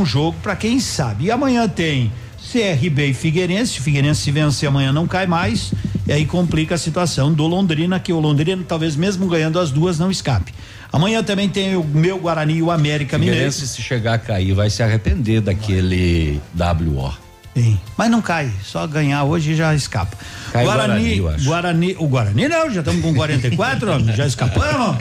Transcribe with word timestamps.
um 0.00 0.06
jogo 0.06 0.36
para 0.42 0.56
quem 0.56 0.80
sabe. 0.80 1.26
E 1.26 1.30
amanhã 1.30 1.68
tem 1.68 2.10
CRB 2.50 3.08
e 3.08 3.14
Figueirense. 3.14 3.78
O 3.78 3.82
Figueirense 3.82 4.22
se 4.22 4.30
vencer 4.30 4.68
amanhã 4.68 4.92
não 4.92 5.06
cai 5.06 5.26
mais. 5.26 5.72
E 6.06 6.12
aí 6.12 6.24
complica 6.24 6.74
a 6.74 6.78
situação 6.78 7.32
do 7.32 7.46
Londrina, 7.46 8.00
que 8.00 8.12
o 8.12 8.18
Londrina 8.18 8.64
talvez 8.66 8.96
mesmo 8.96 9.28
ganhando 9.28 9.60
as 9.60 9.70
duas 9.70 9.98
não 9.98 10.10
escape. 10.10 10.52
Amanhã 10.92 11.22
também 11.22 11.48
tem 11.48 11.76
o 11.76 11.84
meu 11.84 12.18
Guarani 12.18 12.54
e 12.54 12.62
o 12.62 12.70
América 12.70 13.16
Mineiro. 13.16 13.52
se 13.52 13.80
chegar 13.80 14.14
a 14.14 14.18
cair 14.18 14.54
vai 14.54 14.70
se 14.70 14.82
arrepender 14.82 15.40
daquele 15.40 16.40
WO. 16.56 17.12
Sim, 17.54 17.78
mas 17.96 18.10
não 18.10 18.22
cai, 18.22 18.50
só 18.64 18.86
ganhar 18.86 19.24
hoje 19.24 19.56
já 19.56 19.74
escapa. 19.74 20.16
Cai 20.52 20.64
Guarani, 20.64 21.18
Guarani, 21.18 21.44
Guarani, 21.44 21.96
o 21.98 22.06
Guarani 22.06 22.48
não, 22.48 22.70
já 22.70 22.80
estamos 22.80 23.02
com 23.02 23.12
44, 23.12 24.04
já 24.14 24.26
escapamos. 24.26 24.96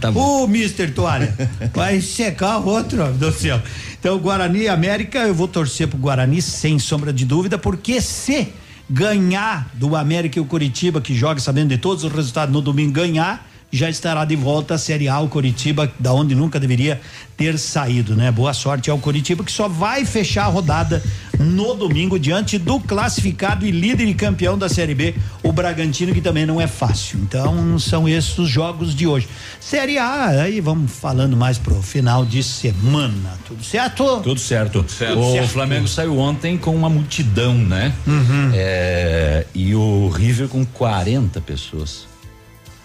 tá 0.00 0.10
bom. 0.10 0.26
O 0.44 0.48
Mister 0.48 0.92
Toalha 0.92 1.34
vai 1.74 2.00
secar 2.00 2.58
o 2.58 2.66
outro, 2.66 3.12
do 3.12 3.30
céu. 3.30 3.60
Então, 4.06 4.20
Guarani 4.20 4.60
e 4.60 4.68
América, 4.68 5.18
eu 5.26 5.34
vou 5.34 5.48
torcer 5.48 5.88
pro 5.88 5.98
Guarani 5.98 6.40
sem 6.40 6.78
sombra 6.78 7.12
de 7.12 7.24
dúvida, 7.24 7.58
porque 7.58 8.00
se 8.00 8.52
ganhar 8.88 9.68
do 9.74 9.96
América 9.96 10.38
e 10.38 10.40
o 10.40 10.44
Curitiba, 10.44 11.00
que 11.00 11.12
joga 11.12 11.40
sabendo 11.40 11.70
de 11.70 11.78
todos 11.78 12.04
os 12.04 12.12
resultados 12.12 12.52
no 12.52 12.62
domingo, 12.62 12.92
ganhar, 12.92 13.44
já 13.76 13.90
estará 13.90 14.24
de 14.24 14.34
volta 14.34 14.74
à 14.74 14.78
Série 14.78 15.08
A 15.08 15.20
o 15.20 15.28
Coritiba, 15.28 15.92
da 15.98 16.12
onde 16.12 16.34
nunca 16.34 16.58
deveria 16.58 17.00
ter 17.36 17.58
saído, 17.58 18.16
né? 18.16 18.30
Boa 18.30 18.54
sorte 18.54 18.90
ao 18.90 18.98
Coritiba 18.98 19.44
que 19.44 19.52
só 19.52 19.68
vai 19.68 20.04
fechar 20.06 20.44
a 20.44 20.48
rodada 20.48 21.02
no 21.38 21.74
domingo 21.74 22.18
diante 22.18 22.58
do 22.58 22.80
classificado 22.80 23.66
e 23.66 23.70
líder 23.70 24.08
e 24.08 24.14
campeão 24.14 24.56
da 24.56 24.68
Série 24.68 24.94
B, 24.94 25.14
o 25.42 25.52
Bragantino, 25.52 26.14
que 26.14 26.22
também 26.22 26.46
não 26.46 26.58
é 26.58 26.66
fácil. 26.66 27.18
Então, 27.18 27.78
são 27.78 28.08
esses 28.08 28.38
os 28.38 28.48
jogos 28.48 28.94
de 28.94 29.06
hoje. 29.06 29.28
Série 29.60 29.98
A, 29.98 30.28
aí 30.28 30.60
vamos 30.60 30.90
falando 30.90 31.36
mais 31.36 31.58
pro 31.58 31.82
final 31.82 32.24
de 32.24 32.42
semana. 32.42 33.38
Tudo 33.46 33.62
certo? 33.62 34.20
Tudo 34.22 34.40
certo. 34.40 34.72
Tudo 34.72 34.90
certo. 34.90 35.18
O 35.18 35.32
certo. 35.32 35.48
Flamengo 35.48 35.86
saiu 35.86 36.18
ontem 36.18 36.56
com 36.56 36.74
uma 36.74 36.88
multidão, 36.88 37.54
né? 37.54 37.92
Uhum. 38.06 38.52
É, 38.54 39.46
e 39.54 39.74
o 39.74 40.08
River 40.08 40.48
com 40.48 40.64
40 40.64 41.40
pessoas. 41.42 42.15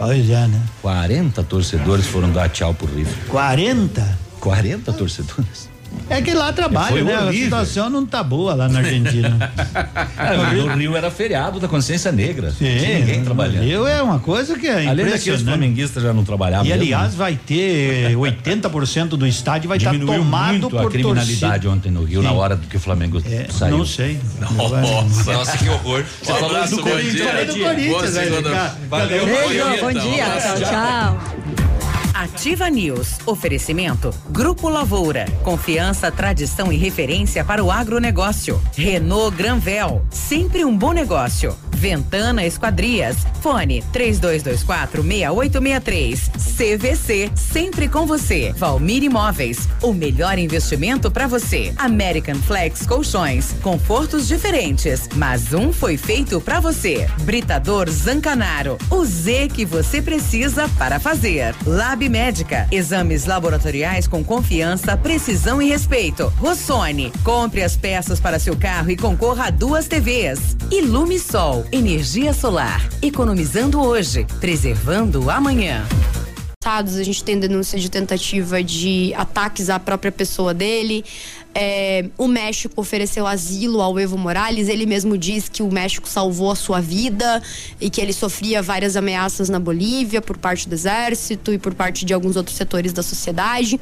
Pois 0.01 0.27
é, 0.31 0.47
né? 0.47 0.59
40 0.81 1.43
torcedores 1.43 2.07
foram 2.07 2.31
dar 2.31 2.49
tchau 2.49 2.73
pro 2.73 2.87
River. 2.87 3.13
40? 3.27 4.17
40 4.39 4.93
torcedores. 4.93 5.70
É 6.09 6.21
que 6.21 6.33
lá 6.33 6.51
trabalha, 6.51 7.03
né? 7.03 7.19
Horrível. 7.21 7.29
A 7.29 7.33
situação 7.33 7.89
não 7.89 8.05
tá 8.05 8.21
boa 8.21 8.53
lá 8.53 8.67
na 8.67 8.79
Argentina. 8.79 9.51
é, 10.19 10.55
no 10.55 10.75
Rio 10.75 10.95
era 10.95 11.09
feriado 11.09 11.57
da 11.57 11.69
consciência 11.69 12.11
negra. 12.11 12.51
Sim, 12.51 12.77
Tinha 12.77 12.99
ninguém 12.99 13.23
trabalhando. 13.23 13.63
Rio 13.63 13.87
é 13.87 14.01
uma 14.01 14.19
coisa 14.19 14.57
que 14.59 14.67
é 14.67 14.87
Além 14.87 15.05
daqui 15.05 15.31
os 15.31 15.41
flamenguistas 15.41 16.03
já 16.03 16.11
não 16.11 16.25
trabalhavam. 16.25 16.65
E 16.65 16.73
aliás, 16.73 17.15
vai 17.15 17.35
ter 17.35 18.13
80% 18.13 19.09
do 19.09 19.25
estádio 19.25 19.69
vai 19.69 19.77
estar 19.77 19.93
tá 19.93 19.99
tomado 19.99 20.51
muito 20.51 20.69
por 20.69 20.87
a 20.87 20.89
criminalidade 20.89 21.63
torcida. 21.63 21.69
ontem 21.69 21.91
no 21.91 22.03
Rio 22.03 22.21
Sim. 22.21 22.27
na 22.27 22.33
hora 22.33 22.57
do 22.57 22.67
que 22.67 22.75
o 22.75 22.79
Flamengo 22.79 23.21
é, 23.25 23.47
saiu. 23.49 23.77
Não 23.77 23.85
sei. 23.85 24.19
Nossa, 24.39 25.33
nossa 25.33 25.57
que 25.57 25.69
horror. 25.69 26.03
Você 26.21 26.33
falou 26.33 26.67
do 26.67 26.81
Corinthians. 26.81 27.47
Do 27.47 27.59
Corinthians, 27.59 28.13
Valeu, 28.89 29.25
bom 29.79 29.93
dia. 29.93 30.25
Tchau, 30.25 30.59
tchau. 30.59 31.60
Ativa 32.13 32.69
News. 32.69 33.19
Oferecimento. 33.25 34.13
Grupo 34.29 34.69
Lavoura. 34.69 35.25
Confiança, 35.43 36.11
tradição 36.11 36.71
e 36.71 36.77
referência 36.77 37.43
para 37.43 37.63
o 37.63 37.71
agronegócio. 37.71 38.61
Renault 38.75 39.35
Granvel. 39.35 40.05
Sempre 40.09 40.65
um 40.65 40.77
bom 40.77 40.91
negócio. 40.91 41.55
Ventana 41.71 42.45
Esquadrias. 42.45 43.17
Fone 43.41 43.83
3224 43.91 45.01
6863. 45.01 46.31
CVC. 46.57 47.31
Sempre 47.35 47.87
com 47.87 48.05
você. 48.05 48.53
Valmir 48.55 49.03
Imóveis. 49.03 49.67
O 49.81 49.93
melhor 49.93 50.37
investimento 50.37 51.09
para 51.09 51.27
você. 51.27 51.73
American 51.77 52.35
Flex 52.35 52.85
Colchões. 52.85 53.55
Confortos 53.63 54.27
diferentes, 54.27 55.09
mas 55.15 55.53
um 55.53 55.71
foi 55.71 55.97
feito 55.97 56.39
para 56.41 56.59
você. 56.59 57.07
Britador 57.21 57.89
Zancanaro. 57.89 58.77
O 58.89 59.03
Z 59.05 59.47
que 59.53 59.65
você 59.65 60.01
precisa 60.01 60.67
para 60.77 60.99
fazer. 60.99 61.55
Lab 61.65 62.00
Médica. 62.09 62.67
Exames 62.71 63.25
laboratoriais 63.25 64.07
com 64.07 64.23
confiança, 64.23 64.95
precisão 64.95 65.61
e 65.61 65.69
respeito. 65.69 66.31
Rossoni. 66.37 67.11
Compre 67.23 67.63
as 67.63 67.75
peças 67.75 68.19
para 68.19 68.39
seu 68.39 68.55
carro 68.55 68.91
e 68.91 68.97
concorra 68.97 69.47
a 69.47 69.49
duas 69.49 69.87
TVs. 69.87 70.55
Ilume 70.71 71.19
Sol. 71.19 71.65
Energia 71.71 72.33
solar. 72.33 72.87
Economizando 73.01 73.81
hoje, 73.81 74.25
preservando 74.39 75.29
amanhã. 75.29 75.85
A 76.63 76.83
gente 76.83 77.23
tem 77.23 77.39
denúncia 77.39 77.79
de 77.79 77.89
tentativa 77.89 78.63
de 78.63 79.11
ataques 79.15 79.67
à 79.67 79.79
própria 79.79 80.11
pessoa 80.11 80.53
dele. 80.53 81.03
É, 81.53 82.05
o 82.17 82.27
México 82.27 82.79
ofereceu 82.79 83.27
asilo 83.27 83.81
ao 83.81 83.99
Evo 83.99 84.17
Morales. 84.17 84.69
Ele 84.69 84.85
mesmo 84.85 85.17
diz 85.17 85.49
que 85.49 85.61
o 85.61 85.71
México 85.71 86.07
salvou 86.07 86.51
a 86.51 86.55
sua 86.55 86.79
vida 86.79 87.41
e 87.79 87.89
que 87.89 87.99
ele 87.99 88.13
sofria 88.13 88.61
várias 88.61 88.95
ameaças 88.95 89.49
na 89.49 89.59
Bolívia 89.59 90.21
por 90.21 90.37
parte 90.37 90.67
do 90.69 90.73
exército 90.73 91.51
e 91.53 91.57
por 91.57 91.73
parte 91.73 92.05
de 92.05 92.13
alguns 92.13 92.35
outros 92.35 92.55
setores 92.55 92.93
da 92.93 93.03
sociedade. 93.03 93.79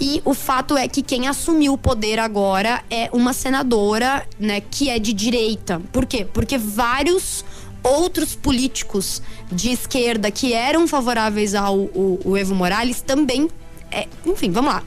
E 0.00 0.20
o 0.24 0.34
fato 0.34 0.76
é 0.76 0.88
que 0.88 1.02
quem 1.02 1.28
assumiu 1.28 1.74
o 1.74 1.78
poder 1.78 2.18
agora 2.18 2.82
é 2.90 3.08
uma 3.12 3.32
senadora, 3.32 4.26
né, 4.38 4.60
que 4.60 4.90
é 4.90 4.98
de 4.98 5.12
direita. 5.12 5.80
Por 5.92 6.06
quê? 6.06 6.26
Porque 6.30 6.58
vários 6.58 7.44
outros 7.82 8.34
políticos 8.34 9.22
de 9.52 9.70
esquerda 9.70 10.30
que 10.30 10.52
eram 10.52 10.88
favoráveis 10.88 11.54
ao 11.54 11.88
Evo 12.36 12.54
Morales 12.54 13.02
também. 13.02 13.48
É, 13.90 14.08
enfim, 14.26 14.50
vamos 14.50 14.72
lá 14.72 14.82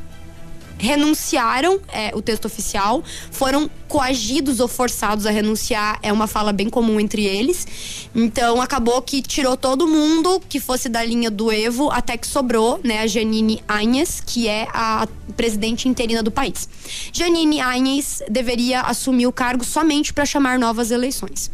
renunciaram 0.78 1.80
é, 1.88 2.12
o 2.14 2.22
texto 2.22 2.46
oficial, 2.46 3.04
foram 3.32 3.70
coagidos 3.88 4.60
ou 4.60 4.68
forçados 4.68 5.26
a 5.26 5.32
renunciar, 5.32 6.00
é 6.02 6.12
uma 6.12 6.28
fala 6.28 6.52
bem 6.52 6.70
comum 6.70 7.00
entre 7.00 7.26
eles. 7.26 8.10
Então 8.14 8.62
acabou 8.62 9.02
que 9.02 9.22
tirou 9.22 9.56
todo 9.56 9.88
mundo 9.88 10.42
que 10.48 10.60
fosse 10.60 10.90
da 10.90 11.04
linha 11.04 11.32
do 11.32 11.52
Evo, 11.52 11.90
até 11.90 12.18
que 12.18 12.28
sobrou, 12.28 12.80
né, 12.84 13.00
a 13.00 13.08
Janine 13.08 13.64
Áñez, 13.68 14.22
que 14.26 14.48
é 14.48 14.68
a 14.74 15.08
presidente 15.36 15.88
interina 15.88 16.22
do 16.22 16.32
país. 16.32 16.68
Janine 17.12 17.60
Áñez 17.60 18.22
deveria 18.30 18.82
assumir 18.82 19.28
o 19.28 19.32
cargo 19.32 19.64
somente 19.64 20.14
para 20.14 20.26
chamar 20.26 20.60
novas 20.60 20.92
eleições. 20.92 21.50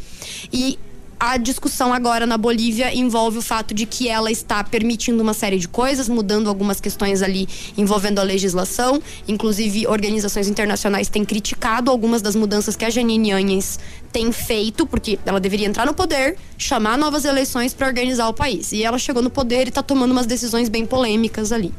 E 0.51 0.77
a 1.19 1.37
discussão 1.37 1.93
agora 1.93 2.25
na 2.25 2.37
Bolívia 2.37 2.93
envolve 2.93 3.37
o 3.37 3.41
fato 3.41 3.73
de 3.73 3.85
que 3.85 4.09
ela 4.09 4.31
está 4.31 4.63
permitindo 4.63 5.21
uma 5.21 5.33
série 5.33 5.57
de 5.57 5.67
coisas, 5.67 6.09
mudando 6.09 6.49
algumas 6.49 6.81
questões 6.81 7.21
ali 7.21 7.47
envolvendo 7.77 8.19
a 8.19 8.23
legislação. 8.23 9.01
Inclusive, 9.27 9.87
organizações 9.87 10.47
internacionais 10.47 11.09
têm 11.09 11.23
criticado 11.23 11.89
algumas 11.89 12.21
das 12.21 12.35
mudanças 12.35 12.75
que 12.75 12.85
a 12.85 12.89
Janine 12.89 13.31
Anhes 13.31 13.79
tem 14.11 14.31
feito, 14.31 14.85
porque 14.85 15.17
ela 15.25 15.39
deveria 15.39 15.67
entrar 15.67 15.85
no 15.85 15.93
poder, 15.93 16.37
chamar 16.57 16.97
novas 16.97 17.25
eleições 17.25 17.73
para 17.73 17.87
organizar 17.87 18.27
o 18.27 18.33
país. 18.33 18.71
E 18.71 18.83
ela 18.83 18.99
chegou 18.99 19.21
no 19.21 19.29
poder 19.29 19.65
e 19.65 19.69
está 19.69 19.81
tomando 19.81 20.11
umas 20.11 20.25
decisões 20.25 20.69
bem 20.69 20.85
polêmicas 20.85 21.51
ali. 21.51 21.73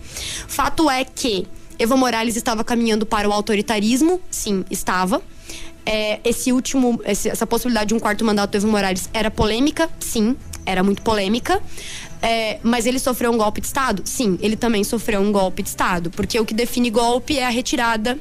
Fato 0.48 0.90
é 0.90 1.04
que 1.04 1.46
Evo 1.78 1.96
Morales 1.96 2.36
estava 2.36 2.62
caminhando 2.62 3.04
para 3.04 3.28
o 3.28 3.32
autoritarismo, 3.32 4.20
sim, 4.30 4.64
estava 4.70 5.20
é, 5.86 6.20
esse 6.24 6.52
último, 6.52 7.00
esse, 7.04 7.28
essa 7.28 7.46
possibilidade 7.46 7.88
de 7.88 7.94
um 7.94 7.98
quarto 7.98 8.24
mandato 8.24 8.52
do 8.52 8.56
Evo 8.56 8.68
Morales 8.68 9.08
era 9.12 9.30
polêmica? 9.30 9.88
Sim, 10.00 10.36
era 10.64 10.82
muito 10.82 11.02
polêmica. 11.02 11.60
É, 12.22 12.58
mas 12.62 12.86
ele 12.86 12.98
sofreu 12.98 13.30
um 13.30 13.36
golpe 13.36 13.60
de 13.60 13.66
Estado? 13.66 14.02
Sim, 14.04 14.38
ele 14.40 14.56
também 14.56 14.82
sofreu 14.82 15.20
um 15.20 15.30
golpe 15.30 15.62
de 15.62 15.68
Estado. 15.68 16.10
Porque 16.10 16.40
o 16.40 16.44
que 16.44 16.54
define 16.54 16.90
golpe 16.90 17.38
é 17.38 17.46
a 17.46 17.50
retirada 17.50 18.18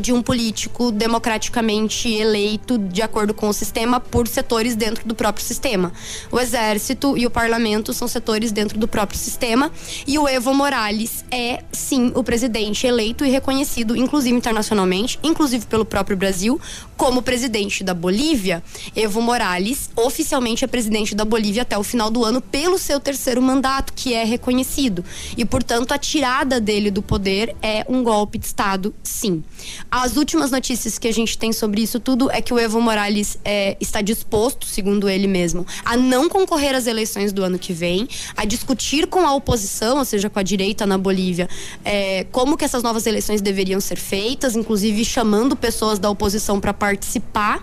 de 0.00 0.12
um 0.12 0.22
político 0.22 0.90
democraticamente 0.90 2.08
eleito 2.08 2.78
de 2.78 3.02
acordo 3.02 3.32
com 3.32 3.48
o 3.48 3.52
sistema 3.52 4.00
por 4.00 4.28
setores 4.28 4.74
dentro 4.76 5.06
do 5.06 5.14
próprio 5.14 5.44
sistema. 5.44 5.92
O 6.30 6.38
exército 6.38 7.16
e 7.16 7.26
o 7.26 7.30
parlamento 7.30 7.92
são 7.92 8.06
setores 8.08 8.52
dentro 8.52 8.78
do 8.78 8.88
próprio 8.88 9.18
sistema 9.18 9.70
e 10.06 10.18
o 10.18 10.28
Evo 10.28 10.52
Morales 10.52 11.24
é 11.30 11.62
sim 11.72 12.12
o 12.14 12.22
presidente 12.22 12.86
eleito 12.86 13.24
e 13.24 13.30
reconhecido 13.30 13.96
inclusive 13.96 14.36
internacionalmente, 14.36 15.18
inclusive 15.22 15.66
pelo 15.66 15.84
próprio 15.84 16.16
Brasil, 16.16 16.60
como 16.96 17.22
presidente 17.22 17.82
da 17.82 17.94
Bolívia. 17.94 18.62
Evo 18.94 19.20
Morales 19.20 19.90
oficialmente 19.96 20.64
é 20.64 20.68
presidente 20.68 21.14
da 21.14 21.24
Bolívia 21.24 21.62
até 21.62 21.76
o 21.78 21.82
final 21.82 22.10
do 22.10 22.24
ano 22.24 22.40
pelo 22.40 22.78
seu 22.78 23.00
terceiro 23.00 23.40
mandato, 23.40 23.92
que 23.94 24.14
é 24.14 24.24
reconhecido. 24.24 25.04
E 25.36 25.44
portanto 25.44 25.92
a 25.92 25.98
tirada 25.98 26.60
dele 26.60 26.90
do 26.90 27.02
poder 27.02 27.54
é 27.62 27.84
um 27.88 28.02
golpe 28.02 28.38
de 28.38 28.46
estado, 28.46 28.94
sim. 29.02 29.42
As 29.90 30.16
últimas 30.16 30.50
notícias 30.50 30.98
que 30.98 31.08
a 31.08 31.12
gente 31.12 31.36
tem 31.38 31.52
sobre 31.52 31.82
isso 31.82 32.00
tudo 32.00 32.30
é 32.30 32.40
que 32.40 32.52
o 32.52 32.58
Evo 32.58 32.80
Morales 32.80 33.38
é, 33.44 33.76
está 33.80 34.00
disposto, 34.00 34.66
segundo 34.66 35.08
ele 35.08 35.26
mesmo, 35.26 35.66
a 35.84 35.96
não 35.96 36.28
concorrer 36.28 36.74
às 36.74 36.86
eleições 36.86 37.32
do 37.32 37.42
ano 37.42 37.58
que 37.58 37.72
vem, 37.72 38.08
a 38.36 38.44
discutir 38.44 39.06
com 39.06 39.26
a 39.26 39.34
oposição, 39.34 39.98
ou 39.98 40.04
seja, 40.04 40.28
com 40.28 40.38
a 40.38 40.42
direita 40.42 40.86
na 40.86 40.98
Bolívia, 40.98 41.48
é, 41.84 42.24
como 42.30 42.56
que 42.56 42.64
essas 42.64 42.82
novas 42.82 43.06
eleições 43.06 43.40
deveriam 43.40 43.80
ser 43.80 43.98
feitas, 43.98 44.56
inclusive 44.56 45.04
chamando 45.04 45.56
pessoas 45.56 45.98
da 45.98 46.10
oposição 46.10 46.60
para 46.60 46.72
participar 46.74 47.60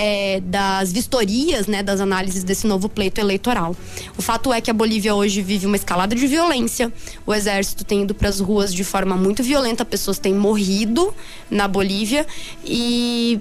é, 0.00 0.40
das 0.40 0.90
vistorias, 0.90 1.66
né, 1.66 1.82
das 1.82 2.00
análises 2.00 2.42
desse 2.42 2.66
novo 2.66 2.88
pleito 2.88 3.20
eleitoral. 3.20 3.76
O 4.16 4.22
fato 4.22 4.50
é 4.50 4.58
que 4.58 4.70
a 4.70 4.72
Bolívia 4.72 5.14
hoje 5.14 5.42
vive 5.42 5.66
uma 5.66 5.76
escalada 5.76 6.14
de 6.14 6.26
violência. 6.26 6.90
O 7.26 7.34
exército 7.34 7.84
tem 7.84 8.04
ido 8.04 8.14
para 8.14 8.30
as 8.30 8.40
ruas 8.40 8.72
de 8.72 8.82
forma 8.82 9.14
muito 9.14 9.42
violenta, 9.42 9.84
pessoas 9.84 10.18
têm 10.18 10.34
morrido 10.34 11.12
na 11.50 11.68
Bolívia 11.68 12.26
e 12.64 13.38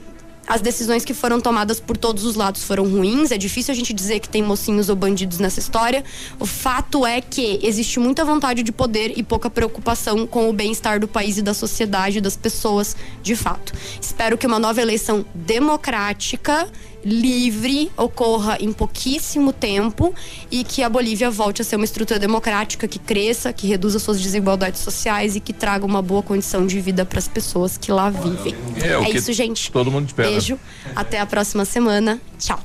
as 0.50 0.62
decisões 0.62 1.06
que 1.06 1.14
foram 1.14 1.40
tomadas 1.40 1.80
por 1.80 1.96
todos 1.96 2.26
os 2.26 2.36
lados 2.36 2.64
foram 2.64 2.90
ruins. 2.90 3.30
É 3.30 3.38
difícil 3.38 3.72
a 3.72 3.76
gente 3.76 3.94
dizer 3.94 4.20
que 4.20 4.28
tem 4.28 4.42
mocinhos 4.42 4.90
ou 4.90 4.96
bandidos 4.96 5.38
nessa 5.38 5.60
história. 5.60 6.04
O 6.40 6.46
fato 6.46 7.06
é 7.06 7.22
que 7.22 7.60
existe 7.62 8.00
muita 8.00 8.26
vontade 8.26 8.64
de 8.64 8.72
poder 8.72 9.14
e 9.16 9.22
pouca 9.22 9.48
preocupação 9.48 10.26
com 10.26 10.50
o 10.50 10.54
bem-estar 10.54 11.00
do 11.00 11.08
país 11.08 11.38
e 11.38 11.44
da 11.44 11.54
sociedade, 11.54 12.20
das 12.20 12.36
pessoas, 12.36 12.98
de 13.22 13.36
fato. 13.36 13.74
Espero 14.02 14.40
que 14.40 14.48
uma 14.48 14.58
nova 14.58 14.82
eleição 14.82 15.24
democrática 15.36 16.68
livre 17.10 17.92
ocorra 17.98 18.58
em 18.60 18.72
pouquíssimo 18.72 19.52
tempo 19.52 20.14
e 20.50 20.64
que 20.64 20.84
a 20.84 20.90
Bolívia 20.90 21.30
volte 21.30 21.62
a 21.62 21.66
ser 21.66 21.76
uma 21.76 21.86
estrutura 21.86 22.20
democrática 22.20 22.88
que 22.88 23.00
cresça, 23.00 23.52
que 23.52 23.68
reduza 23.68 24.00
suas 24.00 24.22
desigualdades 24.22 24.82
sociais 24.82 25.36
e 25.36 25.40
que 25.40 25.52
traga 25.52 25.86
uma 25.86 26.02
boa 26.02 26.24
condição 26.24 26.66
de 26.66 26.80
vida 26.80 27.04
para 27.04 27.20
as 27.20 27.28
pessoas 27.28 27.78
que 27.78 27.92
lá 27.92 28.10
vivem. 28.10 28.56
É, 28.82 28.94
é 28.94 29.10
isso, 29.10 29.34
gente. 29.34 29.72
Todo 29.72 29.92
mundo 29.92 30.08
espera. 30.08 30.30
Beijo. 30.30 30.60
Até 30.96 31.20
a 31.20 31.26
próxima 31.26 31.66
semana. 31.66 32.22
Tchau. 32.38 32.60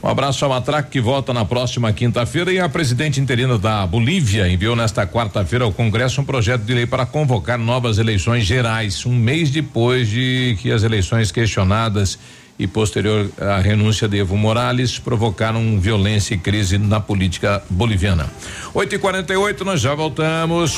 Um 0.00 0.08
abraço 0.08 0.44
ao 0.44 0.50
Matraque 0.52 0.90
que 0.90 1.00
volta 1.00 1.34
na 1.34 1.44
próxima 1.44 1.92
quinta-feira 1.92 2.52
e 2.52 2.60
a 2.60 2.68
presidente 2.68 3.20
interina 3.20 3.58
da 3.58 3.84
Bolívia 3.84 4.48
enviou 4.48 4.76
nesta 4.76 5.04
quarta-feira 5.04 5.64
ao 5.64 5.72
Congresso 5.72 6.20
um 6.20 6.24
projeto 6.24 6.62
de 6.62 6.72
lei 6.72 6.86
para 6.86 7.04
convocar 7.04 7.58
novas 7.58 7.98
eleições 7.98 8.44
gerais, 8.44 9.04
um 9.04 9.12
mês 9.12 9.50
depois 9.50 10.08
de 10.08 10.56
que 10.60 10.70
as 10.70 10.84
eleições 10.84 11.32
questionadas 11.32 12.16
e 12.58 12.66
posterior 12.66 13.30
à 13.38 13.58
renúncia 13.58 14.08
de 14.08 14.18
Evo 14.18 14.36
Morales 14.36 14.98
provocaram 14.98 15.78
violência 15.78 16.34
e 16.34 16.38
crise 16.38 16.76
na 16.78 17.00
política 17.00 17.62
boliviana. 17.70 18.30
8 18.74 18.94
e 18.94 18.98
48 18.98 19.64
nós 19.64 19.80
já 19.80 19.94
voltamos. 19.94 20.76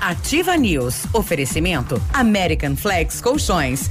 Ativa 0.00 0.56
News. 0.56 1.04
Oferecimento 1.12 2.00
American 2.12 2.76
Flex 2.76 3.20
Colchões. 3.20 3.90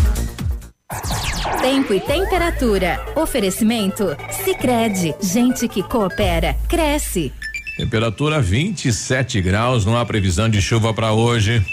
Tempo 1.61 1.93
e 1.93 1.99
temperatura. 1.99 2.99
Oferecimento? 3.15 4.15
Sicredi 4.43 5.13
Gente 5.21 5.67
que 5.67 5.83
coopera, 5.83 6.55
cresce. 6.67 7.31
Temperatura 7.77 8.41
27 8.41 9.41
graus, 9.41 9.85
não 9.85 9.97
há 9.97 10.05
previsão 10.05 10.49
de 10.49 10.61
chuva 10.61 10.93
para 10.93 11.13
hoje. 11.13 11.63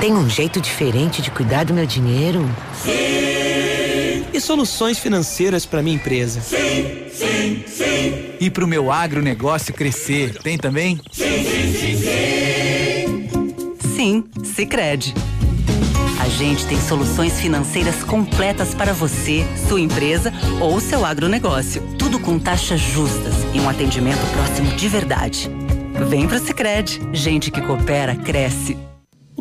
Tem 0.00 0.12
um 0.12 0.28
jeito 0.28 0.60
diferente 0.60 1.22
de 1.22 1.30
cuidar 1.30 1.64
do 1.64 1.72
meu 1.72 1.86
dinheiro? 1.86 2.44
Sim! 2.74 4.24
E 4.32 4.40
soluções 4.40 4.98
financeiras 4.98 5.64
para 5.64 5.82
minha 5.82 5.94
empresa? 5.94 6.40
Sim, 6.40 7.04
sim, 7.12 7.62
sim. 7.66 8.32
E 8.40 8.50
para 8.50 8.64
o 8.64 8.66
meu 8.66 8.90
agronegócio 8.90 9.72
crescer? 9.72 10.34
Tem 10.42 10.58
também? 10.58 11.00
Sim, 11.12 11.44
sim, 11.44 11.72
sim, 11.72 11.96
sim. 14.02 14.24
Sicredi 14.42 15.14
a 16.20 16.28
gente 16.28 16.64
tem 16.66 16.80
soluções 16.80 17.40
financeiras 17.40 18.04
completas 18.04 18.74
para 18.74 18.92
você, 18.92 19.44
sua 19.68 19.80
empresa 19.80 20.32
ou 20.60 20.78
seu 20.78 21.04
agronegócio. 21.04 21.82
Tudo 21.98 22.20
com 22.20 22.38
taxas 22.38 22.80
justas 22.80 23.34
e 23.52 23.58
um 23.58 23.68
atendimento 23.68 24.24
próximo 24.32 24.70
de 24.76 24.88
verdade. 24.88 25.50
Vem 26.08 26.28
pro 26.28 26.38
Sicredi. 26.38 27.00
Gente 27.12 27.50
que 27.50 27.60
coopera 27.60 28.14
cresce. 28.14 28.91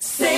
100,3 0.00 0.37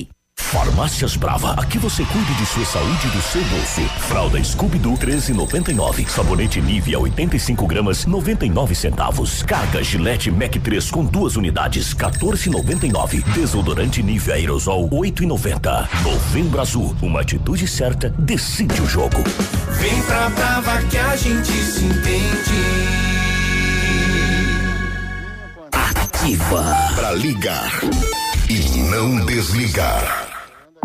Farmácias 0.41 1.15
Brava, 1.15 1.53
aqui 1.53 1.77
você 1.77 2.03
cuida 2.03 2.33
de 2.33 2.45
sua 2.45 2.65
saúde 2.65 3.07
e 3.07 3.09
do 3.11 3.21
seu 3.21 3.41
bolso. 3.45 3.81
Fralda 3.99 4.43
Scooby-Doo 4.43 4.97
13,99. 4.97 6.07
Sabonete 6.09 6.59
Nivea 6.59 6.99
85 6.99 7.65
gramas 7.67 8.05
99 8.05 8.75
centavos. 8.75 9.43
Carga 9.43 9.81
Gillette 9.81 10.29
Mac 10.29 10.53
3 10.55 10.91
com 10.91 11.05
duas 11.05 11.37
unidades 11.37 11.93
14,99. 11.93 13.23
Desodorante 13.33 14.03
Nivea 14.03 14.35
Aerosol 14.35 14.89
8,90. 14.89 15.87
Novembro 16.03 16.59
Azul, 16.59 16.95
uma 17.01 17.21
atitude 17.21 17.67
certa 17.67 18.09
decide 18.09 18.81
o 18.81 18.87
jogo. 18.87 19.23
Vem 19.79 20.01
pra 20.03 20.29
Brava 20.29 20.81
que 20.83 20.97
a 20.97 21.15
gente 21.15 21.51
se 21.51 21.85
entende. 21.85 22.51
Ativa 25.71 26.63
para 26.95 27.11
ligar 27.13 27.71
e 28.49 28.59
não 28.89 29.25
desligar. 29.25 30.30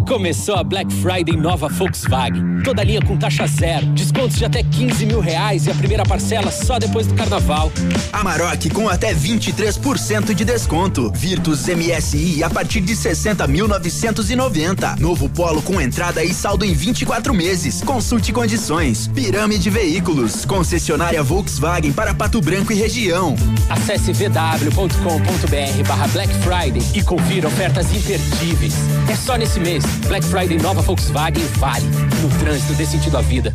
Começou 0.07 0.55
a 0.55 0.63
Black 0.63 0.93
Friday 0.95 1.37
nova 1.37 1.69
Volkswagen. 1.69 2.63
Toda 2.63 2.85
linha 2.85 3.03
com 3.03 3.17
taxa 3.17 3.45
zero, 3.47 3.87
descontos 3.87 4.37
de 4.37 4.45
até 4.45 4.63
15 4.63 5.05
mil 5.05 5.19
reais 5.19 5.67
e 5.67 5.71
a 5.71 5.75
primeira 5.75 6.05
parcela 6.05 6.51
só 6.51 6.79
depois 6.79 7.09
do 7.09 7.15
carnaval. 7.15 7.73
Amarok 8.13 8.71
com 8.71 8.89
até 8.89 9.13
23% 9.13 10.33
de 10.33 10.45
desconto. 10.45 11.11
Virtus 11.13 11.67
MSI 11.67 12.45
a 12.45 12.49
partir 12.49 12.83
de 12.83 12.95
60.990. 12.95 15.01
Novo 15.01 15.29
Polo 15.29 15.61
com 15.61 15.81
entrada 15.81 16.23
e 16.23 16.33
saldo 16.33 16.65
em 16.65 16.73
24 16.73 17.35
meses. 17.35 17.83
Consulte 17.83 18.33
condições. 18.33 19.09
Pirâmide 19.09 19.69
Veículos, 19.71 20.45
concessionária 20.45 21.23
Volkswagen 21.23 21.93
para 21.93 22.15
Pato 22.15 22.41
Branco 22.41 22.73
e 22.73 22.77
região. 22.77 23.35
Acesse 23.69 24.13
vw.com.br 24.13 25.89
barra 25.89 26.07
Black 26.09 26.33
Friday 26.35 26.83
e 26.95 27.03
confira 27.03 27.49
ofertas 27.49 27.93
imperdíveis. 27.93 28.75
É 29.11 29.17
só 29.17 29.37
nesse 29.37 29.59
mês. 29.59 29.96
Black 30.09 30.27
Friday 30.27 30.59
nova 30.59 30.83
Volkswagen 30.83 31.45
vale. 31.59 31.85
No 32.23 32.29
trânsito 32.39 32.75
dê 32.75 32.87
sentido 32.87 33.17
à 33.17 33.23
vida. 33.23 33.55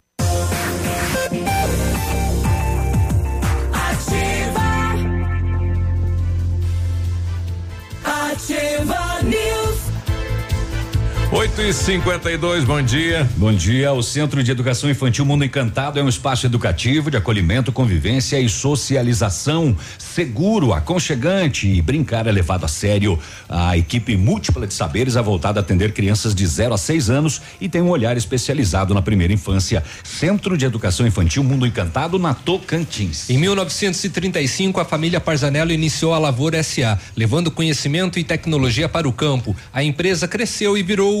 8 11.33 11.61
e 11.61 11.73
52 11.73 12.65
bom 12.65 12.81
dia. 12.81 13.25
Bom 13.37 13.53
dia. 13.53 13.93
O 13.93 14.03
Centro 14.03 14.43
de 14.43 14.51
Educação 14.51 14.89
Infantil 14.89 15.23
Mundo 15.23 15.45
Encantado 15.45 15.97
é 15.97 16.03
um 16.03 16.09
espaço 16.09 16.45
educativo 16.45 17.09
de 17.09 17.15
acolhimento, 17.15 17.71
convivência 17.71 18.37
e 18.37 18.49
socialização 18.49 19.73
seguro, 19.97 20.73
aconchegante 20.73 21.69
e 21.69 21.81
brincar 21.81 22.27
é 22.27 22.31
levado 22.33 22.65
a 22.65 22.67
sério. 22.67 23.17
A 23.47 23.77
equipe 23.77 24.17
múltipla 24.17 24.67
de 24.67 24.73
saberes 24.73 25.15
é 25.15 25.21
voltada 25.21 25.61
a 25.61 25.61
atender 25.61 25.93
crianças 25.93 26.35
de 26.35 26.45
0 26.45 26.73
a 26.73 26.77
6 26.77 27.09
anos 27.09 27.41
e 27.61 27.69
tem 27.69 27.81
um 27.81 27.89
olhar 27.89 28.17
especializado 28.17 28.93
na 28.93 29.01
primeira 29.01 29.31
infância. 29.31 29.81
Centro 30.03 30.57
de 30.57 30.65
Educação 30.65 31.07
Infantil 31.07 31.45
Mundo 31.45 31.65
Encantado 31.65 32.19
na 32.19 32.33
Tocantins. 32.33 33.29
Em 33.29 33.37
1935, 33.37 34.81
a 34.81 34.85
família 34.85 35.21
Parzanello 35.21 35.71
iniciou 35.71 36.13
a 36.13 36.19
Lavoura 36.19 36.61
SA, 36.61 36.99
levando 37.15 37.49
conhecimento 37.49 38.19
e 38.19 38.23
tecnologia 38.25 38.89
para 38.89 39.07
o 39.07 39.13
campo. 39.13 39.55
A 39.71 39.81
empresa 39.81 40.27
cresceu 40.27 40.77
e 40.77 40.83
virou 40.83 41.20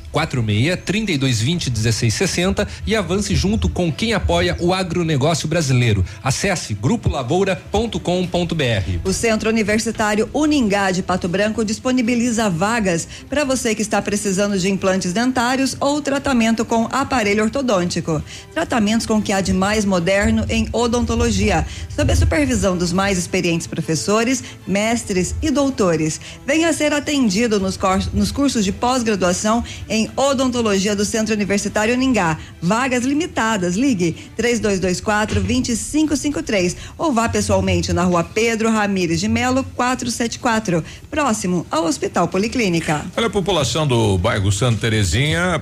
46 0.11 0.79
3220 0.85 1.69
1660 1.69 2.67
e 2.85 2.95
avance 2.95 3.35
junto 3.35 3.69
com 3.69 3.91
quem 3.91 4.13
apoia 4.13 4.55
o 4.59 4.73
agronegócio 4.73 5.47
brasileiro. 5.47 6.05
Acesse 6.23 6.73
grupolavoura.com.br. 6.73 8.99
O 9.03 9.13
Centro 9.13 9.49
Universitário 9.49 10.29
Uningá 10.33 10.91
de 10.91 11.01
Pato 11.01 11.27
Branco 11.27 11.63
disponibiliza 11.63 12.49
vagas 12.49 13.07
para 13.29 13.43
você 13.43 13.73
que 13.73 13.81
está 13.81 14.01
precisando 14.01 14.57
de 14.57 14.69
implantes 14.69 15.13
dentários 15.13 15.75
ou 15.79 16.01
tratamento 16.01 16.65
com 16.65 16.87
aparelho 16.91 17.43
ortodôntico. 17.43 18.21
Tratamentos 18.53 19.05
com 19.05 19.17
o 19.17 19.21
que 19.21 19.33
há 19.33 19.41
de 19.41 19.53
mais 19.53 19.85
moderno 19.85 20.45
em 20.49 20.67
odontologia, 20.71 21.65
sob 21.95 22.11
a 22.11 22.15
supervisão 22.15 22.77
dos 22.77 22.91
mais 22.91 23.17
experientes 23.17 23.67
professores, 23.67 24.43
mestres 24.67 25.35
e 25.41 25.49
doutores. 25.49 26.19
Venha 26.45 26.71
ser 26.73 26.93
atendido 26.93 27.59
nos, 27.59 27.77
nos 28.13 28.31
cursos 28.31 28.63
de 28.63 28.71
pós-graduação 28.71 29.63
em 29.89 30.00
odontologia 30.15 30.95
do 30.95 31.03
Centro 31.05 31.33
Universitário 31.33 31.93
Uningá. 31.93 32.37
Vagas 32.61 33.03
limitadas. 33.03 33.75
Ligue 33.75 34.15
3224 34.35 35.41
2553 35.41 36.77
ou 36.97 37.11
vá 37.11 37.27
pessoalmente 37.29 37.91
na 37.93 38.03
rua 38.03 38.23
Pedro 38.23 38.69
Ramires 38.71 39.19
de 39.19 39.27
Melo 39.27 39.63
474, 39.75 40.83
próximo 41.09 41.65
ao 41.69 41.85
Hospital 41.85 42.27
Policlínica. 42.27 43.05
Olha, 43.15 43.27
a 43.27 43.29
população 43.29 43.85
do 43.87 44.17
bairro 44.17 44.51
Santa 44.51 44.79
Terezinha 44.81 45.61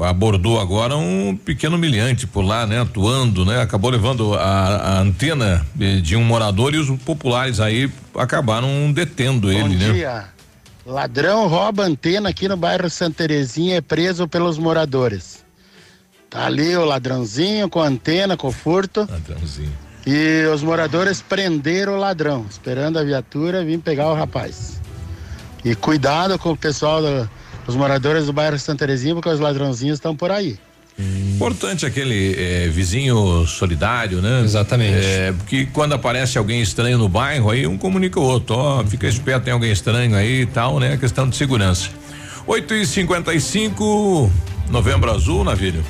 a- 0.00 0.08
abordou 0.08 0.60
agora 0.60 0.96
um 0.96 1.36
pequeno 1.36 1.76
milhante 1.78 2.26
por 2.26 2.42
lá, 2.42 2.66
né? 2.66 2.80
Atuando, 2.80 3.44
né? 3.44 3.60
Acabou 3.60 3.90
levando 3.90 4.34
a, 4.34 4.40
a 4.76 5.00
antena 5.00 5.64
de 6.02 6.16
um 6.16 6.24
morador 6.24 6.74
e 6.74 6.78
os 6.78 6.90
populares 7.00 7.60
aí 7.60 7.90
acabaram 8.16 8.92
detendo 8.92 9.50
ele, 9.50 9.62
Bom 9.62 9.68
né? 9.68 10.26
Ladrão 10.86 11.46
rouba 11.48 11.84
antena 11.84 12.28
aqui 12.28 12.46
no 12.46 12.56
bairro 12.56 12.90
Santa 12.90 13.18
Terezinha 13.18 13.76
é 13.76 13.80
preso 13.80 14.28
pelos 14.28 14.58
moradores. 14.58 15.42
Tá 16.28 16.46
ali 16.46 16.76
o 16.76 16.84
ladrãozinho 16.84 17.68
com 17.70 17.80
a 17.80 17.86
antena, 17.86 18.36
com 18.36 18.48
o 18.48 18.52
furto. 18.52 19.06
Ladrãozinho. 19.10 19.72
E 20.06 20.44
os 20.52 20.62
moradores 20.62 21.22
prenderam 21.22 21.94
o 21.94 21.98
ladrão, 21.98 22.44
esperando 22.50 22.98
a 22.98 23.04
viatura 23.04 23.64
vir 23.64 23.78
pegar 23.78 24.08
o 24.10 24.14
rapaz. 24.14 24.80
E 25.64 25.74
cuidado 25.74 26.38
com 26.38 26.50
o 26.50 26.56
pessoal, 26.56 27.00
do- 27.00 27.30
os 27.66 27.74
moradores 27.74 28.26
do 28.26 28.32
bairro 28.32 28.58
Santa 28.58 28.80
Terezinha, 28.80 29.14
porque 29.14 29.30
os 29.30 29.40
ladrãozinhos 29.40 29.96
estão 29.96 30.14
por 30.14 30.30
aí. 30.30 30.58
Importante 30.98 31.84
aquele 31.84 32.34
eh, 32.38 32.68
vizinho 32.72 33.44
solidário, 33.48 34.22
né? 34.22 34.42
Exatamente. 34.44 34.96
porque 35.38 35.66
quando 35.66 35.92
aparece 35.94 36.38
alguém 36.38 36.62
estranho 36.62 36.96
no 36.98 37.08
bairro, 37.08 37.50
aí 37.50 37.66
um 37.66 37.76
comunica 37.76 38.20
o 38.20 38.22
outro, 38.22 38.54
ó, 38.54 38.84
fica 38.84 39.08
esperto, 39.08 39.42
tem 39.44 39.52
alguém 39.52 39.72
estranho 39.72 40.14
aí 40.14 40.42
e 40.42 40.46
tal, 40.46 40.78
né? 40.78 40.96
Questão 40.96 41.28
de 41.28 41.36
segurança. 41.36 41.88
8 42.46 42.74
e 42.74 42.86
55 42.86 44.30
novembro 44.70 45.10
azul, 45.12 45.42
Navírio. 45.42 45.84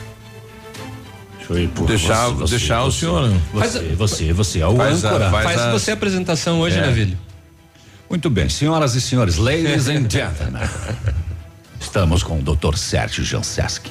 Deixa 1.38 1.52
eu 1.52 1.58
ir 1.64 1.68
por 1.68 1.86
deixar, 1.86 2.28
você, 2.28 2.34
você, 2.40 2.56
deixar 2.56 2.82
o 2.84 2.90
você. 2.90 3.00
senhor. 3.00 3.28
né? 3.28 3.40
Você, 3.52 3.78
você, 3.94 4.32
você 4.32 4.60
é 4.60 4.66
o 4.66 4.76
Faz 4.76 5.04
a- 5.04 5.08
âncora. 5.10 5.30
faz 5.30 5.60
a- 5.60 5.70
Você 5.72 5.90
a 5.90 5.94
apresentação 5.94 6.60
hoje, 6.60 6.78
É. 6.78 6.80
Navilho? 6.80 7.18
Muito 8.08 8.30
bem, 8.30 8.48
senhoras 8.48 8.94
e 8.94 9.00
senhores, 9.02 9.36
ladies 9.36 9.86
and 9.88 10.08
gentlemen. 10.08 10.62
Estamos 11.78 12.22
com 12.22 12.38
o 12.38 12.42
Dr. 12.42 12.76
Sérgio 12.76 13.22
Janseski. 13.24 13.90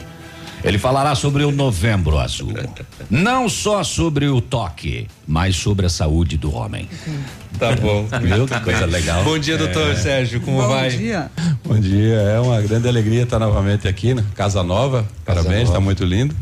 Ele 0.64 0.78
falará 0.78 1.14
sobre 1.14 1.44
o 1.44 1.52
Novembro 1.52 2.18
Azul. 2.18 2.54
Não 3.10 3.50
só 3.50 3.84
sobre 3.84 4.28
o 4.28 4.40
toque, 4.40 5.08
mas 5.28 5.58
sobre 5.58 5.86
a 5.86 5.90
saúde 5.90 6.38
do 6.38 6.54
homem. 6.56 6.88
Tá 7.60 7.76
bom. 7.76 8.08
Viu 8.22 8.48
que 8.48 8.60
coisa 8.62 8.86
legal? 8.86 9.24
Bom 9.26 9.38
dia, 9.38 9.58
doutor 9.58 9.92
É. 9.92 9.96
Sérgio. 9.96 10.40
Como 10.40 10.62
Bom 10.62 10.68
vai? 10.70 10.90
dia. 10.90 11.30
Bom 11.66 11.78
dia, 11.80 12.16
é 12.16 12.40
uma 12.40 12.62
grande 12.62 12.88
alegria 12.88 13.24
estar 13.24 13.40
novamente 13.40 13.88
aqui 13.88 14.14
na 14.14 14.24
Casa 14.36 14.64
Nova. 14.64 15.06
Parabéns, 15.26 15.68
está 15.68 15.80
muito 15.82 16.06
lindo. 16.06 16.34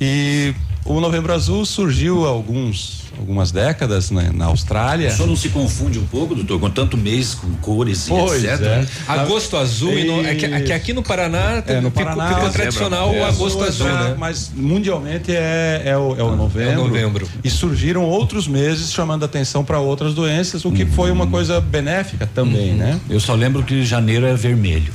E 0.00 0.52
o 0.84 1.00
Novembro 1.00 1.32
Azul 1.32 1.64
surgiu 1.64 2.26
há 2.26 2.28
alguns, 2.28 3.04
algumas 3.18 3.50
décadas 3.50 4.10
né, 4.10 4.30
na 4.32 4.46
Austrália. 4.46 5.08
O 5.08 5.12
senhor 5.12 5.28
não 5.28 5.36
se 5.36 5.48
confunde 5.48 5.98
um 5.98 6.06
pouco, 6.06 6.34
doutor, 6.34 6.60
com 6.60 6.70
tanto 6.70 6.96
mês, 6.96 7.34
com 7.34 7.52
cores 7.56 8.06
Pois 8.08 8.42
e 8.42 8.46
etc. 8.46 8.60
é. 8.60 8.86
Agosto 9.06 9.56
azul 9.56 9.98
e 9.98 10.04
no, 10.04 10.24
é, 10.24 10.34
que, 10.34 10.44
é 10.44 10.60
que 10.60 10.72
aqui 10.72 10.92
no 10.92 11.02
Paraná, 11.02 11.62
É, 11.66 11.80
no 11.80 11.90
Paraná 11.90 12.28
ficou 12.28 12.48
é 12.48 12.50
tradicional 12.50 13.12
o 13.12 13.24
agosto 13.24 13.64
é, 13.64 13.68
azul, 13.68 13.88
é, 13.88 13.92
né? 13.92 14.16
Mas 14.18 14.50
mundialmente 14.54 15.34
é, 15.34 15.82
é, 15.84 15.96
o, 15.96 16.16
é 16.16 16.22
o 16.22 16.36
novembro. 16.36 16.84
novembro. 16.84 17.28
E 17.42 17.50
surgiram 17.50 18.04
outros 18.04 18.46
meses 18.46 18.92
chamando 18.92 19.24
atenção 19.24 19.64
para 19.64 19.78
outras 19.78 20.14
doenças, 20.14 20.64
o 20.64 20.72
que 20.72 20.84
foi 20.84 21.10
uma 21.10 21.26
coisa 21.26 21.60
benéfica 21.60 22.26
também, 22.26 22.74
né? 22.74 23.00
Eu 23.08 23.20
só 23.20 23.34
lembro 23.34 23.62
que 23.62 23.84
janeiro 23.84 24.26
é 24.26 24.34
vermelho. 24.34 24.92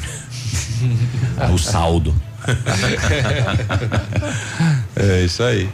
o 1.54 1.58
saldo. 1.58 2.14
É 4.94 5.24
isso 5.24 5.42
aí. 5.42 5.70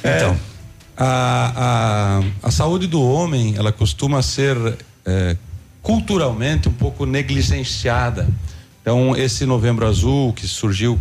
então, 0.00 0.36
a, 0.96 2.20
a, 2.42 2.48
a 2.48 2.50
saúde 2.50 2.86
do 2.86 3.02
homem, 3.02 3.54
ela 3.56 3.72
costuma 3.72 4.22
ser 4.22 4.56
é, 5.04 5.36
culturalmente 5.82 6.68
um 6.68 6.72
pouco 6.72 7.04
negligenciada. 7.04 8.28
Então, 8.80 9.16
esse 9.16 9.46
novembro 9.46 9.86
azul 9.86 10.32
que 10.34 10.46
surgiu 10.46 11.00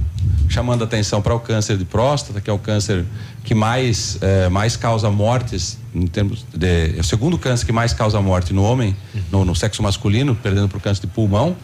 chamando 0.50 0.84
atenção 0.84 1.22
para 1.22 1.36
o 1.36 1.40
câncer 1.40 1.78
de 1.78 1.84
próstata, 1.84 2.40
que 2.40 2.50
é 2.50 2.54
o 2.54 2.58
câncer 2.58 3.04
que 3.44 3.54
mais, 3.54 4.18
é, 4.22 4.48
mais 4.48 4.78
causa 4.78 5.12
mortes, 5.12 5.78
em 5.94 6.08
termos 6.08 6.46
de. 6.54 6.96
É 6.98 7.00
o 7.00 7.04
segundo 7.04 7.38
câncer 7.38 7.66
que 7.66 7.74
mais 7.74 7.94
causa 7.94 8.22
morte 8.22 8.54
no 8.54 8.64
homem, 8.64 8.96
no, 9.30 9.44
no 9.44 9.56
sexo 9.56 9.84
masculino, 9.84 10.34
perdendo 10.34 10.70
para 10.70 10.78
o 10.78 10.82
câncer 10.82 11.02
de 11.02 11.08
pulmão. 11.08 11.58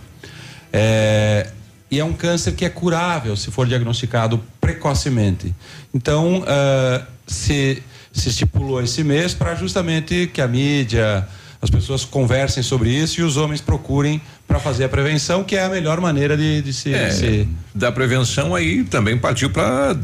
É, 0.73 1.49
e 1.89 1.99
é 1.99 2.05
um 2.05 2.13
câncer 2.13 2.51
que 2.51 2.65
é 2.65 2.69
curável 2.69 3.35
se 3.35 3.49
for 3.49 3.65
diagnosticado 3.65 4.43
precocemente. 4.61 5.55
Então, 5.93 6.43
ah, 6.45 7.03
se, 7.25 7.81
se 8.11 8.29
estipulou 8.29 8.81
esse 8.81 9.03
mês 9.03 9.33
para 9.33 9.55
justamente 9.55 10.29
que 10.33 10.41
a 10.41 10.47
mídia, 10.47 11.27
as 11.61 11.69
pessoas 11.69 12.03
conversem 12.05 12.63
sobre 12.63 12.89
isso 12.89 13.19
e 13.21 13.23
os 13.23 13.37
homens 13.37 13.61
procurem 13.61 14.21
para 14.47 14.59
fazer 14.59 14.85
a 14.85 14.89
prevenção, 14.89 15.43
que 15.43 15.55
é 15.55 15.63
a 15.63 15.69
melhor 15.69 15.99
maneira 16.01 16.35
de, 16.35 16.61
de 16.61 16.73
se, 16.73 16.93
É, 16.93 17.09
se- 17.11 17.47
da 17.75 17.91
prevenção 17.91 18.55
aí 18.55 18.83
também 18.83 19.17
partiu 19.17 19.49
para 19.49 19.95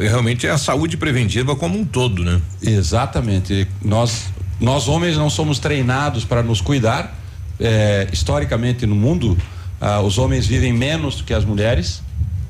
realmente 0.00 0.46
é 0.46 0.50
a 0.50 0.58
saúde 0.58 0.96
preventiva 0.96 1.54
como 1.54 1.78
um 1.78 1.84
todo, 1.84 2.24
né? 2.24 2.40
Exatamente. 2.60 3.66
Nós, 3.82 4.24
nós 4.60 4.88
homens 4.88 5.16
não 5.16 5.30
somos 5.30 5.58
treinados 5.58 6.24
para 6.24 6.42
nos 6.42 6.60
cuidar. 6.60 7.20
É, 7.60 8.08
historicamente 8.12 8.84
no 8.84 8.96
mundo, 8.96 9.38
ah, 9.80 10.00
os 10.00 10.18
homens 10.18 10.44
vivem 10.46 10.72
menos 10.72 11.16
do 11.16 11.24
que 11.24 11.32
as 11.32 11.44
mulheres. 11.44 12.02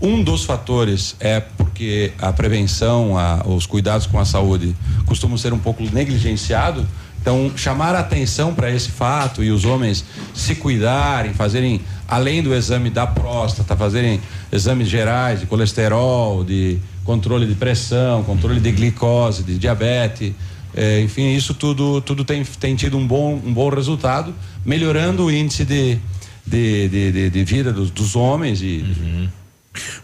Um 0.05 0.23
dos 0.23 0.45
fatores 0.45 1.17
é 1.19 1.41
porque 1.41 2.13
a 2.21 2.31
prevenção, 2.33 3.17
a- 3.17 3.43
os 3.47 3.65
cuidados 3.67 4.07
com 4.07 4.19
a 4.19 4.25
saúde 4.25 4.77
costumam 5.07 5.39
ser 5.39 5.53
um 5.55 5.59
pouco 5.59 5.83
negligenciado 5.93 6.87
Então, 7.23 7.51
chamar 7.57 7.95
a 7.95 8.01
atenção 8.01 8.53
para 8.55 8.71
esse 8.71 8.91
fato 8.91 9.43
e 9.43 9.51
os 9.51 9.65
homens 9.65 10.05
se 10.35 10.55
cuidarem, 10.57 11.33
fazerem, 11.33 11.81
além 12.07 12.43
do 12.43 12.55
exame 12.55 12.91
da 12.91 13.07
próstata, 13.07 13.75
fazerem 13.75 14.21
exames 14.53 14.89
gerais 14.91 15.41
de 15.41 15.47
colesterol, 15.47 16.45
de 16.45 16.79
controle 17.03 17.47
de 17.47 17.55
pressão, 17.55 18.23
controle 18.25 18.61
de 18.61 18.71
glicose, 18.73 19.43
de 19.43 19.57
diabetes, 19.57 20.35
eh, 20.77 21.01
enfim, 21.01 21.35
isso 21.35 21.55
tudo, 21.55 22.03
tudo 22.03 22.27
tem, 22.27 22.45
tem 22.45 22.77
tido 22.77 22.99
um 22.99 23.07
bom, 23.07 23.41
um 23.43 23.55
bom 23.55 23.71
resultado, 23.71 24.35
melhorando 24.63 25.25
o 25.25 25.31
índice 25.33 25.65
de, 25.65 25.97
de, 26.47 26.89
de, 26.91 27.11
de, 27.13 27.31
de 27.31 27.45
vida 27.45 27.73
dos, 27.73 27.91
dos 27.91 28.15
homens 28.17 28.61
e. 28.61 28.85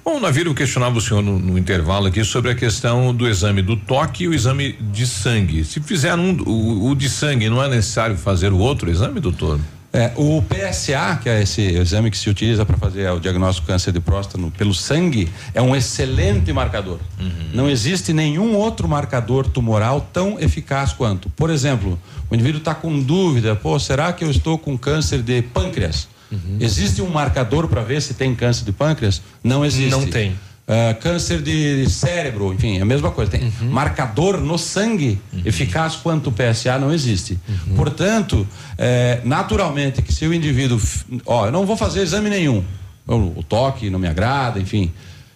Bom, 0.04 0.18
Navírio 0.18 0.54
questionava 0.54 0.98
o 0.98 1.00
senhor 1.00 1.22
no, 1.22 1.38
no, 1.38 1.58
intervalo 1.58 2.08
aqui 2.08 2.24
sobre 2.24 2.50
a 2.50 2.54
questão 2.54 3.14
do 3.14 3.28
exame 3.28 3.62
do 3.62 3.76
toque 3.76 4.24
e 4.24 4.28
o 4.28 4.34
exame 4.34 4.72
de 4.72 5.06
sangue. 5.06 5.64
Se 5.64 5.80
fizer 5.80 6.14
um, 6.14 6.36
o, 6.42 6.90
o 6.90 6.94
de 6.94 7.08
sangue, 7.08 7.48
não 7.48 7.62
é 7.62 7.68
necessário 7.68 8.16
fazer 8.16 8.52
o 8.52 8.58
outro 8.58 8.90
exame, 8.90 9.20
doutor? 9.20 9.60
É, 9.92 10.12
o 10.14 10.40
PSA, 10.42 11.18
que 11.20 11.28
é 11.28 11.42
esse 11.42 11.62
exame 11.62 12.12
que 12.12 12.18
se 12.18 12.30
utiliza 12.30 12.64
para 12.64 12.76
fazer 12.76 13.10
o 13.10 13.18
diagnóstico 13.18 13.66
do 13.66 13.70
câncer 13.72 13.92
de 13.92 14.00
próstata 14.00 14.38
no, 14.38 14.48
pelo 14.50 14.72
sangue, 14.72 15.28
é 15.52 15.60
um 15.60 15.74
excelente 15.74 16.52
marcador. 16.52 17.00
Uhum. 17.18 17.50
Não 17.52 17.68
existe 17.68 18.12
nenhum 18.12 18.54
outro 18.54 18.88
marcador 18.88 19.48
tumoral 19.48 20.00
tão 20.12 20.38
eficaz 20.38 20.92
quanto. 20.92 21.28
Por 21.30 21.50
exemplo, 21.50 21.98
o 22.30 22.34
indivíduo 22.34 22.58
está 22.60 22.72
com 22.72 23.00
dúvida: 23.00 23.56
pô, 23.56 23.78
será 23.80 24.12
que 24.12 24.24
eu 24.24 24.30
estou 24.30 24.56
com 24.56 24.78
câncer 24.78 25.22
de 25.22 25.42
pâncreas? 25.42 26.08
Uhum. 26.30 26.58
Existe 26.60 27.02
um 27.02 27.08
marcador 27.08 27.68
para 27.68 27.82
ver 27.82 28.00
se 28.00 28.14
tem 28.14 28.34
câncer 28.34 28.64
de 28.64 28.72
pâncreas? 28.72 29.20
Não 29.42 29.64
existe. 29.64 29.90
Não 29.90 30.06
tem. 30.06 30.30
Uh, 30.32 30.94
câncer 31.00 31.42
de 31.42 31.90
cérebro, 31.90 32.52
enfim, 32.52 32.78
é 32.78 32.82
a 32.82 32.84
mesma 32.84 33.10
coisa. 33.10 33.30
Tem 33.30 33.42
uhum. 33.60 33.70
marcador 33.70 34.40
no 34.40 34.56
sangue 34.56 35.18
uhum. 35.32 35.42
eficaz 35.44 35.96
quanto 35.96 36.30
o 36.30 36.32
PSA 36.32 36.78
não 36.78 36.92
existe. 36.92 37.36
Uhum. 37.48 37.74
Portanto, 37.74 38.46
é, 38.78 39.20
naturalmente 39.24 40.00
que 40.00 40.12
se 40.12 40.24
o 40.26 40.32
indivíduo, 40.32 40.80
ó, 41.26 41.46
eu 41.46 41.52
não 41.52 41.66
vou 41.66 41.76
fazer 41.76 42.02
exame 42.02 42.30
nenhum, 42.30 42.62
o, 43.04 43.40
o 43.40 43.42
toque 43.42 43.90
não 43.90 43.98
me 43.98 44.06
agrada, 44.06 44.60
enfim, 44.60 44.92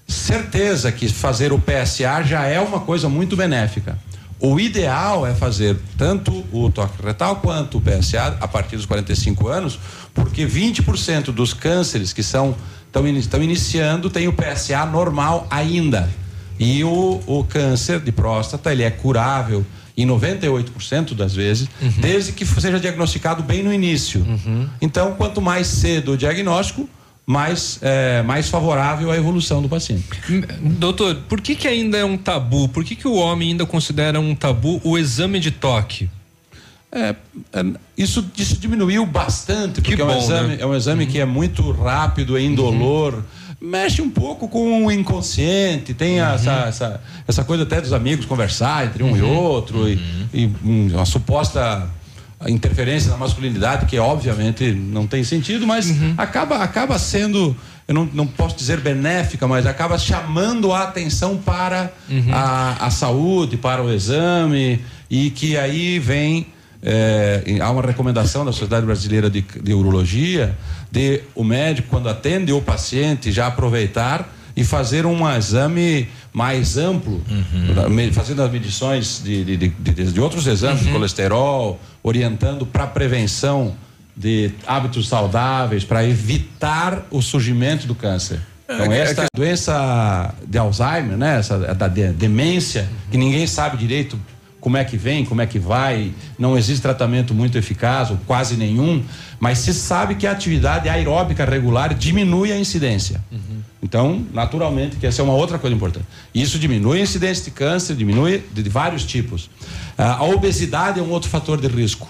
certeza 0.06 0.92
que 0.92 1.08
fazer 1.08 1.52
o 1.52 1.58
PSA 1.58 2.22
já 2.22 2.46
é 2.46 2.60
uma 2.60 2.78
coisa 2.78 3.08
muito 3.08 3.34
benéfica. 3.34 3.98
O 4.38 4.60
ideal 4.60 5.26
é 5.26 5.34
fazer 5.34 5.76
tanto 5.96 6.44
o 6.52 6.70
toque 6.70 7.02
retal 7.02 7.36
quanto 7.36 7.78
o 7.78 7.80
PSA 7.80 8.36
a 8.40 8.46
partir 8.46 8.76
dos 8.76 8.84
45 8.84 9.48
anos, 9.48 9.78
porque 10.14 10.46
20% 10.46 11.26
dos 11.26 11.52
cânceres 11.52 12.12
que 12.12 12.22
são 12.22 12.56
estão 12.86 13.42
iniciando 13.42 14.08
tem 14.08 14.28
o 14.28 14.32
PSA 14.32 14.86
normal 14.86 15.46
ainda. 15.50 16.08
E 16.58 16.84
o, 16.84 17.20
o 17.26 17.42
câncer 17.42 17.98
de 17.98 18.12
próstata, 18.12 18.70
ele 18.70 18.84
é 18.84 18.90
curável 18.90 19.66
em 19.96 20.06
98% 20.06 21.14
das 21.14 21.34
vezes, 21.34 21.68
uhum. 21.82 21.90
desde 21.98 22.32
que 22.32 22.46
seja 22.46 22.78
diagnosticado 22.78 23.42
bem 23.42 23.62
no 23.62 23.72
início. 23.72 24.20
Uhum. 24.20 24.68
Então, 24.80 25.14
quanto 25.14 25.40
mais 25.40 25.66
cedo 25.66 26.12
o 26.12 26.16
diagnóstico, 26.16 26.88
mais, 27.26 27.78
é, 27.80 28.22
mais 28.22 28.48
favorável 28.48 29.10
à 29.10 29.16
evolução 29.16 29.62
do 29.62 29.68
paciente. 29.68 30.04
Doutor, 30.60 31.16
por 31.28 31.40
que, 31.40 31.54
que 31.54 31.66
ainda 31.66 31.96
é 31.96 32.04
um 32.04 32.16
tabu? 32.18 32.68
Por 32.68 32.84
que, 32.84 32.94
que 32.94 33.08
o 33.08 33.14
homem 33.14 33.52
ainda 33.52 33.64
considera 33.64 34.20
um 34.20 34.34
tabu 34.34 34.80
o 34.84 34.98
exame 34.98 35.40
de 35.40 35.50
toque? 35.50 36.08
É, 36.94 37.16
é, 37.52 37.64
isso, 37.98 38.24
isso 38.38 38.56
diminuiu 38.56 39.04
bastante, 39.04 39.80
porque 39.80 39.96
bom, 39.96 40.12
é 40.12 40.14
um 40.14 40.18
exame, 40.18 40.48
né? 40.48 40.56
é 40.60 40.66
um 40.66 40.74
exame 40.76 41.04
uhum. 41.04 41.10
que 41.10 41.18
é 41.18 41.24
muito 41.24 41.72
rápido, 41.72 42.38
é 42.38 42.40
indolor. 42.42 43.14
Uhum. 43.14 43.22
Mexe 43.60 44.00
um 44.00 44.10
pouco 44.10 44.46
com 44.46 44.86
o 44.86 44.92
inconsciente, 44.92 45.92
tem 45.92 46.20
uhum. 46.20 46.28
essa, 46.28 46.52
essa, 46.68 47.00
essa 47.26 47.42
coisa 47.42 47.64
até 47.64 47.80
dos 47.80 47.92
amigos 47.92 48.26
conversar 48.26 48.86
entre 48.86 49.02
um 49.02 49.16
e 49.16 49.22
uhum. 49.22 49.36
outro, 49.36 49.88
e, 49.88 49.96
uhum. 49.96 50.28
e 50.32 50.92
uma 50.94 51.04
suposta 51.04 51.90
interferência 52.46 53.10
na 53.10 53.16
masculinidade, 53.16 53.86
que 53.86 53.98
obviamente 53.98 54.70
não 54.72 55.04
tem 55.04 55.24
sentido, 55.24 55.66
mas 55.66 55.90
uhum. 55.90 56.14
acaba, 56.16 56.58
acaba 56.58 56.96
sendo 56.96 57.56
eu 57.88 57.94
não, 57.94 58.08
não 58.14 58.26
posso 58.26 58.56
dizer 58.56 58.80
benéfica, 58.80 59.46
mas 59.46 59.66
acaba 59.66 59.98
chamando 59.98 60.72
a 60.72 60.84
atenção 60.84 61.36
para 61.36 61.92
uhum. 62.08 62.32
a, 62.32 62.86
a 62.86 62.90
saúde, 62.90 63.58
para 63.58 63.82
o 63.82 63.92
exame, 63.92 64.80
e 65.10 65.28
que 65.30 65.56
aí 65.58 65.98
vem 65.98 66.46
é, 66.84 67.42
há 67.60 67.70
uma 67.70 67.82
recomendação 67.82 68.44
da 68.44 68.52
Sociedade 68.52 68.84
Brasileira 68.84 69.30
de, 69.30 69.40
de 69.40 69.72
Urologia 69.72 70.54
de 70.92 71.22
o 71.34 71.42
médico, 71.42 71.88
quando 71.88 72.08
atende 72.08 72.52
o 72.52 72.60
paciente, 72.60 73.32
já 73.32 73.46
aproveitar 73.46 74.32
e 74.56 74.62
fazer 74.62 75.06
um 75.06 75.28
exame 75.28 76.08
mais 76.32 76.76
amplo, 76.76 77.22
uhum. 77.28 78.12
fazendo 78.12 78.42
as 78.42 78.52
medições 78.52 79.20
de, 79.24 79.44
de, 79.44 79.68
de, 79.68 80.12
de 80.12 80.20
outros 80.20 80.46
exames, 80.46 80.82
uhum. 80.82 80.86
de 80.86 80.92
colesterol, 80.92 81.80
orientando 82.02 82.64
para 82.64 82.86
prevenção 82.86 83.74
de 84.16 84.52
hábitos 84.64 85.08
saudáveis, 85.08 85.84
para 85.84 86.04
evitar 86.04 87.06
o 87.10 87.20
surgimento 87.20 87.86
do 87.86 87.94
câncer. 87.94 88.38
Então, 88.68 88.92
é, 88.92 89.00
esta 89.00 89.24
é 89.24 89.26
doença 89.34 90.34
de 90.46 90.56
Alzheimer, 90.56 91.16
né? 91.16 91.38
Essa 91.38 91.58
da 91.74 91.88
demência, 91.88 92.82
uhum. 92.82 93.10
que 93.10 93.18
ninguém 93.18 93.46
sabe 93.46 93.76
direito 93.76 94.18
como 94.64 94.78
é 94.78 94.84
que 94.84 94.96
vem, 94.96 95.26
como 95.26 95.42
é 95.42 95.46
que 95.46 95.58
vai, 95.58 96.10
não 96.38 96.56
existe 96.56 96.80
tratamento 96.80 97.34
muito 97.34 97.58
eficaz, 97.58 98.10
ou 98.10 98.16
quase 98.26 98.56
nenhum, 98.56 99.04
mas 99.38 99.58
se 99.58 99.74
sabe 99.74 100.14
que 100.14 100.26
a 100.26 100.30
atividade 100.30 100.88
aeróbica 100.88 101.44
regular 101.44 101.92
diminui 101.92 102.50
a 102.50 102.58
incidência. 102.58 103.22
Uhum. 103.30 103.60
Então, 103.82 104.26
naturalmente, 104.32 104.96
que 104.96 105.06
essa 105.06 105.20
é 105.20 105.22
uma 105.22 105.34
outra 105.34 105.58
coisa 105.58 105.76
importante. 105.76 106.06
Isso 106.34 106.58
diminui 106.58 107.00
a 107.00 107.02
incidência 107.02 107.44
de 107.44 107.50
câncer, 107.50 107.94
diminui 107.94 108.42
de, 108.54 108.66
vários 108.70 109.04
tipos. 109.04 109.50
Ah, 109.98 110.14
a 110.14 110.24
obesidade 110.24 110.98
é 110.98 111.02
um 111.02 111.10
outro 111.10 111.28
fator 111.28 111.60
de 111.60 111.68
risco. 111.68 112.08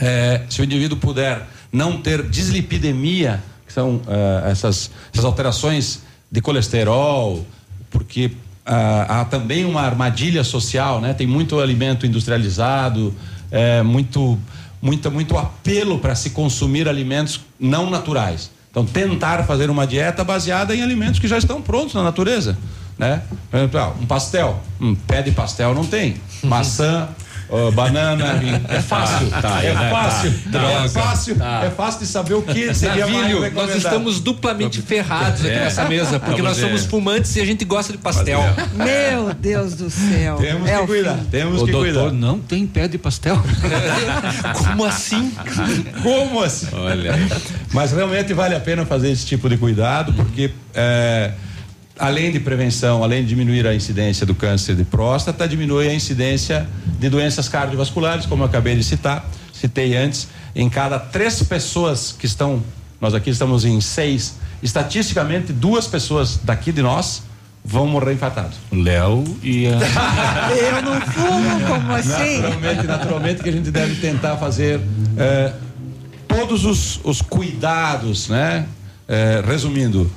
É, 0.00 0.40
se 0.48 0.62
o 0.62 0.64
indivíduo 0.64 0.96
puder 0.96 1.46
não 1.70 2.00
ter 2.00 2.22
dislipidemia, 2.22 3.42
que 3.66 3.72
são 3.74 4.00
ah, 4.08 4.48
essas, 4.48 4.90
essas 5.12 5.26
alterações 5.26 6.00
de 6.32 6.40
colesterol, 6.40 7.44
porque 7.90 8.30
ah, 8.64 9.20
há 9.20 9.24
também 9.24 9.64
uma 9.64 9.80
armadilha 9.80 10.44
social, 10.44 11.00
né? 11.00 11.14
Tem 11.14 11.26
muito 11.26 11.58
alimento 11.58 12.06
industrializado, 12.06 13.14
é, 13.50 13.82
muito, 13.82 14.38
muito, 14.80 15.10
muito 15.10 15.36
apelo 15.36 15.98
para 15.98 16.14
se 16.14 16.30
consumir 16.30 16.88
alimentos 16.88 17.40
não 17.58 17.90
naturais. 17.90 18.50
Então, 18.70 18.84
tentar 18.86 19.44
fazer 19.44 19.68
uma 19.68 19.86
dieta 19.86 20.22
baseada 20.22 20.74
em 20.74 20.82
alimentos 20.82 21.18
que 21.18 21.26
já 21.26 21.36
estão 21.36 21.60
prontos 21.60 21.94
na 21.94 22.04
natureza, 22.04 22.56
né? 22.96 23.22
Um 24.00 24.06
pastel, 24.06 24.60
um 24.80 24.94
pé 24.94 25.22
de 25.22 25.32
pastel 25.32 25.74
não 25.74 25.84
tem. 25.84 26.16
Maçã, 26.44 27.08
oh, 27.50 27.72
banana. 27.72 28.40
É 28.68 28.80
fácil. 28.80 29.28
Tá, 29.30 29.42
tá, 29.42 29.64
é, 29.64 29.74
né? 29.74 29.90
fácil. 29.90 30.34
Tá, 30.52 30.58
é 30.58 30.88
fácil. 30.88 31.36
Tá. 31.36 31.62
É 31.64 31.70
fácil 31.70 32.00
de 32.00 32.06
saber 32.06 32.34
o 32.34 32.42
que 32.42 32.74
seria 32.74 33.06
Navilho, 33.06 33.40
mais 33.40 33.54
Nós 33.54 33.74
estamos 33.74 34.20
duplamente 34.20 34.80
ferrados 34.82 35.40
aqui 35.40 35.54
é. 35.54 35.64
nessa 35.64 35.84
mesa, 35.84 36.20
porque 36.20 36.42
nós 36.42 36.56
somos 36.56 36.84
fumantes 36.84 37.34
e 37.36 37.40
a 37.40 37.44
gente 37.44 37.64
gosta 37.64 37.92
de 37.92 37.98
pastel. 37.98 38.40
Meu 38.74 39.34
Deus 39.34 39.74
do 39.74 39.90
céu. 39.90 40.36
Temos 40.36 40.68
é 40.68 40.78
que 40.78 40.86
cuidar. 40.86 41.18
Temos 41.30 41.62
o 41.62 41.66
que 41.66 41.72
doutor 41.72 41.92
cuidar. 41.92 42.12
não 42.12 42.38
tem 42.38 42.66
pé 42.66 42.88
de 42.88 42.98
pastel. 42.98 43.40
Como 44.56 44.84
assim? 44.84 45.32
Como 46.02 46.42
assim? 46.42 46.68
Olha. 46.72 47.14
Mas 47.72 47.92
realmente 47.92 48.32
vale 48.32 48.54
a 48.54 48.60
pena 48.60 48.84
fazer 48.84 49.10
esse 49.10 49.26
tipo 49.26 49.48
de 49.48 49.56
cuidado, 49.56 50.12
porque 50.12 50.50
é, 50.74 51.32
além 52.00 52.32
de 52.32 52.40
prevenção, 52.40 53.04
além 53.04 53.22
de 53.22 53.28
diminuir 53.28 53.66
a 53.66 53.74
incidência 53.74 54.24
do 54.24 54.34
câncer 54.34 54.74
de 54.74 54.84
próstata, 54.84 55.46
diminui 55.46 55.86
a 55.86 55.94
incidência 55.94 56.66
de 56.98 57.10
doenças 57.10 57.48
cardiovasculares, 57.48 58.24
como 58.24 58.42
eu 58.42 58.46
acabei 58.46 58.74
de 58.74 58.82
citar, 58.82 59.28
citei 59.52 59.94
antes, 59.94 60.28
em 60.56 60.68
cada 60.68 60.98
três 60.98 61.42
pessoas 61.42 62.16
que 62.18 62.24
estão, 62.24 62.62
nós 63.00 63.12
aqui 63.12 63.28
estamos 63.28 63.66
em 63.66 63.80
seis, 63.82 64.36
estatisticamente 64.62 65.52
duas 65.52 65.86
pessoas 65.86 66.40
daqui 66.42 66.72
de 66.72 66.80
nós 66.80 67.22
vão 67.62 67.86
morrer 67.86 68.14
infartados. 68.14 68.56
Léo 68.72 69.22
e 69.42 69.66
a... 69.66 69.78
Eu 70.56 70.82
não 70.82 71.00
fumo, 71.02 71.66
como 71.68 71.92
assim? 71.92 72.38
Naturalmente, 72.40 72.86
naturalmente 72.86 73.42
que 73.42 73.48
a 73.50 73.52
gente 73.52 73.70
deve 73.70 73.96
tentar 73.96 74.38
fazer 74.38 74.80
eh, 75.18 75.52
todos 76.26 76.64
os, 76.64 76.98
os 77.04 77.20
cuidados, 77.20 78.28
né? 78.30 78.66
Eh, 79.06 79.42
resumindo, 79.46 80.10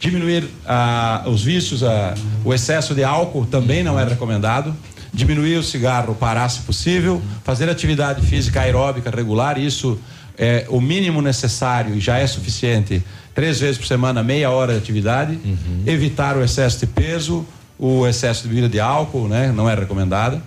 Diminuir 0.00 0.48
ah, 0.66 1.24
os 1.26 1.44
vícios, 1.44 1.82
ah, 1.82 2.14
o 2.42 2.54
excesso 2.54 2.94
de 2.94 3.04
álcool 3.04 3.44
também 3.44 3.84
não 3.84 4.00
é 4.00 4.04
recomendado. 4.04 4.74
Diminuir 5.12 5.56
o 5.56 5.62
cigarro, 5.62 6.14
parar 6.14 6.48
se 6.48 6.60
possível. 6.60 7.20
Fazer 7.44 7.68
atividade 7.68 8.24
física 8.26 8.62
aeróbica 8.62 9.10
regular, 9.10 9.58
isso 9.58 10.00
é 10.38 10.64
o 10.70 10.80
mínimo 10.80 11.20
necessário 11.20 11.94
e 11.94 12.00
já 12.00 12.16
é 12.16 12.26
suficiente. 12.26 13.02
Três 13.34 13.60
vezes 13.60 13.76
por 13.76 13.86
semana, 13.86 14.22
meia 14.22 14.50
hora 14.50 14.72
de 14.72 14.78
atividade. 14.78 15.38
Uhum. 15.44 15.82
Evitar 15.86 16.34
o 16.34 16.42
excesso 16.42 16.80
de 16.80 16.86
peso, 16.86 17.46
o 17.78 18.06
excesso 18.06 18.44
de 18.44 18.48
bebida 18.48 18.68
de 18.70 18.80
álcool, 18.80 19.28
né? 19.28 19.52
Não 19.54 19.68
é 19.68 19.74
recomendada. 19.74 20.42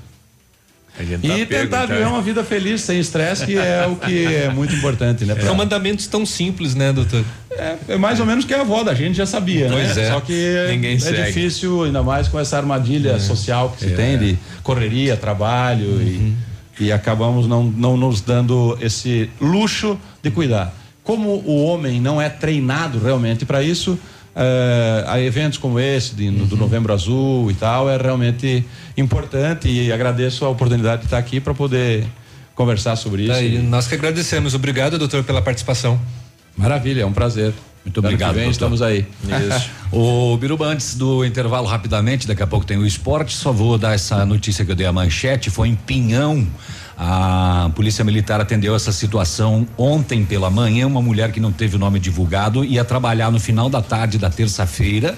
Tá 0.95 1.03
e 1.03 1.45
tentar 1.47 1.87
viver 1.87 2.05
uma 2.05 2.21
vida 2.21 2.43
feliz, 2.43 2.81
sem 2.81 2.99
estresse, 2.99 3.47
que 3.47 3.57
é 3.57 3.87
o 3.87 3.95
que 3.95 4.25
é 4.25 4.49
muito 4.49 4.75
importante, 4.75 5.25
né? 5.25 5.33
Pra... 5.33 5.43
São 5.43 5.55
mandamentos 5.55 6.05
tão 6.05 6.23
simples, 6.23 6.75
né, 6.75 6.93
doutor? 6.93 7.25
É, 7.51 7.75
é, 7.89 7.97
mais 7.97 8.19
ou 8.19 8.25
menos 8.27 8.45
que 8.45 8.53
a 8.53 8.61
avó 8.61 8.83
da 8.83 8.93
gente 8.93 9.15
já 9.15 9.25
sabia, 9.25 9.69
né? 9.69 9.75
pois 9.75 9.95
né? 9.95 10.03
É. 10.03 10.11
Só 10.11 10.19
que 10.21 10.67
Ninguém 10.69 10.95
é 10.95 10.99
segue. 10.99 11.23
difícil, 11.23 11.83
ainda 11.83 12.03
mais 12.03 12.27
com 12.27 12.39
essa 12.39 12.57
armadilha 12.57 13.13
é. 13.13 13.19
social 13.19 13.71
que 13.71 13.85
se 13.85 13.93
é. 13.93 13.95
tem 13.95 14.17
de 14.19 14.37
correria, 14.61 15.17
trabalho 15.17 15.87
uhum. 15.87 16.35
e 16.79 16.91
acabamos 16.91 17.47
não, 17.47 17.63
não 17.63 17.97
nos 17.97 18.21
dando 18.21 18.77
esse 18.79 19.29
luxo 19.41 19.99
de 20.21 20.29
cuidar. 20.29 20.75
Como 21.03 21.29
o 21.45 21.63
homem 21.65 21.99
não 21.99 22.21
é 22.21 22.29
treinado 22.29 22.99
realmente 22.99 23.45
para 23.45 23.63
isso, 23.63 23.97
eh, 24.35 25.03
a 25.07 25.19
eventos 25.21 25.57
como 25.57 25.79
esse 25.79 26.15
de, 26.15 26.29
do 26.31 26.57
Novembro 26.57 26.91
Azul 26.91 27.51
e 27.51 27.53
tal 27.53 27.89
é 27.89 27.97
realmente 27.97 28.65
importante 28.97 29.69
e 29.69 29.91
agradeço 29.91 30.43
a 30.45 30.49
oportunidade 30.49 31.01
de 31.01 31.07
estar 31.07 31.17
aqui 31.17 31.39
para 31.39 31.53
poder 31.53 32.05
conversar 32.55 32.95
sobre 32.95 33.23
isso. 33.23 33.31
Daí, 33.31 33.59
nós 33.59 33.87
que 33.87 33.95
agradecemos. 33.95 34.53
Obrigado, 34.53 34.97
doutor, 34.97 35.23
pela 35.23 35.41
participação. 35.41 35.99
Maravilha, 36.57 37.01
é 37.01 37.05
um 37.05 37.13
prazer. 37.13 37.53
Muito 37.83 37.99
obrigado. 37.99 38.35
Vem, 38.35 38.49
estamos 38.49 38.81
aí. 38.81 39.05
Isso. 39.23 39.69
o 39.91 40.37
Biruba, 40.37 40.65
antes 40.65 40.95
do 40.95 41.25
intervalo, 41.25 41.67
rapidamente, 41.67 42.25
daqui 42.27 42.41
a 42.41 42.47
pouco 42.47 42.65
tem 42.65 42.77
o 42.77 42.85
esporte. 42.85 43.35
Só 43.35 43.51
vou 43.51 43.77
dar 43.77 43.93
essa 43.93 44.25
notícia 44.25 44.63
que 44.63 44.71
eu 44.71 44.75
dei 44.75 44.85
a 44.85 44.93
manchete. 44.93 45.49
Foi 45.49 45.67
em 45.67 45.75
Pinhão. 45.75 46.47
A 46.97 47.71
Polícia 47.75 48.03
Militar 48.03 48.39
atendeu 48.39 48.75
essa 48.75 48.91
situação 48.91 49.67
ontem 49.77 50.23
pela 50.25 50.49
manhã. 50.49 50.85
Uma 50.85 51.01
mulher 51.01 51.31
que 51.31 51.39
não 51.39 51.51
teve 51.51 51.75
o 51.75 51.79
nome 51.79 51.99
divulgado 51.99 52.63
ia 52.63 52.85
trabalhar 52.85 53.31
no 53.31 53.39
final 53.39 53.69
da 53.69 53.81
tarde 53.81 54.17
da 54.17 54.29
terça-feira 54.29 55.17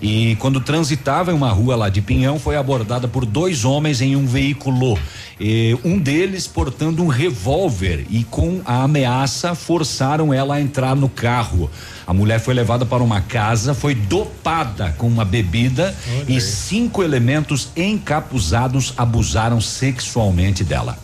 e 0.00 0.36
quando 0.36 0.60
transitava 0.60 1.30
em 1.30 1.34
uma 1.34 1.50
rua 1.50 1.76
lá 1.76 1.88
de 1.88 2.02
Pinhão 2.02 2.38
foi 2.38 2.56
abordada 2.56 3.08
por 3.08 3.24
dois 3.24 3.64
homens 3.64 4.00
em 4.00 4.16
um 4.16 4.26
veículo. 4.26 4.98
E 5.38 5.76
um 5.84 5.98
deles 5.98 6.46
portando 6.46 7.02
um 7.02 7.08
revólver 7.08 8.06
e 8.08 8.24
com 8.24 8.62
a 8.64 8.82
ameaça 8.84 9.54
forçaram 9.54 10.32
ela 10.32 10.54
a 10.56 10.60
entrar 10.60 10.96
no 10.96 11.08
carro. 11.08 11.70
A 12.06 12.14
mulher 12.14 12.40
foi 12.40 12.54
levada 12.54 12.86
para 12.86 13.02
uma 13.02 13.20
casa, 13.20 13.74
foi 13.74 13.94
dopada 13.94 14.94
com 14.96 15.06
uma 15.06 15.24
bebida 15.24 15.94
e 16.26 16.40
cinco 16.40 17.02
elementos 17.02 17.68
encapuzados 17.76 18.94
abusaram 18.96 19.60
sexualmente 19.60 20.64
dela. 20.64 20.98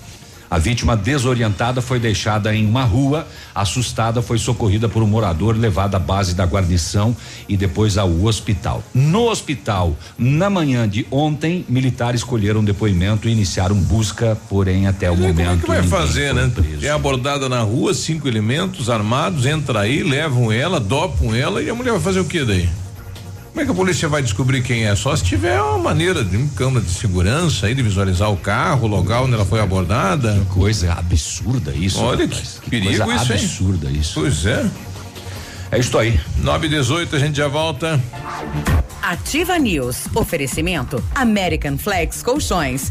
A 0.53 0.59
vítima 0.59 0.95
desorientada 0.95 1.81
foi 1.81 1.99
deixada 1.99 2.55
em 2.55 2.67
uma 2.67 2.85
rua, 2.85 3.27
assustada 3.55 4.21
foi 4.21 4.37
socorrida 4.37 4.87
por 4.87 5.03
um 5.03 5.07
morador, 5.07 5.57
levada 5.57 5.97
à 5.97 5.99
base 5.99 6.35
da 6.35 6.45
guarnição 6.45 7.17
e 7.49 7.57
depois 7.57 7.97
ao 7.97 8.25
hospital. 8.25 8.85
No 8.93 9.31
hospital, 9.31 9.97
na 10.19 10.51
manhã 10.51 10.87
de 10.87 11.07
ontem, 11.11 11.65
militares 11.71 12.23
colheram 12.23 12.63
depoimento 12.63 13.31
e 13.31 13.33
iniciaram 13.33 13.77
busca, 13.77 14.37
porém 14.51 14.87
até 14.87 15.11
o 15.11 15.17
momento 15.17 15.63
Como 15.63 15.73
é 15.73 15.81
que 15.81 15.89
vai 15.89 16.01
fazer, 16.01 16.35
né? 16.35 16.53
preso. 16.55 16.85
É 16.85 16.91
abordada 16.91 17.49
na 17.49 17.63
rua, 17.63 17.95
cinco 17.95 18.29
elementos 18.29 18.91
armados, 18.91 19.47
entra 19.47 19.81
aí, 19.81 20.03
levam 20.03 20.53
ela, 20.53 20.79
dopam 20.79 21.35
ela 21.35 21.63
e 21.63 21.71
a 21.71 21.75
mulher 21.75 21.93
vai 21.93 22.01
fazer 22.01 22.21
o 22.21 22.27
que 22.27 22.45
daí? 22.45 22.69
Como 23.53 23.61
é 23.61 23.65
que 23.67 23.71
a 23.71 23.75
polícia 23.75 24.09
vai 24.09 24.23
descobrir 24.23 24.63
quem 24.63 24.87
é? 24.87 24.97
Só 24.97 25.15
se 25.15 25.23
tiver 25.23 25.61
uma 25.61 25.77
maneira 25.77 26.25
de 26.25 26.39
um 26.39 26.49
câmera 26.49 26.83
de 26.83 26.91
segurança 26.91 27.67
aí, 27.67 27.75
de 27.75 27.83
visualizar 27.83 28.33
o 28.33 28.37
carro, 28.37 28.87
o 28.87 28.89
local 28.89 29.25
onde 29.25 29.35
ela 29.35 29.45
foi 29.45 29.61
abordada. 29.61 30.33
Que 30.33 30.55
coisa 30.55 30.95
absurda 30.95 31.71
isso. 31.71 32.01
Olha 32.01 32.25
rapaz. 32.25 32.59
que, 32.63 32.71
perigo 32.71 33.05
coisa 33.05 33.23
isso, 33.23 33.33
hein? 33.33 33.39
absurda 33.39 33.91
isso. 33.91 34.15
Pois 34.15 34.47
é. 34.47 34.71
É 35.71 35.79
isso 35.79 35.99
aí. 35.99 36.19
9 36.39 36.67
e 36.67 36.71
18 36.71 37.15
a 37.15 37.19
gente 37.19 37.37
já 37.37 37.47
volta. 37.47 38.01
Ativa 39.03 39.59
News. 39.59 40.07
Oferecimento 40.15 41.05
American 41.15 41.77
Flex 41.77 42.23
Colchões. 42.23 42.91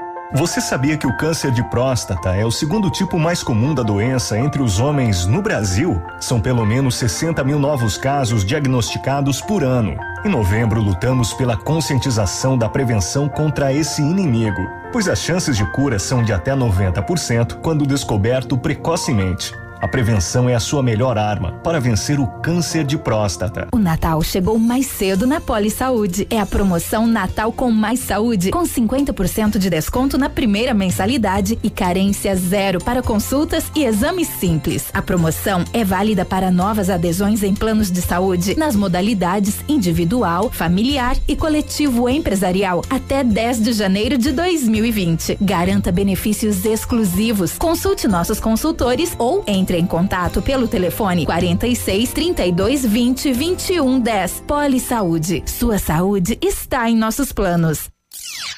Você 0.33 0.61
sabia 0.61 0.97
que 0.97 1.05
o 1.05 1.17
câncer 1.17 1.51
de 1.51 1.61
próstata 1.61 2.33
é 2.33 2.45
o 2.45 2.51
segundo 2.51 2.89
tipo 2.89 3.19
mais 3.19 3.43
comum 3.43 3.75
da 3.75 3.83
doença 3.83 4.39
entre 4.39 4.61
os 4.61 4.79
homens 4.79 5.25
no 5.25 5.41
Brasil? 5.41 6.01
São 6.21 6.39
pelo 6.39 6.65
menos 6.65 6.95
60 6.95 7.43
mil 7.43 7.59
novos 7.59 7.97
casos 7.97 8.45
diagnosticados 8.45 9.41
por 9.41 9.61
ano. 9.61 9.97
Em 10.23 10.29
novembro, 10.29 10.81
lutamos 10.81 11.33
pela 11.33 11.57
conscientização 11.57 12.57
da 12.57 12.69
prevenção 12.69 13.27
contra 13.27 13.73
esse 13.73 14.01
inimigo, 14.01 14.61
pois 14.93 15.09
as 15.09 15.19
chances 15.19 15.57
de 15.57 15.69
cura 15.73 15.99
são 15.99 16.23
de 16.23 16.31
até 16.31 16.55
90% 16.55 17.59
quando 17.61 17.85
descoberto 17.85 18.57
precocemente. 18.57 19.53
A 19.81 19.87
prevenção 19.87 20.47
é 20.47 20.53
a 20.53 20.59
sua 20.59 20.83
melhor 20.83 21.17
arma 21.17 21.53
para 21.63 21.79
vencer 21.79 22.19
o 22.19 22.27
câncer 22.27 22.83
de 22.83 22.99
próstata. 22.99 23.67
O 23.71 23.79
Natal 23.79 24.21
chegou 24.21 24.59
mais 24.59 24.85
cedo 24.85 25.25
na 25.25 25.41
Poli 25.41 25.71
Saúde. 25.71 26.27
É 26.29 26.39
a 26.39 26.45
promoção 26.45 27.07
Natal 27.07 27.51
com 27.51 27.71
Mais 27.71 27.99
Saúde, 27.99 28.51
com 28.51 28.61
50% 28.61 29.57
de 29.57 29.71
desconto 29.71 30.19
na 30.19 30.29
primeira 30.29 30.71
mensalidade 30.71 31.57
e 31.63 31.69
carência 31.71 32.35
zero 32.35 32.79
para 32.79 33.01
consultas 33.01 33.71
e 33.75 33.83
exames 33.83 34.27
simples. 34.27 34.91
A 34.93 35.01
promoção 35.01 35.65
é 35.73 35.83
válida 35.83 36.23
para 36.23 36.51
novas 36.51 36.87
adesões 36.87 37.41
em 37.41 37.55
planos 37.55 37.89
de 37.89 38.03
saúde 38.03 38.55
nas 38.55 38.75
modalidades 38.75 39.61
individual, 39.67 40.51
familiar 40.51 41.17
e 41.27 41.35
coletivo 41.35 42.07
empresarial 42.07 42.83
até 42.87 43.23
10 43.23 43.63
de 43.63 43.73
janeiro 43.73 44.15
de 44.15 44.31
2020. 44.31 45.39
Garanta 45.41 45.91
benefícios 45.91 46.65
exclusivos. 46.65 47.57
Consulte 47.57 48.07
nossos 48.07 48.39
consultores 48.39 49.15
ou 49.17 49.43
entre 49.47 49.70
em 49.75 49.85
contato 49.85 50.41
pelo 50.41 50.67
telefone 50.67 51.25
46 51.25 52.11
32 52.13 52.85
20 52.85 53.33
21 53.33 53.99
10. 53.99 54.43
Poli 54.47 54.79
Saúde. 54.79 55.43
Sua 55.45 55.79
saúde 55.79 56.37
está 56.41 56.89
em 56.89 56.95
nossos 56.95 57.31
planos. 57.31 57.89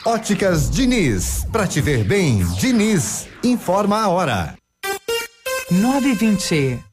Óticas 0.06 0.70
Diniz. 0.70 1.46
Pra 1.52 1.66
te 1.68 1.80
ver 1.82 2.04
bem, 2.04 2.44
Diniz. 2.60 3.28
Informa 3.44 4.02
a 4.02 4.10
hora. 4.10 4.56
920. 5.72 6.93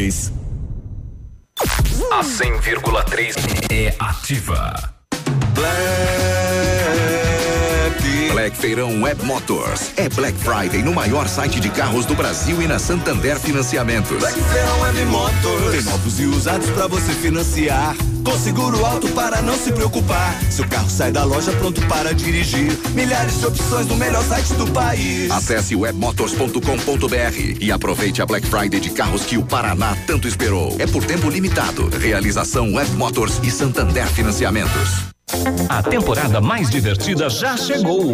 A 2.11 2.23
100,3 2.23 3.35
é 3.71 3.93
ativa. 3.99 4.95
Black. 5.53 5.81
Black 8.31 8.57
Feirão 8.57 9.03
Web 9.03 9.23
Motors. 9.23 9.91
É 9.97 10.09
Black 10.09 10.35
Friday 10.39 10.81
no 10.81 10.91
maior 10.91 11.27
site 11.27 11.59
de 11.59 11.69
carros 11.69 12.07
do 12.07 12.15
Brasil 12.15 12.59
e 12.63 12.67
na 12.67 12.79
Santander 12.79 13.39
Financiamentos. 13.39 14.17
Black 14.17 14.41
Feirão 14.41 14.81
Web 14.81 15.05
Motors. 15.05 15.71
Tem 15.71 15.83
novos 15.83 16.19
e 16.19 16.25
usados 16.25 16.67
pra 16.71 16.87
você 16.87 17.11
financiar. 17.13 17.95
Com 18.23 18.37
seguro 18.37 18.85
alto 18.85 19.07
para 19.09 19.41
não 19.41 19.55
se 19.55 19.71
preocupar. 19.71 20.39
Seu 20.51 20.67
carro 20.67 20.89
sai 20.89 21.11
da 21.11 21.23
loja 21.23 21.51
pronto 21.53 21.81
para 21.87 22.13
dirigir. 22.13 22.77
Milhares 22.93 23.39
de 23.39 23.45
opções 23.45 23.87
no 23.87 23.95
melhor 23.95 24.23
site 24.23 24.53
do 24.53 24.67
país. 24.67 25.31
Acesse 25.31 25.75
webmotors.com.br 25.75 27.57
e 27.59 27.71
aproveite 27.71 28.21
a 28.21 28.25
Black 28.25 28.45
Friday 28.45 28.79
de 28.79 28.91
carros 28.91 29.25
que 29.25 29.37
o 29.37 29.43
Paraná 29.43 29.95
tanto 30.05 30.27
esperou. 30.27 30.75
É 30.79 30.85
por 30.85 31.03
tempo 31.03 31.29
limitado. 31.29 31.89
Realização 31.89 32.73
Web 32.73 32.91
Motors 32.91 33.39
e 33.43 33.49
Santander 33.49 34.07
Financiamentos. 34.07 35.11
A 35.69 35.81
temporada 35.81 36.41
mais 36.41 36.69
divertida 36.69 37.29
já 37.29 37.55
chegou. 37.57 38.13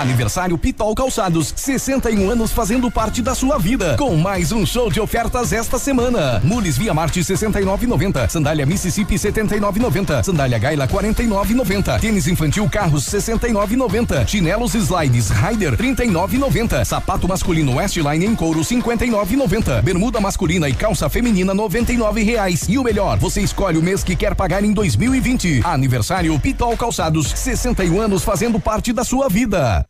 Aniversário 0.00 0.56
Pitol 0.56 0.94
Calçados, 0.94 1.52
61 1.54 2.30
anos 2.30 2.52
fazendo 2.52 2.90
parte 2.90 3.20
da 3.20 3.34
sua 3.34 3.58
vida. 3.58 3.96
Com 3.98 4.16
mais 4.16 4.50
um 4.50 4.64
show 4.64 4.90
de 4.90 4.98
ofertas 4.98 5.52
esta 5.52 5.78
semana. 5.78 6.40
Mules 6.42 6.78
Via 6.78 6.94
Marte 6.94 7.20
69,90. 7.20 8.26
Sandália 8.30 8.64
Mississippi 8.64 9.16
79,90. 9.16 10.22
Sandália 10.22 10.58
Gaila 10.58 10.88
49,90. 10.88 12.00
Tênis 12.00 12.26
infantil 12.26 12.66
Carros 12.70 13.04
69,90. 13.10 14.26
Chinelos 14.26 14.74
Slides 14.74 15.28
Rider 15.28 15.76
39,90. 15.76 16.82
Sapato 16.82 17.28
masculino 17.28 17.76
Westline 17.76 18.24
em 18.24 18.34
couro 18.34 18.60
59,90. 18.60 19.82
Bermuda 19.82 20.18
masculina 20.18 20.66
e 20.66 20.72
calça 20.72 21.10
feminina 21.10 21.52
99 21.52 22.22
reais. 22.22 22.66
E 22.70 22.78
o 22.78 22.82
melhor, 22.82 23.18
você 23.18 23.42
escolhe 23.42 23.76
o 23.76 23.82
mês 23.82 24.02
que 24.02 24.16
quer 24.16 24.34
pagar 24.34 24.64
em 24.64 24.72
2020. 24.72 25.60
Aniversário 25.62 26.40
Pitol 26.40 26.74
Calçados, 26.74 27.28
61 27.36 28.00
anos 28.00 28.24
fazendo 28.24 28.58
parte 28.58 28.94
da 28.94 29.04
sua 29.04 29.28
vida. 29.28 29.89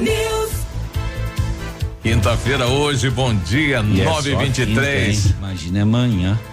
News. 0.00 0.29
Quinta-feira 2.02 2.66
hoje, 2.66 3.10
bom 3.10 3.34
dia, 3.34 3.84
E 3.86 4.00
é 4.00 4.04
só 4.04 4.22
9h23. 4.22 4.54
quinta? 4.54 5.36
Imagina 5.38 5.82
amanhã. 5.82 6.38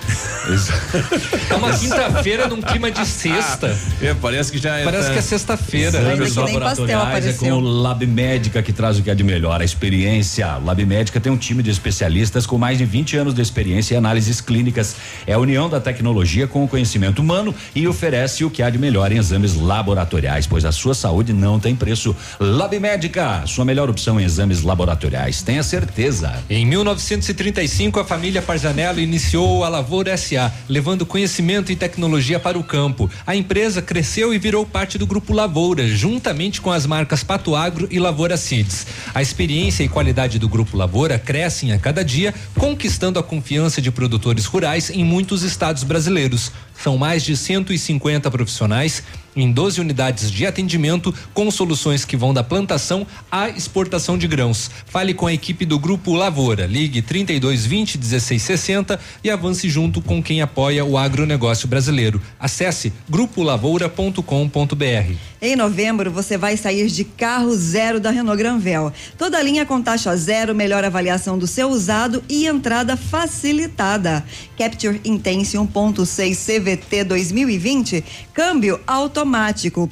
É 1.49 1.55
uma 1.55 1.77
quinta-feira 1.77 2.47
num 2.47 2.61
clima 2.61 2.89
de 2.89 3.05
sexta. 3.05 3.77
É, 4.01 4.13
parece 4.13 4.49
que 4.49 4.57
já 4.57 4.77
é. 4.77 4.83
Parece 4.85 5.11
que 5.11 5.17
é 5.17 5.21
sexta-feira. 5.21 5.99
Exames 5.99 6.35
laboratoriais 6.35 7.25
é 7.25 7.33
com 7.33 7.51
o 7.51 7.59
Lab 7.59 8.05
Médica 8.05 8.63
que 8.63 8.71
traz 8.71 8.97
o 8.97 9.03
que 9.03 9.09
é 9.09 9.15
de 9.15 9.25
melhor, 9.25 9.59
a 9.59 9.65
experiência. 9.65 10.57
O 10.57 10.65
Lab 10.65 10.85
Médica 10.85 11.19
tem 11.19 11.29
um 11.29 11.35
time 11.35 11.61
de 11.61 11.69
especialistas 11.69 12.45
com 12.45 12.57
mais 12.57 12.77
de 12.77 12.85
20 12.85 13.17
anos 13.17 13.33
de 13.33 13.41
experiência 13.41 13.95
em 13.95 13.97
análises 13.97 14.39
clínicas. 14.39 14.95
É 15.25 15.33
a 15.33 15.37
união 15.37 15.69
da 15.69 15.81
tecnologia 15.81 16.47
com 16.47 16.63
o 16.63 16.67
conhecimento 16.67 17.21
humano 17.21 17.53
e 17.75 17.85
oferece 17.85 18.45
o 18.45 18.49
que 18.49 18.63
há 18.63 18.69
de 18.69 18.77
melhor 18.77 19.11
em 19.11 19.17
exames 19.17 19.53
laboratoriais, 19.55 20.47
pois 20.47 20.63
a 20.63 20.71
sua 20.71 20.93
saúde 20.93 21.33
não 21.33 21.59
tem 21.59 21.75
preço. 21.75 22.15
Lab 22.39 22.79
Médica, 22.79 23.43
sua 23.45 23.65
melhor 23.65 23.89
opção 23.89 24.17
em 24.17 24.23
exames 24.23 24.61
laboratoriais. 24.61 25.36
Tenha 25.41 25.63
certeza. 25.63 26.43
Em 26.49 26.65
1935, 26.65 27.99
a 27.99 28.05
família 28.05 28.41
Parzanello 28.41 28.99
iniciou 28.99 29.63
a 29.63 29.69
Lavoura 29.69 30.15
SA, 30.17 30.51
levando 30.67 31.05
conhecimento 31.05 31.71
e 31.71 31.75
tecnologia 31.75 32.39
para 32.39 32.57
o 32.57 32.63
campo. 32.63 33.09
A 33.25 33.35
empresa 33.35 33.81
cresceu 33.81 34.33
e 34.33 34.39
virou 34.39 34.65
parte 34.65 34.97
do 34.97 35.05
Grupo 35.07 35.33
Lavoura, 35.33 35.87
juntamente 35.87 36.61
com 36.61 36.71
as 36.71 36.85
marcas 36.85 37.23
Pato 37.23 37.55
Agro 37.55 37.87
e 37.91 37.99
Lavoura 37.99 38.37
Seeds. 38.37 38.87
A 39.13 39.21
experiência 39.21 39.83
e 39.83 39.89
qualidade 39.89 40.39
do 40.39 40.49
Grupo 40.49 40.77
Lavoura 40.77 41.17
crescem 41.19 41.71
a 41.71 41.79
cada 41.79 42.03
dia, 42.03 42.33
conquistando 42.57 43.19
a 43.19 43.23
confiança 43.23 43.81
de 43.81 43.91
produtores 43.91 44.45
rurais 44.45 44.89
em 44.89 45.03
muitos 45.03 45.43
estados 45.43 45.83
brasileiros. 45.83 46.51
São 46.81 46.97
mais 46.97 47.23
de 47.23 47.35
150 47.35 48.29
profissionais 48.29 49.03
em 49.41 49.51
12 49.51 49.79
unidades 49.79 50.31
de 50.31 50.45
atendimento 50.45 51.13
com 51.33 51.49
soluções 51.51 52.03
que 52.03 52.17
vão 52.17 52.33
da 52.33 52.43
plantação 52.43 53.05
à 53.31 53.49
exportação 53.49 54.17
de 54.17 54.27
grãos. 54.27 54.71
Fale 54.85 55.13
com 55.13 55.27
a 55.27 55.33
equipe 55.33 55.65
do 55.65 55.77
Grupo 55.77 56.13
Lavoura. 56.13 56.65
Ligue 56.65 57.01
3220 57.01 57.97
1660 57.97 58.99
e 59.23 59.29
avance 59.29 59.69
junto 59.69 60.01
com 60.01 60.21
quem 60.21 60.41
apoia 60.41 60.83
o 60.83 60.97
agronegócio 60.97 61.67
brasileiro. 61.67 62.21
Acesse 62.39 62.91
grupolavoura.com.br. 63.09 65.15
Em 65.39 65.55
novembro, 65.55 66.09
você 66.09 66.35
vai 66.35 66.57
sair 66.57 66.87
de 66.87 67.03
carro 67.03 67.55
zero 67.55 67.99
da 67.99 68.09
Renault 68.09 68.41
Granvel. 68.41 68.91
Toda 69.17 69.41
linha 69.41 69.67
com 69.67 69.79
taxa 69.79 70.15
zero, 70.17 70.55
melhor 70.55 70.83
avaliação 70.83 71.37
do 71.37 71.45
seu 71.45 71.69
usado 71.69 72.23
e 72.27 72.47
entrada 72.47 72.97
facilitada. 72.97 74.25
Capture 74.57 74.99
Intense 75.05 75.55
1.6 75.55 76.35
CVT 76.35 77.03
2020, 77.03 78.03
câmbio 78.33 78.79
automático, 78.87 79.26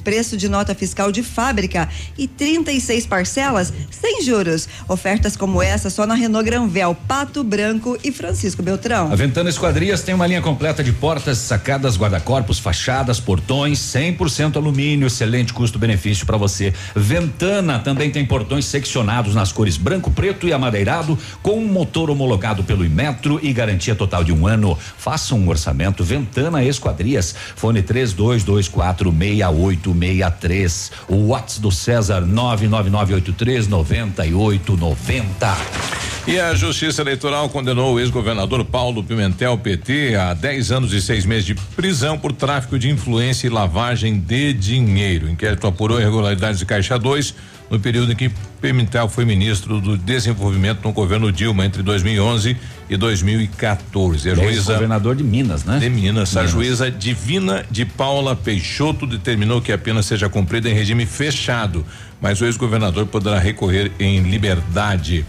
preço 0.02 0.36
de 0.36 0.48
nota 0.48 0.74
fiscal 0.74 1.10
de 1.12 1.22
fábrica 1.22 1.88
e 2.16 2.26
36 2.28 3.06
parcelas 3.06 3.72
sem 3.90 4.22
juros. 4.22 4.68
Ofertas 4.88 5.36
como 5.36 5.62
essa 5.62 5.90
só 5.90 6.06
na 6.06 6.14
Renault 6.14 6.44
Granvel, 6.44 6.96
Pato 7.06 7.42
Branco 7.42 7.98
e 8.02 8.12
Francisco 8.12 8.62
Beltrão. 8.62 9.12
A 9.12 9.16
Ventana 9.16 9.50
Esquadrias 9.50 10.02
tem 10.02 10.14
uma 10.14 10.26
linha 10.26 10.40
completa 10.40 10.82
de 10.82 10.92
portas, 10.92 11.38
sacadas, 11.38 11.96
guarda-corpos, 11.96 12.58
fachadas, 12.58 13.20
portões, 13.20 13.78
100% 13.78 14.56
alumínio, 14.56 15.06
excelente 15.06 15.52
custo-benefício 15.52 16.24
para 16.24 16.36
você. 16.36 16.72
Ventana 16.94 17.78
também 17.78 18.10
tem 18.10 18.24
portões 18.24 18.64
seccionados 18.64 19.34
nas 19.34 19.52
cores 19.52 19.76
branco, 19.76 20.10
preto 20.10 20.46
e 20.46 20.52
amadeirado, 20.52 21.18
com 21.42 21.58
um 21.58 21.66
motor 21.66 22.10
homologado 22.10 22.64
pelo 22.64 22.84
Imetro 22.84 23.40
e 23.42 23.52
garantia 23.52 23.94
total 23.94 24.24
de 24.24 24.32
um 24.32 24.46
ano. 24.46 24.78
Faça 24.98 25.34
um 25.34 25.48
orçamento 25.48 26.04
Ventana 26.04 26.64
Esquadrias, 26.64 27.34
fone 27.56 27.82
3224 27.82 29.12
6863. 29.34 30.92
O 31.08 31.16
WhatsApp 31.28 31.60
do 31.60 31.70
César 31.70 32.20
99983 32.20 33.68
9890. 33.68 36.15
E 36.26 36.40
a 36.40 36.52
Justiça 36.56 37.02
Eleitoral 37.02 37.48
condenou 37.48 37.94
o 37.94 38.00
ex-governador 38.00 38.64
Paulo 38.64 39.04
Pimentel 39.04 39.56
PT 39.56 40.16
a 40.16 40.34
10 40.34 40.72
anos 40.72 40.92
e 40.92 41.00
seis 41.00 41.24
meses 41.24 41.44
de 41.44 41.54
prisão 41.54 42.18
por 42.18 42.32
tráfico 42.32 42.76
de 42.80 42.90
influência 42.90 43.46
e 43.46 43.50
lavagem 43.50 44.18
de 44.18 44.52
dinheiro. 44.52 45.26
O 45.26 45.30
inquérito 45.30 45.68
apurou 45.68 46.00
irregularidades 46.00 46.58
de 46.58 46.66
Caixa 46.66 46.98
2 46.98 47.32
no 47.70 47.78
período 47.78 48.10
em 48.10 48.16
que 48.16 48.28
Pimentel 48.60 49.08
foi 49.08 49.24
ministro 49.24 49.80
do 49.80 49.96
Desenvolvimento 49.96 50.82
no 50.82 50.92
governo 50.92 51.30
Dilma 51.30 51.64
entre 51.64 51.80
2011 51.84 52.56
e 52.90 52.96
2014. 52.96 54.30
A 54.30 54.34
juíza 54.34 54.72
governador 54.72 55.14
de 55.14 55.22
Minas, 55.22 55.64
né? 55.64 55.78
de 55.78 55.88
Minas. 55.88 56.36
A 56.36 56.40
Minas. 56.40 56.52
juíza 56.52 56.90
Divina 56.90 57.64
de 57.70 57.84
Paula 57.84 58.34
Peixoto 58.34 59.06
determinou 59.06 59.62
que 59.62 59.70
a 59.70 59.78
pena 59.78 60.02
seja 60.02 60.28
cumprida 60.28 60.68
em 60.68 60.74
regime 60.74 61.06
fechado, 61.06 61.86
mas 62.20 62.40
o 62.40 62.46
ex-governador 62.46 63.06
poderá 63.06 63.38
recorrer 63.38 63.92
em 64.00 64.22
liberdade. 64.22 65.24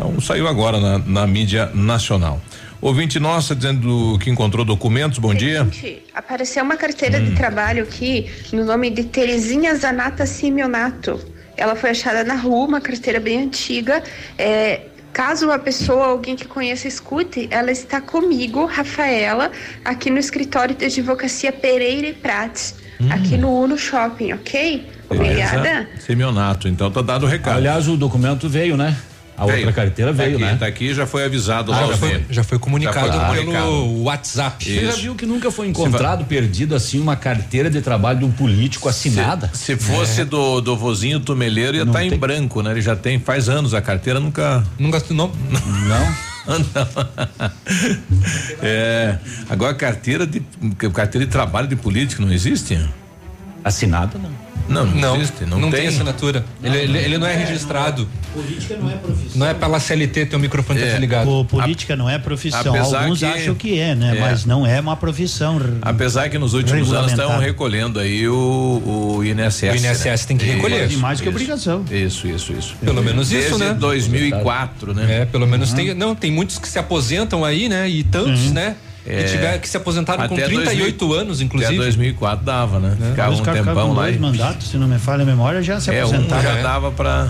Então 0.00 0.18
saiu 0.18 0.48
agora 0.48 0.80
na, 0.80 0.98
na 0.98 1.26
mídia 1.26 1.70
nacional. 1.74 2.40
Ouvinte 2.80 3.20
nossa 3.20 3.54
dizendo 3.54 4.18
que 4.18 4.30
encontrou 4.30 4.64
documentos, 4.64 5.18
bom 5.18 5.34
dia. 5.34 5.58
Gente, 5.64 6.02
apareceu 6.14 6.64
uma 6.64 6.76
carteira 6.76 7.18
Hum. 7.18 7.24
de 7.26 7.32
trabalho 7.32 7.82
aqui 7.82 8.30
no 8.50 8.64
nome 8.64 8.88
de 8.88 9.04
Terezinha 9.04 9.74
Zanata 9.74 10.24
Simeonato. 10.24 11.20
Ela 11.54 11.76
foi 11.76 11.90
achada 11.90 12.24
na 12.24 12.34
rua, 12.34 12.66
uma 12.66 12.80
carteira 12.80 13.20
bem 13.20 13.42
antiga. 13.42 14.02
É, 14.38 14.80
caso 15.12 15.44
uma 15.44 15.58
pessoa, 15.58 16.06
alguém 16.06 16.34
que 16.34 16.46
conheça, 16.46 16.88
escute, 16.88 17.46
ela 17.50 17.70
está 17.70 18.00
comigo, 18.00 18.64
Rafaela, 18.64 19.52
aqui 19.84 20.08
no 20.08 20.18
escritório 20.18 20.74
de 20.74 20.86
advocacia 20.86 21.52
Pereira 21.52 22.06
e 22.08 22.14
Prates, 22.14 22.76
aqui 23.10 23.36
no 23.36 23.52
Uno 23.52 23.76
Shopping, 23.76 24.32
ok? 24.32 24.88
Obrigada. 25.10 25.60
Beleza? 25.60 25.88
Semionato, 25.98 26.68
então 26.68 26.90
tá 26.90 27.02
dado 27.02 27.26
o 27.26 27.28
recado. 27.28 27.58
Aliás, 27.58 27.86
o 27.88 27.96
documento 27.98 28.48
veio, 28.48 28.78
né? 28.78 28.96
A 29.40 29.46
outra 29.46 29.72
carteira 29.72 30.12
veio, 30.12 30.38
tá 30.38 30.44
aqui, 30.44 30.52
né? 30.52 30.58
Tá 30.60 30.66
aqui, 30.66 30.94
já 30.94 31.06
foi 31.06 31.24
avisado 31.24 31.72
Ah, 31.72 31.80
lá 31.80 31.86
já 31.86 31.96
foi-. 31.96 32.24
Já 32.28 32.44
foi 32.44 32.58
comunicado 32.58 33.06
Já 33.06 33.26
foi 33.26 33.36
pelo 33.38 33.52
comunicado. 33.52 34.02
WhatsApp. 34.02 34.64
Você 34.64 34.84
já 34.84 34.92
viu 34.92 35.14
que 35.14 35.24
nunca 35.24 35.50
foi 35.50 35.68
encontrado 35.68 36.26
perdido 36.26 36.74
assim 36.74 37.00
uma 37.00 37.16
carteira 37.16 37.70
de 37.70 37.80
trabalho 37.80 38.18
de 38.18 38.24
um 38.26 38.30
político 38.30 38.86
assinada? 38.86 39.50
Se 39.54 39.76
fosse 39.76 40.24
do, 40.26 40.60
do 40.60 40.76
vozinho 40.76 41.20
Tumeleiro, 41.20 41.74
ia 41.74 41.84
estar 41.84 42.04
em 42.04 42.18
branco, 42.18 42.60
né? 42.62 42.72
Ele 42.72 42.82
já 42.82 42.94
tem, 42.94 43.18
faz 43.18 43.48
anos, 43.48 43.72
a 43.72 43.80
carteira 43.80 44.20
nunca. 44.20 44.62
Nunca, 44.78 45.02
não? 45.10 45.32
Não? 45.88 46.30
é, 48.62 49.18
agora 49.48 49.74
carteira 49.74 50.26
de 50.26 50.42
carteira 50.92 51.26
de 51.26 51.30
trabalho 51.30 51.68
de 51.68 51.76
político 51.76 52.22
não 52.22 52.32
existe? 52.32 52.78
Assinada 53.64 54.18
não. 54.18 54.30
Não, 54.68 54.86
não, 54.86 54.94
Não, 55.00 55.16
existe, 55.16 55.44
não, 55.46 55.58
não 55.58 55.68
tem, 55.68 55.80
tem. 55.80 55.88
assinatura. 55.88 56.44
ele, 56.62 56.76
ele, 56.78 56.98
ele 56.98 57.18
não 57.18 57.26
é 57.26 57.34
registrado. 57.34 58.06
Política 58.32 58.76
não 58.76 58.88
é 58.88 58.94
profissão. 58.94 59.32
Não 59.34 59.46
é 59.48 59.52
pela 59.54 59.80
CLT 59.80 60.26
ter 60.26 60.36
o 60.36 60.38
microfone 60.38 60.78
tá 60.78 60.86
É. 60.86 60.90
desligado. 60.90 61.26
Pô, 61.28 61.44
política 61.44 61.96
não 61.96 62.08
é 62.08 62.20
profissão. 62.20 62.76
Alguns 62.78 63.18
que- 63.18 63.24
acham 63.24 63.54
que 63.56 63.80
é, 63.80 63.96
né? 63.96 64.16
É. 64.16 64.20
Mas 64.20 64.44
não 64.44 64.64
é 64.64 64.78
uma 64.78 64.94
profissão. 64.96 65.60
Apesar 65.82 66.28
que 66.28 66.38
nos 66.38 66.54
últimos 66.54 66.92
anos 66.92 67.10
estão 67.10 67.36
recolhendo 67.40 67.98
aí 67.98 68.28
o, 68.28 69.16
o 69.18 69.24
INSS. 69.24 69.72
O 69.72 69.76
INSS 69.76 70.24
tem 70.24 70.36
que 70.36 70.44
Isso, 70.44 70.54
recolher. 70.54 70.88
Tem 70.88 70.98
mais 70.98 71.20
que 71.20 71.26
isso. 71.28 71.34
obrigação. 71.36 71.84
Isso, 71.90 72.28
isso, 72.28 72.52
isso. 72.52 72.76
Pelo 72.80 73.02
menos 73.02 73.32
isso, 73.32 73.58
Desde 73.58 73.64
né? 73.64 73.74
2004, 73.74 74.94
né? 74.94 75.22
É, 75.22 75.24
pelo 75.24 75.48
menos 75.48 75.72
tem. 75.72 75.94
Não, 75.94 76.14
tem 76.14 76.30
muitos 76.30 76.58
que 76.60 76.68
se 76.68 76.78
aposentam 76.78 77.44
aí, 77.44 77.68
né? 77.68 77.88
E 77.88 78.04
tantos, 78.04 78.52
né? 78.52 78.76
É. 79.06 79.22
Que, 79.24 79.30
tiver, 79.30 79.58
que 79.60 79.68
se 79.68 79.76
aposentaram 79.76 80.28
com 80.28 80.34
Até 80.34 80.44
38 80.46 80.96
2000 80.98 81.20
anos, 81.20 81.40
inclusive. 81.40 81.72
Até 81.74 81.82
2004 81.84 82.44
dava, 82.44 82.78
né? 82.78 82.96
Ficava 83.10 83.32
Os 83.32 83.40
um 83.40 83.42
tempão 83.44 83.92
lá. 83.94 84.02
dois 84.04 84.16
E, 84.16 84.18
mandatos, 84.18 84.68
se 84.70 84.76
não 84.76 84.86
me 84.86 84.98
falha 84.98 85.22
a 85.22 85.26
memória, 85.26 85.62
já 85.62 85.80
se 85.80 85.90
é, 85.90 86.04
um 86.04 86.08
aposentaram. 86.08 86.42
já 86.42 86.62
dava 86.62 86.90
pra. 86.92 87.28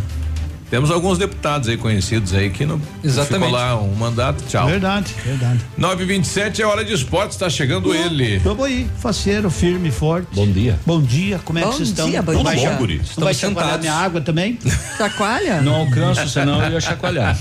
Temos 0.68 0.88
alguns 0.92 1.18
deputados 1.18 1.68
aí 1.68 1.76
conhecidos 1.76 2.32
aí 2.32 2.48
que 2.48 2.64
não 2.64 2.80
Exatamente. 3.02 3.46
ficou 3.46 3.50
lá 3.60 3.76
um 3.76 3.92
mandato, 3.92 4.44
tchau. 4.48 4.68
Verdade, 4.68 5.12
verdade. 5.26 5.58
927 5.76 6.62
é 6.62 6.66
hora 6.66 6.84
de 6.84 6.92
esportes, 6.92 7.36
tá 7.36 7.50
chegando 7.50 7.92
ele. 7.92 8.38
Tamo 8.38 8.62
aí, 8.62 8.86
faceiro, 9.00 9.50
firme, 9.50 9.90
forte. 9.90 10.28
Bom 10.32 10.46
dia. 10.46 10.78
Bom 10.86 11.02
dia, 11.02 11.40
como 11.44 11.58
é 11.58 11.62
Bom 11.62 11.70
que 11.70 11.76
vocês 11.78 11.88
estão? 11.88 12.08
dia, 12.08 12.22
bom 12.22 12.32
Não 12.34 12.44
vai 12.44 12.54
dia. 12.54 12.70
Não 12.70 12.78
vai 12.78 12.94
Estamos 12.98 13.36
chacoalhar 13.36 13.64
sentados. 13.64 13.80
minha 13.80 13.94
água 13.94 14.20
também? 14.20 14.58
Chacoalha? 14.96 15.60
Não 15.60 15.74
alcanço, 15.74 16.28
senão 16.28 16.64
eu 16.64 16.70
ia 16.72 16.78
chacoalhar. 16.82 17.36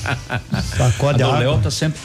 Sacode 0.75 1.21
A 1.21 1.27
a 1.27 1.31
do 1.31 1.37
Léo 1.37 1.49
água. 1.51 1.63
tá 1.63 1.69
sempre. 1.71 1.99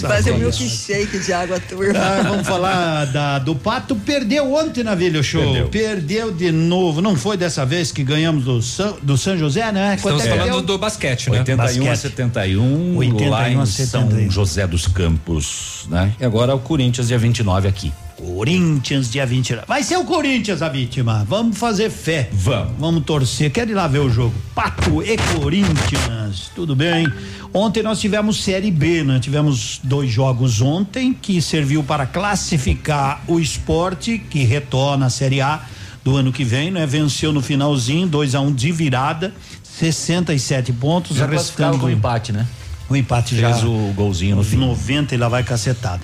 Fazer 0.00 0.32
um 0.32 0.38
milkshake 0.38 1.18
de 1.18 1.32
água 1.32 1.60
turva. 1.60 1.98
Ah, 1.98 2.22
vamos 2.22 2.46
falar 2.46 3.06
da, 3.06 3.38
do 3.38 3.54
Pato. 3.54 3.96
Perdeu 3.96 4.52
ontem 4.54 4.84
na 4.84 4.94
Vila 4.94 5.22
Show. 5.22 5.42
Perdeu. 5.42 5.68
Perdeu. 5.68 6.32
de 6.32 6.52
novo. 6.52 7.00
Não 7.00 7.16
foi 7.16 7.36
dessa 7.36 7.64
vez 7.66 7.90
que 7.90 8.02
ganhamos 8.02 8.44
do 8.44 8.62
São, 8.62 8.96
do 9.02 9.16
São 9.16 9.36
José, 9.36 9.70
né? 9.72 9.94
Estamos 9.96 10.24
é 10.24 10.36
falando 10.36 10.62
do 10.62 10.78
basquete, 10.78 11.30
né? 11.30 11.38
81 11.38 11.54
a 11.54 11.64
Basquete. 11.64 11.96
71, 11.96 12.96
81 12.96 13.30
lá 13.30 13.50
em 13.50 13.60
a 13.60 13.66
São 13.66 14.02
71. 14.08 14.30
José 14.30 14.66
dos 14.66 14.86
Campos, 14.86 15.86
né? 15.88 16.12
E 16.20 16.24
agora 16.24 16.54
o 16.54 16.58
Corinthians 16.58 17.08
dia 17.08 17.18
29 17.18 17.68
aqui. 17.68 17.92
Corinthians, 18.18 19.08
dia 19.08 19.24
29. 19.24 19.64
Vai 19.68 19.84
ser 19.84 19.96
o 19.96 20.04
Corinthians 20.04 20.60
a 20.60 20.68
vítima. 20.68 21.24
Vamos 21.28 21.56
fazer 21.56 21.88
fé. 21.88 22.28
Vamos. 22.32 22.74
Vamos 22.76 23.04
torcer. 23.04 23.48
Quero 23.52 23.70
ir 23.70 23.74
lá 23.74 23.86
ver 23.86 24.00
o 24.00 24.10
jogo. 24.10 24.34
Pato 24.56 25.00
e 25.04 25.16
Corinthians. 25.16 26.50
Tudo 26.52 26.74
bem? 26.74 27.06
Ontem 27.54 27.80
nós 27.80 28.00
tivemos 28.00 28.42
Série 28.42 28.72
B, 28.72 29.04
né? 29.04 29.20
Tivemos 29.20 29.78
dois 29.84 30.10
jogos 30.10 30.60
ontem 30.60 31.14
que 31.14 31.40
serviu 31.40 31.84
para 31.84 32.06
classificar 32.06 33.22
o 33.28 33.38
esporte, 33.38 34.18
que 34.18 34.42
retorna 34.42 35.06
à 35.06 35.10
Série 35.10 35.40
A 35.40 35.62
do 36.02 36.16
ano 36.16 36.32
que 36.32 36.42
vem, 36.42 36.72
né? 36.72 36.84
Venceu 36.86 37.32
no 37.32 37.40
finalzinho, 37.40 38.08
2 38.08 38.34
a 38.34 38.40
1 38.40 38.46
um 38.46 38.52
de 38.52 38.72
virada, 38.72 39.32
67 39.62 40.72
pontos. 40.72 41.16
Já 41.16 41.28
classificava 41.28 41.70
restando 41.70 41.84
com 41.84 41.88
empate, 41.88 42.32
né? 42.32 42.46
o 42.88 42.96
empate 42.96 43.36
já. 43.36 43.52
Fez 43.52 43.64
o 43.64 43.92
golzinho 43.94 44.36
no 44.36 44.44
fim. 44.44 44.56
90 44.56 45.14
e 45.14 45.18
lá 45.18 45.28
vai 45.28 45.44
cacetada. 45.44 46.00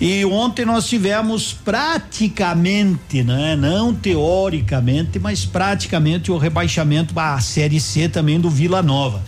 E 0.00 0.24
ontem 0.24 0.64
nós 0.64 0.86
tivemos 0.88 1.52
praticamente, 1.52 3.24
né? 3.24 3.56
Não 3.56 3.92
teoricamente, 3.92 5.18
mas 5.18 5.44
praticamente 5.44 6.30
o 6.30 6.38
rebaixamento 6.38 7.18
à 7.18 7.40
Série 7.40 7.80
C 7.80 8.08
também 8.08 8.38
do 8.38 8.48
Vila 8.48 8.80
Nova. 8.80 9.20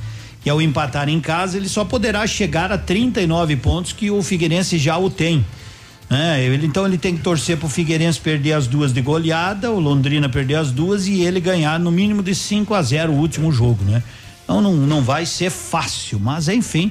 Que 0.43 0.49
ao 0.49 0.63
empatar 0.63 1.09
em 1.09 1.21
casa, 1.21 1.57
ele 1.57 1.69
só 1.69 1.85
poderá 1.85 2.25
chegar 2.27 2.71
a 2.71 2.79
39 2.79 3.57
pontos 3.57 3.93
que 3.93 4.13
o 4.13 4.23
Figueirense 4.23 4.79
já 4.79 4.97
o 4.97 5.11
tem. 5.11 5.45
É, 6.09 6.43
ele, 6.45 6.67
então 6.67 6.87
ele 6.87 6.99
tem 6.99 7.17
que 7.17 7.23
torcer 7.23 7.57
pro 7.57 7.69
Figueirense 7.69 8.19
perder 8.21 8.53
as 8.53 8.67
duas 8.67 8.93
de 8.93 9.01
goleada, 9.01 9.71
o 9.71 9.79
Londrina 9.79 10.29
perder 10.29 10.57
as 10.57 10.73
duas 10.73 11.07
e 11.07 11.21
ele 11.21 11.41
ganhar 11.41 11.79
no 11.79 11.91
mínimo 11.91 12.23
de 12.23 12.35
5 12.35 12.75
a 12.75 12.83
0 12.83 13.13
o 13.13 13.17
último 13.17 13.53
jogo, 13.53 13.85
né? 13.85 14.03
Então 14.43 14.61
não, 14.61 14.75
não 14.75 15.03
vai 15.03 15.25
ser 15.25 15.51
fácil, 15.51 16.19
mas 16.19 16.49
enfim, 16.49 16.91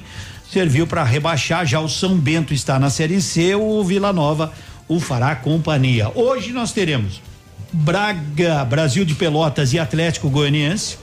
serviu 0.52 0.86
para 0.86 1.04
rebaixar. 1.04 1.64
Já 1.66 1.80
o 1.80 1.88
São 1.88 2.16
Bento 2.16 2.52
está 2.52 2.78
na 2.78 2.90
Série 2.90 3.20
C, 3.20 3.54
o 3.54 3.82
Vila 3.84 4.12
Nova 4.12 4.52
o 4.88 4.98
fará 4.98 5.36
companhia. 5.36 6.10
Hoje 6.16 6.52
nós 6.52 6.72
teremos 6.72 7.22
Braga, 7.72 8.64
Brasil 8.64 9.04
de 9.04 9.14
Pelotas 9.14 9.72
e 9.72 9.78
Atlético 9.78 10.28
Goianiense, 10.28 10.96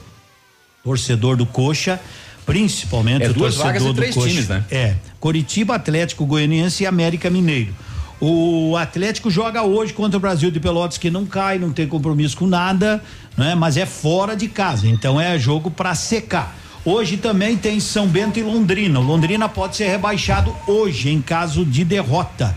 torcedor 0.83 1.37
do 1.37 1.45
Coxa, 1.45 1.97
principalmente 2.45 3.23
É 3.23 3.29
o 3.29 3.33
duas 3.33 3.55
torcedor 3.55 3.65
vagas 3.65 3.83
e 3.83 3.85
do 3.85 3.93
três 3.93 4.13
Coxa. 4.13 4.27
times, 4.27 4.47
né? 4.49 4.65
É, 4.69 4.95
Coritiba, 5.21 5.75
Atlético 5.75 6.25
Goianiense 6.25 6.83
e 6.83 6.85
América 6.85 7.29
Mineiro. 7.29 7.73
O 8.19 8.75
Atlético 8.75 9.31
joga 9.31 9.63
hoje 9.63 9.93
contra 9.93 10.17
o 10.17 10.19
Brasil 10.19 10.51
de 10.51 10.59
Pelotas, 10.59 10.97
que 10.97 11.09
não 11.09 11.25
cai, 11.25 11.57
não 11.57 11.71
tem 11.71 11.87
compromisso 11.87 12.35
com 12.35 12.47
nada, 12.47 13.01
né? 13.37 13.55
Mas 13.55 13.77
é 13.77 13.85
fora 13.85 14.35
de 14.35 14.49
casa, 14.49 14.85
então 14.85 15.21
é 15.21 15.39
jogo 15.39 15.71
para 15.71 15.95
secar. 15.95 16.53
Hoje 16.89 17.17
também 17.17 17.57
tem 17.57 17.81
São 17.81 18.07
Bento 18.07 18.39
e 18.39 18.43
Londrina. 18.43 18.97
O 18.99 19.03
Londrina 19.03 19.49
pode 19.49 19.75
ser 19.75 19.89
rebaixado 19.89 20.55
hoje 20.65 21.09
em 21.09 21.21
caso 21.21 21.65
de 21.65 21.83
derrota. 21.83 22.55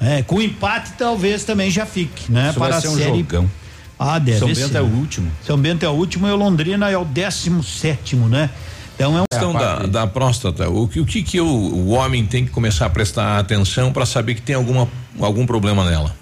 É, 0.00 0.22
com 0.22 0.40
empate 0.40 0.92
talvez 0.96 1.42
também 1.42 1.68
já 1.68 1.84
fique, 1.84 2.30
né? 2.30 2.50
Isso 2.50 2.58
para 2.60 2.68
vai 2.68 2.78
a 2.78 2.80
ser 2.80 2.88
um 2.88 2.96
série. 2.96 3.18
jogão. 3.18 3.50
Ah, 3.98 4.20
deve 4.20 4.38
São 4.38 4.54
ser. 4.54 4.62
Bento 4.66 4.76
é 4.76 4.82
o 4.82 4.84
último. 4.86 5.32
São 5.44 5.58
Bento 5.58 5.84
é 5.84 5.88
o 5.88 5.92
último 5.92 6.28
e 6.28 6.30
o 6.30 6.36
Londrina 6.36 6.88
é 6.90 6.96
o 6.96 7.04
décimo 7.04 7.60
sétimo, 7.64 8.28
né? 8.28 8.50
Então 8.94 9.18
é 9.18 9.22
um 9.22 9.24
questão 9.28 9.52
da, 9.52 9.78
da 9.86 10.06
próstata, 10.06 10.68
o, 10.70 10.86
que- 10.86 11.00
o 11.00 11.04
que 11.06 11.22
que 11.24 11.40
o, 11.40 11.46
o 11.46 11.88
homem 11.88 12.24
tem 12.24 12.44
que 12.44 12.52
começar 12.52 12.86
a 12.86 12.90
prestar 12.90 13.38
atenção 13.38 13.92
para 13.92 14.06
saber 14.06 14.34
que 14.36 14.42
tem 14.42 14.54
alguma, 14.54 14.86
algum 15.18 15.44
problema 15.44 15.84
nela? 15.84 16.14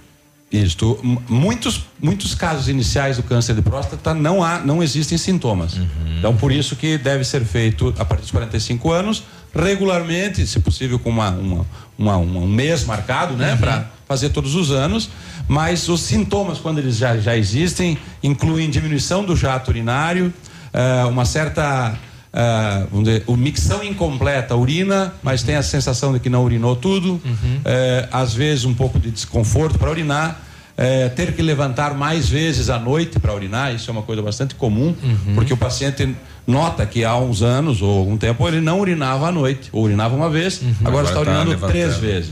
Isto, 0.53 0.99
muitos, 1.29 1.85
muitos 2.03 2.35
casos 2.35 2.69
iniciais 2.69 3.17
do 3.19 3.23
câncer 3.23 3.55
de 3.55 3.63
próstata 3.63 4.13
não 4.13 4.43
há, 4.43 4.59
não 4.59 4.83
existem 4.83 5.17
sintomas. 5.17 5.75
Então, 6.19 6.37
por 6.37 6.51
isso 6.51 6.75
que 6.75 6.99
deve 6.99 7.23
ser 7.25 7.45
feito 7.45 7.95
a 7.99 8.05
partir 8.05 8.23
dos 8.23 8.31
45 8.33 8.91
anos, 8.91 9.23
regularmente, 9.55 10.45
se 10.47 10.59
possível 10.61 10.99
com 10.99 11.09
uma, 11.09 11.31
uma, 11.31 11.67
uma- 11.97 12.17
um 12.19 12.47
mês 12.49 12.85
marcado, 12.85 13.35
né, 13.37 13.57
para 13.57 13.87
fazer 14.09 14.31
todos 14.31 14.55
os 14.57 14.71
anos. 14.73 15.09
Mas 15.47 15.89
os 15.89 16.01
sintomas, 16.01 16.59
quando 16.59 16.79
eles 16.79 16.97
já, 16.97 17.17
já 17.17 17.37
existem, 17.37 17.97
incluem 18.23 18.69
diminuição 18.71 19.25
do 19.25 19.37
jato 19.37 19.71
urinário, 19.71 20.33
eh, 20.73 21.05
uma 21.07 21.25
certa 21.25 21.97
ah, 22.33 22.85
vamos 22.91 23.07
dizer, 23.09 23.25
o 23.27 23.37
micção 23.37 23.83
incompleta, 23.83 24.55
urina, 24.57 25.13
mas 25.23 25.43
tem 25.43 25.57
a 25.57 25.63
sensação 25.63 26.13
de 26.13 26.21
que 26.21 26.29
não 26.31 26.45
urinou 26.45 26.77
tudo, 26.77 27.21
eh, 27.65 28.09
às 28.13 28.33
vezes 28.35 28.65
um 28.65 28.75
pouco 28.75 28.99
de 29.01 29.11
desconforto 29.11 29.79
para 29.79 29.91
urinar, 29.91 30.41
eh, 30.79 31.09
ter 31.11 31.33
que 31.35 31.43
levantar 31.43 31.95
mais 31.95 32.29
vezes 32.29 32.71
à 32.71 32.79
noite 32.79 33.19
para 33.19 33.35
urinar, 33.35 33.75
isso 33.75 33.91
é 33.91 33.93
uma 33.93 34.03
coisa 34.03 34.23
bastante 34.23 34.55
comum, 34.55 34.95
porque 35.35 35.53
o 35.53 35.57
paciente 35.57 36.15
nota 36.47 36.87
que 36.87 37.05
há 37.05 37.17
uns 37.17 37.43
anos 37.43 37.83
ou 37.83 37.99
algum 37.99 38.17
tempo 38.17 38.47
ele 38.49 38.61
não 38.61 38.81
urinava 38.81 39.29
à 39.29 39.33
noite, 39.33 39.69
ou 39.73 39.85
urinava 39.85 40.15
uma 40.17 40.31
vez, 40.31 40.61
agora, 40.81 40.89
Agora 40.89 41.05
está 41.05 41.15
tá 41.17 41.21
urinando 41.21 41.51
levantando. 41.51 41.73
três 41.73 41.97
vezes, 41.97 42.31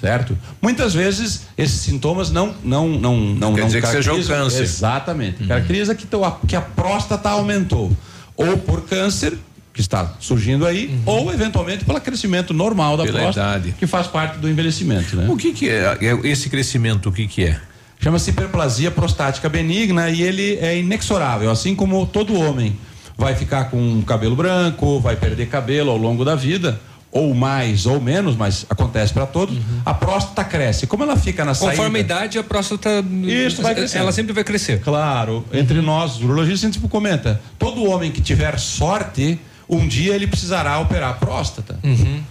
certo? 0.00 0.36
Muitas 0.60 0.94
vezes 0.94 1.46
esses 1.56 1.80
sintomas 1.80 2.30
não 2.30 2.54
não 2.64 2.88
não 2.88 3.16
não 3.16 3.54
Quer 3.54 3.60
não 3.60 3.66
dizer 3.68 3.80
que 3.82 3.88
seja 3.88 4.12
o 4.12 4.16
câncer. 4.24 4.62
Exatamente. 4.62 5.44
Caracteriza 5.44 5.94
que, 5.94 6.06
teu- 6.06 6.30
que 6.46 6.54
a 6.56 6.60
próstata 6.60 7.30
aumentou. 7.30 7.90
Ou 8.38 8.56
por 8.56 8.82
câncer, 8.82 9.36
que 9.74 9.80
está 9.80 10.14
surgindo 10.18 10.64
aí, 10.64 10.98
ou 11.04 11.32
eventualmente 11.32 11.84
pelo 11.84 12.00
crescimento 12.00 12.54
normal 12.54 12.96
da 12.96 13.04
Pela 13.04 13.18
próstata, 13.20 13.58
idade. 13.58 13.74
que 13.78 13.86
faz 13.86 14.06
parte 14.06 14.38
do 14.38 14.48
envelhecimento. 14.48 15.14
Né? 15.16 15.26
O 15.28 15.36
que 15.36 15.52
que 15.52 15.68
é, 15.68 15.98
é 16.00 16.18
esse 16.28 16.48
crescimento, 16.48 17.10
o 17.10 17.12
que 17.12 17.26
que 17.26 17.44
é? 17.44 17.60
Chama-se 18.00 18.30
hiperplasia 18.30 18.90
prostática 18.90 19.48
benigna 19.48 20.08
e 20.08 20.22
ele 20.22 20.56
é 20.60 20.78
inexorável, 20.78 21.50
assim 21.50 21.74
como 21.74 22.06
todo 22.06 22.32
homem 22.38 22.78
vai 23.16 23.34
ficar 23.34 23.64
com 23.64 24.00
cabelo 24.02 24.36
branco, 24.36 25.00
vai 25.00 25.16
perder 25.16 25.46
cabelo 25.48 25.90
ao 25.90 25.96
longo 25.96 26.24
da 26.24 26.36
vida, 26.36 26.80
ou 27.10 27.34
mais 27.34 27.86
ou 27.86 28.00
menos, 28.00 28.36
mas 28.36 28.66
acontece 28.68 29.12
para 29.12 29.26
todos. 29.26 29.56
A 29.84 29.94
próstata 29.94 30.44
cresce. 30.44 30.86
Como 30.86 31.02
ela 31.02 31.16
fica 31.16 31.44
na 31.44 31.54
saída? 31.54 31.76
Conforme 31.76 31.98
a 31.98 32.00
idade, 32.00 32.38
a 32.38 32.42
próstata. 32.42 33.04
Isso, 33.22 33.62
vai 33.62 33.74
crescendo. 33.74 34.02
Ela 34.02 34.12
sempre 34.12 34.32
vai 34.32 34.44
crescer. 34.44 34.80
Claro, 34.80 35.44
entre 35.52 35.80
nós, 35.80 36.16
os 36.16 36.22
urologistas, 36.22 36.62
a 36.62 36.66
gente 36.66 36.74
sempre 36.74 36.88
comenta: 36.88 37.40
todo 37.58 37.84
homem 37.84 38.10
que 38.10 38.20
tiver 38.20 38.58
sorte, 38.58 39.40
um 39.68 39.86
dia 39.86 40.14
ele 40.14 40.26
precisará 40.26 40.78
operar 40.78 41.10
a 41.10 41.12
próstata. 41.14 41.78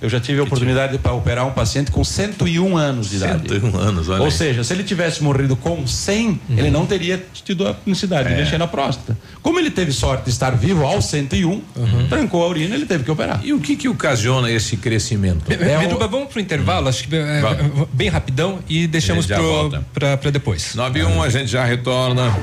Eu 0.02 0.10
já 0.10 0.20
tive 0.20 0.40
a 0.40 0.44
oportunidade 0.44 0.98
para 0.98 1.14
operar 1.14 1.46
um 1.46 1.52
paciente 1.52 1.92
com 1.92 2.04
101 2.04 2.76
anos 2.78 3.10
de 3.10 3.18
idade. 3.18 3.48
101 3.50 3.78
anos, 3.78 4.10
olha 4.10 4.20
Ou 4.22 4.26
aí. 4.26 4.32
seja, 4.32 4.64
se 4.64 4.74
ele 4.74 4.84
tivesse 4.84 5.24
morrido 5.24 5.56
com 5.56 5.86
100, 5.86 6.40
ele 6.50 6.70
não 6.70 6.86
teria 6.86 7.24
tido 7.46 7.68
a 7.68 7.76
necessidade 7.86 8.30
de 8.30 8.34
É. 8.36 8.38
mexer 8.38 8.58
na 8.58 8.68
próstata. 8.68 9.18
Como 9.42 9.60
ele 9.60 9.70
teve 9.70 9.92
sorte 9.92 10.26
de 10.26 10.30
estar 10.32 10.52
vivo 10.56 10.86
aos 10.86 11.06
101, 11.06 11.62
trancou 12.10 12.44
a 12.44 12.48
urina, 12.48 12.76
ele 12.76 12.86
teve 12.86 13.04
que 13.04 13.12
operar. 13.12 13.40
E 13.44 13.54
o 13.54 13.60
que 13.60 13.76
que 13.76 13.88
ocasiona 13.88 14.52
esse 14.52 14.76
crescimento? 14.78 15.44
É 15.52 15.78
o- 15.78 15.80
Biruba, 15.82 16.08
vamos 16.08 16.30
pro 16.30 16.40
intervalo, 16.40 16.88
acho 16.90 17.08
que 17.08 17.16
é, 17.16 17.42
Vamos. 17.42 17.88
bem 17.94 18.10
rapidão 18.10 18.60
e 18.68 18.88
deixamos 18.88 19.26
A 19.26 19.28
gente 19.28 19.30
já 19.30 19.38
pro, 19.38 19.48
volta. 19.48 19.86
pra, 19.94 20.18
pra 20.18 20.32
depois. 20.32 20.74
91, 20.76 21.22
a 21.24 21.30
gente 21.30 21.48
já 21.48 21.64
retorna. 21.66 22.36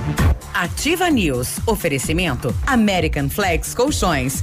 Ativa 0.52 1.10
News. 1.10 1.58
Oferecimento 1.66 2.54
American 2.66 3.28
Flex 3.28 3.74
Colchões. 3.74 4.42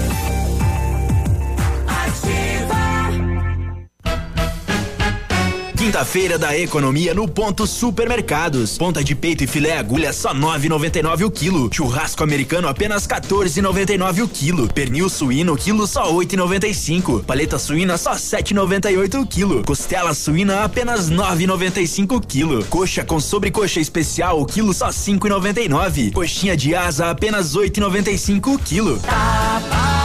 Quinta-feira 5.81 6.37
da 6.37 6.55
economia 6.55 7.11
no 7.11 7.27
Ponto 7.27 7.65
Supermercados. 7.65 8.77
Ponta 8.77 9.03
de 9.03 9.15
peito 9.15 9.43
e 9.43 9.47
filé 9.47 9.79
agulha 9.79 10.13
só 10.13 10.31
9,99 10.31 11.25
o 11.25 11.31
quilo. 11.31 11.71
Churrasco 11.73 12.23
americano 12.23 12.67
apenas 12.67 13.07
14,99 13.07 14.23
o 14.23 14.27
quilo. 14.27 14.71
Pernil 14.71 15.09
suíno 15.09 15.57
quilo 15.57 15.87
só 15.87 16.13
8,95. 16.13 17.23
Paleta 17.23 17.57
suína 17.57 17.97
só 17.97 18.11
7,98 18.11 19.23
o 19.23 19.25
quilo. 19.25 19.63
Costela 19.63 20.13
suína 20.13 20.63
apenas 20.63 21.09
9,95 21.09 22.15
o 22.15 22.21
quilo. 22.21 22.63
Coxa 22.65 23.03
com 23.03 23.19
sobrecoxa 23.19 23.79
especial 23.79 24.39
o 24.39 24.45
quilo 24.45 24.75
só 24.75 24.89
5,99. 24.89 26.13
Coxinha 26.13 26.55
de 26.55 26.75
asa 26.75 27.09
apenas 27.09 27.55
8,95 27.55 28.53
o 28.53 28.59
quilo. 28.59 28.99
Tá 28.99 29.59
barato, 29.67 30.00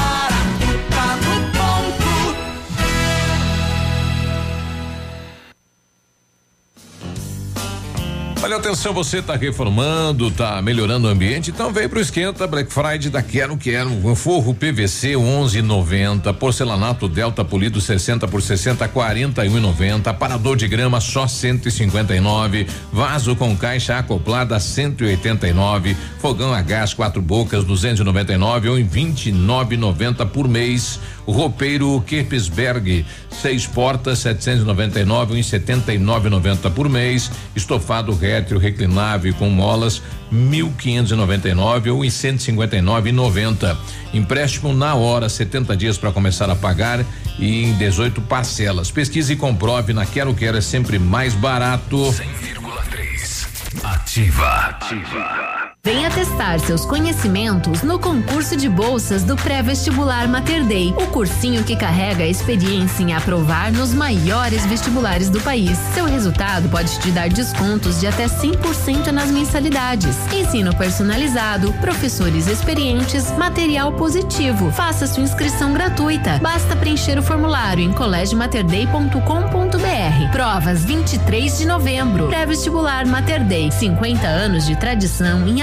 Olha, 8.46 8.58
atenção, 8.58 8.94
você 8.94 9.18
está 9.18 9.34
reformando, 9.34 10.28
está 10.28 10.62
melhorando 10.62 11.08
o 11.08 11.10
ambiente, 11.10 11.50
então 11.50 11.72
vem 11.72 11.88
pro 11.88 11.98
esquenta 11.98 12.46
Black 12.46 12.72
Friday 12.72 13.10
da 13.10 13.20
Quero 13.20 13.56
Quero. 13.56 13.90
Forro 14.14 14.54
PVC 14.54 15.14
11,90, 15.14 16.32
porcelanato 16.34 17.08
Delta 17.08 17.44
polido 17.44 17.80
60 17.80 18.28
por 18.28 18.40
60 18.40 18.88
41,90, 18.88 20.06
aparador 20.06 20.56
de 20.56 20.68
grama 20.68 21.00
só 21.00 21.26
159, 21.26 22.68
vaso 22.92 23.34
com 23.34 23.56
caixa 23.56 23.98
acoplada 23.98 24.60
189, 24.60 25.96
fogão 26.20 26.54
a 26.54 26.62
gás 26.62 26.94
quatro 26.94 27.20
bocas 27.20 27.64
299 27.64 28.68
ou 28.68 28.78
em 28.78 28.86
29,90 28.86 30.24
por 30.24 30.46
mês. 30.46 31.00
Roupeiro 31.32 32.00
Kirpsberg, 32.06 33.04
seis 33.30 33.66
portas 33.66 34.20
799 34.20 35.32
ou 35.32 35.38
em 35.38 35.42
79,90 35.42 36.70
por 36.72 36.88
mês. 36.88 37.30
Estofado 37.54 38.14
rétro 38.14 38.58
reclinável 38.58 39.34
com 39.34 39.50
molas 39.50 40.02
1.599 40.32 41.92
ou 41.92 42.04
em 42.04 42.08
159,90. 42.08 43.76
Empréstimo 44.14 44.72
na 44.72 44.94
hora, 44.94 45.28
70 45.28 45.76
dias 45.76 45.98
para 45.98 46.12
começar 46.12 46.48
a 46.50 46.56
pagar 46.56 47.04
e 47.38 47.64
em 47.64 47.74
18 47.74 48.20
parcelas. 48.22 48.90
Pesquise 48.90 49.32
e 49.32 49.36
comprove 49.36 49.92
na 49.92 50.06
Quero 50.06 50.34
Quero 50.34 50.56
é 50.56 50.60
sempre 50.60 50.98
mais 50.98 51.34
barato. 51.34 51.96
100,3. 51.96 53.46
Ativa. 53.84 54.48
Ativa. 54.48 55.55
Venha 55.86 56.10
testar 56.10 56.58
seus 56.58 56.84
conhecimentos 56.84 57.84
no 57.84 57.96
concurso 57.96 58.56
de 58.56 58.68
bolsas 58.68 59.22
do 59.22 59.36
pré-vestibular 59.36 60.26
Mater 60.26 60.64
Dei, 60.64 60.92
o 60.96 61.06
cursinho 61.06 61.62
que 61.62 61.76
carrega 61.76 62.24
a 62.24 62.26
experiência 62.26 63.04
em 63.04 63.14
aprovar 63.14 63.70
nos 63.70 63.94
maiores 63.94 64.66
vestibulares 64.66 65.30
do 65.30 65.40
país. 65.42 65.78
Seu 65.94 66.04
resultado 66.04 66.68
pode 66.68 66.98
te 66.98 67.12
dar 67.12 67.28
descontos 67.28 68.00
de 68.00 68.08
até 68.08 68.26
100% 68.26 69.12
nas 69.12 69.30
mensalidades. 69.30 70.16
Ensino 70.32 70.74
personalizado, 70.74 71.72
professores 71.74 72.48
experientes, 72.48 73.30
material 73.38 73.92
positivo. 73.92 74.72
Faça 74.72 75.06
sua 75.06 75.22
inscrição 75.22 75.72
gratuita. 75.72 76.40
Basta 76.42 76.74
preencher 76.74 77.16
o 77.16 77.22
formulário 77.22 77.84
em 77.84 77.92
colégiomaterdei.com.br. 77.92 80.32
Provas 80.32 80.84
23 80.84 81.58
de 81.58 81.64
novembro. 81.64 82.26
Pré-vestibular 82.26 83.06
Mater 83.06 83.44
Dei, 83.44 83.70
50 83.70 84.26
anos 84.26 84.66
de 84.66 84.74
tradição 84.74 85.46
em 85.46 85.62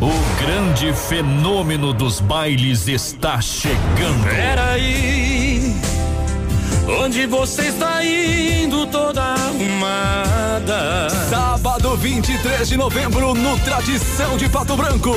O 0.00 0.12
grande 0.40 0.92
fenômeno 0.92 1.92
dos 1.92 2.20
bailes 2.20 2.86
está 2.86 3.40
chegando. 3.40 4.22
Peraí, 4.22 5.74
onde 7.02 7.26
você 7.26 7.62
está 7.62 8.04
indo 8.04 8.86
toda 8.86 9.20
arrumada? 9.20 11.10
Sábado 11.28 11.96
23 11.96 12.68
de 12.68 12.76
novembro 12.76 13.34
no 13.34 13.58
Tradição 13.58 14.36
de 14.36 14.48
Pato 14.48 14.76
Branco. 14.76 15.12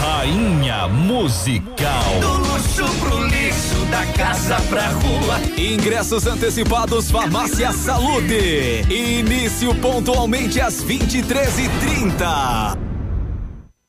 Rainha 0.00 0.88
Musical. 0.88 2.02
Do 2.22 2.32
luxo 2.38 2.86
pro 3.00 3.26
lixo, 3.26 3.84
da 3.90 4.06
casa 4.14 4.56
pra 4.70 4.88
rua. 4.88 5.42
Ingressos 5.58 6.26
antecipados 6.26 7.10
Farmácia 7.10 7.70
Saúde. 7.70 8.80
Início 8.88 9.74
pontualmente 9.74 10.58
às 10.58 10.82
23h30. 10.82 12.91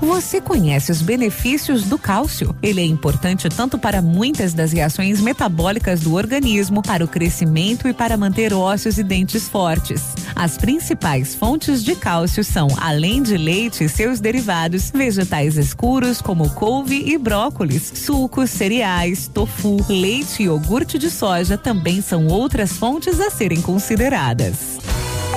Você 0.00 0.40
conhece 0.40 0.90
os 0.90 1.02
benefícios 1.02 1.84
do 1.84 1.98
cálcio? 1.98 2.56
Ele 2.62 2.80
é 2.80 2.84
importante 2.84 3.50
tanto 3.50 3.78
para 3.78 4.00
muitas 4.00 4.54
das 4.54 4.72
reações 4.72 5.20
metabólicas 5.20 6.00
do 6.00 6.14
organismo, 6.14 6.82
para 6.82 7.04
o 7.04 7.08
crescimento 7.08 7.86
e 7.86 7.92
para 7.92 8.16
manter 8.16 8.54
ossos 8.54 8.96
e 8.96 9.02
dentes 9.02 9.46
fortes. 9.46 10.14
As 10.34 10.56
principais 10.56 11.34
fontes 11.34 11.84
de 11.84 11.94
cálcio 11.94 12.42
são, 12.42 12.68
além 12.80 13.22
de 13.22 13.36
leite 13.36 13.84
e 13.84 13.88
seus 13.90 14.20
derivados, 14.20 14.90
vegetais 14.90 15.58
escuros 15.58 16.22
como 16.22 16.48
couve 16.50 17.04
e 17.06 17.18
brócolis, 17.18 17.92
sucos, 17.94 18.48
cereais, 18.48 19.28
tofu, 19.28 19.84
leite 19.86 20.42
e 20.42 20.46
iogurte 20.46 20.98
de 20.98 21.10
soja 21.10 21.58
também 21.58 22.00
são 22.00 22.26
outras 22.26 22.72
fontes 22.72 23.20
a 23.20 23.30
serem 23.30 23.60
consideradas. 23.60 24.78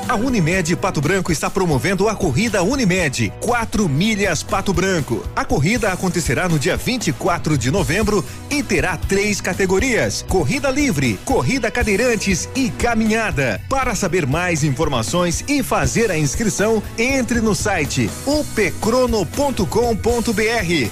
A 0.08 0.16
Unimed 0.16 0.76
Pato 0.76 1.00
Branco 1.00 1.32
está 1.32 1.50
promovendo 1.50 2.10
a 2.10 2.16
corrida 2.16 2.62
Unimed 2.62 3.32
4 3.40 3.88
milhas 3.88 4.44
Pato 4.44 4.74
Branco. 4.74 5.24
A 5.34 5.46
corrida 5.46 5.92
acontecerá 5.92 6.50
no 6.50 6.60
dia 6.60 6.76
24 6.76 7.58
de 7.58 7.72
novembro 7.72 8.24
e 8.50 8.62
terá 8.62 8.98
três 8.98 9.40
categorias: 9.40 10.24
corrida 10.28 10.70
livre, 10.70 11.18
corrida 11.24 11.72
cadeirantes 11.72 12.50
e 12.54 12.70
caminhada. 12.70 13.62
Para 13.70 13.96
saber 13.96 14.28
mais 14.28 14.64
informações 14.64 15.44
e 15.48 15.64
fazer 15.64 16.12
a 16.12 16.18
inscrição, 16.18 16.84
entre 16.98 17.40
no 17.40 17.56
site 17.56 18.10
upcrono.com.br. 18.28 19.24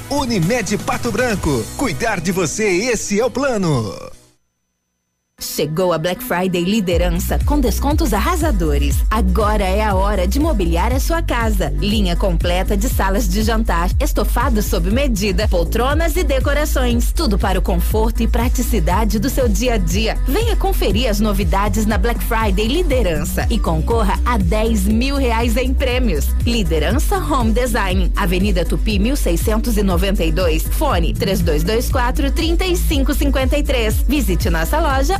Unimed 0.10 0.78
Pato 0.80 1.12
Branco. 1.12 1.64
Cuidar 1.76 2.22
de 2.22 2.32
você, 2.32 2.66
esse 2.66 3.20
é 3.20 3.26
o 3.26 3.30
plano. 3.30 4.21
Chegou 5.42 5.92
a 5.92 5.98
Black 5.98 6.24
Friday 6.24 6.64
Liderança 6.64 7.40
com 7.46 7.60
descontos 7.60 8.14
arrasadores. 8.14 8.98
Agora 9.10 9.64
é 9.64 9.82
a 9.82 9.96
hora 9.96 10.28
de 10.28 10.40
mobiliar 10.40 10.94
a 10.94 11.00
sua 11.00 11.24
casa. 11.24 11.74
Linha 11.80 12.16
completa 12.16 12.78
de 12.78 12.88
salas 12.88 13.28
de 13.28 13.42
jantar, 13.42 13.90
estofados 14.00 14.66
sob 14.66 14.92
medida, 14.92 15.48
poltronas 15.48 16.16
e 16.16 16.24
decorações. 16.24 17.12
Tudo 17.12 17.40
para 17.40 17.58
o 17.58 17.62
conforto 17.62 18.22
e 18.22 18.28
praticidade 18.28 19.18
do 19.18 19.30
seu 19.30 19.50
dia 19.50 19.74
a 19.74 19.78
dia. 19.78 20.16
Venha 20.28 20.56
conferir 20.56 21.10
as 21.10 21.20
novidades 21.20 21.88
na 21.88 21.98
Black 21.98 22.24
Friday 22.24 22.68
Liderança 22.68 23.48
e 23.50 23.58
concorra 23.58 24.20
a 24.24 24.38
10 24.38 24.86
mil 24.86 25.16
reais 25.16 25.58
em 25.58 25.74
prêmios. 25.74 26.28
Liderança 26.46 27.18
Home 27.18 27.52
Design, 27.52 28.12
Avenida 28.16 28.64
Tupi 28.64 29.00
1692, 29.00 30.64
fone 30.64 31.14
3224 31.16 32.32
3553. 32.32 34.06
Visite 34.08 34.48
nossa 34.50 34.80
loja 34.80 35.20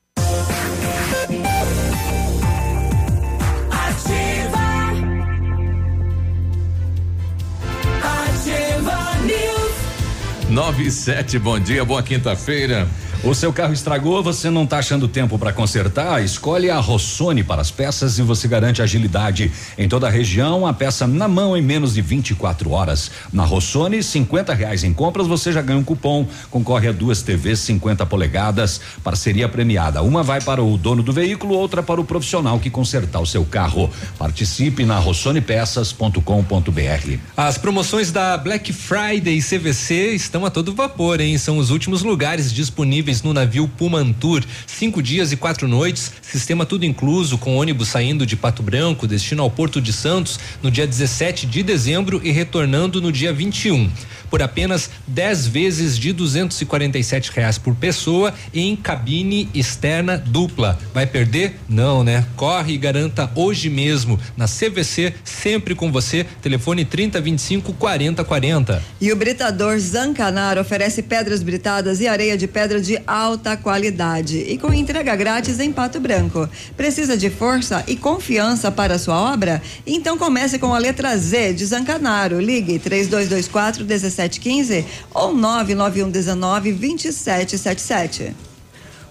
Nove 10.51 10.83
e 10.83 10.91
sete, 10.91 11.39
bom 11.39 11.57
dia, 11.57 11.85
boa 11.85 12.03
quinta-feira. 12.03 12.85
O 13.23 13.35
seu 13.35 13.53
carro 13.53 13.71
estragou, 13.71 14.23
você 14.23 14.49
não 14.49 14.63
está 14.63 14.79
achando 14.79 15.07
tempo 15.07 15.37
para 15.37 15.53
consertar? 15.53 16.23
Escolhe 16.23 16.71
a 16.71 16.79
Rossoni 16.79 17.43
para 17.43 17.61
as 17.61 17.69
peças 17.69 18.17
e 18.17 18.23
você 18.23 18.47
garante 18.47 18.81
agilidade. 18.81 19.51
Em 19.77 19.87
toda 19.87 20.07
a 20.07 20.09
região, 20.09 20.65
a 20.65 20.73
peça 20.73 21.05
na 21.05 21.27
mão 21.27 21.55
em 21.55 21.61
menos 21.61 21.93
de 21.93 22.01
24 22.01 22.71
horas. 22.71 23.11
Na 23.31 23.45
Rossoni, 23.45 24.01
50 24.01 24.55
reais 24.55 24.83
em 24.83 24.91
compras, 24.91 25.27
você 25.27 25.51
já 25.51 25.61
ganha 25.61 25.77
um 25.77 25.83
cupom. 25.83 26.25
Concorre 26.49 26.87
a 26.87 26.91
duas 26.91 27.21
TVs 27.21 27.59
50 27.59 28.07
polegadas, 28.07 28.81
parceria 29.03 29.47
premiada. 29.47 30.01
Uma 30.01 30.23
vai 30.23 30.41
para 30.41 30.63
o 30.63 30.75
dono 30.75 31.03
do 31.03 31.13
veículo, 31.13 31.53
outra 31.53 31.83
para 31.83 32.01
o 32.01 32.03
profissional 32.03 32.59
que 32.59 32.71
consertar 32.71 33.19
o 33.19 33.27
seu 33.27 33.45
carro. 33.45 33.87
Participe 34.17 34.83
na 34.83 34.97
rossonepeças.com.br. 34.97 37.19
As 37.37 37.59
promoções 37.59 38.11
da 38.11 38.35
Black 38.35 38.73
Friday 38.73 39.39
CVC 39.39 40.15
estão 40.15 40.43
a 40.43 40.49
todo 40.49 40.73
vapor, 40.73 41.21
hein? 41.21 41.37
São 41.37 41.59
os 41.59 41.69
últimos 41.69 42.01
lugares 42.01 42.51
disponíveis 42.51 43.10
no 43.21 43.33
navio 43.33 43.67
Pumantur. 43.67 44.43
Cinco 44.65 45.01
dias 45.01 45.31
e 45.31 45.37
quatro 45.37 45.67
noites, 45.67 46.11
sistema 46.21 46.65
tudo 46.65 46.85
incluso, 46.85 47.37
com 47.37 47.57
ônibus 47.57 47.89
saindo 47.89 48.25
de 48.25 48.37
Pato 48.37 48.63
Branco, 48.63 49.07
destino 49.07 49.43
ao 49.43 49.51
Porto 49.51 49.81
de 49.81 49.91
Santos, 49.91 50.39
no 50.63 50.71
dia 50.71 50.87
17 50.87 51.45
de 51.45 51.63
dezembro 51.63 52.21
e 52.23 52.31
retornando 52.31 53.01
no 53.01 53.11
dia 53.11 53.33
21 53.33 53.89
por 54.31 54.41
apenas 54.41 54.89
10 55.05 55.47
vezes 55.47 55.99
de 55.99 56.13
247 56.13 57.31
reais 57.35 57.57
por 57.57 57.75
pessoa 57.75 58.33
em 58.53 58.75
cabine 58.77 59.49
externa 59.53 60.17
dupla. 60.17 60.79
Vai 60.93 61.05
perder? 61.05 61.57
Não, 61.67 62.01
né? 62.01 62.25
Corre 62.37 62.73
e 62.73 62.77
garanta 62.77 63.29
hoje 63.35 63.69
mesmo 63.69 64.17
na 64.37 64.45
CVC, 64.47 65.13
sempre 65.25 65.75
com 65.75 65.91
você. 65.91 66.25
Telefone 66.41 66.85
3025 66.85 67.73
4040. 67.73 68.81
E 69.01 69.11
o 69.11 69.15
Britador 69.17 69.77
Zancanar 69.77 70.57
oferece 70.57 71.03
pedras 71.03 71.43
britadas 71.43 71.99
e 71.99 72.07
areia 72.07 72.37
de 72.37 72.47
pedra 72.47 72.79
de 72.79 73.00
alta 73.05 73.55
qualidade 73.55 74.37
e 74.37 74.57
com 74.57 74.73
entrega 74.73 75.15
grátis 75.15 75.59
em 75.59 75.71
Pato 75.71 75.99
Branco. 75.99 76.49
Precisa 76.75 77.17
de 77.17 77.29
força 77.29 77.83
e 77.87 77.95
confiança 77.95 78.71
para 78.71 78.95
a 78.95 78.99
sua 78.99 79.33
obra? 79.33 79.61
Então 79.85 80.17
comece 80.17 80.57
com 80.57 80.73
a 80.73 80.77
letra 80.77 81.17
Z 81.17 81.53
de 81.53 81.65
Zancanaro. 81.65 82.39
Ligue 82.39 82.79
3224 82.79 83.83
17 83.83 84.31
1715 84.31 84.85
ou 85.13 85.33
99119 85.33 86.71
2777. 86.73 88.35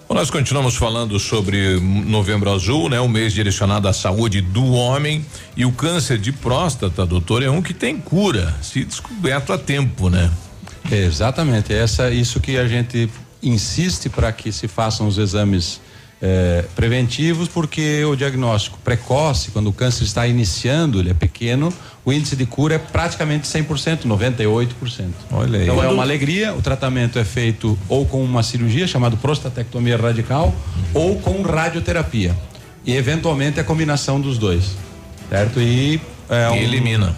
Bom, 0.07 0.15
nós 0.15 0.29
continuamos 0.29 0.75
falando 0.75 1.17
sobre 1.19 1.79
Novembro 1.79 2.51
Azul, 2.51 2.89
né? 2.89 2.99
Um 2.99 3.07
mês 3.07 3.31
direcionado 3.31 3.87
à 3.87 3.93
saúde 3.93 4.41
do 4.41 4.73
homem 4.73 5.25
e 5.55 5.65
o 5.65 5.71
câncer 5.71 6.17
de 6.17 6.33
próstata, 6.33 7.05
doutor, 7.05 7.41
é 7.41 7.49
um 7.49 7.61
que 7.61 7.73
tem 7.73 7.97
cura, 7.97 8.53
se 8.61 8.83
descoberto 8.83 9.53
a 9.53 9.57
tempo, 9.57 10.09
né? 10.09 10.29
Exatamente, 10.91 11.73
essa 11.73 12.11
isso 12.11 12.41
que 12.41 12.57
a 12.57 12.67
gente 12.67 13.09
insiste 13.41 14.09
para 14.09 14.31
que 14.31 14.51
se 14.51 14.67
façam 14.67 15.07
os 15.07 15.17
exames 15.17 15.81
eh, 16.21 16.65
preventivos, 16.75 17.47
porque 17.47 18.05
o 18.05 18.15
diagnóstico 18.15 18.77
precoce, 18.83 19.49
quando 19.51 19.67
o 19.67 19.73
câncer 19.73 20.03
está 20.03 20.27
iniciando, 20.27 20.99
ele 20.99 21.09
é 21.09 21.13
pequeno, 21.13 21.73
o 22.05 22.13
índice 22.13 22.35
de 22.35 22.45
cura 22.45 22.75
é 22.75 22.77
praticamente 22.77 23.47
100%, 23.47 24.05
98%. 24.05 25.09
Olha 25.31 25.59
aí. 25.59 25.63
Então 25.63 25.83
é 25.83 25.87
uma 25.87 26.03
alegria. 26.03 26.53
O 26.53 26.61
tratamento 26.61 27.17
é 27.17 27.23
feito 27.23 27.77
ou 27.89 28.05
com 28.05 28.23
uma 28.23 28.43
cirurgia 28.43 28.87
chamada 28.87 29.17
prostatectomia 29.17 29.97
radical 29.97 30.53
ou 30.93 31.17
com 31.19 31.41
radioterapia. 31.41 32.35
E 32.85 32.95
eventualmente 32.95 33.59
a 33.59 33.63
combinação 33.63 34.19
dos 34.19 34.37
dois. 34.37 34.75
Certo? 35.29 35.59
E, 35.59 36.01
é 36.29 36.49
um, 36.49 36.55
elimina. 36.55 37.15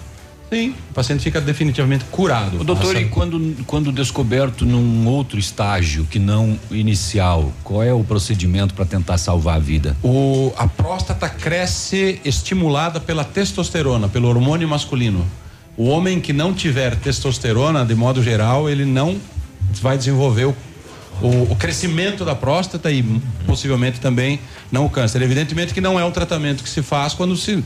Sim, 0.54 0.76
o 0.92 0.94
paciente 0.94 1.24
fica 1.24 1.42
definitivamente 1.42 2.06
curado. 2.06 2.62
O 2.62 2.64
doutor, 2.64 2.96
e 2.96 3.06
quando, 3.06 3.56
quando 3.66 3.92
descoberto 3.92 4.68
num 4.68 5.08
outro 5.08 5.40
estágio 5.40 6.06
que 6.06 6.20
não 6.20 6.60
inicial, 6.70 7.52
qual 7.64 7.82
é 7.82 7.92
o 7.92 8.04
procedimento 8.04 8.76
para 8.76 8.86
tentar 8.86 9.18
salvar 9.18 9.56
a 9.56 9.60
vida? 9.60 9.98
O, 10.04 10.54
a 10.56 10.68
próstata 10.68 11.28
cresce 11.28 12.22
estimulada 12.24 13.00
pela 13.00 13.24
testosterona, 13.24 14.08
pelo 14.08 14.28
hormônio 14.28 14.68
masculino. 14.68 15.26
O 15.76 15.86
homem 15.88 16.22
que 16.22 16.32
não 16.32 16.54
tiver 16.54 16.98
testosterona, 16.98 17.84
de 17.84 17.96
modo 17.96 18.22
geral, 18.22 18.70
ele 18.70 18.86
não 18.86 19.18
vai 19.82 19.98
desenvolver 19.98 20.46
o 20.46 20.56
o, 21.22 21.54
o, 21.54 21.56
crescimento 21.56 22.26
da 22.26 22.36
próstata 22.36 22.92
e 22.92 23.04
possivelmente 23.46 24.00
também 24.00 24.40
não 24.72 24.86
o 24.86 24.90
câncer. 24.90 25.22
Evidentemente 25.22 25.74
que 25.74 25.80
não 25.80 26.00
é 26.00 26.04
um 26.04 26.12
tratamento 26.12 26.64
que 26.64 26.70
se 26.70 26.82
faz 26.82 27.14
quando 27.14 27.38
se 27.38 27.64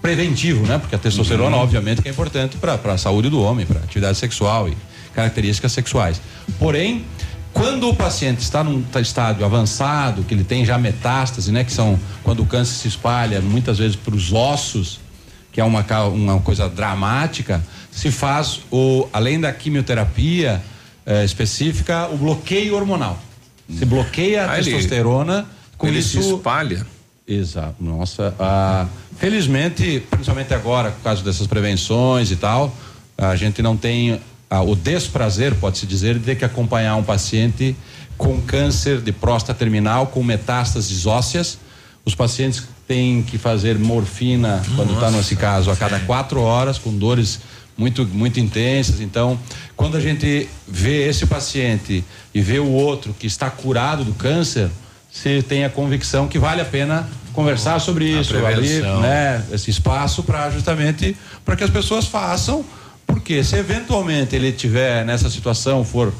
preventivo, 0.00 0.66
né? 0.66 0.78
Porque 0.78 0.94
a 0.94 0.98
testosterona, 0.98 1.56
uhum. 1.56 1.62
obviamente, 1.62 2.02
que 2.02 2.08
é 2.08 2.10
importante 2.10 2.56
para 2.56 2.74
a 2.92 2.98
saúde 2.98 3.28
do 3.28 3.40
homem, 3.40 3.66
para 3.66 3.80
atividade 3.80 4.16
sexual 4.18 4.68
e 4.68 4.76
características 5.14 5.72
sexuais. 5.72 6.20
Porém, 6.58 7.04
quando 7.52 7.88
o 7.88 7.94
paciente 7.94 8.40
está 8.40 8.62
num 8.62 8.84
estádio 9.00 9.44
avançado, 9.44 10.22
que 10.22 10.34
ele 10.34 10.44
tem 10.44 10.64
já 10.64 10.78
metástase, 10.78 11.50
né? 11.50 11.64
Que 11.64 11.72
são 11.72 11.98
quando 12.22 12.42
o 12.42 12.46
câncer 12.46 12.74
se 12.74 12.88
espalha 12.88 13.40
muitas 13.40 13.78
vezes 13.78 13.96
para 13.96 14.14
os 14.14 14.32
ossos, 14.32 15.00
que 15.50 15.60
é 15.60 15.64
uma, 15.64 15.84
uma 16.08 16.40
coisa 16.40 16.68
dramática, 16.68 17.60
se 17.90 18.12
faz 18.12 18.60
o, 18.70 19.08
além 19.12 19.40
da 19.40 19.52
quimioterapia 19.52 20.62
eh, 21.04 21.24
específica, 21.24 22.06
o 22.12 22.16
bloqueio 22.16 22.76
hormonal. 22.76 23.18
Se 23.76 23.84
bloqueia 23.84 24.44
a 24.44 24.52
ah, 24.52 24.56
testosterona, 24.56 25.38
ele, 25.38 25.46
com 25.76 25.86
ele 25.88 25.98
isso 25.98 26.22
se 26.22 26.34
espalha. 26.34 26.86
Exato. 27.26 27.74
Nossa, 27.80 28.34
ah, 28.38 28.86
felizmente, 29.18 30.02
principalmente 30.10 30.54
agora, 30.54 30.90
por 30.90 31.02
causa 31.02 31.22
dessas 31.22 31.46
prevenções 31.46 32.30
e 32.30 32.36
tal, 32.36 32.74
a 33.16 33.34
gente 33.34 33.60
não 33.60 33.76
tem 33.76 34.20
ah, 34.48 34.62
o 34.62 34.74
desprazer, 34.76 35.54
pode-se 35.56 35.86
dizer, 35.86 36.18
de 36.18 36.24
ter 36.24 36.36
que 36.36 36.44
acompanhar 36.44 36.96
um 36.96 37.02
paciente 37.02 37.76
com 38.16 38.40
câncer 38.40 39.00
de 39.00 39.12
próstata 39.12 39.58
terminal, 39.58 40.06
com 40.06 40.22
metástases 40.22 41.06
ósseas. 41.06 41.58
Os 42.04 42.14
pacientes 42.14 42.62
têm 42.86 43.22
que 43.22 43.36
fazer 43.36 43.78
morfina, 43.78 44.62
quando 44.74 44.94
está 44.94 45.10
nesse 45.10 45.36
caso, 45.36 45.70
a 45.70 45.76
cada 45.76 46.00
quatro 46.00 46.40
horas, 46.40 46.78
com 46.78 46.96
dores 46.96 47.40
muito, 47.76 48.04
muito 48.06 48.40
intensas. 48.40 49.00
Então, 49.00 49.38
quando 49.76 49.96
a 49.96 50.00
gente 50.00 50.48
vê 50.66 51.08
esse 51.08 51.26
paciente 51.26 52.04
e 52.34 52.40
vê 52.40 52.58
o 52.58 52.70
outro 52.70 53.12
que 53.12 53.26
está 53.26 53.50
curado 53.50 54.04
do 54.04 54.14
câncer, 54.14 54.70
se 55.10 55.42
tem 55.42 55.64
a 55.64 55.70
convicção 55.70 56.28
que 56.28 56.38
vale 56.38 56.60
a 56.60 56.64
pena 56.64 57.08
conversar 57.38 57.78
sobre 57.80 58.04
isso, 58.04 58.36
abrir 58.36 58.82
né, 58.82 59.44
esse 59.52 59.70
espaço 59.70 60.24
para 60.24 60.50
justamente 60.50 61.16
para 61.44 61.54
que 61.54 61.62
as 61.62 61.70
pessoas 61.70 62.04
façam, 62.04 62.64
porque 63.06 63.44
se 63.44 63.54
eventualmente 63.54 64.34
ele 64.34 64.50
tiver 64.50 65.04
nessa 65.04 65.30
situação 65.30 65.84
for 65.84 66.12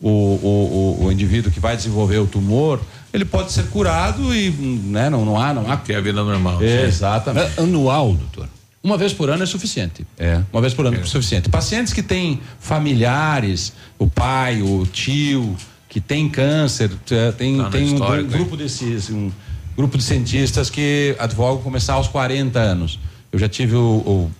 o, 0.00 0.08
o, 0.08 0.96
o, 1.02 1.04
o 1.04 1.12
indivíduo 1.12 1.52
que 1.52 1.60
vai 1.60 1.76
desenvolver 1.76 2.16
o 2.20 2.26
tumor, 2.26 2.80
ele 3.12 3.26
pode 3.26 3.52
ser 3.52 3.64
curado 3.64 4.34
e 4.34 4.48
né, 4.50 5.10
não, 5.10 5.26
não 5.26 5.38
há, 5.38 5.52
não 5.52 5.70
há. 5.70 5.76
Ter 5.76 5.96
a 5.96 6.00
vida 6.00 6.24
normal. 6.24 6.62
Exatamente. 6.62 7.52
É 7.58 7.62
anual, 7.62 8.14
doutor. 8.14 8.48
Uma 8.82 8.96
vez 8.96 9.12
por 9.12 9.28
ano 9.28 9.42
é 9.42 9.46
suficiente. 9.46 10.06
É. 10.18 10.40
Uma 10.50 10.62
vez 10.62 10.72
por 10.72 10.86
ano 10.86 10.96
é, 10.96 11.00
é 11.00 11.04
suficiente. 11.04 11.50
Pacientes 11.50 11.92
que 11.92 12.02
têm 12.02 12.40
familiares, 12.58 13.74
o 13.98 14.08
pai, 14.08 14.62
o 14.62 14.86
tio, 14.86 15.54
que 15.86 16.00
tem 16.00 16.30
câncer, 16.30 16.90
tem, 17.36 17.58
tá 17.58 17.68
tem 17.68 17.92
um, 17.92 18.02
um 18.02 18.26
grupo 18.26 18.56
desses, 18.56 19.10
um 19.10 19.30
grupo 19.76 19.96
de 19.96 20.04
cientistas 20.04 20.70
que 20.70 21.16
advogam 21.18 21.62
começar 21.62 21.94
aos 21.94 22.08
40 22.08 22.58
anos. 22.58 22.98
Eu 23.30 23.38
já 23.38 23.48
tive 23.48 23.74
o, 23.74 23.80
o 23.80 24.30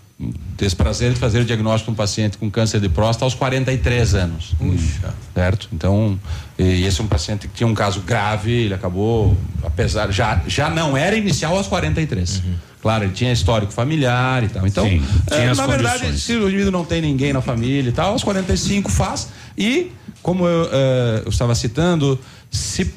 desprazer 0.57 1.13
de 1.13 1.19
fazer 1.19 1.41
o 1.41 1.45
diagnóstico 1.45 1.91
de 1.91 1.95
um 1.95 1.97
paciente 1.97 2.39
com 2.39 2.51
câncer 2.51 2.81
de 2.81 2.89
próstata 2.89 3.25
aos 3.25 3.35
43 3.35 4.15
anos. 4.15 4.55
Puxa. 4.59 5.15
Certo? 5.35 5.69
Então, 5.73 6.19
esse 6.59 7.01
é 7.01 7.05
um 7.05 7.09
paciente 7.09 7.49
que 7.49 7.55
tinha 7.55 7.67
um 7.67 7.75
caso 7.75 8.01
grave, 8.01 8.53
ele 8.53 8.75
acabou, 8.75 9.37
apesar, 9.63 10.11
já, 10.13 10.41
já 10.47 10.71
não 10.71 10.97
era 10.97 11.17
inicial 11.17 11.57
aos 11.57 11.67
43. 11.67 12.43
Claro, 12.81 13.05
ele 13.05 13.13
tinha 13.13 13.33
histórico 13.33 13.73
familiar 13.73 14.43
e 14.43 14.49
tal. 14.49 14.67
Então, 14.67 14.85
Sim, 14.85 15.03
as 15.51 15.57
na 15.57 15.67
verdade, 15.67 16.01
condições. 16.01 16.23
se 16.23 16.35
o 16.35 16.49
indivíduo 16.49 16.73
não 16.73 16.85
tem 16.85 17.01
ninguém 17.01 17.33
na 17.33 17.41
família 17.41 17.89
e 17.89 17.93
tal, 17.93 18.13
aos 18.13 18.25
45 18.25 18.91
faz. 18.91 19.29
E, 19.57 19.93
como 20.21 20.47
eu, 20.47 20.69
eh, 20.73 21.23
eu 21.25 21.31
estava 21.31 21.55
citando, 21.55 22.19
se 22.51 22.93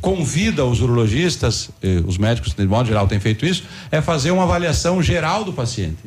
convida 0.00 0.64
os 0.64 0.80
urologistas, 0.80 1.70
eh, 1.82 2.02
os 2.06 2.18
médicos, 2.18 2.52
de 2.54 2.66
modo 2.66 2.86
geral, 2.86 3.08
têm 3.08 3.18
feito 3.18 3.44
isso, 3.46 3.64
é 3.90 4.00
fazer 4.00 4.30
uma 4.30 4.44
avaliação 4.44 5.02
geral 5.02 5.44
do 5.44 5.52
paciente. 5.52 5.98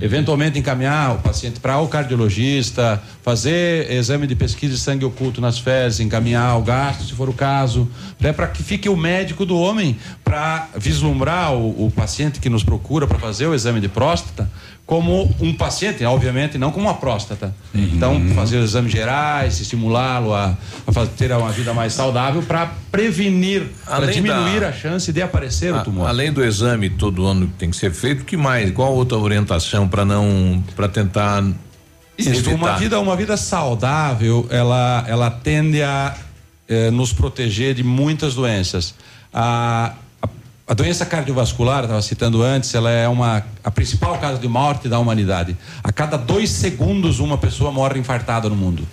Eventualmente 0.00 0.58
encaminhar 0.58 1.16
o 1.16 1.18
paciente 1.18 1.60
para 1.60 1.78
o 1.78 1.88
cardiologista, 1.88 3.02
fazer 3.22 3.90
exame 3.90 4.26
de 4.26 4.34
pesquisa 4.34 4.74
de 4.74 4.80
sangue 4.80 5.04
oculto 5.04 5.40
nas 5.40 5.58
fezes, 5.58 6.00
encaminhar 6.00 6.58
o 6.58 6.62
gasto, 6.62 7.04
se 7.04 7.12
for 7.12 7.28
o 7.28 7.32
caso, 7.32 7.88
né, 8.18 8.32
para 8.32 8.46
que 8.46 8.62
fique 8.62 8.88
o 8.88 8.96
médico 8.96 9.44
do 9.44 9.58
homem 9.58 9.98
para 10.24 10.68
vislumbrar 10.76 11.54
o, 11.54 11.86
o 11.86 11.90
paciente 11.90 12.40
que 12.40 12.48
nos 12.48 12.64
procura 12.64 13.06
para 13.06 13.18
fazer 13.18 13.46
o 13.46 13.54
exame 13.54 13.80
de 13.80 13.88
próstata 13.88 14.50
como 14.86 15.28
um 15.40 15.52
paciente, 15.52 16.04
obviamente, 16.04 16.56
não 16.58 16.70
como 16.70 16.86
uma 16.86 16.94
próstata. 16.94 17.52
Então, 17.74 18.22
fazer 18.36 18.58
os 18.58 18.70
exames 18.70 18.92
gerais, 18.92 19.60
estimulá-lo 19.60 20.32
a, 20.32 20.56
a 20.86 20.92
fazer, 20.92 21.10
ter 21.16 21.32
uma 21.32 21.50
vida 21.50 21.74
mais 21.74 21.92
saudável 21.92 22.40
para 22.40 22.70
prevenir, 22.92 23.66
para 23.84 24.06
diminuir 24.06 24.60
da- 24.60 24.68
a 24.68 24.72
chance 24.72 25.12
de 25.12 25.20
aparecer 25.20 25.72
o 25.72 25.76
A- 25.78 25.80
tumor. 25.80 26.08
Além 26.08 26.32
do 26.32 26.44
exame 26.44 26.88
todo 26.88 27.26
ano 27.26 27.48
que 27.48 27.54
tem 27.54 27.68
que 27.70 27.76
ser 27.76 27.92
feito, 27.92 28.24
que 28.24 28.36
mais? 28.36 28.70
Qual 28.70 28.94
outra 28.94 29.18
orientação 29.18 29.88
para 29.88 30.04
não 30.04 30.62
para 30.76 30.86
tentar 30.88 31.42
Isso, 32.16 32.48
uma 32.54 32.76
vida, 32.76 33.00
uma 33.00 33.16
vida 33.16 33.36
saudável, 33.36 34.46
ela, 34.50 35.04
ela 35.08 35.30
tende 35.30 35.82
a 35.82 36.14
eh, 36.68 36.92
nos 36.92 37.12
proteger 37.12 37.74
de 37.74 37.82
muitas 37.82 38.34
doenças. 38.36 38.94
A, 39.34 39.94
a, 40.66 40.74
doença 40.74 41.06
cardiovascular, 41.06 41.84
estava 41.84 42.02
citando 42.02 42.42
antes, 42.42 42.74
ela 42.74 42.90
é 42.90 43.08
uma 43.08 43.44
a 43.62 43.70
principal 43.70 44.18
causa 44.18 44.38
de 44.38 44.48
morte 44.48 44.88
da 44.88 44.98
humanidade. 44.98 45.56
A 45.82 45.92
cada 45.92 46.16
dois 46.16 46.50
segundos 46.50 47.20
uma 47.20 47.38
pessoa 47.38 47.70
morre 47.70 47.98
infartada 47.98 48.48
no 48.48 48.56
mundo. 48.56 48.86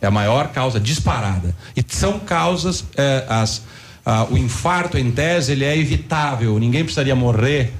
É 0.00 0.06
a 0.06 0.10
maior 0.10 0.48
causa 0.48 0.78
disparada. 0.78 1.54
E 1.76 1.84
são 1.88 2.20
causas 2.20 2.84
eh, 2.96 3.24
as 3.28 3.62
ah, 4.10 4.26
o 4.30 4.38
infarto 4.38 4.96
em 4.96 5.10
tese 5.10 5.52
ele 5.52 5.66
é 5.66 5.76
evitável. 5.76 6.58
Ninguém 6.58 6.82
precisaria 6.82 7.14
morrer 7.14 7.74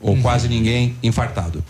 ou 0.00 0.16
quase 0.18 0.46
ninguém 0.46 0.94
infartado. 1.02 1.64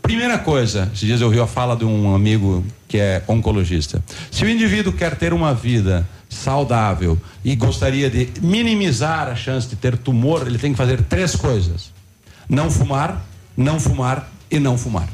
Primeira 0.00 0.38
coisa, 0.38 0.88
esses 0.94 1.06
dias 1.06 1.20
eu 1.20 1.26
ouvi 1.26 1.40
a 1.40 1.46
fala 1.48 1.76
de 1.76 1.84
um 1.84 2.14
amigo 2.14 2.64
que 2.86 2.98
é 2.98 3.20
oncologista. 3.26 4.00
Se 4.30 4.44
o 4.44 4.48
indivíduo 4.48 4.92
quer 4.92 5.16
ter 5.16 5.32
uma 5.32 5.52
vida 5.52 6.06
saudável 6.34 7.18
e 7.44 7.54
gostaria 7.54 8.08
de 8.10 8.28
minimizar 8.40 9.28
a 9.28 9.34
chance 9.36 9.68
de 9.68 9.76
ter 9.76 9.96
tumor, 9.96 10.46
ele 10.46 10.58
tem 10.58 10.72
que 10.72 10.78
fazer 10.78 11.02
três 11.02 11.34
coisas: 11.36 11.90
não 12.48 12.70
fumar, 12.70 13.24
não 13.56 13.78
fumar 13.80 14.30
e 14.50 14.58
não 14.58 14.76
fumar. 14.78 15.08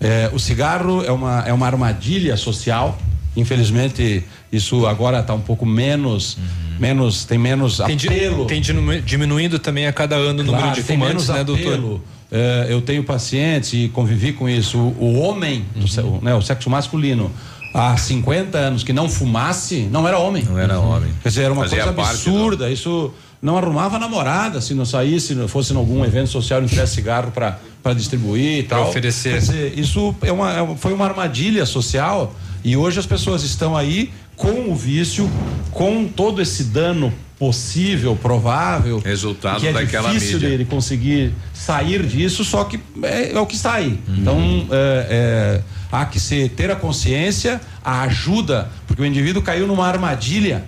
É, 0.00 0.30
o 0.32 0.38
cigarro 0.38 1.02
é 1.04 1.12
uma, 1.12 1.40
é 1.46 1.52
uma 1.52 1.66
armadilha 1.66 2.36
social. 2.36 2.98
Infelizmente, 3.36 4.24
isso 4.52 4.86
agora 4.86 5.20
está 5.20 5.32
um 5.32 5.40
pouco 5.40 5.64
menos, 5.64 6.36
menos 6.78 7.24
tem 7.24 7.38
menos 7.38 7.78
Tem, 7.78 7.96
apelo. 7.96 8.44
tem 8.44 8.60
diminu- 8.60 9.00
diminuindo 9.00 9.58
também 9.58 9.86
a 9.86 9.92
cada 9.92 10.16
ano 10.16 10.40
o 10.40 10.44
número 10.44 10.64
Claro, 10.64 10.74
de 10.74 10.82
tem 10.82 10.98
fumantes, 10.98 11.28
né, 11.28 11.42
doutor? 11.42 11.72
apelo. 11.74 12.02
É, 12.30 12.66
eu 12.68 12.80
tenho 12.82 13.02
pacientes 13.04 13.72
e 13.72 13.88
convivi 13.88 14.32
com 14.34 14.48
isso. 14.48 14.76
O, 14.78 15.04
o 15.04 15.18
homem, 15.20 15.64
se- 15.88 16.00
o, 16.00 16.18
né, 16.22 16.34
o 16.34 16.42
sexo 16.42 16.68
masculino, 16.68 17.30
há 17.74 17.96
50 17.96 18.58
anos 18.58 18.82
que 18.84 18.92
não 18.92 19.08
fumasse, 19.08 19.82
não 19.90 20.06
era 20.06 20.18
homem. 20.18 20.44
Não 20.44 20.58
era 20.58 20.78
homem. 20.78 21.10
Quer 21.22 21.28
dizer, 21.28 21.42
era 21.44 21.52
uma 21.52 21.62
Fazia 21.62 21.84
coisa 21.84 22.10
absurda. 22.10 22.70
Isso 22.70 23.12
não 23.40 23.56
arrumava 23.58 23.98
namorada 23.98 24.60
se 24.60 24.72
não 24.74 24.84
saísse, 24.84 25.34
não 25.34 25.48
fosse 25.48 25.72
em 25.72 25.76
algum 25.76 26.04
evento 26.04 26.28
social 26.30 26.58
e 26.60 26.62
não 26.62 26.68
tivesse 26.68 26.94
cigarro 26.94 27.32
para 27.32 27.94
distribuir 27.94 28.58
e 28.60 28.62
Pra 28.62 28.78
tal. 28.78 28.88
oferecer. 28.88 29.32
Quer 29.32 29.38
dizer, 29.40 29.78
isso 29.78 30.14
é 30.22 30.30
uma, 30.30 30.52
é 30.52 30.76
foi 30.76 30.92
uma 30.92 31.04
armadilha 31.06 31.66
social 31.66 32.34
e 32.64 32.76
hoje 32.76 33.00
as 33.00 33.06
pessoas 33.06 33.42
estão 33.42 33.76
aí 33.76 34.12
com 34.36 34.70
o 34.70 34.74
vício, 34.76 35.28
com 35.72 36.06
todo 36.06 36.40
esse 36.40 36.64
dano 36.64 37.12
possível, 37.38 38.14
provável. 38.14 39.00
Resultado 39.04 39.58
que 39.60 39.66
é 39.66 39.72
daquela 39.72 40.12
difícil 40.12 40.34
mídia. 40.34 40.50
de, 40.50 40.58
de 40.58 40.64
conseguir 40.64 41.32
sair 41.52 42.04
disso, 42.06 42.44
só 42.44 42.62
que 42.64 42.78
é, 43.02 43.32
é 43.32 43.40
o 43.40 43.44
que 43.46 43.56
está 43.56 43.74
aí. 43.74 43.98
Uhum. 44.06 44.14
Então 44.16 44.66
é, 44.70 45.06
é, 45.10 45.60
há 45.92 46.06
que 46.06 46.18
se 46.18 46.48
ter 46.48 46.70
a 46.70 46.76
consciência, 46.76 47.60
a 47.84 48.02
ajuda, 48.02 48.70
porque 48.86 49.02
o 49.02 49.04
indivíduo 49.06 49.42
caiu 49.42 49.66
numa 49.66 49.86
armadilha. 49.86 50.64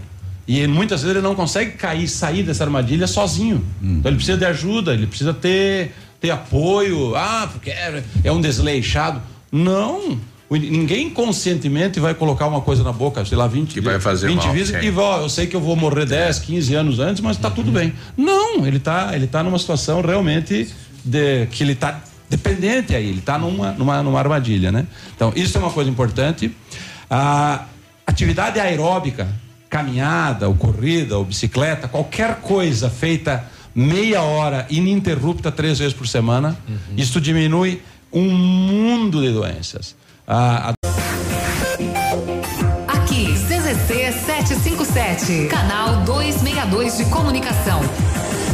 E 0.46 0.66
muitas 0.66 1.00
vezes 1.00 1.16
ele 1.16 1.26
não 1.26 1.34
consegue 1.34 1.72
cair, 1.72 2.06
sair 2.06 2.42
dessa 2.42 2.62
armadilha 2.64 3.06
sozinho. 3.06 3.64
Uhum. 3.82 3.96
Então 3.98 4.10
ele 4.10 4.16
precisa 4.16 4.36
de 4.36 4.44
ajuda, 4.44 4.92
ele 4.92 5.06
precisa 5.06 5.32
ter, 5.32 5.94
ter 6.20 6.30
apoio. 6.30 7.16
Ah, 7.16 7.48
porque 7.50 7.70
é, 7.70 8.04
é 8.22 8.30
um 8.30 8.42
desleixado. 8.42 9.22
Não. 9.50 10.18
Ninguém 10.50 11.08
conscientemente 11.08 11.98
vai 11.98 12.14
colocar 12.14 12.46
uma 12.46 12.60
coisa 12.60 12.84
na 12.84 12.92
boca, 12.92 13.24
sei 13.24 13.36
lá, 13.36 13.46
20 13.46 13.72
Que 13.72 13.80
vai 13.80 13.98
fazer 13.98 14.28
20 14.28 14.44
mal, 14.44 14.52
vezes 14.52 14.74
e 14.84 14.90
ó, 14.90 15.22
eu 15.22 15.28
sei 15.28 15.46
que 15.46 15.56
eu 15.56 15.60
vou 15.60 15.74
morrer 15.74 16.04
10, 16.04 16.38
15 16.40 16.74
anos 16.74 16.98
antes, 17.00 17.22
mas 17.22 17.38
tá 17.38 17.50
tudo 17.50 17.72
bem. 17.72 17.92
Não, 18.16 18.64
ele 18.66 18.78
tá, 18.78 19.12
ele 19.14 19.26
tá 19.26 19.42
numa 19.42 19.58
situação 19.58 20.02
realmente 20.02 20.68
de, 21.04 21.46
que 21.46 21.64
ele 21.64 21.74
tá 21.74 22.00
dependente 22.36 22.94
aí, 22.96 23.08
ele 23.08 23.20
tá 23.20 23.38
numa, 23.38 23.70
numa, 23.72 24.02
numa 24.02 24.18
armadilha, 24.18 24.72
né? 24.72 24.86
Então, 25.14 25.32
isso 25.36 25.56
é 25.56 25.60
uma 25.60 25.70
coisa 25.70 25.88
importante. 25.88 26.50
A 27.08 27.66
atividade 28.06 28.58
aeróbica, 28.58 29.28
caminhada, 29.70 30.48
ou 30.48 30.54
corrida, 30.54 31.16
ou 31.16 31.24
bicicleta, 31.24 31.86
qualquer 31.86 32.36
coisa 32.40 32.90
feita 32.90 33.44
meia 33.74 34.22
hora 34.22 34.66
ininterrupta 34.70 35.50
três 35.52 35.78
vezes 35.78 35.94
por 35.94 36.06
semana, 36.08 36.56
isso 36.96 37.20
diminui 37.20 37.82
um 38.12 38.30
mundo 38.30 39.20
de 39.20 39.32
doenças. 39.32 39.94
A- 40.26 40.70
a 40.70 40.74
Aqui, 42.88 43.26
CZC 43.34 44.12
757, 44.26 45.46
canal 45.48 45.96
262 46.04 46.96
de 46.98 47.04
comunicação. 47.06 47.80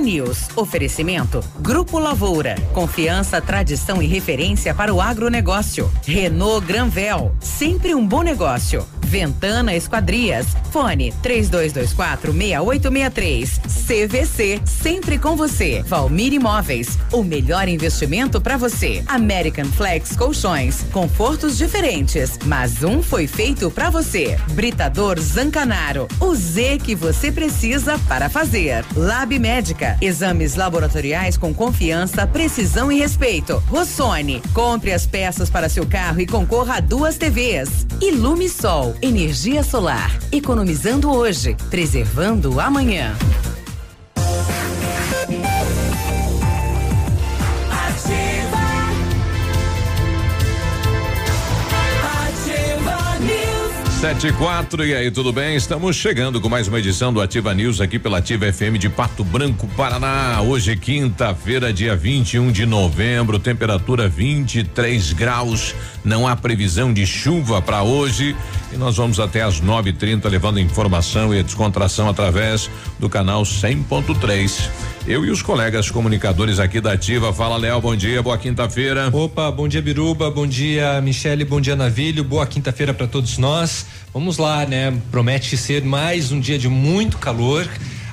News. 0.00 0.48
Oferecimento. 0.56 1.42
Grupo 1.60 1.98
Lavoura. 1.98 2.54
Confiança, 2.72 3.40
tradição 3.40 4.02
e 4.02 4.06
referência 4.06 4.74
para 4.74 4.92
o 4.92 5.00
agronegócio. 5.00 5.90
Renault 6.04 6.66
Granvel. 6.66 7.34
Sempre 7.40 7.94
um 7.94 8.06
bom 8.06 8.22
negócio. 8.22 8.86
Ventana 9.12 9.74
Esquadrias. 9.74 10.46
Fone 10.70 11.12
3224 11.22 12.32
6863. 12.32 13.60
CVC. 13.86 14.60
Sempre 14.64 15.18
com 15.18 15.36
você. 15.36 15.82
Valmir 15.86 16.32
Imóveis. 16.32 16.98
O 17.12 17.22
melhor 17.22 17.68
investimento 17.68 18.40
para 18.40 18.56
você. 18.56 19.04
American 19.06 19.66
Flex 19.66 20.16
Colchões. 20.16 20.82
Confortos 20.92 21.58
diferentes, 21.58 22.38
mas 22.46 22.82
um 22.82 23.02
foi 23.02 23.26
feito 23.26 23.70
para 23.70 23.90
você. 23.90 24.38
Britador 24.52 25.20
Zancanaro. 25.20 26.08
O 26.18 26.34
Z 26.34 26.78
que 26.82 26.94
você 26.94 27.30
precisa 27.30 27.98
para 28.08 28.30
fazer. 28.30 28.82
Lab 28.96 29.38
Médica. 29.42 29.98
Exames 30.00 30.54
laboratoriais 30.54 31.36
com 31.36 31.52
confiança, 31.52 32.24
precisão 32.28 32.92
e 32.92 33.00
respeito. 33.00 33.60
Rossoni. 33.68 34.40
Compre 34.54 34.92
as 34.92 35.04
peças 35.04 35.50
para 35.50 35.68
seu 35.68 35.84
carro 35.84 36.20
e 36.20 36.26
concorra 36.26 36.76
a 36.76 36.80
duas 36.80 37.16
TVs. 37.16 37.84
Ilume 38.00 38.48
Sol. 38.48 38.94
Energia 39.02 39.64
solar. 39.64 40.16
Economizando 40.30 41.10
hoje, 41.10 41.56
preservando 41.68 42.60
amanhã. 42.60 43.16
Ativa 54.02 54.14
News. 54.14 54.22
Sete 54.22 54.26
e 54.26 54.32
quatro, 54.32 54.84
e 54.84 54.94
aí, 54.94 55.10
tudo 55.10 55.32
bem? 55.32 55.54
Estamos 55.54 55.94
chegando 55.96 56.40
com 56.40 56.48
mais 56.48 56.66
uma 56.66 56.78
edição 56.78 57.12
do 57.12 57.20
Ativa 57.20 57.54
News 57.54 57.80
aqui 57.80 57.98
pela 57.98 58.18
Ativa 58.18 58.52
FM 58.52 58.76
de 58.78 58.88
Pato 58.88 59.22
Branco, 59.22 59.68
Paraná. 59.76 60.42
Hoje, 60.42 60.76
quinta-feira, 60.76 61.72
dia 61.72 61.94
21 61.94 62.50
de 62.50 62.66
novembro, 62.66 63.38
temperatura 63.38 64.08
23 64.08 65.12
graus. 65.12 65.74
Não 66.04 66.26
há 66.26 66.34
previsão 66.34 66.92
de 66.92 67.06
chuva 67.06 67.62
para 67.62 67.82
hoje. 67.82 68.36
E 68.72 68.76
nós 68.76 68.96
vamos 68.96 69.20
até 69.20 69.42
às 69.42 69.60
9:30 69.60 70.28
levando 70.28 70.58
informação 70.58 71.32
e 71.34 71.42
descontração 71.42 72.08
através 72.08 72.68
do 72.98 73.08
canal 73.08 73.42
100.3. 73.42 74.68
Eu 75.06 75.24
e 75.24 75.30
os 75.30 75.42
colegas 75.42 75.90
comunicadores 75.90 76.60
aqui 76.60 76.80
da 76.80 76.92
Ativa. 76.92 77.32
Fala, 77.32 77.56
Léo, 77.56 77.80
bom 77.80 77.96
dia, 77.96 78.22
boa 78.22 78.38
quinta-feira. 78.38 79.10
Opa, 79.12 79.50
bom 79.50 79.66
dia, 79.66 79.82
Biruba, 79.82 80.30
bom 80.30 80.46
dia, 80.46 81.00
Michele, 81.00 81.44
bom 81.44 81.60
dia, 81.60 81.74
Navilho, 81.74 82.22
boa 82.22 82.46
quinta-feira 82.46 82.94
para 82.94 83.08
todos 83.08 83.36
nós. 83.36 83.86
Vamos 84.14 84.38
lá, 84.38 84.64
né? 84.64 84.96
Promete 85.10 85.56
ser 85.56 85.82
mais 85.82 86.30
um 86.30 86.38
dia 86.38 86.56
de 86.56 86.68
muito 86.68 87.18
calor, 87.18 87.66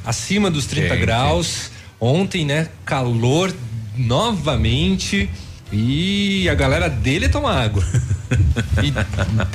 acima 0.03 0.49
dos 0.49 0.65
30 0.65 0.89
Quente. 0.89 1.01
graus. 1.01 1.69
Ontem, 2.01 2.43
né? 2.43 2.69
Calor 2.85 3.53
novamente. 3.95 5.29
E 5.71 6.49
a 6.49 6.55
galera 6.55 6.89
dele 6.89 7.29
toma 7.29 7.53
água. 7.53 7.83
e 8.83 8.91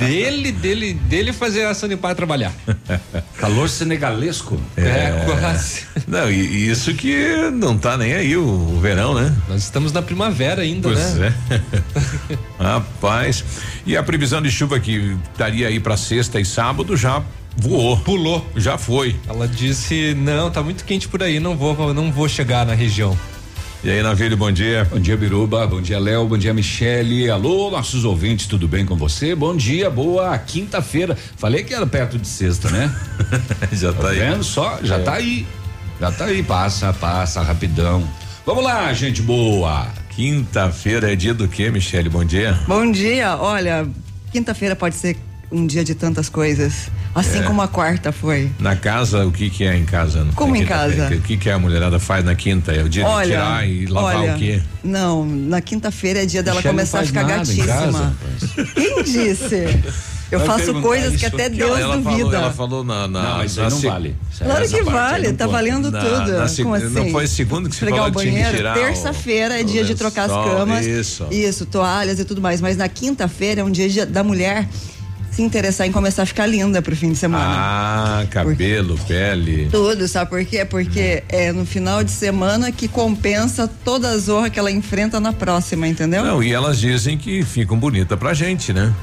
dele, 0.03 0.51
dele, 0.51 0.93
dele 0.93 1.33
fazer 1.33 1.65
a 1.65 1.73
Sanipar 1.73 2.15
trabalhar. 2.15 2.53
Calor 3.37 3.69
senegalesco. 3.69 4.59
É, 4.77 5.25
quase. 5.25 5.83
Não, 6.07 6.29
e, 6.31 6.35
e 6.35 6.69
isso 6.69 6.93
que 6.93 7.49
não 7.53 7.77
tá 7.77 7.97
nem 7.97 8.13
aí 8.13 8.35
o, 8.37 8.43
o 8.43 8.79
verão, 8.79 9.13
né? 9.13 9.35
Nós 9.47 9.63
estamos 9.63 9.91
na 9.91 10.01
primavera 10.01 10.61
ainda, 10.61 10.89
Pois 10.89 11.15
né? 11.15 11.33
é. 11.49 11.59
Rapaz. 12.63 13.43
E 13.85 13.95
a 13.97 14.03
previsão 14.03 14.41
de 14.41 14.49
chuva 14.51 14.79
que 14.79 15.17
estaria 15.31 15.67
aí 15.67 15.79
para 15.79 15.97
sexta 15.97 16.39
e 16.39 16.45
sábado 16.45 16.95
já 16.95 17.21
voou. 17.57 17.97
Pulou. 17.97 18.49
Já 18.55 18.77
foi. 18.77 19.15
Ela 19.27 19.47
disse: 19.47 20.13
"Não, 20.15 20.49
tá 20.49 20.61
muito 20.61 20.83
quente 20.85 21.07
por 21.07 21.21
aí, 21.23 21.39
não 21.39 21.55
vou, 21.57 21.93
não 21.93 22.11
vou 22.11 22.27
chegar 22.27 22.65
na 22.65 22.73
região". 22.73 23.17
E 23.85 23.89
aí, 23.91 24.01
Navilho, 24.01 24.35
bom 24.35 24.51
dia. 24.51 24.83
Bom 24.85 24.99
dia, 24.99 25.15
Biruba. 25.15 25.67
Bom 25.67 25.79
dia, 25.79 25.99
Léo. 25.99 26.27
Bom 26.27 26.39
dia, 26.39 26.51
Michele. 26.55 27.29
Alô, 27.29 27.69
nossos 27.69 28.03
ouvintes, 28.03 28.47
tudo 28.47 28.67
bem 28.67 28.83
com 28.83 28.95
você? 28.95 29.35
Bom 29.35 29.55
dia, 29.55 29.91
boa 29.91 30.35
quinta-feira. 30.39 31.15
Falei 31.37 31.63
que 31.63 31.71
era 31.71 31.85
perto 31.85 32.17
de 32.17 32.27
sexta, 32.27 32.71
né? 32.71 32.91
já 33.71 33.93
tá, 33.93 34.09
aí. 34.09 34.17
vendo 34.17 34.43
só? 34.43 34.79
Já 34.81 34.95
É. 34.95 34.99
tá 35.03 35.13
aí. 35.13 35.45
Já 36.01 36.11
tá 36.11 36.25
aí. 36.25 36.41
Passa, 36.41 36.91
passa, 36.93 37.43
rapidão. 37.43 38.03
Vamos 38.43 38.63
lá, 38.63 38.91
gente 38.91 39.21
boa. 39.21 39.87
Quinta-feira 40.15 41.13
é 41.13 41.15
dia 41.15 41.35
do 41.35 41.47
quê, 41.47 41.69
Michele? 41.69 42.09
Bom 42.09 42.25
dia. 42.25 42.59
Bom 42.67 42.91
dia, 42.91 43.37
olha, 43.37 43.87
quinta-feira 44.31 44.75
pode 44.75 44.95
ser 44.95 45.15
um 45.51 45.65
dia 45.67 45.83
de 45.83 45.93
tantas 45.95 46.27
coisas, 46.29 46.89
assim 47.13 47.39
É. 47.39 47.43
como 47.43 47.61
a 47.61 47.67
quarta 47.67 48.11
foi. 48.11 48.49
Na 48.59 48.75
casa, 48.75 49.25
o 49.25 49.31
que 49.31 49.49
que 49.49 49.63
é 49.63 49.75
em 49.75 49.85
casa? 49.85 50.25
Como 50.35 50.55
em 50.55 50.65
casa? 50.65 51.07
O 51.07 51.21
que 51.21 51.37
que 51.37 51.49
a 51.49 51.57
mulherada 51.59 51.99
faz 51.99 52.23
na 52.25 52.35
quinta? 52.35 52.71
É 52.71 52.83
o 52.83 52.89
dia 52.89 53.03
de 53.03 53.09
olha, 53.09 53.27
tirar 53.29 53.67
e 53.69 53.85
lavar 53.85 54.15
olha, 54.17 54.35
o 54.35 54.37
quê? 54.37 54.61
Não, 54.83 55.25
na 55.25 55.61
quinta-feira 55.61 56.23
é 56.23 56.25
dia 56.25 56.41
dela 56.43 56.61
começar 56.61 57.01
a 57.01 57.05
ficar 57.05 57.23
gatíssima. 57.23 57.65
casa, 57.67 58.15
Quem 58.73 59.03
disse? 59.03 59.79
Eu 60.31 60.39
Vai 60.39 60.47
faço 60.47 60.81
coisas 60.81 61.15
que 61.17 61.25
até 61.25 61.47
Deus 61.49 61.79
ela 61.79 61.97
duvida. 61.97 62.23
Falou, 62.23 62.33
ela 62.35 62.51
falou 62.51 62.83
na, 62.83 63.07
na 63.07 63.21
Não, 63.37 63.45
isso 63.45 63.59
aí 63.59 63.65
na 63.65 63.69
não 63.69 63.79
se- 63.79 63.87
vale. 63.87 64.15
Claro 64.39 64.67
que 64.67 64.81
vale, 64.83 65.33
tá 65.33 65.45
valendo 65.45 65.91
Na- 65.91 65.99
tudo. 65.99 66.31
na 66.31 66.47
Como 66.49 66.73
assim? 66.73 66.89
Não 66.89 67.09
foi 67.11 67.27
segunda 67.27 67.69
que 67.69 67.75
você 67.75 67.85
Esfregar 67.85 67.99
falou 68.05 68.11
o 68.11 68.15
que 68.25 68.31
tinha 68.31 68.51
que 68.51 68.63
banheiro, 68.63 68.73
terça-feira 68.73 69.59
é 69.61 69.63
dia 69.63 69.83
de 69.85 69.93
trocar 69.93 70.23
as 70.23 70.31
camas. 70.31 70.83
Isso. 70.85 71.27
Isso, 71.29 71.65
toalhas 71.67 72.19
e 72.19 72.25
tudo 72.25 72.41
mais. 72.41 72.59
Mas 72.59 72.75
na 72.75 72.89
quinta-feira 72.89 73.61
é 73.61 73.63
um 73.63 73.69
dia 73.71 73.87
de- 73.87 74.05
da 74.05 74.23
mulher 74.23 74.67
se 75.35 75.41
interessar 75.41 75.85
em 75.85 75.91
começar 75.91 76.23
a 76.23 76.25
ficar 76.25 76.45
linda 76.47 76.81
pro 76.81 76.95
fim 76.95 77.11
de 77.11 77.17
semana. 77.17 77.43
Ah, 77.45 78.25
cabelo, 78.29 78.97
pele. 79.07 79.67
Tudo, 79.69 80.07
sabe 80.07 80.29
por 80.29 80.45
quê? 80.45 80.63
Porque 80.63 81.23
Uhum. 81.31 81.39
é 81.39 81.51
no 81.51 81.65
final 81.65 82.03
de 82.03 82.11
semana 82.11 82.71
que 82.71 82.87
compensa 82.87 83.67
toda 83.83 84.09
a 84.09 84.17
zorra 84.17 84.49
que 84.49 84.57
ela 84.57 84.71
enfrenta 84.71 85.19
na 85.19 85.33
próxima, 85.33 85.87
entendeu? 85.87 86.23
Não, 86.23 86.41
e 86.41 86.53
elas 86.53 86.79
dizem 86.79 87.17
que 87.17 87.43
ficam 87.43 87.77
bonitas 87.77 88.17
pra 88.17 88.33
gente, 88.33 88.71
né? 88.71 88.93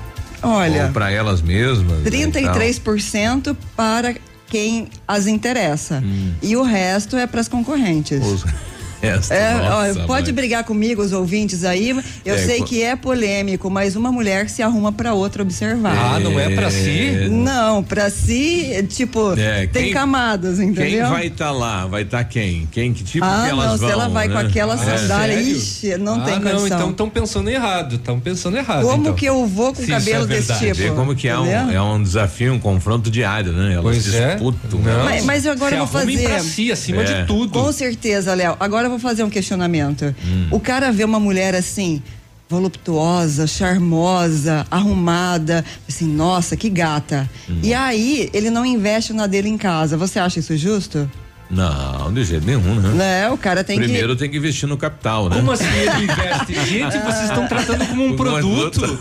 Olha, 0.43 0.87
Ou 0.87 0.93
pra 0.93 1.11
elas 1.11 1.43
mesmas. 1.43 1.99
né, 1.99 2.03
e 2.05 2.27
tal. 2.43 2.55
33% 2.55 3.57
para 3.77 4.15
quem 4.49 4.89
as 5.07 5.27
interessa. 5.27 6.03
E 6.43 6.57
o 6.57 6.63
resto 6.63 7.17
é 7.17 7.27
para 7.27 7.41
as 7.41 7.49
concorrentes. 7.49 8.21
Hum. 8.23 8.35
Os- 8.35 8.45
Esta, 9.03 9.35
É, 9.35 9.55
nossa, 9.69 10.03
ó, 10.05 10.07
pode 10.07 10.27
mãe. 10.27 10.35
brigar 10.35 10.65
comigo, 10.65 11.03
os 11.03 11.13
ouvintes 11.13 11.65
aí. 11.65 11.91
Eu 12.25 12.35
É, 12.35 12.39
sei 12.39 12.59
co- 12.61 12.65
que 12.67 12.83
é 12.83 12.95
polêmico, 12.95 13.69
mas 13.69 13.97
uma 13.97 14.13
mulher 14.13 14.49
se 14.49 14.63
arruma 14.63 14.93
pra 14.93 15.13
outra 15.13 15.43
observar. 15.43 15.97
Ah, 15.97 16.21
não 16.21 16.39
é 16.39 16.49
pra 16.55 16.71
si? 16.71 17.29
Não, 17.31 17.83
pra 17.83 18.09
si, 18.11 18.87
tipo, 18.89 19.33
É, 19.39 19.67
tem 19.67 19.85
quem- 19.85 19.93
camadas, 19.93 20.61
entendeu? 20.61 21.03
Quem 21.03 21.11
vai 21.11 21.27
estar 21.27 21.51
lá? 21.51 21.87
Vai 21.87 22.03
estar 22.03 22.23
quem? 22.25 22.69
Quem 22.71 22.93
que 22.93 23.03
tipo 23.03 23.25
ah, 23.25 23.43
que 23.45 23.51
elas 23.51 23.71
não, 23.73 23.79
vão? 23.79 23.89
se 23.89 23.93
ela 23.93 24.09
vai 24.09 24.29
né? 24.29 24.35
com 24.35 24.41
aquela 24.47 24.75
É. 24.75 24.79
sandália, 24.99 25.37
Sério? 25.37 25.57
ixi, 25.57 25.97
não 25.99 26.21
ah, 26.21 26.25
tem 26.25 26.35
não, 26.39 26.43
condição. 26.53 26.67
então 26.79 26.91
estão 26.91 27.11
pensando 27.11 27.51
errado, 27.51 27.97
estão 27.97 28.21
pensando 28.21 28.57
errado. 28.57 28.83
Como 28.83 29.03
então. 29.03 29.15
que 29.15 29.27
eu 29.27 29.45
vou 29.47 29.73
com 29.75 29.83
Se 29.83 29.89
cabelo 29.89 30.25
é 30.25 30.27
desse 30.29 30.53
tipo? 30.59 30.95
Como 30.95 31.15
que 31.17 31.27
é 31.29 31.39
um, 31.39 31.47
é 31.73 31.83
um 31.83 32.03
desafio, 32.03 32.53
um 32.53 32.59
confronto 32.61 33.11
diário, 33.11 33.53
né? 33.53 33.73
Elas 33.73 33.83
Pois 33.83 34.15
é. 34.15 34.31
disputam. 34.35 34.81
Não. 34.81 34.81
né? 34.81 35.03
Mas, 35.05 35.25
mas 35.25 35.45
eu 35.45 35.53
agora 35.53 35.73
Se 35.73 35.79
vou 35.79 35.87
fazer. 35.87 36.23
pra 36.29 36.39
si, 36.41 36.71
acima 36.71 37.03
É. 37.03 37.05
de 37.23 37.27
tudo. 37.27 37.53
Com 37.59 37.73
certeza, 37.73 38.35
Léo. 38.35 38.57
Agora 38.61 38.87
eu 38.87 38.91
vou 38.93 39.01
fazer 39.01 39.25
um 39.25 39.31
questionamento. 39.31 40.15
Hum. 40.25 40.49
O 40.51 40.61
cara 40.61 40.93
vê 40.93 41.05
uma 41.05 41.19
mulher 41.19 41.55
assim, 41.55 42.03
voluptuosa, 42.49 43.47
charmosa, 43.47 44.67
arrumada, 44.71 45.65
assim, 45.89 46.07
nossa, 46.07 46.57
que 46.57 46.69
gata. 46.69 47.29
Hum. 47.49 47.61
E 47.63 47.73
aí, 47.73 48.29
ele 48.33 48.51
não 48.51 48.65
investe 48.65 49.13
na 49.13 49.27
dele 49.27 49.49
em 49.49 49.57
casa. 49.57 49.97
Você 49.97 50.19
acha 50.19 50.39
isso 50.39 50.57
justo? 50.57 51.11
Não, 51.53 52.11
de 52.15 52.25
jeito 52.25 52.47
nenhum, 52.47 52.61
né? 52.81 52.89
Né? 52.95 53.29
O 53.29 53.37
cara 53.37 53.63
tem 53.63 53.77
Primeiro 53.79 54.15
que. 54.15 54.17
tem 54.21 54.31
que 54.31 54.39
investir 54.39 54.67
no 54.67 54.79
capital, 54.79 55.29
né? 55.29 55.37
Como 55.37 55.53
assim 55.53 55.67
ele 55.67 56.05
investe? 56.05 56.55
Gente, 56.67 56.99
vocês 56.99 57.25
estão 57.25 57.47
tratando 57.47 57.87
como 57.87 58.07
um 58.07 58.17
produto. 58.17 58.83
O 58.83 58.99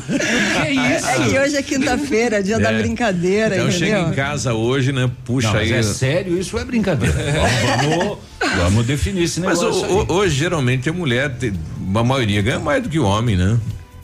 que 0.61 0.67
é 0.67 0.71
isso? 0.97 1.07
É 1.07 1.29
que 1.29 1.39
hoje 1.39 1.55
é 1.55 1.63
quinta-feira, 1.63 2.43
dia 2.43 2.59
da 2.59 2.71
É. 2.73 2.81
brincadeira, 2.81 3.55
Então 3.55 3.69
entendeu? 3.69 3.87
chega 3.87 4.09
em 4.09 4.11
casa 4.13 4.53
hoje, 4.53 4.91
né? 4.91 5.09
Puxa 5.23 5.47
Não, 5.47 5.53
mas 5.55 5.71
aí. 5.71 5.77
é 5.77 5.81
sério, 5.83 6.37
isso 6.37 6.57
é 6.59 6.65
brincadeira. 6.65 7.15
vamos, 7.87 8.17
vamos 8.57 8.85
definir 8.85 9.23
esse 9.23 9.39
Mas 9.39 9.57
negócio. 9.61 9.81
o- 9.89 10.01
aí. 10.01 10.05
o- 10.09 10.13
hoje, 10.13 10.35
geralmente, 10.35 10.89
a 10.89 10.93
mulher, 10.93 11.31
a 11.95 12.03
maioria 12.03 12.41
ganha 12.41 12.59
mais 12.59 12.83
do 12.83 12.89
que 12.89 12.99
o 12.99 13.05
homem, 13.05 13.37
né? 13.37 13.57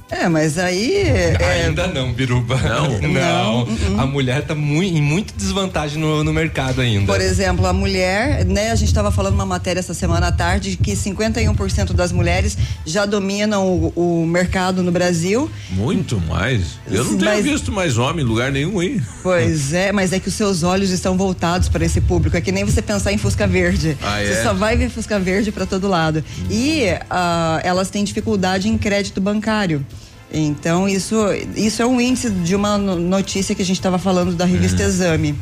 É, 0.10 0.30
mas 0.30 0.58
aí. 0.58 0.93
é, 1.01 1.66
Ainda 1.66 1.88
não, 1.88 2.14
Biruba. 2.14 2.55
Não? 2.64 2.97
Não. 3.01 3.99
A 3.99 4.05
mulher 4.05 4.41
tá 4.43 4.55
mui- 4.55 4.88
em 4.88 5.01
muita 5.01 5.34
desvantagem 5.36 5.99
no, 5.99 6.24
no 6.24 6.32
mercado 6.32 6.80
ainda. 6.80 7.05
Por 7.12 7.20
exemplo, 7.20 7.66
a 7.68 7.74
mulher, 7.74 8.45
né? 8.45 8.72
A 8.72 8.76
gente 8.76 8.88
estava 8.88 9.12
falando 9.12 9.34
uma 9.34 9.45
matéria 9.45 9.80
essa 9.80 9.93
semana 9.93 10.28
à 10.28 10.32
tarde 10.32 10.72
de 10.72 10.78
que 10.78 10.93
51% 10.93 11.91
das 11.93 12.12
mulheres 12.14 12.58
já 12.86 13.05
dominam 13.05 13.68
o, 13.68 14.22
o 14.24 14.26
mercado 14.26 14.82
no 14.82 14.91
Brasil. 14.91 15.51
Muito 15.72 16.20
mais. 16.22 16.78
Eu 16.89 17.03
não 17.03 17.18
tenho 17.18 17.32
mas- 17.32 17.43
visto 17.43 17.72
mais 17.72 17.97
homem 17.97 18.24
em 18.24 18.28
lugar 18.28 18.49
nenhum 18.51 18.80
aí. 18.80 19.01
Pois 19.22 19.74
é, 19.76 19.91
mas 19.91 20.14
é 20.14 20.20
que 20.20 20.30
os 20.30 20.34
seus 20.36 20.64
olhos 20.64 20.89
estão 20.91 21.18
voltados 21.18 21.68
para 21.68 21.84
esse 21.86 21.99
público. 21.99 22.38
É 22.38 22.41
que 22.41 22.51
nem 22.51 22.64
você 22.64 22.82
pensar 22.82 23.12
em 23.12 23.18
Fusca 23.18 23.45
Verde. 23.45 23.97
Ah, 24.01 24.20
você 24.24 24.32
é? 24.39 24.43
só 24.43 24.53
vai 24.53 24.78
ver 24.78 24.89
Fusca 24.89 25.20
Verde 25.20 25.51
para 25.51 25.66
todo 25.66 25.86
lado. 25.88 26.24
E 26.49 26.86
ah, 27.10 27.60
elas 27.64 27.89
têm 27.89 28.05
dificuldade 28.05 28.70
em 28.70 28.78
crédito 28.78 29.20
bancário. 29.20 29.86
Então, 30.34 30.88
isso, 30.90 31.16
isso 31.56 31.82
é 31.82 31.86
um 31.86 32.00
índice 32.02 32.30
de 32.30 32.56
uma 32.56 32.78
no- 32.78 33.00
notícia 33.00 33.56
que 33.56 33.62
a 33.62 33.66
gente 33.66 33.78
estava 33.78 33.98
falando 33.98 34.36
da 34.36 34.46
revista 34.46 34.84
Uhum. 34.84 34.90
Exame. 34.90 35.36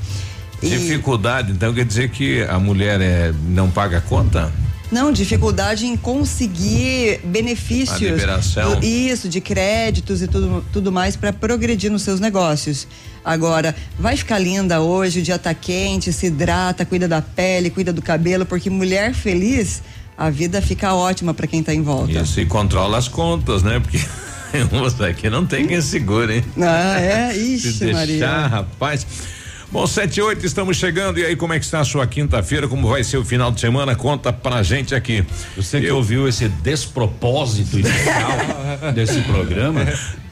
E- 0.62 0.70
Dificuldade, 0.70 1.52
então 1.52 1.74
quer 1.74 1.86
dizer 1.86 2.10
que 2.10 2.42
a 2.44 2.60
mulher 2.60 3.02
é, 3.02 3.34
não 3.48 3.70
paga 3.70 3.98
a 3.98 4.02
conta? 4.02 4.52
Não, 4.92 5.12
dificuldade 5.12 5.88
em 5.88 5.98
conseguir 5.98 7.20
benefícios. 7.24 7.98
A 7.98 8.12
liberação. 8.12 8.80
Isso, 8.82 9.28
de 9.28 9.42
créditos 9.42 10.22
e 10.22 10.28
tudo, 10.28 10.64
tudo 10.72 10.92
mais 10.92 11.16
para 11.16 11.34
progredir 11.34 11.92
nos 11.92 12.04
seus 12.04 12.20
negócios. 12.20 12.88
Agora, 13.24 13.76
vai 14.00 14.16
ficar 14.16 14.38
linda 14.38 14.82
hoje, 14.82 15.20
o 15.20 15.24
dia 15.24 15.40
tá 15.40 15.54
quente, 15.56 16.14
se 16.14 16.28
hidrata, 16.28 16.86
cuida 16.86 17.08
da 17.08 17.22
pele, 17.22 17.72
cuida 17.72 17.92
do 17.92 18.02
cabelo, 18.02 18.46
porque 18.46 18.70
mulher 18.70 19.14
feliz, 19.16 19.82
a 20.16 20.30
vida 20.30 20.62
fica 20.62 20.94
ótima 20.94 21.34
para 21.34 21.48
quem 21.48 21.64
tá 21.64 21.74
em 21.74 21.82
volta. 21.82 22.12
Isso, 22.12 22.40
e 22.40 22.46
controla 22.46 23.00
as 23.00 23.08
contas, 23.08 23.64
né? 23.64 23.80
Porque 23.80 24.00
você 24.72 25.04
aqui 25.06 25.30
não 25.30 25.46
tem 25.46 25.68
quem 25.68 25.82
segure, 25.82 26.36
hein? 26.38 26.44
Ah, 26.62 27.00
é? 27.00 27.34
Se 27.36 27.56
Ixi, 27.56 27.80
deixar, 27.80 27.94
Maria. 27.94 28.48
rapaz. 28.48 29.06
Bom, 29.72 29.86
sete 29.88 30.20
e 30.20 30.22
oito, 30.22 30.46
estamos 30.46 30.78
chegando. 30.78 31.20
E 31.20 31.26
aí, 31.26 31.36
como 31.36 31.52
é 31.52 31.60
que 31.60 31.66
está 31.66 31.82
a 31.82 31.84
sua 31.84 32.08
quinta-feira? 32.08 32.68
Como 32.68 32.88
vai 32.88 33.04
ser 33.04 33.18
o 33.18 33.26
final 33.26 33.52
de 33.52 33.60
semana? 33.60 33.96
Conta 33.96 34.32
pra 34.32 34.64
gente 34.64 34.96
aqui. 34.96 35.26
Você 35.58 35.82
que 35.82 35.92
ouviu 35.92 36.28
esse 36.30 36.48
despropósito 36.48 37.80
inicial 37.80 38.38
desse 38.96 39.20
programa, 39.22 39.82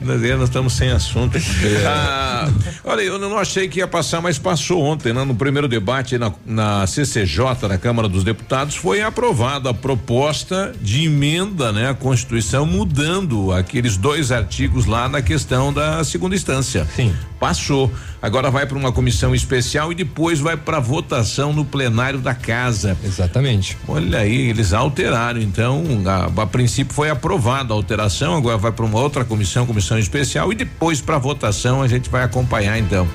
Nós, 0.04 0.22
estamos 0.44 0.74
sem 0.74 0.90
assunto. 0.90 1.38
Ah, 1.86 2.50
olha, 2.84 3.02
eu 3.02 3.18
não 3.18 3.38
achei 3.38 3.68
que 3.68 3.80
ia 3.80 3.88
passar, 3.88 4.22
mas 4.22 4.38
passou 4.38 4.82
ontem, 4.82 5.14
né? 5.14 5.24
No 5.24 5.36
primeiro 5.36 5.68
debate 5.68 6.18
na, 6.18 6.34
na 6.46 6.86
CCJ, 6.86 7.68
na 7.68 7.78
Câmara 7.78 8.08
dos 8.08 8.24
Deputados, 8.24 8.76
foi 8.76 9.02
aprovada 9.02 9.70
a 9.70 9.74
proposta 9.74 10.74
de 10.82 11.06
emenda, 11.06 11.72
né? 11.72 11.90
À 11.90 11.94
Constituição, 11.94 12.66
mudando 12.66 13.52
aqueles 13.52 13.98
dois 13.98 14.32
artigos 14.32 14.86
lá 14.86 15.08
na 15.08 15.22
questão 15.22 15.72
da 15.72 16.04
segunda 16.04 16.36
instância. 16.36 16.86
Sim. 16.96 17.14
Passou. 17.40 17.92
Agora 18.22 18.50
vai 18.50 18.66
para 18.66 18.78
uma 18.78 18.90
comissão 18.92 19.36
especial 19.36 19.92
e 19.92 19.96
depois 19.96 20.40
vai 20.40 20.56
para 20.56 20.80
votação 20.80 21.52
no 21.52 21.66
plenário 21.66 22.20
da 22.20 22.34
casa. 22.34 22.98
Exatamente. 23.04 23.78
Olha 23.86 24.20
aí, 24.20 24.50
eles 24.50 24.72
alteraram. 24.72 25.42
Então, 25.42 25.84
a, 26.06 26.42
a 26.42 26.48
princípio 26.48 26.94
foi 26.94 27.10
aprovada 27.10 27.74
a 27.74 27.76
alteração, 27.76 28.38
agora 28.38 28.58
vai 28.58 28.72
para 28.72 28.86
uma 28.86 28.98
outra 28.98 29.26
comissão, 29.26 29.66
comissão 29.66 29.93
especial 30.00 30.52
e 30.52 30.56
depois 30.56 31.02
para 31.02 31.18
votação 31.18 31.82
a 31.82 31.88
gente 31.88 32.10
vai 32.10 32.24
acompanhar 32.24 32.78
então. 32.78 33.08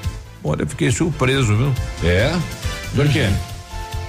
Olha, 0.42 0.62
eu 0.62 0.66
fiquei 0.66 0.90
surpreso, 0.90 1.56
viu? 1.56 1.74
É? 2.02 2.34
Por 2.94 3.08
quê? 3.08 3.28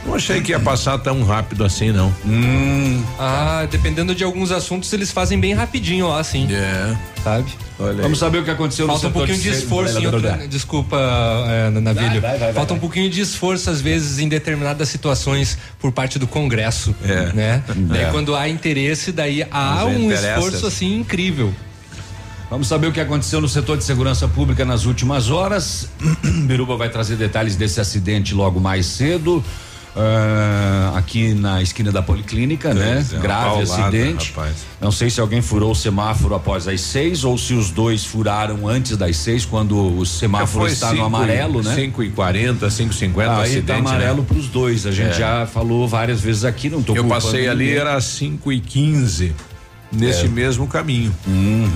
Não 0.05 0.15
achei 0.15 0.41
que 0.41 0.51
ia 0.51 0.59
passar 0.59 0.97
tão 0.99 1.23
rápido 1.23 1.65
assim, 1.65 1.91
não. 1.91 2.13
Hum. 2.25 3.03
Ah, 3.19 3.67
dependendo 3.69 4.15
de 4.15 4.23
alguns 4.23 4.49
assuntos, 4.51 4.91
eles 4.93 5.11
fazem 5.11 5.39
bem 5.39 5.53
rapidinho 5.53 6.07
lá, 6.07 6.19
assim. 6.19 6.47
É. 6.51 6.95
Sabe? 7.23 7.45
Olha 7.77 8.01
Vamos 8.01 8.17
saber 8.17 8.39
o 8.39 8.43
que 8.45 8.51
aconteceu 8.51 8.87
Falta 8.87 9.03
no 9.03 9.09
um 9.09 9.11
pouquinho 9.11 9.37
de 9.37 9.43
de 9.43 9.49
esforço 9.49 9.99
em 9.99 10.05
outra, 10.07 10.47
Desculpa, 10.47 10.97
é, 11.47 11.69
Navilho. 11.69 12.21
Vai, 12.21 12.31
vai, 12.31 12.39
vai, 12.39 12.53
Falta 12.53 12.69
vai, 12.69 12.77
um 12.77 12.79
pouquinho 12.79 13.09
de 13.09 13.19
esforço, 13.19 13.69
às 13.69 13.81
vezes, 13.81 14.19
em 14.19 14.29
determinadas 14.29 14.87
situações 14.87 15.57
por 15.79 15.91
parte 15.91 16.17
do 16.17 16.27
Congresso. 16.27 16.95
É. 17.03 17.33
Né? 17.33 17.63
Daí 17.75 18.03
É. 18.03 18.11
quando 18.11 18.35
há 18.35 18.47
interesse, 18.47 19.11
daí 19.11 19.43
há 19.43 19.83
Mas 19.83 19.97
um 19.97 20.05
interessa. 20.05 20.29
esforço 20.39 20.65
assim 20.67 20.97
incrível. 20.99 21.53
Vamos 22.49 22.67
saber 22.67 22.87
o 22.87 22.91
que 22.91 22.99
aconteceu 22.99 23.39
no 23.39 23.47
setor 23.47 23.77
de 23.77 23.83
segurança 23.83 24.27
pública 24.27 24.65
nas 24.65 24.85
últimas 24.85 25.29
horas. 25.29 25.87
Biruba 26.47 26.75
vai 26.75 26.89
trazer 26.89 27.15
detalhes 27.15 27.55
desse 27.55 27.79
acidente 27.79 28.33
logo 28.33 28.59
mais 28.59 28.87
cedo. 28.87 29.43
ah, 29.95 30.93
aqui 30.95 31.35
na 31.35 31.61
esquina 31.61 31.91
da 31.91 32.01
Policlínica, 32.01 32.73
né? 32.73 32.93
Pois 32.95 33.13
é, 33.13 33.17
Grave 33.19 33.43
paulada, 33.65 33.81
acidente. 33.83 34.29
rapaz. 34.31 34.55
Não 34.81 34.91
sei 34.91 35.11
se 35.11 35.21
alguém 35.21 35.43
furou 35.43 35.71
o 35.71 35.75
semáforo 35.75 36.33
após 36.33 36.67
as 36.67 36.81
seis 36.81 37.23
ou 37.23 37.37
se 37.37 37.53
os 37.53 37.69
dois 37.69 38.03
furaram 38.03 38.67
antes 38.67 38.97
das 38.97 39.17
seis, 39.17 39.45
quando 39.45 39.77
o 39.99 40.03
semáforo 40.03 40.65
está 40.67 40.87
no 40.87 40.93
cinco 40.95 41.05
amarelo, 41.05 41.61
e, 41.61 41.65
né? 41.65 41.75
5 41.75 42.03
e 42.03 42.09
40, 42.09 42.69
5 42.69 42.91
e 42.91 42.95
50 42.97 43.31
Aí 43.31 43.41
acidente. 43.43 43.65
tá 43.67 43.75
amarelo 43.77 44.19
né? 44.21 44.25
pros 44.27 44.47
dois. 44.47 44.87
A 44.87 44.91
gente 44.91 45.09
É. 45.11 45.13
já 45.13 45.45
falou 45.45 45.87
várias 45.87 46.19
vezes 46.19 46.43
aqui, 46.43 46.67
não 46.67 46.81
tô 46.81 46.95
Eu 46.95 47.05
passei 47.05 47.47
ali, 47.47 47.65
ninguém. 47.65 47.79
era 47.79 48.01
5 48.01 48.51
e 48.51 48.59
15 48.59 49.35
nesse 49.91 50.25
É. 50.25 50.27
mesmo 50.27 50.67
caminho. 50.67 51.13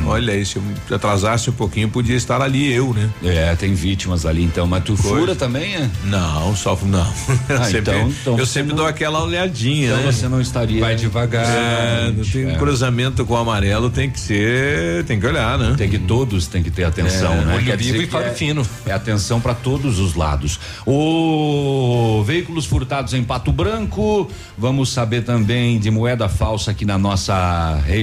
Olha 0.05 0.33
aí, 0.33 0.45
se 0.45 0.57
eu 0.57 0.63
atrasasse 0.95 1.49
um 1.49 1.53
pouquinho, 1.53 1.89
podia 1.89 2.15
estar 2.15 2.41
ali 2.41 2.71
eu, 2.71 2.93
né? 2.93 3.09
É, 3.23 3.55
tem 3.55 3.73
vítimas 3.73 4.25
ali 4.25 4.43
então, 4.43 4.67
mas 4.67 4.83
tu 4.83 4.95
Coisa. 4.95 5.17
fura 5.17 5.35
também, 5.35 5.75
é? 5.75 5.89
Não, 6.05 6.55
só 6.55 6.77
não. 6.83 7.03
Ah, 7.49 7.63
sempre, 7.65 7.79
então- 7.79 8.09
então 8.21 8.37
eu 8.39 8.45
sempre 8.45 8.69
não- 8.69 8.77
dou 8.77 8.85
aquela 8.87 9.23
olhadinha, 9.23 9.89
Então 9.91 10.03
né? 10.05 10.11
você 10.11 10.27
não 10.27 10.41
estaria. 10.41 10.79
Vai 10.81 10.95
devagar. 10.95 11.45
É, 11.45 12.11
não 12.15 12.23
tem 12.23 12.49
É. 12.49 12.55
cruzamento 12.55 13.25
com 13.25 13.33
o 13.33 13.37
amarelo, 13.37 13.89
tem 13.89 14.09
que 14.09 14.19
ser, 14.19 15.03
tem 15.05 15.19
que 15.19 15.25
olhar, 15.25 15.57
né? 15.57 15.75
Tem 15.77 15.89
que 15.89 15.97
todos 15.99 16.47
tem 16.47 16.61
que 16.63 16.69
ter 16.71 16.83
atenção, 16.83 17.33
É, 17.33 17.45
né? 17.45 17.55
olho 17.55 17.77
vivo 17.77 18.01
e 18.01 18.07
faro 18.07 18.25
é, 18.25 18.29
fino. 18.31 18.65
É 18.85 18.91
atenção 18.91 19.39
para 19.41 19.53
todos 19.53 19.99
os 19.99 20.15
lados. 20.15 20.59
O 20.85 22.23
veículos 22.25 22.65
furtados 22.65 23.13
em 23.13 23.23
Pato 23.23 23.51
Branco. 23.51 24.29
Vamos 24.57 24.89
saber 24.91 25.23
também 25.23 25.79
de 25.79 25.89
moeda 25.91 26.27
falsa 26.29 26.71
aqui 26.71 26.85
na 26.85 26.97
nossa 26.97 27.81
região. 27.85 28.02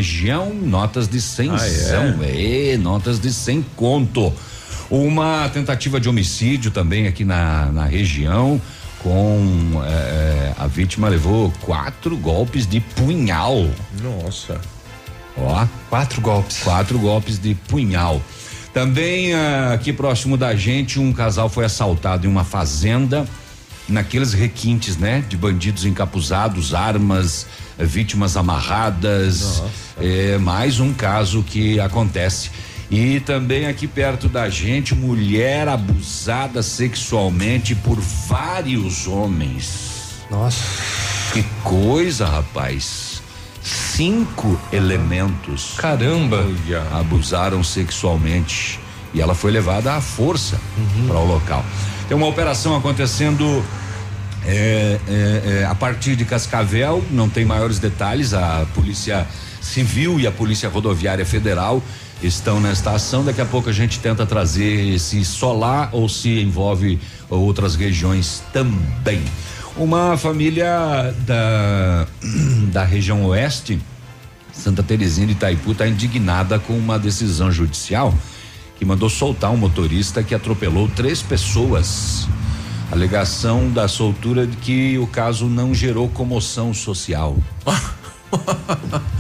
Notas 0.63 1.09
de 1.09 1.21
cem 1.21 1.51
Ah, 1.51 1.59
é? 2.23 2.73
é, 2.73 2.77
notas 2.77 3.19
de 3.21 3.33
cem 3.33 3.65
conto. 3.77 4.33
Uma 4.91 5.49
tentativa 5.51 6.01
de 6.01 6.09
homicídio 6.09 6.71
também 6.71 7.07
aqui 7.07 7.25
na, 7.25 7.67
na 7.67 7.85
região. 7.85 8.61
Com 9.03 9.81
eh, 9.85 10.53
a 10.59 10.67
vítima 10.67 11.09
levou 11.09 11.51
quatro 11.63 12.15
golpes 12.19 12.67
de 12.67 12.81
punhal. 12.81 13.67
Nossa. 14.03 14.61
Ó, 15.39 15.67
Quatro 15.89 16.21
golpes. 16.21 16.59
quatro 16.59 16.99
golpes 16.99 17.39
de 17.39 17.55
punhal. 17.55 18.21
Também 18.75 19.33
ah, 19.33 19.73
aqui 19.73 19.93
próximo 19.93 20.37
da 20.37 20.55
gente, 20.55 20.99
um 21.01 21.13
casal 21.15 21.49
foi 21.49 21.65
assaltado 21.65 22.27
em 22.27 22.31
uma 22.31 22.45
fazenda, 22.45 23.27
naqueles 23.89 24.33
requintes, 24.35 24.97
né? 24.99 25.25
De 25.29 25.37
bandidos 25.37 25.85
encapuzados, 25.87 26.75
armas, 26.75 27.47
vítimas 27.81 28.37
amarradas. 28.37 29.62
É 30.01 30.39
mais 30.39 30.81
um 30.81 30.93
caso 30.93 31.43
que 31.43 31.78
acontece. 31.81 32.51
E 32.91 33.20
também 33.20 33.66
aqui 33.66 33.87
perto 33.87 34.28
da 34.28 34.49
gente, 34.49 34.95
mulher 34.95 35.68
abusada 35.68 36.62
sexualmente 36.62 37.74
por 37.74 38.01
vários 38.01 39.07
homens. 39.07 40.24
Nossa. 40.31 40.59
Que 41.33 41.45
coisa, 41.62 42.26
rapaz. 42.26 43.22
Cinco 43.62 44.59
elementos 44.72 45.74
Caramba. 45.76 46.45
abusaram 46.93 47.62
sexualmente 47.62 48.81
e 49.12 49.20
ela 49.20 49.35
foi 49.35 49.51
levada 49.51 49.95
à 49.95 50.01
força 50.01 50.59
para 51.07 51.18
o 51.18 51.26
local. 51.26 51.64
Tem 52.09 52.16
uma 52.16 52.26
operação 52.26 52.76
acontecendo 52.76 53.64
é, 54.47 54.99
é, 55.09 55.61
é, 55.61 55.64
a 55.64 55.74
partir 55.74 56.16
de 56.16 56.24
Cascavel, 56.24 57.05
não 57.11 57.28
tem 57.28 57.45
maiores 57.45 57.78
detalhes. 57.78 58.32
A 58.34 58.66
Polícia 58.74 59.26
Civil 59.61 60.18
e 60.18 60.26
a 60.26 60.32
Polícia 60.32 60.68
Rodoviária 60.68 61.24
Federal 61.26 61.82
estão 62.22 62.61
nesta 62.61 62.93
ação. 62.93 63.24
Daqui 63.24 63.41
a 63.41 63.47
pouco 63.47 63.68
a 63.68 63.72
gente 63.72 63.99
tenta 63.99 64.24
trazer 64.26 64.99
se 64.99 65.24
só 65.24 65.53
lá 65.53 65.88
ou 65.93 66.09
se 66.09 66.41
envolve 66.41 66.99
outras 67.28 67.74
regiões 67.74 68.43
também. 68.53 69.22
Uma 69.76 70.16
família 70.16 71.14
da, 71.26 72.07
da 72.72 72.84
região 72.84 73.24
oeste 73.26 73.80
Santa 74.53 74.82
Terezinha 74.82 75.26
de 75.26 75.32
Itaipu 75.32 75.72
está 75.72 75.88
indignada 75.88 76.59
com 76.59 76.74
uma 76.74 76.99
decisão 76.99 77.51
judicial 77.51 78.12
que 78.78 78.84
mandou 78.84 79.09
soltar 79.09 79.51
um 79.51 79.57
motorista 79.57 80.22
que 80.22 80.34
atropelou 80.34 80.88
três 80.88 81.22
pessoas. 81.22 82.28
Alegação 82.91 83.70
da 83.70 83.86
soltura 83.86 84.47
de 84.47 84.57
que 84.57 84.99
o 84.99 85.07
caso 85.07 85.47
não 85.47 85.74
gerou 85.74 86.09
comoção 86.09 86.74
social. 86.74 87.36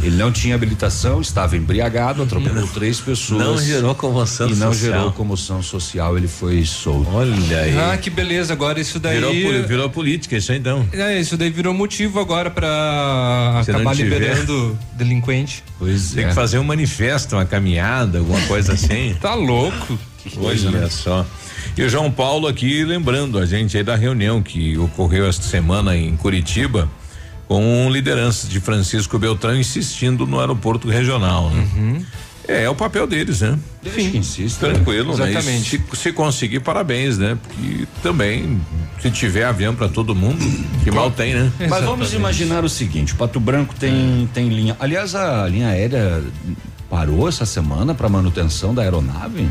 Ele 0.02 0.16
não 0.16 0.32
tinha 0.32 0.54
habilitação, 0.54 1.20
estava 1.20 1.56
embriagado, 1.56 2.22
atropelou 2.22 2.66
três 2.68 3.00
pessoas. 3.00 3.44
Não 3.44 3.58
gerou 3.58 3.94
comoção 3.94 4.48
e 4.48 4.54
não 4.54 4.72
social. 4.72 4.92
gerou 4.92 5.12
comoção 5.12 5.62
social, 5.62 6.16
ele 6.16 6.28
foi 6.28 6.64
solto. 6.64 7.10
Olha 7.12 7.58
aí. 7.58 7.78
Ah, 7.78 7.98
que 7.98 8.08
beleza. 8.08 8.52
Agora 8.52 8.80
isso 8.80 8.98
daí. 8.98 9.16
virou, 9.16 9.66
virou 9.66 9.90
política, 9.90 10.36
isso 10.36 10.52
aí 10.52 10.58
então. 10.58 10.88
É, 10.92 11.20
isso 11.20 11.36
daí 11.36 11.50
virou 11.50 11.74
motivo 11.74 12.20
agora 12.20 12.52
não 12.54 13.60
acabar 13.60 13.94
liberando 13.94 14.78
delinquente. 14.94 15.64
Pois 15.78 16.12
Tem 16.12 16.24
é. 16.24 16.28
que 16.28 16.34
fazer 16.34 16.58
um 16.58 16.64
manifesto, 16.64 17.36
uma 17.36 17.44
caminhada, 17.44 18.18
alguma 18.18 18.40
coisa 18.42 18.72
assim. 18.72 19.16
Tá 19.20 19.34
louco. 19.34 19.98
Olha 20.38 20.70
né? 20.70 20.88
só. 20.88 21.26
E 21.80 21.82
o 21.82 21.88
João 21.88 22.10
Paulo 22.10 22.46
aqui 22.46 22.84
lembrando 22.84 23.38
a 23.38 23.46
gente 23.46 23.74
aí 23.74 23.82
da 23.82 23.96
reunião 23.96 24.42
que 24.42 24.76
ocorreu 24.76 25.26
esta 25.26 25.44
semana 25.44 25.96
em 25.96 26.14
Curitiba 26.14 26.86
com 27.48 27.88
lideranças 27.90 28.50
de 28.50 28.60
Francisco 28.60 29.18
Beltrão 29.18 29.56
insistindo 29.56 30.26
no 30.26 30.38
aeroporto 30.38 30.90
regional. 30.90 31.48
Né? 31.48 31.68
Uhum. 31.74 32.04
É, 32.46 32.64
é 32.64 32.68
o 32.68 32.74
papel 32.74 33.06
deles, 33.06 33.40
né? 33.40 33.58
Que 33.82 34.02
insista. 34.14 34.68
Tranquilo, 34.68 35.16
né? 35.16 35.30
Exatamente. 35.30 35.82
Se, 35.90 35.96
se 35.96 36.12
conseguir, 36.12 36.60
parabéns, 36.60 37.16
né? 37.16 37.38
Porque 37.42 37.88
também, 38.02 38.60
se 39.00 39.10
tiver 39.10 39.44
avião 39.44 39.74
para 39.74 39.88
todo 39.88 40.14
mundo, 40.14 40.38
que 40.84 40.90
mal 40.90 41.10
tem, 41.10 41.32
né? 41.32 41.50
Mas 41.66 41.82
vamos 41.82 42.12
imaginar 42.12 42.62
o 42.62 42.68
seguinte: 42.68 43.14
Pato 43.14 43.40
Branco 43.40 43.74
tem, 43.74 44.28
tem 44.34 44.50
linha. 44.50 44.76
Aliás, 44.78 45.14
a 45.14 45.48
linha 45.48 45.68
aérea 45.68 46.22
parou 46.90 47.26
essa 47.26 47.46
semana 47.46 47.94
para 47.94 48.06
manutenção 48.06 48.74
da 48.74 48.82
aeronave. 48.82 49.48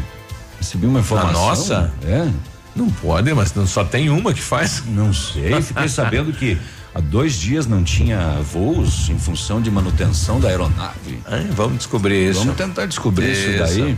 Recebi 0.60 0.86
uma 0.86 1.00
informação. 1.00 1.32
nossa? 1.34 1.92
É. 2.06 2.30
Não 2.76 2.90
pode, 2.90 3.34
mas 3.34 3.54
não- 3.54 3.66
só 3.66 3.84
tem 3.84 4.10
uma 4.10 4.34
que 4.34 4.42
faz. 4.42 4.84
Não 4.88 5.14
sei. 5.14 5.62
Fiquei 5.62 5.90
sabendo 5.90 6.32
que 6.32 6.58
há 6.94 7.00
dois 7.00 7.34
dias 7.40 7.66
não 7.66 7.84
tinha 7.84 8.38
voos 8.54 9.10
em 9.10 9.18
função 9.18 9.62
de 9.62 9.72
manutenção 9.72 10.40
da 10.40 10.50
aeronave. 10.50 11.20
Ah, 11.26 11.42
vamos 11.52 11.78
descobrir 11.80 12.30
isso. 12.30 12.40
Vamos 12.40 12.56
tentar 12.56 12.86
descobrir 12.86 13.32
isso, 13.32 13.50
Isso. 13.50 13.60
daí. 13.82 13.98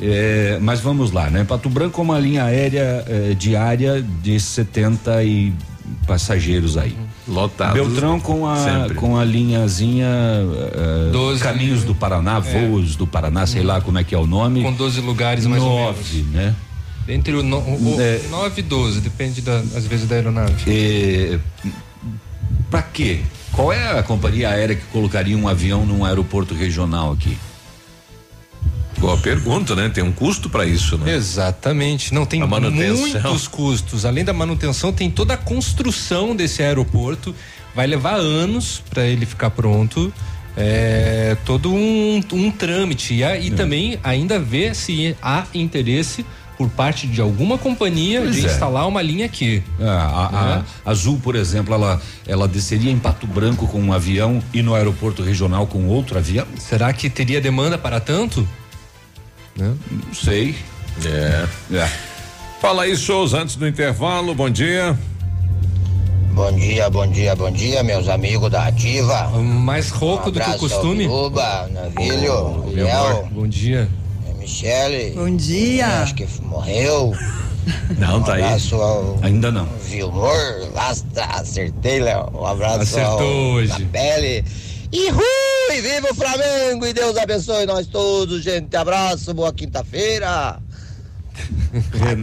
É, 0.00 0.58
mas 0.60 0.80
vamos 0.80 1.12
lá, 1.12 1.30
né? 1.30 1.44
Pato 1.44 1.68
Branco 1.68 2.00
é 2.00 2.04
uma 2.04 2.18
linha 2.18 2.44
aérea 2.44 3.04
eh, 3.06 3.34
diária 3.38 4.02
de 4.22 4.38
70 4.40 5.22
e 5.22 5.52
passageiros 6.06 6.76
aí. 6.76 6.96
Lotado. 7.26 7.74
Beltrão 7.74 8.20
com 8.20 8.46
a 8.46 8.56
Sempre. 8.56 8.94
com 8.94 9.16
a 9.16 9.24
linhazinha 9.24 10.06
eh, 10.06 11.10
Doze. 11.12 11.42
Caminhos 11.42 11.84
do 11.84 11.94
Paraná, 11.94 12.38
voos 12.38 12.96
do 12.96 13.06
Paraná, 13.06 13.46
sei 13.46 13.62
lá 13.62 13.80
como 13.80 13.98
é 13.98 14.04
que 14.04 14.14
é 14.14 14.18
o 14.18 14.26
nome. 14.26 14.62
Com 14.62 14.72
12 14.72 15.00
lugares 15.00 15.46
mais 15.46 15.62
ou 15.62 15.70
menos. 15.70 15.96
Nove, 15.96 16.22
né? 16.32 16.54
Entre 17.08 17.34
o, 17.34 17.42
no, 17.42 17.58
o, 17.58 17.96
É. 18.00 18.20
9 18.30 18.60
e 18.60 18.62
12, 18.62 19.00
depende 19.00 19.42
da, 19.42 19.56
às 19.58 19.86
vezes 19.86 20.08
da 20.08 20.14
aeronave. 20.16 20.54
É, 20.66 21.38
pra 22.70 22.82
quê? 22.82 23.20
Qual 23.52 23.72
é 23.72 23.98
a 23.98 24.02
companhia 24.02 24.48
aérea 24.50 24.74
que 24.74 24.84
colocaria 24.86 25.36
um 25.36 25.46
avião 25.46 25.86
num 25.86 26.04
aeroporto 26.04 26.54
regional 26.54 27.12
aqui? 27.12 27.36
Boa 28.98 29.16
pergunta, 29.18 29.74
né? 29.74 29.88
Tem 29.92 30.02
um 30.02 30.12
custo 30.12 30.48
para 30.48 30.64
isso, 30.64 30.96
né? 30.98 31.14
Exatamente. 31.14 32.14
Não 32.14 32.24
tem 32.24 32.40
A 32.42 32.46
manutenção. 32.46 32.96
muitos 32.96 33.46
custos. 33.48 34.04
Além 34.04 34.24
da 34.24 34.32
manutenção, 34.32 34.92
tem 34.92 35.10
toda 35.10 35.34
a 35.34 35.36
construção 35.36 36.34
desse 36.34 36.62
aeroporto. 36.62 37.34
Vai 37.74 37.86
levar 37.86 38.14
anos 38.14 38.82
para 38.88 39.04
ele 39.04 39.26
ficar 39.26 39.50
pronto. 39.50 40.12
É 40.56 41.36
todo 41.44 41.72
um, 41.72 42.22
um 42.32 42.50
trâmite. 42.50 43.14
E, 43.14 43.24
a- 43.24 43.36
e 43.38 43.50
também 43.50 43.98
ainda 44.04 44.38
ver 44.38 44.74
se 44.74 45.16
há 45.20 45.44
interesse 45.52 46.24
por 46.56 46.68
parte 46.70 47.08
de 47.08 47.20
alguma 47.20 47.58
companhia 47.58 48.20
Pois 48.22 48.36
de 48.36 48.42
é. 48.46 48.50
instalar 48.52 48.86
uma 48.86 49.02
linha 49.02 49.26
aqui. 49.26 49.60
É, 49.80 49.84
a, 49.88 49.90
a- 50.32 50.56
Né? 50.58 50.64
a 50.86 50.90
Azul, 50.92 51.18
por 51.20 51.34
exemplo, 51.34 51.74
ela, 51.74 52.00
ela 52.26 52.46
desceria 52.46 52.92
em 52.92 52.98
Pato 52.98 53.26
Branco 53.26 53.66
com 53.66 53.80
um 53.82 53.92
avião 53.92 54.40
e 54.52 54.62
no 54.62 54.72
aeroporto 54.72 55.20
regional 55.24 55.66
com 55.66 55.84
outro 55.88 56.16
avião? 56.16 56.46
Será 56.56 56.92
que 56.92 57.10
teria 57.10 57.40
demanda 57.40 57.76
para 57.76 57.98
tanto? 57.98 58.48
Não 59.56 59.76
sei. 60.12 60.54
É. 61.04 61.76
é. 61.76 61.90
Fala 62.60 62.84
aí, 62.84 62.96
shows, 62.96 63.34
antes 63.34 63.56
do 63.56 63.66
intervalo, 63.68 64.34
bom 64.34 64.50
dia. 64.50 64.98
Bom 66.32 66.50
dia, 66.52 66.90
bom 66.90 67.06
dia, 67.06 67.36
bom 67.36 67.50
dia, 67.50 67.82
meus 67.84 68.08
amigos 68.08 68.50
da 68.50 68.66
Ativa. 68.66 69.28
Mais 69.38 69.90
rouco 69.90 70.32
do 70.32 70.40
que 70.40 70.50
o 70.50 70.58
costume. 70.58 71.06
Uba, 71.06 71.68
Navilho, 71.68 72.64
Léo, 72.72 73.26
Bom 73.30 73.46
dia. 73.46 73.88
Michele. 74.38 75.12
Bom 75.14 75.34
dia. 75.36 75.86
Acho 76.02 76.14
que 76.14 76.26
morreu. 76.42 77.14
Não, 77.98 78.22
tá 78.22 78.34
aí. 78.34 78.42
Um 78.42 78.82
ao 78.82 79.18
Ainda 79.22 79.50
não. 79.50 79.66
Vilmor. 79.88 80.70
Basta, 80.74 81.24
acertei, 81.24 82.00
Léo. 82.00 82.28
Um 82.34 82.44
abraço 82.44 82.80
Acertou 82.80 83.20
ao 83.20 83.52
hoje. 83.52 83.84
Pele. 83.86 84.44
E 84.96 85.08
e 85.76 85.80
viva 85.80 86.12
o 86.12 86.14
Flamengo! 86.14 86.86
E 86.86 86.92
Deus 86.92 87.16
abençoe 87.16 87.66
nós 87.66 87.84
todos, 87.88 88.44
gente. 88.44 88.76
Abraço, 88.76 89.34
boa 89.34 89.52
quinta-feira. 89.52 90.62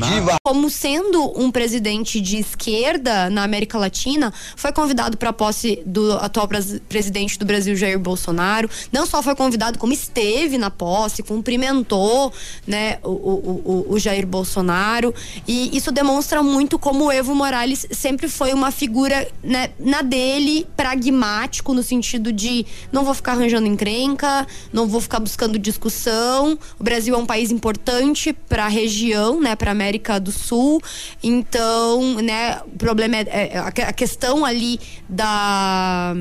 Ativa. 0.01 0.35
Como 0.43 0.69
sendo 0.69 1.31
um 1.39 1.51
presidente 1.51 2.19
de 2.21 2.37
esquerda 2.37 3.29
na 3.29 3.43
América 3.43 3.77
Latina, 3.77 4.33
foi 4.55 4.71
convidado 4.71 5.17
para 5.17 5.29
a 5.29 5.33
posse 5.33 5.81
do 5.85 6.13
atual 6.13 6.47
pres- 6.47 6.81
presidente 6.87 7.37
do 7.37 7.45
Brasil, 7.45 7.75
Jair 7.75 7.99
Bolsonaro. 7.99 8.69
Não 8.91 9.05
só 9.05 9.21
foi 9.21 9.35
convidado, 9.35 9.77
como 9.77 9.93
esteve 9.93 10.57
na 10.57 10.69
posse, 10.69 11.23
cumprimentou 11.23 12.31
né, 12.65 12.97
o, 13.03 13.09
o- 13.09 13.61
o- 13.89 13.93
o 13.93 13.99
Jair 13.99 14.25
Bolsonaro. 14.25 15.13
E 15.47 15.75
isso 15.75 15.91
demonstra 15.91 16.41
muito 16.41 16.79
como 16.79 17.05
o 17.05 17.11
Evo 17.11 17.35
Morales 17.35 17.85
sempre 17.91 18.27
foi 18.27 18.53
uma 18.53 18.71
figura 18.71 19.27
né, 19.43 19.71
na 19.79 20.01
dele, 20.01 20.65
pragmático, 20.75 21.73
no 21.73 21.83
sentido 21.83 22.31
de 22.31 22.65
não 22.91 23.03
vou 23.03 23.13
ficar 23.13 23.33
arranjando 23.33 23.67
encrenca, 23.67 24.47
não 24.71 24.87
vou 24.87 25.01
ficar 25.01 25.19
buscando 25.19 25.59
discussão. 25.59 26.57
O 26.79 26.83
Brasil 26.83 27.13
é 27.15 27.17
um 27.17 27.25
país 27.25 27.51
importante 27.51 28.33
para 28.33 28.65
a 28.65 28.69
região, 28.69 29.00
né, 29.39 29.55
para 29.55 29.71
América 29.71 30.19
do 30.19 30.31
Sul. 30.31 30.81
Então, 31.23 32.21
né, 32.21 32.61
o 32.65 32.77
problema 32.77 33.17
é, 33.17 33.51
é 33.53 33.57
a 33.57 33.93
questão 33.93 34.45
ali 34.45 34.79
da 35.09 36.15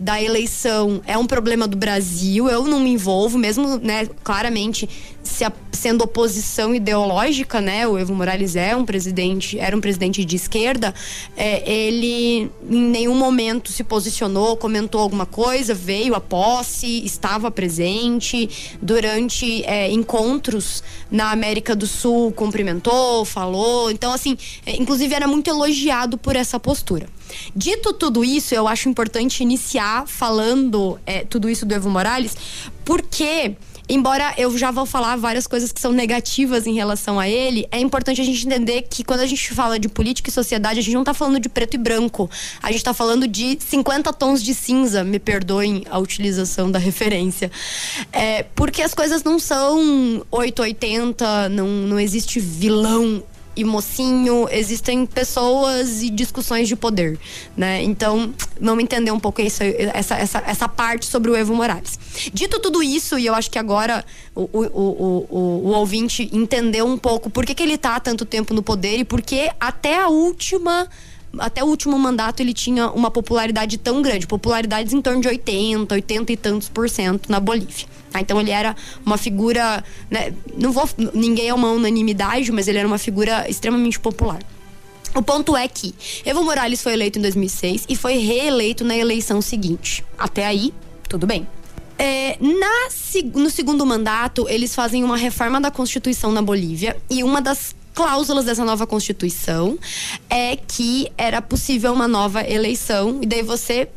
da 0.00 0.20
eleição 0.20 1.02
é 1.06 1.18
um 1.18 1.26
problema 1.26 1.68
do 1.68 1.76
Brasil. 1.76 2.48
Eu 2.48 2.64
não 2.64 2.80
me 2.80 2.88
envolvo, 2.90 3.36
mesmo, 3.36 3.76
né, 3.76 4.08
claramente 4.24 4.88
se 5.22 5.44
a- 5.44 5.52
sendo 5.70 6.02
oposição 6.02 6.74
ideológica, 6.74 7.60
né? 7.60 7.86
O 7.86 7.98
Evo 7.98 8.14
Morales 8.14 8.56
é 8.56 8.74
um 8.74 8.86
presidente, 8.86 9.58
era 9.58 9.76
um 9.76 9.80
presidente 9.80 10.24
de 10.24 10.36
esquerda. 10.36 10.94
é, 11.36 11.70
ele 11.70 12.50
em 12.70 12.82
nenhum 12.82 13.14
momento 13.14 13.70
se 13.70 13.84
posicionou, 13.84 14.56
comentou 14.56 15.00
alguma 15.02 15.26
coisa, 15.26 15.74
veio 15.74 16.14
à 16.14 16.20
posse, 16.20 17.04
estava 17.04 17.50
presente 17.50 18.48
durante 18.80 19.62
é, 19.64 19.90
encontros 19.90 20.82
na 21.10 21.30
América 21.30 21.76
do 21.76 21.86
Sul, 21.86 22.32
cumprimentou, 22.32 23.24
falou. 23.26 23.90
Então, 23.90 24.12
assim, 24.12 24.36
é, 24.64 24.76
inclusive 24.76 25.14
era 25.14 25.26
muito 25.28 25.48
elogiado 25.50 26.16
por 26.16 26.36
essa 26.36 26.58
postura. 26.58 27.06
Dito 27.54 27.92
tudo 27.92 28.24
isso, 28.24 28.54
eu 28.54 28.66
acho 28.66 28.88
importante 28.88 29.42
iniciar 29.42 30.06
falando 30.06 30.98
é, 31.06 31.24
tudo 31.24 31.48
isso 31.48 31.66
do 31.66 31.74
Evo 31.74 31.90
Morales, 31.90 32.36
porque. 32.84 33.56
Embora 33.92 34.32
eu 34.38 34.56
já 34.56 34.70
vou 34.70 34.86
falar 34.86 35.16
várias 35.16 35.48
coisas 35.48 35.72
que 35.72 35.80
são 35.80 35.90
negativas 35.90 36.64
em 36.64 36.74
relação 36.74 37.18
a 37.18 37.28
ele, 37.28 37.66
é 37.72 37.80
importante 37.80 38.20
a 38.20 38.24
gente 38.24 38.46
entender 38.46 38.82
que 38.82 39.02
quando 39.02 39.18
a 39.18 39.26
gente 39.26 39.52
fala 39.52 39.80
de 39.80 39.88
política 39.88 40.30
e 40.30 40.32
sociedade, 40.32 40.78
a 40.78 40.82
gente 40.82 40.94
não 40.94 41.02
tá 41.02 41.12
falando 41.12 41.40
de 41.40 41.48
preto 41.48 41.74
e 41.74 41.76
branco. 41.76 42.30
A 42.62 42.70
gente 42.70 42.84
tá 42.84 42.94
falando 42.94 43.26
de 43.26 43.58
50 43.58 44.12
tons 44.12 44.44
de 44.44 44.54
cinza, 44.54 45.02
me 45.02 45.18
perdoem 45.18 45.84
a 45.90 45.98
utilização 45.98 46.70
da 46.70 46.78
referência. 46.78 47.50
É, 48.12 48.44
porque 48.54 48.80
as 48.80 48.94
coisas 48.94 49.24
não 49.24 49.40
são 49.40 50.24
880, 50.30 51.48
não, 51.48 51.66
não 51.66 51.98
existe 51.98 52.38
vilão 52.38 53.24
e 53.60 53.64
mocinho, 53.64 54.48
existem 54.50 55.04
pessoas 55.04 56.02
e 56.02 56.10
discussões 56.10 56.66
de 56.66 56.74
poder, 56.74 57.18
né? 57.56 57.82
Então, 57.82 58.32
vamos 58.60 58.82
entender 58.82 59.10
um 59.10 59.20
pouco 59.20 59.40
isso, 59.40 59.62
essa, 59.62 60.14
essa, 60.14 60.42
essa 60.46 60.68
parte 60.68 61.06
sobre 61.06 61.30
o 61.30 61.36
Evo 61.36 61.54
Morales. 61.54 61.98
Dito 62.32 62.58
tudo 62.58 62.82
isso, 62.82 63.18
e 63.18 63.26
eu 63.26 63.34
acho 63.34 63.50
que 63.50 63.58
agora 63.58 64.04
o, 64.34 64.42
o, 64.42 64.66
o, 64.66 65.26
o, 65.30 65.38
o 65.68 65.68
ouvinte 65.72 66.28
entendeu 66.32 66.86
um 66.86 66.96
pouco 66.96 67.28
por 67.28 67.44
que, 67.44 67.54
que 67.54 67.62
ele 67.62 67.76
tá 67.76 67.96
há 67.96 68.00
tanto 68.00 68.24
tempo 68.24 68.54
no 68.54 68.62
poder 68.62 68.98
e 68.98 69.04
por 69.04 69.20
que 69.20 69.50
até 69.60 70.00
a 70.00 70.08
última 70.08 70.88
até 71.38 71.62
o 71.62 71.66
último 71.66 71.98
mandato 71.98 72.40
ele 72.40 72.52
tinha 72.52 72.90
uma 72.90 73.10
popularidade 73.10 73.78
tão 73.78 74.02
grande, 74.02 74.26
popularidades 74.26 74.92
em 74.92 75.00
torno 75.00 75.20
de 75.20 75.28
80, 75.28 75.94
80 75.94 76.32
e 76.32 76.36
tantos 76.36 76.68
por 76.68 76.88
cento 76.88 77.30
na 77.30 77.38
Bolívia. 77.38 77.86
tá? 78.10 78.20
Então 78.20 78.40
ele 78.40 78.50
era 78.50 78.74
uma 79.04 79.16
figura, 79.16 79.84
né, 80.10 80.34
não 80.56 80.72
vou, 80.72 80.88
ninguém 81.14 81.48
é 81.48 81.54
uma 81.54 81.70
unanimidade, 81.70 82.50
mas 82.50 82.68
ele 82.68 82.78
era 82.78 82.86
uma 82.86 82.98
figura 82.98 83.48
extremamente 83.48 83.98
popular. 83.98 84.40
O 85.14 85.22
ponto 85.22 85.56
é 85.56 85.66
que 85.66 85.94
Evo 86.24 86.42
Morales 86.44 86.82
foi 86.82 86.92
eleito 86.92 87.18
em 87.18 87.22
2006 87.22 87.86
e 87.88 87.96
foi 87.96 88.18
reeleito 88.18 88.84
na 88.84 88.96
eleição 88.96 89.42
seguinte. 89.42 90.04
Até 90.16 90.46
aí, 90.46 90.72
tudo 91.08 91.26
bem. 91.26 91.48
É, 91.98 92.38
na 92.40 92.88
no 93.34 93.50
segundo 93.50 93.84
mandato, 93.84 94.48
eles 94.48 94.74
fazem 94.74 95.04
uma 95.04 95.16
reforma 95.16 95.60
da 95.60 95.70
Constituição 95.70 96.32
na 96.32 96.40
Bolívia 96.40 96.96
e 97.10 97.22
uma 97.22 97.42
das 97.42 97.74
cláusulas 97.94 98.44
dessa 98.44 98.64
nova 98.64 98.86
Constituição 98.86 99.78
é 100.28 100.56
que 100.56 101.10
era 101.16 101.42
possível 101.42 101.92
uma 101.92 102.08
nova 102.08 102.42
eleição 102.42 103.18
e 103.22 103.26
daí 103.26 103.42
você 103.42 103.88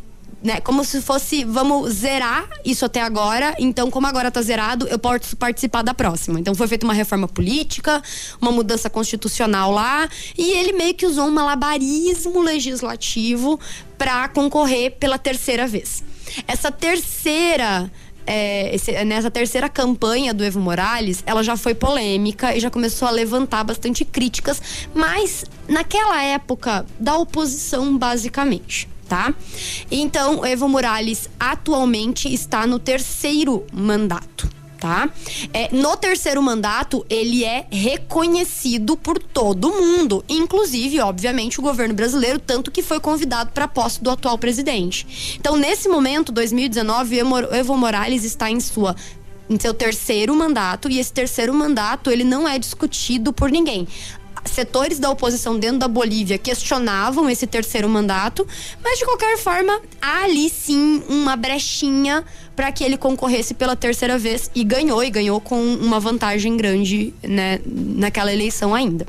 né, 0.43 0.59
como 0.59 0.83
se 0.83 1.01
fosse, 1.01 1.45
vamos 1.45 1.93
zerar 1.93 2.49
isso 2.65 2.83
até 2.83 3.01
agora, 3.01 3.55
então 3.57 3.89
como 3.89 4.05
agora 4.05 4.29
tá 4.29 4.41
zerado, 4.41 4.85
eu 4.89 4.99
posso 4.99 5.37
participar 5.37 5.81
da 5.83 5.93
próxima. 5.93 6.37
Então 6.37 6.53
foi 6.53 6.67
feita 6.67 6.85
uma 6.85 6.93
reforma 6.93 7.29
política, 7.29 8.03
uma 8.41 8.51
mudança 8.51 8.89
constitucional 8.89 9.71
lá, 9.71 10.09
e 10.37 10.51
ele 10.51 10.73
meio 10.73 10.93
que 10.93 11.05
usou 11.05 11.27
um 11.27 11.31
malabarismo 11.31 12.41
legislativo 12.41 13.57
para 13.97 14.27
concorrer 14.27 14.91
pela 14.99 15.17
terceira 15.17 15.65
vez. 15.65 16.03
Essa 16.45 16.69
terceira 16.69 17.89
é, 18.25 18.73
esse- 18.75 19.03
nessa 19.05 19.29
terceira 19.31 19.67
campanha 19.69 20.33
do 20.33 20.43
Evo 20.43 20.59
Morales, 20.59 21.23
ela 21.25 21.43
já 21.43 21.55
foi 21.57 21.73
polêmica 21.73 22.55
e 22.55 22.59
já 22.59 22.69
começou 22.69 23.07
a 23.07 23.11
levantar 23.11 23.63
bastante 23.63 24.05
críticas, 24.05 24.61
mas 24.93 25.45
naquela 25.67 26.21
época 26.23 26.85
da 26.99 27.17
oposição, 27.17 27.97
basicamente. 27.97 28.87
Tá? 29.07 29.33
Então, 29.91 30.43
Evo 30.45 30.67
Morales 30.67 31.29
atualmente 31.39 32.33
está 32.33 32.65
no 32.65 32.79
terceiro 32.79 33.63
mandato. 33.71 34.49
Tá? 34.83 35.09
É, 35.53 35.73
no 35.73 35.95
terceiro 35.95 36.43
mandato, 36.43 37.05
ele 37.09 37.45
é 37.45 37.65
reconhecido 37.71 38.97
por 38.97 39.17
todo 39.17 39.71
mundo, 39.71 40.25
inclusive, 40.27 40.99
obviamente, 40.99 41.57
o 41.57 41.63
governo 41.63 41.93
brasileiro, 41.93 42.37
tanto 42.37 42.69
que 42.69 42.81
foi 42.81 42.99
convidado 42.99 43.53
para 43.53 43.63
a 43.63 43.67
posse 43.69 44.03
do 44.03 44.09
atual 44.09 44.37
presidente. 44.37 45.37
Então, 45.39 45.55
nesse 45.55 45.87
momento, 45.87 46.33
2019, 46.33 47.17
Evo 47.53 47.77
Morales 47.77 48.25
está 48.25 48.51
em 48.51 48.59
sua 48.59 48.93
em 49.49 49.59
seu 49.59 49.73
terceiro 49.73 50.35
mandato 50.35 50.89
e 50.89 50.99
esse 50.99 51.11
terceiro 51.11 51.53
mandato 51.53 52.09
ele 52.09 52.23
não 52.23 52.47
é 52.47 52.57
discutido 52.57 53.33
por 53.33 53.51
ninguém 53.51 53.87
setores 54.45 54.99
da 54.99 55.09
oposição 55.09 55.57
dentro 55.57 55.79
da 55.79 55.87
Bolívia 55.87 56.37
questionavam 56.37 57.29
esse 57.29 57.47
terceiro 57.47 57.87
mandato, 57.89 58.47
mas 58.83 58.99
de 58.99 59.05
qualquer 59.05 59.37
forma, 59.37 59.81
há 60.01 60.23
ali 60.23 60.49
sim 60.49 61.03
uma 61.07 61.35
brechinha 61.35 62.23
para 62.55 62.71
que 62.71 62.83
ele 62.83 62.97
concorresse 62.97 63.53
pela 63.53 63.75
terceira 63.75 64.17
vez 64.17 64.51
e 64.53 64.63
ganhou, 64.63 65.03
e 65.03 65.09
ganhou 65.09 65.41
com 65.41 65.59
uma 65.59 65.99
vantagem 65.99 66.55
grande 66.55 67.13
né, 67.23 67.59
naquela 67.65 68.31
eleição 68.31 68.75
ainda. 68.75 69.07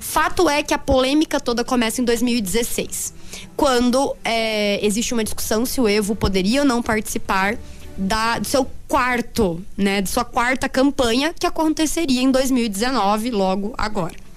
Fato 0.00 0.48
é 0.48 0.62
que 0.62 0.72
a 0.72 0.78
polêmica 0.78 1.38
toda 1.38 1.64
começa 1.64 2.00
em 2.00 2.04
2016, 2.04 3.12
quando 3.56 4.16
é, 4.24 4.84
existe 4.84 5.12
uma 5.12 5.24
discussão 5.24 5.66
se 5.66 5.80
o 5.80 5.88
Evo 5.88 6.14
poderia 6.14 6.60
ou 6.60 6.66
não 6.66 6.82
participar 6.82 7.58
da, 7.96 8.38
do 8.38 8.46
seu 8.46 8.66
quarto, 8.86 9.62
né, 9.76 10.00
de 10.00 10.08
sua 10.08 10.24
quarta 10.24 10.68
campanha, 10.68 11.34
que 11.38 11.46
aconteceria 11.46 12.22
em 12.22 12.30
2019, 12.30 13.30
logo 13.30 13.74
agora. 13.76 14.27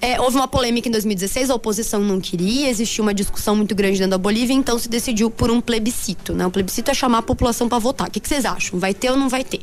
É, 0.00 0.20
houve 0.20 0.36
uma 0.36 0.48
polêmica 0.48 0.88
em 0.88 0.92
2016, 0.92 1.50
a 1.50 1.54
oposição 1.54 2.00
não 2.00 2.20
queria, 2.20 2.68
existiu 2.68 3.02
uma 3.02 3.14
discussão 3.14 3.56
muito 3.56 3.74
grande 3.74 3.98
dentro 3.98 4.12
da 4.12 4.18
Bolívia, 4.18 4.54
então 4.54 4.78
se 4.78 4.88
decidiu 4.88 5.30
por 5.30 5.50
um 5.50 5.60
plebiscito. 5.60 6.32
Né? 6.32 6.46
O 6.46 6.50
plebiscito 6.50 6.90
é 6.90 6.94
chamar 6.94 7.18
a 7.18 7.22
população 7.22 7.68
para 7.68 7.78
votar. 7.78 8.08
O 8.08 8.10
que, 8.10 8.20
que 8.20 8.28
vocês 8.28 8.44
acham? 8.44 8.78
Vai 8.78 8.94
ter 8.94 9.10
ou 9.10 9.16
não 9.16 9.28
vai 9.28 9.44
ter? 9.44 9.60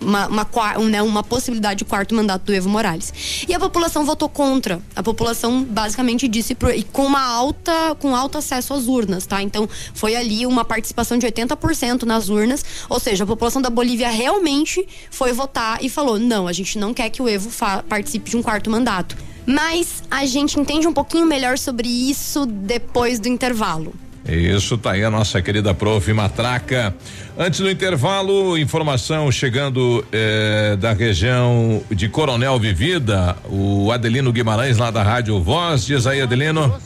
Uma, 0.00 0.26
uma, 0.26 0.48
um, 0.78 0.84
né, 0.84 1.02
uma 1.02 1.22
possibilidade 1.22 1.78
de 1.78 1.84
quarto 1.84 2.14
mandato 2.14 2.42
do 2.42 2.54
Evo 2.54 2.68
Morales. 2.68 3.44
E 3.48 3.54
a 3.54 3.60
população 3.60 4.04
votou 4.04 4.28
contra. 4.28 4.80
A 4.94 5.02
população 5.02 5.62
basicamente 5.62 6.28
disse 6.28 6.54
pro, 6.54 6.70
e 6.70 6.82
com 6.82 7.06
uma 7.06 7.22
alta, 7.22 7.94
com 7.98 8.14
alto 8.14 8.38
acesso 8.38 8.74
às 8.74 8.86
urnas, 8.86 9.26
tá? 9.26 9.42
Então 9.42 9.68
foi 9.94 10.16
ali 10.16 10.46
uma 10.46 10.64
participação 10.64 11.18
de 11.18 11.26
80% 11.26 12.02
nas 12.04 12.28
urnas, 12.28 12.64
ou 12.88 13.00
seja, 13.00 13.24
a 13.24 13.26
população 13.26 13.60
da 13.60 13.70
Bolívia 13.70 14.08
realmente 14.10 14.86
foi 15.10 15.32
votar 15.32 15.82
e 15.82 15.88
falou: 15.88 16.18
"Não, 16.18 16.46
a 16.46 16.52
gente 16.52 16.78
não 16.78 16.94
quer 16.94 17.10
que 17.10 17.22
o 17.22 17.28
Evo 17.28 17.50
participe 17.88 18.30
de 18.30 18.36
um 18.36 18.42
quarto 18.42 18.70
mandato". 18.70 19.16
Mas 19.46 20.02
a 20.10 20.26
gente 20.26 20.60
entende 20.60 20.86
um 20.86 20.92
pouquinho 20.92 21.26
melhor 21.26 21.56
sobre 21.56 21.88
isso 21.88 22.44
depois 22.44 23.18
do 23.18 23.28
intervalo. 23.28 23.94
Isso, 24.28 24.76
tá 24.76 24.92
aí 24.92 25.02
a 25.02 25.10
nossa 25.10 25.40
querida 25.40 25.72
prof. 25.72 26.12
Matraca. 26.12 26.94
Antes 27.36 27.60
do 27.60 27.70
intervalo, 27.70 28.58
informação 28.58 29.32
chegando 29.32 30.04
eh, 30.12 30.76
da 30.78 30.92
região 30.92 31.82
de 31.90 32.08
Coronel 32.08 32.58
Vivida, 32.58 33.36
o 33.48 33.90
Adelino 33.90 34.30
Guimarães, 34.30 34.76
lá 34.76 34.90
da 34.90 35.02
Rádio 35.02 35.40
Voz. 35.42 35.86
Diz 35.86 36.06
aí, 36.06 36.20
Adelino. 36.20 36.76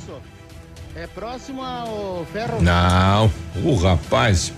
É 0.95 1.07
próximo 1.09 1.62
ao 1.62 2.24
ferro. 2.32 2.62
Não, 2.62 3.32
o 3.64 3.74
rapaz. 3.74 4.53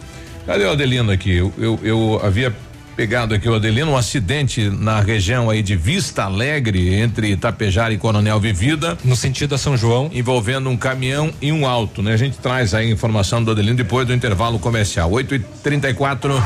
Cadê 0.44 0.64
o 0.64 0.72
Adelino 0.72 1.10
aqui? 1.10 1.36
Eu, 1.36 1.52
eu, 1.56 1.80
eu 1.82 2.20
havia 2.22 2.54
pegado 2.94 3.34
aqui 3.34 3.48
o 3.48 3.54
Adelino, 3.54 3.90
um 3.90 3.96
acidente 3.96 4.70
na 4.70 5.00
região 5.00 5.50
aí 5.50 5.62
de 5.62 5.76
Vista 5.76 6.24
Alegre, 6.24 6.94
entre 6.94 7.32
Itapejara 7.32 7.92
e 7.92 7.98
Coronel 7.98 8.38
Vivida. 8.38 8.96
No 9.04 9.16
sentido 9.16 9.54
a 9.54 9.58
São 9.58 9.76
João. 9.76 10.10
Envolvendo 10.12 10.70
um 10.70 10.76
caminhão 10.76 11.32
e 11.40 11.50
um 11.52 11.66
alto, 11.66 12.02
né? 12.02 12.12
A 12.12 12.16
gente 12.16 12.38
traz 12.38 12.74
aí 12.74 12.86
a 12.86 12.90
informação 12.90 13.42
do 13.42 13.50
Adelino 13.50 13.76
depois 13.76 14.06
do 14.06 14.14
intervalo 14.14 14.58
comercial. 14.58 15.10
8 15.10 15.34
e 15.34 15.38
34 15.38 16.42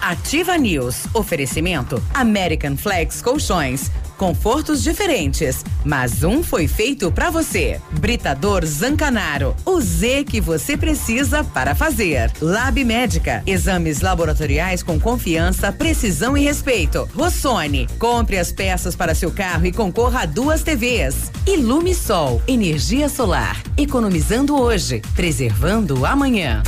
Ativa 0.00 0.56
News. 0.56 1.06
Oferecimento 1.14 2.02
American 2.12 2.76
Flex 2.76 3.22
Colchões. 3.22 3.90
Confortos 4.16 4.82
diferentes, 4.82 5.64
mas 5.84 6.22
um 6.22 6.42
foi 6.42 6.68
feito 6.68 7.10
para 7.10 7.30
você. 7.30 7.80
Britador 7.92 8.64
Zancanaro, 8.64 9.56
o 9.64 9.80
Z 9.80 10.24
que 10.24 10.40
você 10.40 10.76
precisa 10.76 11.42
para 11.42 11.74
fazer. 11.74 12.30
Lab 12.40 12.82
Médica, 12.84 13.42
exames 13.46 14.00
laboratoriais 14.00 14.82
com 14.82 15.00
confiança, 15.00 15.72
precisão 15.72 16.36
e 16.36 16.42
respeito. 16.42 17.08
Rossoni, 17.14 17.88
compre 17.98 18.38
as 18.38 18.52
peças 18.52 18.94
para 18.94 19.14
seu 19.14 19.30
carro 19.30 19.66
e 19.66 19.72
concorra 19.72 20.22
a 20.22 20.26
duas 20.26 20.62
TVs. 20.62 21.30
Ilume 21.46 21.94
Sol, 21.94 22.40
energia 22.46 23.08
solar, 23.08 23.60
economizando 23.76 24.60
hoje, 24.60 25.02
preservando 25.14 26.06
amanhã. 26.06 26.62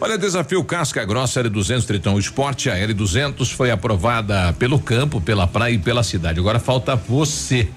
Olha, 0.00 0.16
desafio 0.16 0.62
Casca 0.62 1.04
Grossa 1.04 1.42
L200 1.42 1.84
Tritão 1.84 2.18
Esporte. 2.20 2.70
A 2.70 2.76
L200 2.76 3.52
foi 3.52 3.72
aprovada 3.72 4.52
pelo 4.52 4.78
campo, 4.78 5.20
pela 5.20 5.44
praia 5.44 5.74
e 5.74 5.78
pela 5.78 6.04
cidade. 6.04 6.38
Agora 6.38 6.60
falta 6.60 6.94
você. 6.94 7.68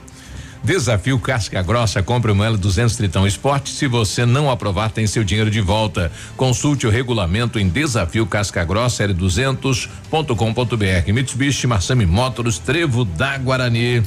Desafio 0.63 1.19
Casca 1.19 1.61
Grossa, 1.63 2.03
compre 2.03 2.31
uma 2.31 2.47
L200 2.47 2.95
Tritão 2.95 3.25
Esporte. 3.25 3.71
Se 3.71 3.87
você 3.87 4.25
não 4.25 4.49
aprovar, 4.49 4.91
tem 4.91 5.07
seu 5.07 5.23
dinheiro 5.23 5.49
de 5.49 5.59
volta. 5.59 6.11
Consulte 6.37 6.85
o 6.85 6.89
regulamento 6.89 7.57
em 7.57 7.67
desafio 7.67 8.27
Casca 8.27 8.63
Grossa 8.63 9.07
L200.com.br. 9.07 11.13
Mitsubishi 11.13 11.65
Massami 11.65 12.05
Motors, 12.05 12.59
Trevo 12.59 13.03
da 13.03 13.37
Guarani. 13.37 14.03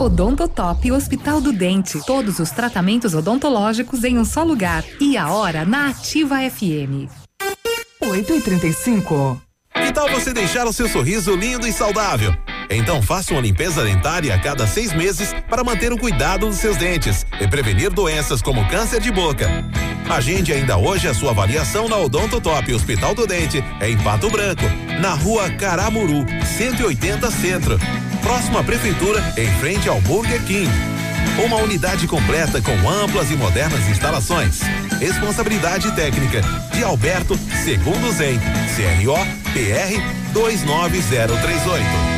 Odontotop 0.00 0.90
Hospital 0.90 1.40
do 1.40 1.52
Dente. 1.52 2.00
Todos 2.06 2.38
os 2.38 2.50
tratamentos 2.50 3.14
odontológicos 3.14 4.04
em 4.04 4.18
um 4.18 4.24
só 4.24 4.42
lugar. 4.42 4.84
E 5.00 5.16
a 5.16 5.30
hora 5.30 5.64
na 5.64 5.88
Ativa 5.88 6.36
FM. 6.48 7.10
8 8.00 8.32
e 8.32 8.40
35 8.40 9.42
Que 9.74 9.92
tal 9.92 10.08
você 10.08 10.32
deixar 10.32 10.66
o 10.66 10.72
seu 10.72 10.88
sorriso 10.88 11.36
lindo 11.36 11.66
e 11.66 11.72
saudável? 11.72 12.34
Então 12.70 13.02
faça 13.02 13.32
uma 13.32 13.40
limpeza 13.40 13.82
dentária 13.82 14.34
a 14.34 14.38
cada 14.38 14.66
seis 14.66 14.92
meses 14.92 15.34
para 15.48 15.64
manter 15.64 15.92
o 15.92 15.98
cuidado 15.98 16.46
dos 16.46 16.56
seus 16.56 16.76
dentes 16.76 17.26
e 17.40 17.48
prevenir 17.48 17.90
doenças 17.90 18.42
como 18.42 18.68
câncer 18.68 19.00
de 19.00 19.10
boca. 19.10 19.48
Agende 20.08 20.52
ainda 20.52 20.76
hoje 20.78 21.06
a 21.06 21.12
sua 21.12 21.30
avaliação 21.30 21.88
na 21.88 21.96
Odonto 21.96 22.40
Top 22.40 22.72
Hospital 22.72 23.14
do 23.14 23.26
Dente, 23.26 23.62
em 23.82 23.96
Pato 23.98 24.30
Branco, 24.30 24.64
na 25.00 25.12
rua 25.12 25.50
Caramuru, 25.50 26.24
180 26.56 27.30
Centro. 27.30 27.78
Próxima 28.22 28.64
Prefeitura, 28.64 29.22
em 29.36 29.46
frente 29.58 29.88
ao 29.88 30.00
Burger 30.00 30.42
King. 30.44 30.70
Uma 31.44 31.56
unidade 31.56 32.06
completa 32.06 32.60
com 32.60 32.88
amplas 32.88 33.30
e 33.30 33.36
modernas 33.36 33.88
instalações. 33.88 34.60
Responsabilidade 34.98 35.92
técnica 35.92 36.40
de 36.72 36.82
Alberto 36.82 37.38
Segundo 37.62 38.10
Zen, 38.12 38.40
CRO 38.74 39.14
PR 39.52 40.00
29038. 40.32 42.17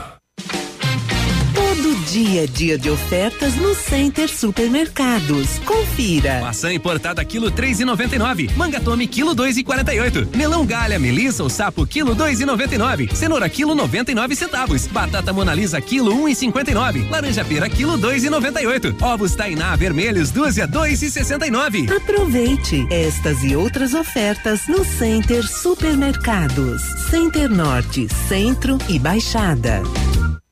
Dia 2.11 2.43
é 2.43 2.45
dia 2.45 2.77
de 2.77 2.89
ofertas 2.89 3.55
no 3.55 3.73
Center 3.73 4.27
Supermercados. 4.27 5.59
Confira. 5.59 6.41
Maçã 6.41 6.73
importada 6.73 7.23
quilo 7.23 7.49
três 7.49 7.79
e 7.79 7.85
noventa 7.85 8.17
e 8.17 8.19
nove. 8.19 8.49
Manga 8.57 8.81
tome 8.81 9.07
quilo 9.07 9.33
dois 9.33 9.55
e 9.55 9.63
quarenta 9.63 9.93
e 9.93 9.99
oito. 10.01 10.27
Melão 10.35 10.65
galha, 10.65 10.99
melissa 10.99 11.41
ou 11.41 11.49
sapo 11.49 11.87
quilo 11.87 12.13
dois 12.13 12.41
e 12.41 12.45
noventa 12.45 12.75
e 12.75 12.77
nove. 12.77 13.07
Cenoura 13.15 13.47
quilo 13.47 13.73
noventa 13.73 14.11
e 14.11 14.13
nove 14.13 14.35
centavos. 14.35 14.87
Batata 14.87 15.31
monalisa 15.31 15.79
quilo 15.79 16.13
um 16.13 16.27
e 16.27 16.35
cinquenta 16.35 16.71
e 16.71 16.73
nove. 16.73 17.07
Laranja 17.09 17.45
pera 17.45 17.69
quilo 17.69 17.97
dois 17.97 18.25
e 18.25 18.29
noventa 18.29 18.61
e 18.61 18.67
oito. 18.67 18.93
Ovos 18.99 19.33
tainá 19.33 19.73
vermelhos 19.77 20.31
dúzia 20.31 20.67
dois 20.67 21.01
e 21.01 21.09
sessenta 21.09 21.47
e 21.47 21.49
nove. 21.49 21.87
Aproveite 21.89 22.85
estas 22.89 23.41
e 23.41 23.55
outras 23.55 23.93
ofertas 23.93 24.67
no 24.67 24.83
Center 24.83 25.47
Supermercados. 25.47 26.81
Center 27.09 27.49
Norte, 27.49 28.05
Centro 28.27 28.77
e 28.89 28.99
Baixada. 28.99 29.81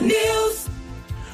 News. 0.00 0.47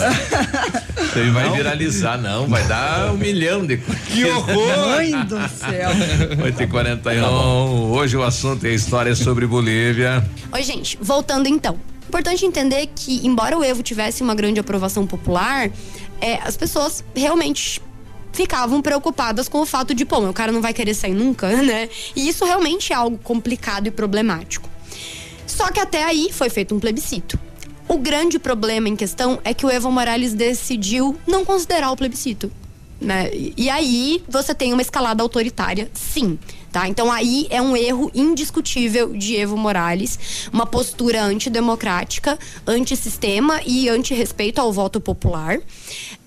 Ele 1.16 1.31
vai 1.31 1.51
viralizar, 1.51 2.19
não, 2.19 2.47
vai 2.47 2.62
dar 2.65 3.12
um 3.12 3.16
milhão 3.16 3.66
de 3.66 3.77
Que 3.78 4.24
horror! 4.27 4.77
Mãe 4.97 5.11
do 5.24 5.37
céu. 5.49 5.91
8 6.45 6.62
e 6.62 6.66
41 6.66 7.24
Hoje 7.91 8.16
o 8.16 8.23
assunto 8.23 8.50
é 8.63 8.75
história 8.75 9.15
sobre 9.15 9.47
Bolívia. 9.47 10.29
Oi, 10.53 10.63
gente, 10.63 10.99
voltando 11.01 11.47
então. 11.49 11.79
Importante 12.09 12.45
entender 12.45 12.89
que, 12.95 13.25
embora 13.27 13.57
o 13.57 13.63
Evo 13.65 13.83
tivesse 13.83 14.23
uma 14.23 14.35
grande 14.35 14.59
aprovação 14.59 15.07
popular, 15.07 15.71
é, 16.21 16.35
as 16.43 16.57
pessoas 16.57 17.05
realmente 17.15 17.81
ficavam 18.33 18.83
preocupadas 18.83 19.49
com 19.49 19.61
o 19.61 19.67
fato 19.67 19.95
de, 19.95 20.05
pô, 20.05 20.19
o 20.19 20.33
cara 20.33 20.51
não 20.53 20.61
vai 20.61 20.73
querer 20.75 20.95
sair 20.95 21.15
nunca, 21.15 21.49
né? 21.63 21.89
E 22.17 22.29
isso 22.29 22.45
realmente 22.45 22.93
é 22.93 22.97
algo 22.97 23.19
complicado 23.19 23.87
e 23.87 23.91
problemático. 23.91 24.69
Só 25.47 25.71
que 25.71 25.81
até 25.81 26.05
aí 26.05 26.31
foi 26.33 26.49
feito 26.51 26.75
um 26.75 26.81
plebiscito. 26.81 27.39
O 27.89 27.99
grande 27.99 28.39
problema 28.39 28.89
em 28.89 28.95
questão 28.97 29.41
é 29.45 29.53
que 29.53 29.67
o 29.67 29.71
Evo 29.71 29.91
Morales 29.91 30.33
decidiu 30.33 31.17
não 31.27 31.45
considerar 31.45 31.91
o 31.91 31.97
plebiscito. 31.97 32.51
Né? 33.01 33.31
E- 33.33 33.55
E 33.57 33.71
aí 33.71 34.23
você 34.29 34.55
tem 34.55 34.73
uma 34.73 34.83
escalada 34.83 35.23
autoritária, 35.23 35.91
sim. 35.95 36.39
Tá? 36.73 36.87
Então 36.89 37.11
aí 37.11 37.49
é 37.51 37.61
um 37.61 37.77
erro 37.77 38.11
indiscutível 38.15 39.13
de 39.13 39.37
Evo 39.37 39.57
Morales, 39.57 40.49
uma 40.53 40.65
postura 40.65 41.23
antidemocrática, 41.23 42.39
antissistema 42.65 43.61
e 43.67 43.89
antirrespeito 43.89 44.61
ao 44.61 44.73
voto 44.73 45.01
popular. 45.01 45.59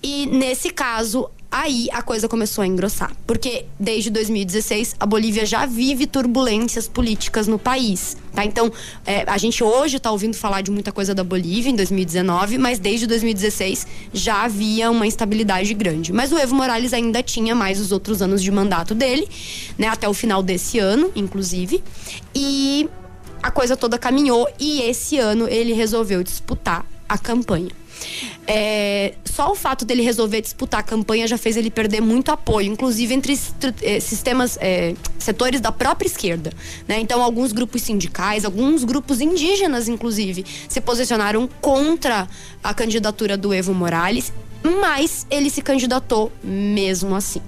E 0.02 0.26
nesse 0.26 0.70
caso, 0.70 1.30
aí 1.54 1.88
a 1.94 2.02
coisa 2.02 2.28
começou 2.28 2.64
a 2.64 2.68
engrossar. 2.68 3.16
Porque 3.28 3.66
desde 3.80 4.10
2016 4.10 4.96
a 5.00 5.06
Bolívia 5.06 5.46
já 5.46 5.68
vive 5.68 6.08
turbulências 6.08 6.88
políticas 6.88 7.48
no 7.48 7.60
país. 7.60 8.18
Tá? 8.34 8.44
Então, 8.44 8.72
é, 9.06 9.24
a 9.28 9.38
gente 9.38 9.64
hoje 9.64 9.98
está 9.98 10.12
ouvindo 10.12 10.36
falar 10.36 10.62
de 10.62 10.72
muita 10.72 10.92
coisa 10.92 11.14
da 11.14 11.24
Bolívia 11.24 11.70
em 11.70 11.76
2019, 11.76 12.58
mas 12.58 12.80
desde 12.80 13.06
2016 13.06 13.86
já 14.12 14.44
havia 14.44 14.90
uma 14.90 15.06
instabilidade 15.06 15.72
grande. 15.76 16.12
Mas 16.12 16.32
o 16.32 16.38
Evo 16.40 16.56
Morales 16.56 16.92
ainda 16.92 17.22
tinha 17.22 17.54
mais 17.54 17.80
os 17.80 17.92
outros 17.92 18.24
anos 18.24 18.42
de 18.42 18.52
mandato 18.52 18.96
dele, 18.96 19.30
né? 19.78 19.88
Até 19.88 20.10
o 20.10 20.14
final 20.14 20.42
desse 20.42 20.80
ano, 20.80 21.12
inclusive. 21.16 21.84
E 22.34 22.90
a 23.44 23.52
coisa 23.52 23.78
toda 23.78 24.00
caminhou 24.00 24.50
e 24.60 24.82
esse 24.82 25.20
ano 25.20 25.48
ele 25.48 25.74
resolveu 25.74 26.24
disputar 26.24 26.84
a 27.08 27.18
campanha. 27.18 27.83
É, 28.48 29.14
só 29.26 29.52
o 29.52 29.56
fato 29.56 29.86
dele 29.86 30.02
resolver 30.02 30.42
disputar 30.42 30.82
a 30.82 30.84
campanha 30.84 31.28
já 31.28 31.38
fez 31.38 31.58
ele 31.58 31.72
perder 31.72 32.02
muito 32.02 32.32
apoio, 32.32 32.72
inclusive 32.72 33.14
entre 33.14 33.40
eh, 33.82 34.00
sistemas, 34.00 34.58
eh, 34.62 34.94
setores 35.18 35.60
da 35.60 35.72
própria 35.72 36.08
esquerda. 36.08 36.52
né? 36.88 37.00
Então, 37.00 37.22
alguns 37.22 37.52
grupos 37.52 37.82
sindicais, 37.82 38.46
alguns 38.46 38.84
grupos 38.84 39.22
indígenas, 39.22 39.88
inclusive, 39.88 40.46
se 40.68 40.82
posicionaram 40.82 41.50
contra 41.62 42.28
a 42.64 42.74
candidatura 42.74 43.38
do 43.38 43.54
Evo 43.54 43.74
Morales, 43.74 44.32
mas 44.82 45.28
ele 45.30 45.50
se 45.50 45.62
candidatou 45.62 46.32
mesmo 46.44 47.16
assim. 47.16 47.42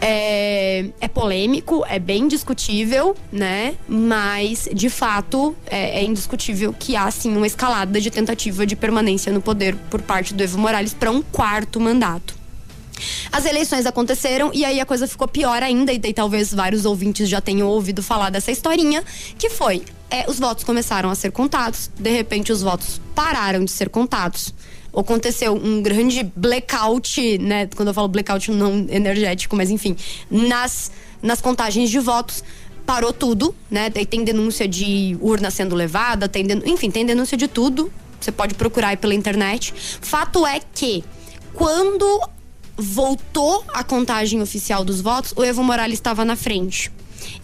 É, 0.00 0.86
é 1.00 1.08
polêmico, 1.08 1.84
é 1.86 1.98
bem 1.98 2.26
discutível, 2.26 3.14
né? 3.30 3.74
Mas, 3.86 4.68
de 4.72 4.88
fato, 4.88 5.54
é, 5.66 6.00
é 6.00 6.04
indiscutível 6.04 6.72
que 6.72 6.96
há, 6.96 7.10
sim, 7.10 7.36
uma 7.36 7.46
escalada 7.46 8.00
de 8.00 8.10
tentativa 8.10 8.64
de 8.66 8.74
permanência 8.74 9.30
no 9.30 9.42
poder 9.42 9.76
por 9.90 10.00
parte 10.00 10.32
do 10.32 10.42
Evo 10.42 10.58
Morales 10.58 10.94
para 10.94 11.10
um 11.10 11.20
quarto 11.20 11.78
mandato. 11.78 12.40
As 13.32 13.44
eleições 13.44 13.86
aconteceram 13.86 14.50
e 14.52 14.64
aí 14.64 14.80
a 14.80 14.86
coisa 14.86 15.06
ficou 15.06 15.28
pior 15.28 15.62
ainda, 15.62 15.92
e 15.92 15.98
talvez 16.12 16.52
vários 16.52 16.84
ouvintes 16.84 17.28
já 17.28 17.40
tenham 17.40 17.68
ouvido 17.68 18.02
falar 18.02 18.30
dessa 18.30 18.50
historinha, 18.50 19.02
que 19.38 19.50
foi: 19.50 19.82
é, 20.10 20.28
os 20.28 20.38
votos 20.38 20.64
começaram 20.64 21.10
a 21.10 21.14
ser 21.14 21.30
contados, 21.30 21.90
de 21.98 22.10
repente 22.10 22.52
os 22.52 22.62
votos 22.62 23.00
pararam 23.14 23.64
de 23.64 23.70
ser 23.70 23.88
contados. 23.88 24.54
Aconteceu 24.94 25.54
um 25.54 25.80
grande 25.82 26.22
blackout, 26.34 27.38
né? 27.38 27.68
Quando 27.74 27.88
eu 27.88 27.94
falo 27.94 28.08
blackout 28.08 28.50
não 28.50 28.86
energético, 28.88 29.54
mas 29.56 29.70
enfim, 29.70 29.96
nas, 30.30 30.90
nas 31.22 31.40
contagens 31.40 31.90
de 31.90 31.98
votos 31.98 32.42
parou 32.84 33.12
tudo, 33.12 33.54
né? 33.70 33.88
Tem 33.90 34.24
denúncia 34.24 34.66
de 34.66 35.16
urna 35.20 35.50
sendo 35.50 35.74
levada, 35.76 36.28
tem 36.28 36.44
den- 36.44 36.62
enfim, 36.66 36.90
tem 36.90 37.06
denúncia 37.06 37.36
de 37.36 37.46
tudo. 37.46 37.92
Você 38.20 38.32
pode 38.32 38.54
procurar 38.54 38.88
aí 38.88 38.96
pela 38.96 39.14
internet. 39.14 39.72
Fato 40.00 40.44
é 40.46 40.60
que 40.74 41.04
quando 41.54 42.20
voltou 42.76 43.64
a 43.68 43.84
contagem 43.84 44.42
oficial 44.42 44.84
dos 44.84 45.00
votos, 45.00 45.32
o 45.36 45.44
Evo 45.44 45.62
Morales 45.62 45.98
estava 45.98 46.24
na 46.24 46.34
frente. 46.34 46.90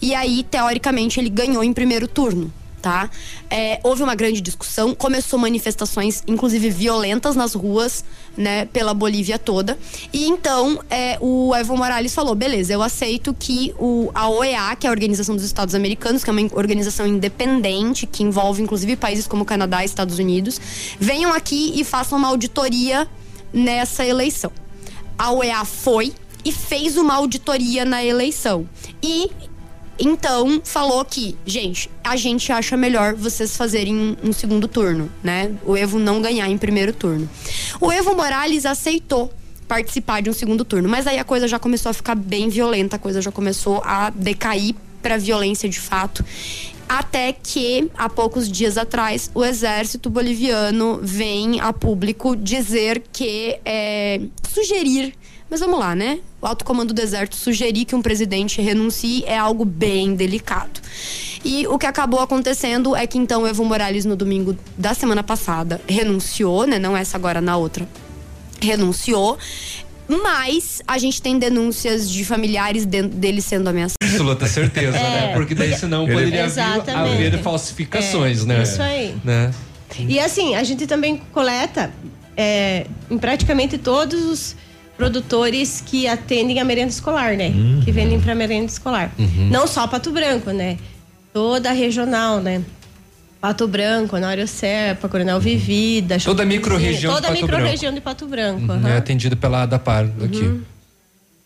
E 0.01 0.13
aí, 0.13 0.43
teoricamente, 0.43 1.19
ele 1.19 1.29
ganhou 1.29 1.63
em 1.63 1.71
primeiro 1.71 2.07
turno. 2.07 2.51
Tá? 2.87 3.09
É, 3.49 3.81
houve 3.83 4.01
uma 4.01 4.15
grande 4.15 4.39
discussão, 4.39 4.95
começou 4.95 5.37
manifestações, 5.37 6.23
inclusive 6.25 6.69
violentas 6.69 7.35
nas 7.35 7.53
ruas, 7.53 8.05
né, 8.37 8.63
pela 8.67 8.93
Bolívia 8.93 9.37
toda. 9.37 9.77
E 10.13 10.25
então 10.25 10.81
é, 10.89 11.17
o 11.19 11.53
Evo 11.53 11.75
Morales 11.75 12.15
falou: 12.15 12.33
beleza, 12.33 12.71
eu 12.71 12.81
aceito 12.81 13.35
que 13.37 13.75
o, 13.77 14.09
a 14.15 14.29
OEA, 14.29 14.73
que 14.79 14.87
é 14.87 14.89
a 14.89 14.93
Organização 14.93 15.35
dos 15.35 15.43
Estados 15.43 15.75
Americanos, 15.75 16.23
que 16.23 16.29
é 16.29 16.33
uma 16.33 16.49
organização 16.53 17.05
independente, 17.05 18.05
que 18.05 18.23
envolve 18.23 18.61
inclusive 18.61 18.95
países 18.95 19.27
como 19.27 19.43
Canadá 19.43 19.83
e 19.83 19.85
Estados 19.85 20.17
Unidos, 20.17 20.57
venham 20.97 21.33
aqui 21.33 21.73
e 21.75 21.83
façam 21.83 22.17
uma 22.17 22.29
auditoria 22.29 23.05
nessa 23.51 24.05
eleição. 24.05 24.49
A 25.17 25.33
OEA 25.33 25.65
foi 25.65 26.13
e 26.45 26.53
fez 26.53 26.95
uma 26.95 27.15
auditoria 27.15 27.83
na 27.83 28.01
eleição. 28.01 28.65
E 29.03 29.29
então 29.99 30.61
falou 30.63 31.03
que, 31.03 31.35
gente, 31.45 31.89
a 32.03 32.15
gente 32.15 32.51
acha 32.51 32.77
melhor 32.77 33.15
vocês 33.15 33.55
fazerem 33.55 34.17
um, 34.23 34.31
segundo 34.31 34.67
turno, 34.67 35.11
né? 35.23 35.51
O 35.65 35.75
Evo 35.75 35.99
não 35.99 36.21
ganhar 36.21 36.49
em 36.49 36.57
primeiro 36.57 36.93
turno. 36.93 37.29
O 37.81 37.91
Evo 37.91 38.15
Morales 38.15 38.65
aceitou 38.65 39.31
participar 39.67 40.21
de 40.21 40.29
um 40.29 40.33
segundo 40.33 40.63
turno, 40.63 40.87
mas 40.87 41.07
aí 41.07 41.19
a 41.19 41.23
coisa 41.23 41.47
já 41.47 41.59
começou 41.59 41.89
a 41.89 41.93
ficar 41.93 42.15
bem 42.15 42.47
violenta, 42.47 42.95
a 42.95 42.99
coisa 42.99 43.21
já 43.21 43.31
começou 43.31 43.81
a 43.83 44.09
decair 44.09 44.73
para 45.01 45.17
violência 45.17 45.67
de 45.67 45.79
fato. 45.79 46.23
Até 46.87 47.33
que, 47.33 47.91
há 47.97 48.07
poucos 48.07 48.49
dias 48.49 48.77
atrás, 48.77 49.29
o 49.35 49.43
exército 49.43 50.09
boliviano 50.09 50.99
vem 51.03 51.59
a 51.59 51.73
público 51.73 52.33
dizer 52.35 53.03
que 53.11 53.59
é, 53.65 54.21
sugerir 54.49 55.13
mas 55.49 55.59
vamos 55.59 55.79
lá, 55.79 55.95
né? 55.95 56.19
O 56.41 56.45
alto 56.45 56.65
comando 56.65 56.93
do 56.93 57.01
exército 57.01 57.35
sugerir 57.35 57.85
que 57.85 57.95
um 57.95 58.01
presidente 58.01 58.61
renuncie 58.61 59.23
é 59.25 59.37
algo 59.37 59.63
bem 59.63 60.15
delicado. 60.15 60.81
E 61.43 61.65
o 61.67 61.77
que 61.77 61.85
acabou 61.85 62.19
acontecendo 62.19 62.95
é 62.95 63.07
que 63.07 63.17
então 63.17 63.47
Evo 63.47 63.63
Morales 63.63 64.05
no 64.05 64.15
domingo 64.15 64.57
da 64.77 64.93
semana 64.93 65.23
passada 65.23 65.79
renunciou, 65.87 66.67
né? 66.67 66.77
Não 66.77 66.95
essa 66.95 67.17
agora 67.17 67.39
na 67.39 67.55
outra. 67.55 67.87
Renunciou. 68.61 69.37
Mas 70.07 70.81
a 70.87 70.97
gente 70.97 71.21
tem 71.21 71.37
denúncias 71.37 72.09
de 72.09 72.23
familiares 72.23 72.85
de, 72.85 73.01
dele 73.03 73.41
sendo 73.41 73.67
ameaçados. 73.67 73.97
Absoluta 74.01 74.47
certeza, 74.47 74.97
é, 74.97 75.01
né? 75.01 75.33
Porque 75.33 75.53
daí 75.53 75.75
senão 75.77 76.03
Ele... 76.03 76.13
poderia 76.13 76.45
haver, 76.45 76.95
haver 76.95 77.39
falsificações, 77.41 78.43
é, 78.43 78.45
né? 78.45 78.63
Isso 78.63 78.81
aí. 78.81 79.15
Né? 79.23 79.53
E 79.99 80.19
assim, 80.19 80.55
a 80.55 80.63
gente 80.63 80.87
também 80.87 81.21
coleta 81.33 81.91
é, 82.35 82.85
em 83.09 83.17
praticamente 83.17 83.77
todos 83.77 84.23
os 84.23 84.55
produtores 84.97 85.81
que 85.85 86.07
atendem 86.07 86.59
a 86.59 86.65
merenda 86.65 86.89
escolar, 86.89 87.37
né? 87.37 87.49
Uhum. 87.49 87.81
Que 87.85 87.91
vendem 87.91 88.19
para 88.19 88.33
merenda 88.33 88.65
escolar. 88.65 89.13
Uhum. 89.17 89.49
Não 89.49 89.67
só 89.67 89.87
Pato 89.87 90.11
Branco, 90.11 90.51
né? 90.51 90.77
Toda 91.31 91.69
a 91.69 91.73
regional, 91.73 92.41
né? 92.41 92.63
Pato 93.39 93.67
Branco, 93.67 94.15
Honório 94.15 94.47
Serpa, 94.47 95.07
Coronel 95.07 95.39
Vivida. 95.39 96.17
Toda 96.19 96.41
a 96.41 96.45
micro-região 96.45 97.13
Toda 97.13 97.27
a 97.27 97.31
de 97.31 97.41
Pato 97.41 97.51
micro-região 97.51 97.93
de 97.93 98.01
Pato 98.01 98.27
Branco. 98.27 98.73
Uhum. 98.73 98.87
É 98.87 98.97
atendido 98.97 99.37
pela 99.37 99.63
ADAPAR 99.63 100.09
aqui. 100.23 100.41
Uhum. 100.41 100.61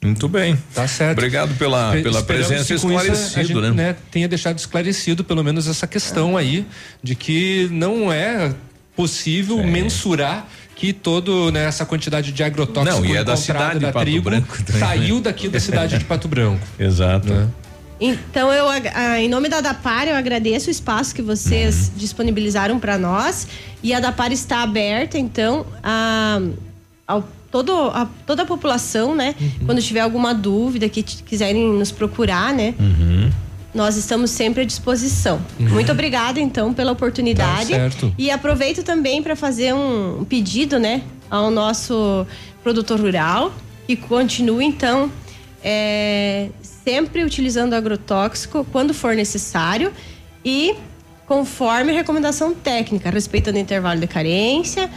Muito 0.03 0.28
bem. 0.28 0.57
Tá 0.73 0.88
certo. 0.88 1.19
Obrigado 1.19 1.56
pela, 1.57 1.91
pela 1.91 2.19
Esperamos 2.19 2.48
presença 2.48 2.73
esclarecido, 2.73 3.40
a 3.40 3.44
gente, 3.44 3.76
né? 3.76 3.84
né? 3.90 3.95
Tenha 4.10 4.28
deixado 4.28 4.57
esclarecido 4.57 5.23
pelo 5.23 5.44
menos 5.44 5.68
essa 5.68 5.86
questão 5.86 6.36
aí 6.36 6.65
de 7.03 7.14
que 7.14 7.68
não 7.72 8.11
é 8.11 8.56
possível 8.95 9.64
mensurar 9.64 10.48
que 10.82 10.94
todo 10.94 11.52
né, 11.52 11.66
essa 11.66 11.86
quantidade 11.86 12.32
de 12.32 12.44
agrotóxico 12.44 13.02
Não, 13.02 13.06
e 13.06 13.16
é 13.16 13.24
da 13.24 13.38
cidade 13.38 13.76
de 13.76 13.86
da 13.86 13.91
Pato 13.91 14.03
tribo 14.03 14.32
Branco 14.32 14.64
também, 14.64 14.82
saiu 14.82 15.16
né? 15.18 15.22
daqui 15.22 15.48
da 15.48 15.60
cidade 15.60 15.95
de 15.95 16.06
Pato 16.06 16.28
Branco. 16.28 16.66
Exato. 16.80 17.32
Né? 17.32 17.48
Então, 17.99 18.52
eu, 18.52 18.66
ah, 18.68 19.20
em 19.20 19.30
nome 19.30 19.48
da 19.48 19.60
Adapar, 19.60 20.08
eu 20.08 20.16
agradeço 20.16 20.70
o 20.70 20.72
espaço 20.72 21.14
que 21.14 21.22
vocês 21.22 21.90
Uhum. 21.90 21.98
disponibilizaram 21.98 22.80
para 22.80 22.98
nós. 22.98 23.48
E 23.84 23.94
a 23.94 23.98
Adapar 23.98 24.32
está 24.32 24.64
aberta, 24.64 25.20
então, 25.20 25.68
a, 25.84 26.41
ao 27.08 27.30
todo, 27.52 27.72
a, 27.94 28.08
toda 28.26 28.41
a 28.41 28.45
população, 28.48 29.14
né? 29.16 29.36
Uhum. 29.40 29.68
Quando 29.68 29.84
tiver 29.84 29.99
alguma 29.99 30.34
dúvida, 30.34 30.90
que 30.90 31.03
quiserem 31.03 31.74
nos 31.74 31.91
procurar, 31.91 32.52
né? 32.56 32.74
Uhum. 32.80 33.30
Nós 33.73 33.95
estamos 33.95 34.31
sempre 34.31 34.64
à 34.64 34.65
disposição. 34.65 35.41
Uhum. 35.60 35.69
Muito 35.69 35.91
obrigada, 35.91 36.39
então, 36.39 36.73
pela 36.73 36.91
oportunidade. 36.91 37.69
Tá 37.69 37.77
certo. 37.77 38.14
E 38.18 38.30
aproveito 38.30 38.84
também 38.84 39.23
para 39.23 39.35
fazer 39.35 39.73
um 39.73 40.26
pedido, 40.26 40.77
né, 40.77 41.03
ao 41.30 41.49
nosso 41.49 42.26
produtor 42.64 42.99
rural 42.99 43.53
que 43.88 43.95
continue, 43.95 44.65
então, 44.65 45.11
é, 45.64 46.49
sempre 46.61 47.23
utilizando 47.23 47.73
agrotóxico 47.73 48.65
quando 48.72 48.93
for 48.93 49.15
necessário 49.15 49.91
e 50.45 50.76
conforme 51.26 51.93
recomendação 51.93 52.53
técnica, 52.53 53.10
respeitando 53.10 53.57
o 53.57 53.61
intervalo 53.61 53.99
de 53.99 54.07
carência 54.07 54.89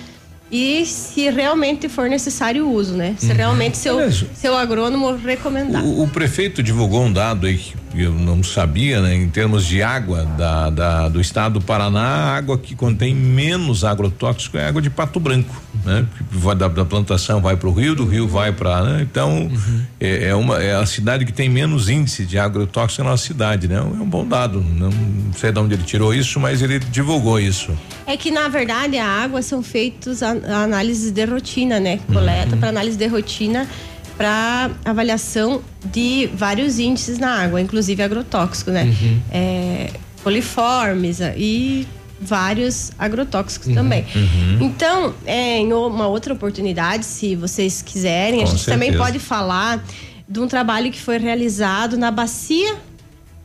e 0.56 0.86
se 0.86 1.28
realmente 1.30 1.88
for 1.88 2.08
necessário 2.08 2.64
o 2.64 2.72
uso, 2.72 2.94
né? 2.94 3.16
Se 3.18 3.32
realmente 3.32 3.76
seu, 3.76 3.98
seu 4.34 4.56
agrônomo 4.56 5.16
recomendar. 5.16 5.82
O, 5.84 6.04
o 6.04 6.08
prefeito 6.08 6.62
divulgou 6.62 7.02
um 7.04 7.12
dado 7.12 7.46
aí 7.48 7.56
que 7.58 7.74
eu 7.96 8.12
não 8.12 8.40
sabia, 8.44 9.00
né? 9.00 9.16
Em 9.16 9.28
termos 9.28 9.66
de 9.66 9.82
água 9.82 10.24
da, 10.38 10.70
da- 10.70 11.08
do 11.08 11.20
estado 11.20 11.58
do 11.58 11.60
Paraná, 11.60 12.00
a 12.06 12.36
água 12.36 12.56
que 12.56 12.76
contém 12.76 13.12
menos 13.14 13.82
agrotóxico 13.82 14.56
é 14.56 14.64
a 14.64 14.68
água 14.68 14.80
de 14.80 14.90
Pato 14.90 15.18
Branco, 15.18 15.60
né? 15.84 16.06
Vai 16.30 16.54
da, 16.56 16.68
da 16.68 16.84
plantação 16.84 17.40
vai 17.40 17.56
para 17.56 17.68
o 17.68 17.72
rio, 17.72 17.94
do 17.94 18.04
rio 18.06 18.26
vai 18.26 18.52
para, 18.52 18.82
né? 18.82 19.02
Então 19.02 19.50
é, 20.00 20.28
é 20.28 20.34
uma 20.34 20.62
é 20.62 20.74
a 20.74 20.86
cidade 20.86 21.24
que 21.24 21.32
tem 21.32 21.48
menos 21.48 21.88
índice 21.88 22.24
de 22.24 22.38
agrotóxico 22.38 23.02
na 23.04 23.10
nossa 23.10 23.26
cidade, 23.26 23.68
né? 23.68 23.76
É 23.76 23.80
um 23.80 24.08
bom 24.08 24.26
dado. 24.26 24.60
Não 24.60 24.90
sei 25.36 25.52
de 25.52 25.58
onde 25.58 25.74
ele 25.74 25.82
tirou 25.84 26.14
isso, 26.14 26.40
mas 26.40 26.62
ele 26.62 26.78
divulgou 26.78 27.38
isso. 27.38 27.72
É 28.06 28.16
que, 28.16 28.30
na 28.30 28.48
verdade, 28.48 28.96
a 28.98 29.06
água 29.06 29.42
são 29.42 29.62
feitos 29.62 30.22
a- 30.22 30.30
análises 30.64 31.10
de 31.10 31.24
rotina, 31.24 31.78
né? 31.80 31.98
Coleta 32.12 32.56
para 32.56 32.68
análise 32.70 32.96
de 32.96 33.06
rotina 33.06 33.66
para 34.16 34.70
avaliação 34.84 35.60
de 35.92 36.30
vários 36.36 36.78
índices 36.78 37.18
na 37.18 37.30
água, 37.42 37.60
inclusive 37.60 38.00
agrotóxico, 38.02 38.70
né? 38.70 38.84
Uhum. 38.84 39.20
É, 39.32 39.90
coliformes 40.22 41.18
e 41.36 41.86
vários 42.24 42.90
agrotóxicos 42.98 43.68
Uhum. 43.68 43.74
também. 43.74 44.04
Então, 44.60 45.14
é, 45.26 45.58
em 45.58 45.72
uma 45.72 46.06
outra 46.06 46.32
oportunidade, 46.34 47.04
se 47.04 47.34
vocês 47.36 47.82
quiserem, 47.82 48.42
a 48.42 48.44
Com 48.46 48.50
gente 48.52 48.64
também 48.66 48.90
certeza. 48.90 49.04
pode 49.04 49.18
falar 49.18 49.84
de 50.28 50.40
um 50.40 50.48
trabalho 50.48 50.90
que 50.90 51.00
foi 51.00 51.18
realizado 51.18 51.96
na 51.98 52.10
bacia 52.10 52.76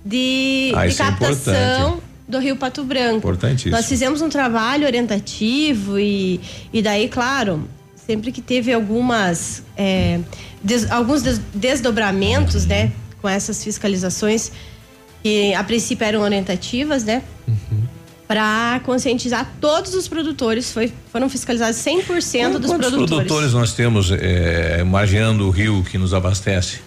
de, 0.06 0.72
Ah, 0.76 0.88
de 0.88 0.94
é 0.94 0.98
captação 0.98 1.54
importante. 1.54 2.04
do 2.28 2.40
Rio 2.40 2.56
Pato 2.56 2.84
Branco. 2.84 3.18
Importantíssimo. 3.18 3.72
Nós 3.76 3.86
fizemos 3.88 4.22
um 4.22 4.30
trabalho 4.30 4.86
orientativo 4.86 6.00
e, 6.00 6.40
e 6.72 6.82
daí, 6.82 7.10
claro, 7.10 7.68
sempre 8.08 8.32
que 8.32 8.42
teve 8.42 8.72
algumas 8.74 9.62
é, 9.76 10.20
des- 10.64 10.90
alguns 10.90 11.22
des- 11.22 11.42
desdobramentos, 11.54 12.66
né, 12.66 12.92
com 13.22 13.28
essas 13.28 13.62
fiscalizações 13.64 14.52
que 15.22 15.54
a 15.54 15.64
princípio 15.66 16.06
eram 16.06 16.22
orientativas, 16.22 17.04
né, 17.04 17.22
para 18.30 18.80
conscientizar 18.86 19.56
todos 19.60 19.96
os 19.96 20.08
produtores, 20.08 20.72
foi, 20.72 20.94
foram 21.12 21.28
fiscalizados 21.28 21.78
100% 21.78 22.60
dos 22.60 22.70
Quantos 22.70 22.70
produtores. 22.70 23.10
produtores 23.10 23.54
nós 23.54 23.74
temos 23.74 24.12
é, 24.12 24.84
margeando 24.84 25.48
o 25.48 25.50
rio 25.50 25.84
que 25.84 25.98
nos 25.98 26.14
abastece? 26.14 26.82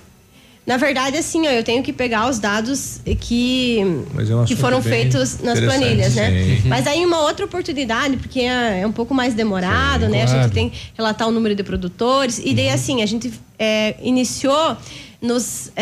Na 0.65 0.77
verdade, 0.77 1.17
assim, 1.17 1.45
ó, 1.49 1.51
eu 1.51 1.65
tenho 1.65 1.83
que 1.83 1.93
pegar 1.93 2.31
os 2.31 2.39
dados 2.39 3.01
que, 3.19 3.81
é 3.81 4.37
um 4.37 4.45
que 4.45 4.55
foram 4.55 4.81
feitos 4.81 5.41
nas 5.41 5.59
planilhas, 5.59 6.15
né? 6.15 6.31
sim. 6.31 6.69
Mas 6.69 6.87
aí 6.87 7.05
uma 7.05 7.19
outra 7.23 7.45
oportunidade, 7.45 8.19
porque 8.19 8.39
é, 8.43 8.83
é 8.83 8.87
um 8.87 8.93
pouco 8.93 9.13
mais 9.13 9.35
demorado, 9.35 10.09
né? 10.09 10.23
A 10.23 10.27
claro. 10.27 10.43
gente 10.45 10.53
tem 10.53 10.71
que 10.71 10.79
relatar 10.97 11.27
o 11.27 11.33
número 11.33 11.57
de 11.57 11.65
produtores. 11.65 12.41
E 12.45 12.55
daí, 12.55 12.69
assim, 12.69 13.03
a 13.03 13.07
gente 13.07 13.33
é, 13.59 13.97
iniciou 14.01 14.77
nos. 15.21 15.73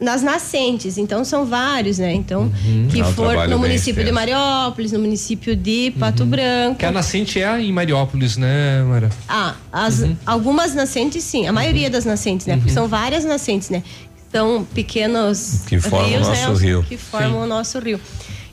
Nas 0.00 0.22
nascentes, 0.22 0.96
então 0.96 1.24
são 1.24 1.44
vários, 1.44 1.98
né? 1.98 2.12
Então, 2.14 2.52
que 2.90 3.00
É 3.00 3.04
um 3.04 3.12
for 3.12 3.48
no 3.48 3.58
município 3.58 4.04
de. 4.04 4.12
Mariópolis, 4.12 4.92
no 4.92 5.00
município 5.00 5.56
de 5.56 5.92
Pato 5.98 6.24
Branco. 6.24 6.76
Que 6.78 6.86
a 6.86 6.92
nascente 6.92 7.40
é 7.40 7.60
em 7.60 7.72
Mariópolis, 7.72 8.36
né, 8.36 8.82
Mara? 8.84 9.10
Ah, 9.28 9.54
as, 9.72 10.00
Uhum. 10.00 10.16
algumas 10.24 10.74
nascentes 10.74 11.24
sim, 11.24 11.46
a 11.48 11.52
maioria 11.52 11.90
das 11.90 12.04
nascentes, 12.04 12.46
né? 12.46 12.56
Porque 12.56 12.70
são 12.70 12.86
várias 12.86 13.24
nascentes, 13.24 13.70
né? 13.70 13.82
São 14.30 14.64
pequenos 14.74 15.62
Que 15.66 15.80
formam 15.80 16.08
rios, 16.10 16.28
o 16.28 16.30
né? 16.30 16.40
nosso 16.42 16.52
Os 16.52 16.60
rio. 16.60 16.82
Que 16.88 16.96
formam 16.96 17.38
Sim. 17.40 17.44
o 17.44 17.46
nosso 17.46 17.78
rio. 17.80 18.00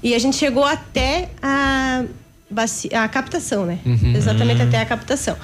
E 0.02 0.16
a 0.16 0.20
gente 0.20 0.38
chegou 0.38 0.64
até 0.64 1.30
a, 1.42 2.04
a 2.94 3.08
captação, 3.08 3.66
né? 3.66 3.80
Uhum. 3.86 4.14
Exatamente 4.16 4.62
até 4.62 4.80
a 4.80 4.86
captação. 4.86 5.36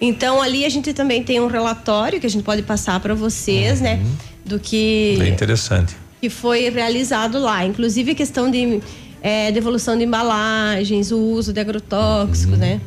Então 0.00 0.42
ali 0.42 0.64
a 0.64 0.68
gente 0.68 0.92
também 0.92 1.22
tem 1.22 1.40
um 1.40 1.46
relatório 1.46 2.20
que 2.20 2.26
a 2.26 2.30
gente 2.30 2.42
pode 2.42 2.62
passar 2.62 3.00
para 3.00 3.14
vocês, 3.14 3.80
né? 3.80 4.00
Do 4.46 4.58
que 4.60 5.14
Uhum. 5.14 5.24
Bem 5.24 5.32
interessante. 5.32 5.96
que 6.20 6.30
foi 6.30 6.70
realizado 6.70 7.38
lá. 7.38 7.64
Inclusive 7.64 8.12
a 8.12 8.14
questão 8.14 8.50
de 8.50 8.80
é, 9.20 9.50
devolução 9.50 9.98
de 9.98 10.04
embalagens, 10.04 11.10
o 11.10 11.18
uso 11.18 11.52
de 11.52 11.60
agrotóxicos, 11.60 12.56
né? 12.56 12.80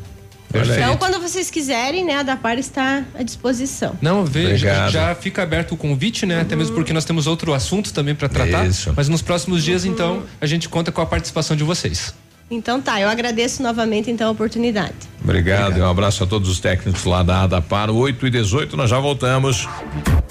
Então, 0.51 0.97
quando 0.97 1.19
vocês 1.21 1.51
quiserem, 1.51 2.03
né, 2.03 2.15
a 2.15 2.23
Dapar 2.23 2.57
está 2.57 3.03
à 3.13 3.21
disposição. 3.21 3.95
Não, 4.01 4.25
veja, 4.25 4.67
Obrigado. 4.67 4.91
já 4.91 5.13
fica 5.15 5.43
aberto 5.43 5.73
o 5.73 5.77
convite, 5.77 6.25
né? 6.25 6.41
Até 6.41 6.55
mesmo 6.55 6.73
porque 6.73 6.91
nós 6.91 7.05
temos 7.05 7.27
outro 7.27 7.53
assunto 7.53 7.93
também 7.93 8.15
para 8.15 8.27
tratar. 8.27 8.65
Isso. 8.65 8.91
Mas 8.95 9.07
nos 9.07 9.21
próximos 9.21 9.63
dias, 9.63 9.85
então, 9.85 10.23
a 10.41 10.47
gente 10.47 10.67
conta 10.67 10.91
com 10.91 11.01
a 11.01 11.05
participação 11.05 11.55
de 11.55 11.63
vocês. 11.63 12.15
Então 12.49 12.81
tá, 12.81 12.99
eu 12.99 13.07
agradeço 13.07 13.61
novamente 13.61 14.09
então 14.09 14.27
a 14.27 14.31
oportunidade. 14.31 14.95
Obrigado, 15.23 15.77
e 15.77 15.81
um 15.81 15.87
abraço 15.87 16.23
a 16.23 16.27
todos 16.27 16.49
os 16.49 16.59
técnicos 16.59 17.03
lá 17.03 17.21
da 17.21 17.43
ADAPAR. 17.43 17.91
8 17.91 18.25
e 18.25 18.29
18, 18.31 18.75
nós 18.75 18.89
já 18.89 18.99
voltamos. 18.99 19.67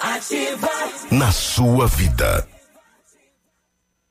Ativa. 0.00 0.70
na 1.10 1.32
sua 1.32 1.88
vida. 1.88 2.46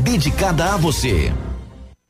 dedicada 0.00 0.74
a 0.74 0.76
você. 0.76 1.32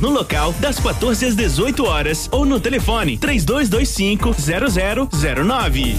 no 0.00 0.10
local 0.10 0.52
das 0.54 0.78
14 0.78 1.26
às 1.26 1.34
18 1.34 1.84
horas 1.84 2.28
ou 2.30 2.44
no 2.44 2.60
telefone 2.60 3.18
3225 3.18 4.34
0009. 5.10 5.96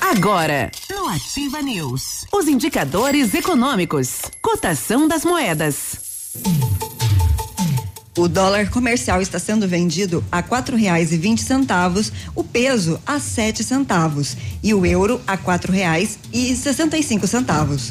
Agora, 0.00 0.70
no 0.90 1.08
Ativa 1.08 1.62
News, 1.62 2.26
os 2.32 2.46
indicadores 2.46 3.32
econômicos, 3.34 4.20
cotação 4.42 5.08
das 5.08 5.24
moedas. 5.24 6.30
O 8.16 8.28
dólar 8.28 8.68
comercial 8.68 9.22
está 9.22 9.38
sendo 9.38 9.66
vendido 9.66 10.22
a 10.30 10.42
quatro 10.42 10.76
reais 10.76 11.12
e 11.12 11.16
vinte 11.16 11.42
centavos, 11.42 12.12
o 12.34 12.44
peso 12.44 13.00
a 13.06 13.18
sete 13.18 13.64
centavos 13.64 14.36
e 14.62 14.74
o 14.74 14.84
euro 14.84 15.18
a 15.26 15.38
quatro 15.38 15.72
reais 15.72 16.18
e 16.30 16.54
sessenta 16.54 16.98
e 16.98 17.02
cinco 17.02 17.26
centavos. 17.26 17.90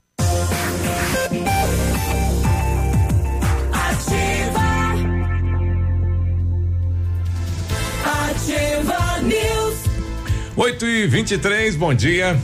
8 10.61 10.85
e 10.85 11.07
23 11.07 11.75
bom 11.75 11.91
dia. 11.91 12.39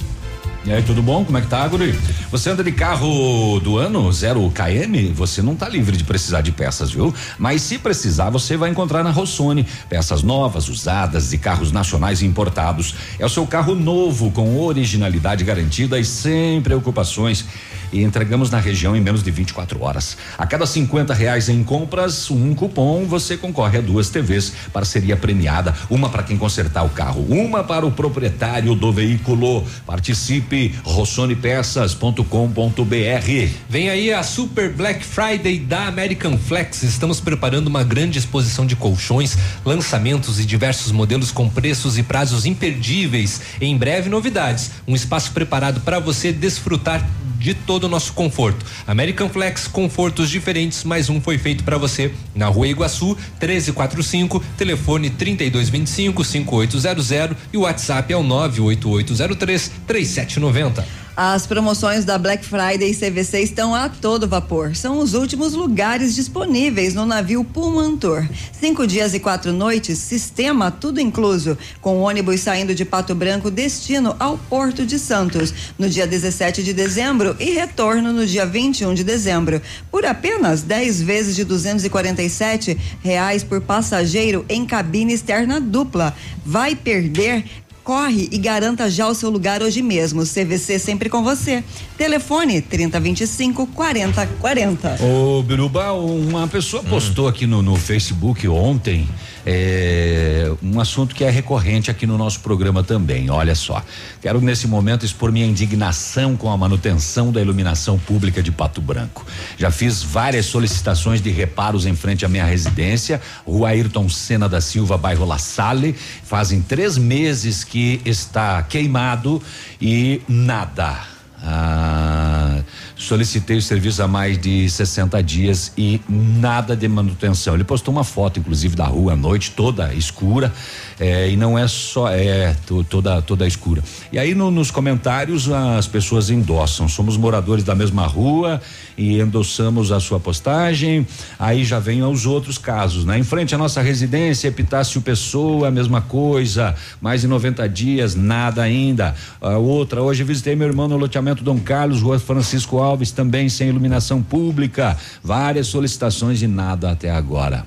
E 0.66 0.74
aí, 0.74 0.82
tudo 0.82 1.04
bom? 1.04 1.24
Como 1.24 1.38
é 1.38 1.42
que 1.42 1.46
tá, 1.46 1.68
Guri? 1.68 1.94
Você 2.32 2.50
anda 2.50 2.64
de 2.64 2.72
carro 2.72 3.60
do 3.60 3.78
ano 3.78 4.12
zero 4.12 4.52
KM? 4.52 5.14
Você 5.14 5.44
não 5.44 5.56
tá 5.56 5.70
livre 5.70 5.96
de 5.96 6.04
precisar 6.04 6.42
de 6.42 6.52
peças, 6.52 6.92
viu? 6.92 7.14
Mas 7.38 7.62
se 7.62 7.78
precisar, 7.78 8.32
você 8.32 8.58
vai 8.58 8.72
encontrar 8.72 9.04
na 9.04 9.12
Rossoni 9.12 9.68
peças 9.88 10.24
novas, 10.24 10.68
usadas 10.68 11.30
de 11.30 11.38
carros 11.38 11.72
nacionais 11.72 12.24
importados. 12.24 12.96
É 13.20 13.26
o 13.26 13.30
seu 13.30 13.46
carro 13.46 13.76
novo 13.76 14.32
com 14.32 14.60
originalidade 14.60 15.44
garantida 15.44 16.00
e 16.00 16.04
sem 16.04 16.60
preocupações 16.60 17.46
e 17.92 18.04
entregamos 18.04 18.50
na 18.50 18.60
região 18.60 18.96
em 18.96 19.02
menos 19.02 19.24
de 19.24 19.32
24 19.32 19.82
horas. 19.84 20.18
A 20.38 20.46
cada 20.46 20.66
50 20.66 21.14
reais 21.14 21.50
em 21.50 21.64
compras, 21.64 22.30
um 22.30 22.54
cupom, 22.54 23.06
você 23.06 23.38
concorre 23.38 23.78
a 23.78 23.82
duas 23.82 24.10
TVs, 24.10 24.54
parceria 24.72 25.16
premiada, 25.16 25.74
uma 25.90 26.10
para 26.10 26.24
quem 26.24 26.38
consertar 26.38 26.84
o 26.84 26.90
carro, 26.90 27.26
uma 27.30 27.64
para 27.64 27.86
o 27.86 27.92
proprietário 27.92 28.76
do 28.76 28.92
veículo. 28.92 29.66
Participe, 29.86 30.76
rossonepeças.com.br. 30.84 33.50
Vem 33.70 33.90
aí 33.90 34.14
a 34.14 34.24
Super 34.24 34.72
Black 34.72 35.04
Friday 35.04 35.60
da 35.60 35.88
American 35.88 36.38
Flex. 36.38 36.84
Estamos 36.84 37.20
preparando 37.20 37.68
uma 37.68 37.84
grande 37.84 38.20
exposição 38.20 38.66
de 38.66 38.76
colchões, 38.76 39.38
lançamentos 39.66 40.40
e 40.40 40.46
diversos 40.46 40.92
modelos 40.92 41.32
com 41.32 41.50
preços 41.50 41.98
e 41.98 42.04
prazos 42.04 42.46
imperdíveis. 42.46 43.42
Em 43.60 43.78
breve, 43.78 44.10
novidades. 44.10 44.72
Um 44.88 44.96
espaço 44.96 45.32
preparado 45.32 45.82
para 45.82 46.00
você 46.00 46.32
desfrutar 46.32 47.06
de 47.38 47.54
todo 47.54 47.77
o 47.86 47.90
nosso 47.90 48.14
conforto. 48.14 48.66
American 48.86 49.30
Flex, 49.30 49.68
confortos 49.68 50.30
diferentes, 50.30 50.84
mais 50.84 51.10
um 51.10 51.22
foi 51.22 51.38
feito 51.38 51.64
para 51.64 51.78
você 51.78 52.12
na 52.34 52.48
Rua 52.48 52.68
Iguaçu, 52.68 53.18
1345, 53.40 54.44
telefone 54.58 55.10
3225 55.10 56.24
5800 56.24 57.38
e 57.54 57.58
o 57.58 57.62
WhatsApp 57.62 58.12
é 58.12 58.18
o 58.18 58.24
98803 58.24 59.72
3790. 59.86 61.07
As 61.20 61.48
promoções 61.48 62.06
da 62.06 62.16
Black 62.16 62.46
Friday 62.46 62.92
e 62.92 62.96
CVC 62.96 63.42
estão 63.42 63.74
a 63.74 63.90
todo 63.90 64.28
vapor. 64.28 64.76
São 64.76 65.00
os 65.00 65.16
últimos 65.16 65.56
lugares 65.56 66.14
disponíveis 66.14 66.94
no 66.94 67.08
navio 67.08 67.44
Pullman 67.44 67.98
Tour. 67.98 68.24
Cinco 68.52 68.86
dias 68.86 69.16
e 69.16 69.20
quatro 69.20 69.52
noites, 69.52 69.98
sistema 69.98 70.70
tudo 70.70 71.02
incluso, 71.02 71.58
com 71.82 72.02
ônibus 72.02 72.42
saindo 72.42 72.76
de 72.76 72.86
Pato 72.86 73.16
Branco 73.16 73.50
destino 73.50 74.16
ao 74.20 74.38
Porto 74.38 74.86
de 74.86 75.00
Santos 75.00 75.52
no 75.76 75.90
dia 75.90 76.06
17 76.06 76.62
de 76.62 76.72
dezembro 76.72 77.36
e 77.40 77.50
retorno 77.50 78.14
no 78.14 78.24
dia 78.24 78.46
21 78.46 78.94
de 78.94 79.04
dezembro, 79.04 79.60
por 79.90 80.06
apenas 80.06 80.62
10 80.62 81.02
vezes 81.02 81.36
de 81.36 81.44
247 81.44 82.78
reais 83.02 83.44
por 83.44 83.60
passageiro 83.60 84.46
em 84.48 84.68
cabine 84.68 85.16
externa 85.16 85.60
dupla. 85.60 86.16
Vai 86.46 86.76
perder? 86.76 87.44
Corre 87.88 88.28
e 88.34 88.38
garanta 88.38 88.90
já 88.90 89.08
o 89.08 89.16
seu 89.16 89.30
lugar 89.30 89.64
hoje 89.64 89.82
mesmo. 89.82 90.24
CVC 90.24 90.78
sempre 90.78 91.08
com 91.08 91.24
você. 91.24 91.64
Telefone 91.98 92.60
3025 92.60 93.66
4040. 93.68 94.98
Ô, 95.02 95.42
Biruba, 95.42 95.94
uma 95.94 96.50
pessoa 96.50 96.84
postou 96.84 97.30
aqui 97.30 97.48
no, 97.48 97.62
no 97.62 97.78
Facebook 97.78 98.46
ontem 98.46 99.08
é, 99.50 100.52
um 100.62 100.78
assunto 100.82 101.16
que 101.16 101.24
é 101.24 101.30
recorrente 101.30 101.90
aqui 101.90 102.06
no 102.06 102.18
nosso 102.18 102.42
programa 102.42 102.84
também. 102.84 103.30
Olha 103.30 103.56
só. 103.56 103.82
Quero 104.22 104.42
nesse 104.42 104.68
momento 104.68 105.06
expor 105.06 105.32
minha 105.32 105.46
indignação 105.46 106.36
com 106.36 106.52
a 106.52 106.58
manutenção 106.58 107.32
da 107.32 107.40
iluminação 107.40 107.98
pública 107.98 108.44
de 108.44 108.52
Pato 108.52 108.82
Branco. 108.82 109.26
Já 109.58 109.72
fiz 109.72 110.04
várias 110.04 110.48
solicitações 110.48 111.22
de 111.22 111.30
reparos 111.30 111.86
em 111.86 111.96
frente 111.96 112.26
à 112.26 112.28
minha 112.28 112.44
residência, 112.44 113.22
Rua 113.46 113.70
Ayrton 113.70 114.10
Senna 114.10 114.50
da 114.50 114.60
Silva, 114.60 114.98
bairro 114.98 115.24
La 115.24 115.38
Salle. 115.38 115.96
Fazem 116.24 116.62
três 116.62 116.98
meses 116.98 117.64
que 117.64 117.77
está 118.06 118.64
queimado 118.64 119.42
e 119.82 120.22
nada. 120.28 121.00
Ah, 121.44 122.62
solicitei 122.98 123.58
o 123.58 123.62
serviço 123.62 124.02
há 124.02 124.08
mais 124.08 124.38
de 124.38 124.70
60 124.70 125.22
dias 125.22 125.72
e 125.78 126.02
nada 126.10 126.76
de 126.76 126.88
manutenção. 126.88 127.54
Ele 127.54 127.64
postou 127.64 127.94
uma 127.94 128.04
foto, 128.04 128.40
inclusive, 128.40 128.76
da 128.76 128.86
rua 128.86 129.14
à 129.14 129.16
noite, 129.16 129.52
toda 129.52 129.94
escura, 129.94 130.52
eh, 131.00 131.30
e 131.30 131.38
não 131.38 131.58
é 131.58 131.68
só 131.68 132.10
é 132.10 132.56
to, 132.66 132.84
toda 132.84 133.22
toda 133.22 133.48
escura. 133.48 133.84
E 134.12 134.18
aí 134.18 134.34
no, 134.34 134.50
nos 134.50 134.72
comentários 134.72 135.50
as 135.52 135.88
pessoas 135.88 136.30
endossam. 136.30 136.88
Somos 136.88 137.18
moradores 137.18 137.64
da 137.64 137.76
mesma 137.76 138.08
rua 138.08 138.60
e 138.98 139.20
endossamos 139.20 139.92
a 139.92 140.00
sua 140.00 140.20
postagem. 140.20 141.06
Aí 141.38 141.64
já 141.64 141.80
vem 141.80 142.02
aos 142.02 142.26
outros 142.26 142.58
casos, 142.58 143.06
né? 143.06 143.20
Em 143.20 143.24
frente 143.24 143.54
à 143.54 143.58
nossa 143.58 143.82
residência, 143.82 144.48
Epitácio 144.48 145.02
Pessoa, 145.02 145.68
a 145.68 145.72
mesma 145.72 146.02
coisa. 146.02 146.76
Mais 147.00 147.22
de 147.22 147.28
90 147.28 147.70
dias, 147.70 148.16
nada 148.16 148.64
ainda. 148.64 149.14
A 149.40 149.58
outra, 149.58 150.02
hoje 150.02 150.24
visitei 150.24 150.56
meu 150.56 150.68
irmão 150.68 150.88
no 150.88 150.98
loteamento 150.98 151.44
Dom 151.44 151.60
Carlos, 151.60 152.02
Rua 152.02 152.18
Francisco 152.18 152.78
Alves, 152.78 152.87
também 153.12 153.50
sem 153.50 153.68
iluminação 153.70 154.22
pública. 154.22 154.96
Várias 155.24 155.68
solicitações 155.68 156.42
e 156.42 156.48
nada 156.48 156.92
até 156.92 157.10
agora. 157.10 157.66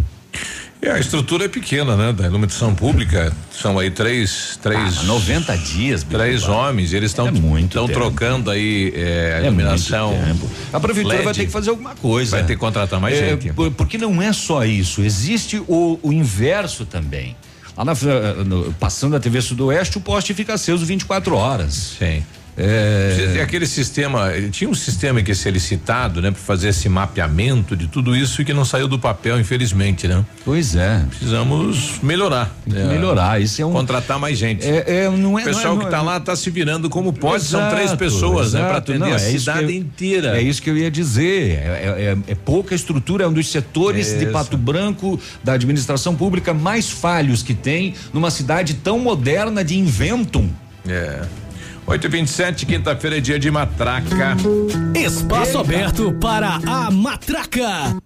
É, 0.82 0.92
a 0.92 0.98
estrutura 0.98 1.44
é 1.44 1.48
pequena, 1.48 1.94
né? 1.94 2.10
Da 2.10 2.24
iluminação 2.26 2.74
pública. 2.74 3.30
São 3.52 3.78
aí 3.78 3.90
três, 3.90 4.58
três. 4.62 5.00
Ah, 5.00 5.02
90 5.02 5.58
dias, 5.58 6.02
Três 6.02 6.44
homens, 6.48 6.94
eles 6.94 7.10
estão 7.10 7.28
É 7.28 7.60
estão 7.60 7.86
trocando 7.86 8.50
aí 8.50 8.90
é, 8.96 9.34
a 9.34 9.44
É 9.44 9.46
iluminação. 9.46 10.18
tempo. 10.24 10.48
A 10.72 10.80
prefeitura 10.80 11.16
LED. 11.16 11.24
vai 11.26 11.34
ter 11.34 11.44
que 11.44 11.52
fazer 11.52 11.68
alguma 11.68 11.94
coisa. 11.94 12.30
Vai 12.30 12.46
ter 12.46 12.54
que 12.54 12.60
contratar 12.60 12.98
mais 12.98 13.14
É, 13.18 13.28
gente. 13.30 13.52
por- 13.52 13.70
porque 13.72 13.98
não 13.98 14.22
é 14.22 14.32
só 14.32 14.64
isso, 14.64 15.02
existe 15.02 15.58
o, 15.68 15.98
o 16.02 16.12
inverso 16.14 16.86
também. 16.86 17.36
Lá 17.76 17.84
na, 17.84 17.92
no- 18.46 18.72
passando 18.80 19.14
a 19.16 19.20
TV 19.20 19.42
Sudoeste, 19.42 19.98
o 19.98 20.00
poste 20.00 20.32
fica 20.32 20.54
aceso 20.54 20.86
24 20.86 21.34
horas. 21.36 21.96
Sim. 21.98 22.22
É, 22.62 23.34
E 23.36 23.40
aquele 23.40 23.66
sistema, 23.66 24.30
tinha 24.50 24.68
um 24.68 24.74
sistema 24.74 25.22
que 25.22 25.30
ia 25.30 25.34
ser 25.34 25.50
licitado, 25.52 26.20
né, 26.20 26.30
para 26.30 26.40
fazer 26.40 26.68
esse 26.68 26.88
mapeamento 26.88 27.76
de 27.76 27.86
tudo 27.88 28.14
isso 28.14 28.44
que 28.44 28.52
não 28.52 28.64
saiu 28.64 28.86
do 28.86 28.98
papel, 28.98 29.38
infelizmente, 29.40 30.06
né? 30.06 30.24
Pois 30.44 30.74
é. 30.76 31.02
Precisamos 31.08 31.98
melhorar. 32.02 32.54
né? 32.66 32.84
melhorar, 32.84 33.40
isso 33.40 33.60
é 33.62 33.66
um 33.66 33.72
contratar 33.72 34.18
mais 34.18 34.38
gente. 34.38 34.66
É, 34.66 35.04
é, 35.04 35.10
não 35.10 35.38
é, 35.38 35.42
o 35.42 35.44
pessoal 35.44 35.74
não 35.74 35.82
é- 35.82 35.84
que 35.84 35.84
está 35.86 36.02
lá 36.02 36.16
está 36.18 36.36
se 36.36 36.50
virando 36.50 36.88
como 36.90 37.12
pode, 37.12 37.44
são 37.44 37.68
três 37.70 37.86
Exato, 37.86 37.98
pessoas, 37.98 38.52
né, 38.52 38.60
para 38.60 38.70
exato. 38.72 38.92
atender 38.92 38.98
Não, 39.10 39.16
a 39.16 39.20
é 39.20 39.28
isso 39.30 39.38
cidade 39.40 39.62
eu- 39.64 39.70
inteira. 39.70 40.38
É 40.38 40.42
isso 40.42 40.62
que 40.62 40.70
eu 40.70 40.76
ia 40.76 40.90
dizer. 40.90 41.52
É, 41.58 42.16
é- 42.26 42.32
é 42.32 42.34
pouca 42.34 42.74
estrutura, 42.74 43.24
é 43.24 43.28
um 43.28 43.32
dos 43.32 43.48
setores 43.50 44.18
de. 44.18 44.30
Pato 44.30 44.56
Branco 44.56 45.18
da 45.42 45.54
administração 45.54 46.14
pública 46.14 46.54
mais 46.54 46.88
falhos 46.88 47.42
que 47.42 47.52
tem 47.52 47.94
numa 48.12 48.30
cidade 48.30 48.74
tão 48.74 48.98
moderna 48.98 49.64
de 49.64 49.76
inventum. 49.76 50.48
É. 50.88 51.22
8 51.86 52.04
e 52.04 52.08
27 52.08 52.66
quinta-feira 52.66 53.18
é 53.18 53.20
dia 53.20 53.38
de 53.38 53.50
matraca. 53.50 54.36
Espaço 54.94 55.58
aberto 55.58 56.12
para 56.20 56.60
a 56.66 56.90
matraca. 56.90 57.96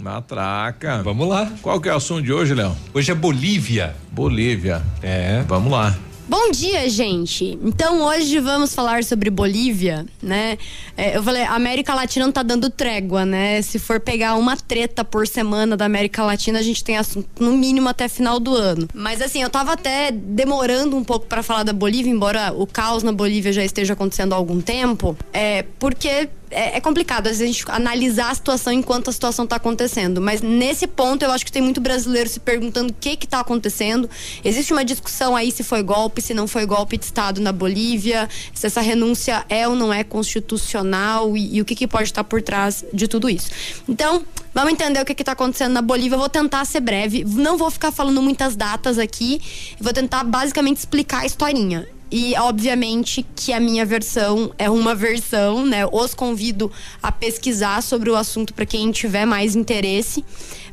Matraca. 0.00 1.02
Vamos 1.02 1.28
lá. 1.28 1.50
Qual 1.60 1.80
que 1.80 1.88
é 1.88 1.92
o 1.92 1.96
assunto 1.96 2.22
de 2.22 2.32
hoje, 2.32 2.54
Léo? 2.54 2.76
Hoje 2.94 3.10
é 3.10 3.14
Bolívia. 3.14 3.94
Bolívia. 4.10 4.82
É. 5.02 5.42
Vamos 5.46 5.72
lá. 5.72 5.94
Bom 6.28 6.50
dia, 6.52 6.88
gente. 6.88 7.58
Então 7.64 8.02
hoje 8.02 8.38
vamos 8.38 8.74
falar 8.74 9.02
sobre 9.02 9.28
Bolívia, 9.28 10.06
né? 10.22 10.56
É, 10.96 11.16
eu 11.16 11.22
falei, 11.22 11.42
a 11.42 11.54
América 11.54 11.94
Latina 11.94 12.26
não 12.26 12.32
tá 12.32 12.42
dando 12.42 12.70
trégua, 12.70 13.26
né? 13.26 13.60
Se 13.60 13.78
for 13.78 13.98
pegar 13.98 14.36
uma 14.36 14.56
treta 14.56 15.04
por 15.04 15.26
semana 15.26 15.76
da 15.76 15.84
América 15.84 16.22
Latina, 16.22 16.60
a 16.60 16.62
gente 16.62 16.84
tem 16.84 16.96
assunto 16.96 17.28
no 17.40 17.52
mínimo 17.52 17.88
até 17.88 18.08
final 18.08 18.38
do 18.38 18.54
ano. 18.54 18.88
Mas 18.94 19.20
assim, 19.20 19.42
eu 19.42 19.50
tava 19.50 19.72
até 19.72 20.12
demorando 20.12 20.96
um 20.96 21.02
pouco 21.02 21.26
pra 21.26 21.42
falar 21.42 21.64
da 21.64 21.72
Bolívia, 21.72 22.10
embora 22.10 22.52
o 22.52 22.66
caos 22.66 23.02
na 23.02 23.12
Bolívia 23.12 23.52
já 23.52 23.64
esteja 23.64 23.94
acontecendo 23.94 24.32
há 24.32 24.36
algum 24.36 24.60
tempo, 24.60 25.16
é 25.32 25.64
porque 25.78 26.28
é, 26.52 26.76
é 26.76 26.80
complicado, 26.80 27.26
às 27.26 27.38
vezes 27.38 27.42
a 27.42 27.46
gente 27.46 27.64
analisar 27.68 28.30
a 28.30 28.34
situação 28.34 28.72
enquanto 28.72 29.08
a 29.08 29.12
situação 29.12 29.46
tá 29.46 29.56
acontecendo. 29.56 30.20
Mas 30.20 30.40
nesse 30.40 30.86
ponto 30.86 31.22
eu 31.22 31.30
acho 31.30 31.44
que 31.44 31.52
tem 31.52 31.62
muito 31.62 31.80
brasileiro 31.80 32.28
se 32.28 32.38
perguntando 32.38 32.92
o 32.92 32.96
que 32.98 33.16
que 33.16 33.26
tá 33.26 33.40
acontecendo. 33.40 34.08
Existe 34.44 34.72
uma 34.72 34.84
discussão 34.84 35.34
aí 35.34 35.50
se 35.50 35.62
foi 35.62 35.82
golpe, 35.82 36.20
se 36.20 36.34
não 36.34 36.46
foi 36.46 36.66
golpe 36.66 36.96
de 36.96 37.04
Estado 37.04 37.40
na 37.40 37.52
Bolívia, 37.52 38.28
se 38.54 38.66
essa 38.66 38.80
renúncia 38.80 39.44
é 39.48 39.66
ou 39.66 39.74
não 39.74 39.92
é 39.92 40.04
constitucional 40.04 41.36
e, 41.36 41.56
e 41.56 41.60
o 41.60 41.64
que, 41.64 41.74
que 41.74 41.88
pode 41.88 42.04
estar 42.04 42.24
por 42.24 42.42
trás 42.42 42.84
de 42.92 43.08
tudo 43.08 43.28
isso. 43.28 43.50
Então, 43.88 44.24
vamos 44.54 44.72
entender 44.72 45.00
o 45.00 45.04
que 45.04 45.14
que 45.14 45.24
tá 45.24 45.32
acontecendo 45.32 45.72
na 45.72 45.82
Bolívia. 45.82 46.14
Eu 46.14 46.20
vou 46.20 46.28
tentar 46.28 46.64
ser 46.64 46.80
breve, 46.80 47.24
não 47.24 47.56
vou 47.56 47.70
ficar 47.70 47.90
falando 47.90 48.20
muitas 48.20 48.54
datas 48.54 48.98
aqui, 48.98 49.40
vou 49.80 49.92
tentar 49.92 50.24
basicamente 50.24 50.78
explicar 50.78 51.20
a 51.22 51.26
historinha. 51.26 51.88
E 52.12 52.36
obviamente 52.36 53.24
que 53.34 53.54
a 53.54 53.58
minha 53.58 53.86
versão 53.86 54.52
é 54.58 54.68
uma 54.68 54.94
versão, 54.94 55.64
né? 55.64 55.86
Os 55.90 56.12
convido 56.12 56.70
a 57.02 57.10
pesquisar 57.10 57.82
sobre 57.82 58.10
o 58.10 58.14
assunto 58.14 58.52
para 58.52 58.66
quem 58.66 58.92
tiver 58.92 59.24
mais 59.24 59.56
interesse, 59.56 60.22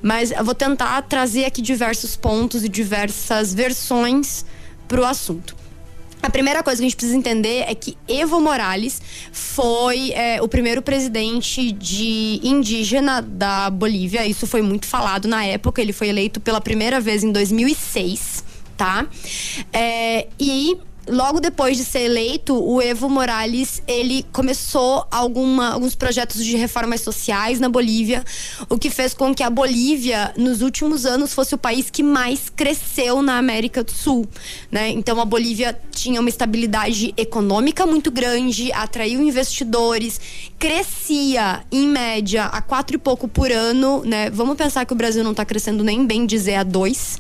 mas 0.02 0.32
eu 0.32 0.44
vou 0.44 0.54
tentar 0.54 1.02
trazer 1.04 1.46
aqui 1.46 1.62
diversos 1.62 2.18
pontos 2.18 2.66
e 2.66 2.68
diversas 2.68 3.54
versões 3.54 4.44
para 4.86 5.00
o 5.00 5.06
assunto. 5.06 5.56
A 6.22 6.30
primeira 6.30 6.62
coisa 6.62 6.82
que 6.82 6.86
a 6.86 6.90
gente 6.90 6.98
precisa 6.98 7.18
entender 7.18 7.64
é 7.66 7.74
que 7.74 7.98
Evo 8.06 8.42
Morales 8.42 9.02
foi 9.32 10.12
é, 10.12 10.42
o 10.42 10.48
primeiro 10.50 10.82
presidente 10.82 11.72
de 11.72 12.42
indígena 12.44 13.22
da 13.22 13.70
Bolívia. 13.70 14.28
Isso 14.28 14.46
foi 14.46 14.62
muito 14.62 14.86
falado 14.86 15.30
na 15.30 15.46
época. 15.46 15.82
Ele 15.82 15.94
foi 15.94 16.10
eleito 16.10 16.42
pela 16.42 16.60
primeira 16.60 17.00
vez 17.00 17.24
em 17.24 17.32
2006, 17.32 18.44
tá? 18.76 19.08
É, 19.72 20.28
e 20.38 20.78
logo 21.10 21.40
depois 21.40 21.78
de 21.78 21.84
ser 21.84 22.02
eleito, 22.02 22.54
o 22.56 22.82
Evo 22.82 23.10
Morales 23.10 23.82
ele 23.88 24.26
começou 24.32 25.06
alguma, 25.12 25.74
alguns 25.74 25.96
projetos 25.96 26.44
de 26.44 26.56
reformas 26.56 27.02
sociais 27.02 27.60
na 27.60 27.70
Bolívia, 27.70 28.24
o 28.70 28.78
que 28.78 28.90
fez 28.90 29.14
com 29.14 29.34
que 29.34 29.44
a 29.44 29.50
Bolívia, 29.50 30.34
nos 30.38 30.62
últimos 30.62 31.06
anos, 31.06 31.34
fosse 31.34 31.56
o 31.56 31.58
país 31.58 31.90
que 31.90 32.04
mais 32.04 32.50
cresceu 32.50 33.22
na 33.22 33.38
América 33.38 33.84
do 33.84 33.92
Sul. 33.92 34.28
Né? 34.72 34.90
Então 34.90 35.20
a 35.20 35.26
Bolívia 35.26 35.78
tinha 35.92 36.20
uma 36.20 36.30
estabilidade 36.30 37.14
econômica 37.18 37.86
muito 37.86 38.12
grande, 38.12 38.72
atraiu 38.72 39.22
investidores, 39.22 40.20
crescia 40.58 41.64
em 41.72 41.88
média 41.88 42.46
a 42.46 42.62
quatro 42.62 42.96
e 42.96 43.00
pouco 43.00 43.28
por 43.28 43.52
ano. 43.52 44.04
Né? 44.06 44.30
Vamos 44.30 44.56
pensar 44.58 44.86
que 44.86 44.94
o 44.94 44.96
Brasil 44.96 45.24
não 45.24 45.32
está 45.32 45.46
crescendo 45.46 45.84
nem 45.84 46.06
bem 46.06 46.26
dizer 46.26 46.56
a 46.56 46.64
dois 46.64 47.20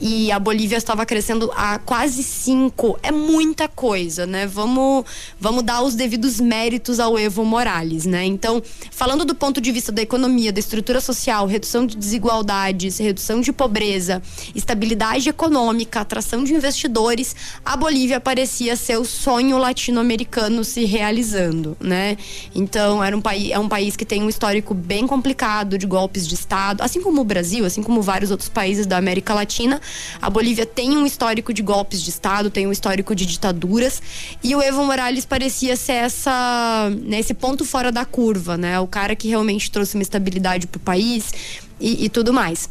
e 0.00 0.30
a 0.32 0.38
Bolívia 0.38 0.76
estava 0.76 1.06
crescendo 1.06 1.50
a 1.54 1.78
quase 1.78 2.22
5. 2.22 2.98
É 3.02 3.12
muita 3.12 3.68
coisa, 3.68 4.26
né? 4.26 4.46
Vamos, 4.46 5.04
vamos 5.38 5.62
dar 5.62 5.82
os 5.82 5.94
devidos 5.94 6.40
méritos 6.40 6.98
ao 6.98 7.18
Evo 7.18 7.44
Morales, 7.44 8.04
né? 8.04 8.24
Então, 8.24 8.62
falando 8.90 9.24
do 9.24 9.34
ponto 9.34 9.60
de 9.60 9.70
vista 9.70 9.92
da 9.92 10.02
economia, 10.02 10.52
da 10.52 10.58
estrutura 10.58 11.00
social, 11.00 11.46
redução 11.46 11.86
de 11.86 11.96
desigualdades, 11.96 12.98
redução 12.98 13.40
de 13.40 13.52
pobreza, 13.52 14.20
estabilidade 14.54 15.28
econômica, 15.28 16.00
atração 16.00 16.42
de 16.42 16.52
investidores, 16.54 17.34
a 17.64 17.76
Bolívia 17.76 18.20
parecia 18.20 18.76
ser 18.76 18.98
o 18.98 19.04
sonho 19.04 19.58
latino-americano 19.58 20.64
se 20.64 20.84
realizando, 20.84 21.76
né? 21.80 22.16
Então, 22.54 23.02
era 23.02 23.16
um 23.16 23.20
país, 23.20 23.50
é 23.50 23.58
um 23.58 23.68
país 23.68 23.96
que 23.96 24.04
tem 24.04 24.22
um 24.22 24.28
histórico 24.28 24.74
bem 24.74 25.06
complicado 25.06 25.78
de 25.78 25.86
golpes 25.86 26.26
de 26.26 26.34
Estado, 26.34 26.82
assim 26.82 27.00
como 27.00 27.20
o 27.20 27.24
Brasil, 27.24 27.64
assim 27.64 27.82
como 27.82 28.02
vários 28.02 28.30
outros 28.30 28.48
países 28.48 28.86
da 28.86 28.96
América 28.96 29.32
Latina. 29.32 29.80
A 30.20 30.30
Bolívia 30.30 30.66
tem 30.66 30.96
um 30.96 31.06
histórico 31.06 31.52
de 31.52 31.62
golpes 31.62 32.02
de 32.02 32.10
Estado, 32.10 32.50
tem 32.50 32.66
um 32.66 32.72
histórico 32.72 33.14
de 33.14 33.26
ditaduras. 33.26 34.02
E 34.42 34.54
o 34.54 34.62
Evo 34.62 34.84
Morales 34.84 35.24
parecia 35.24 35.76
ser 35.76 35.92
essa, 35.92 36.90
né, 37.02 37.20
esse 37.20 37.34
ponto 37.34 37.64
fora 37.64 37.90
da 37.90 38.04
curva, 38.04 38.56
né? 38.56 38.78
O 38.80 38.86
cara 38.86 39.14
que 39.14 39.28
realmente 39.28 39.70
trouxe 39.70 39.96
uma 39.96 40.02
estabilidade 40.02 40.66
para 40.66 40.78
o 40.78 40.80
país 40.80 41.32
e, 41.80 42.04
e 42.04 42.08
tudo 42.08 42.32
mais. 42.32 42.68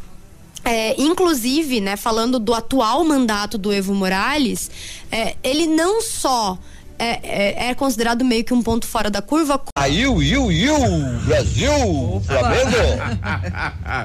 É, 0.65 0.99
inclusive, 1.01 1.81
né, 1.81 1.97
falando 1.97 2.39
do 2.39 2.53
atual 2.53 3.03
mandato 3.03 3.57
do 3.57 3.71
Evo 3.71 3.93
Morales, 3.93 4.71
é, 5.11 5.35
ele 5.43 5.67
não 5.67 6.01
só 6.01 6.57
é, 6.97 7.19
é, 7.23 7.69
é, 7.69 7.75
considerado 7.75 8.23
meio 8.23 8.43
que 8.43 8.53
um 8.53 8.61
ponto 8.61 8.87
fora 8.87 9.09
da 9.09 9.21
curva. 9.21 9.61
Aiu, 9.77 10.21
iu, 10.21 10.51
iu, 10.51 10.77
Brasil, 11.25 12.21
Flamengo. 12.25 12.71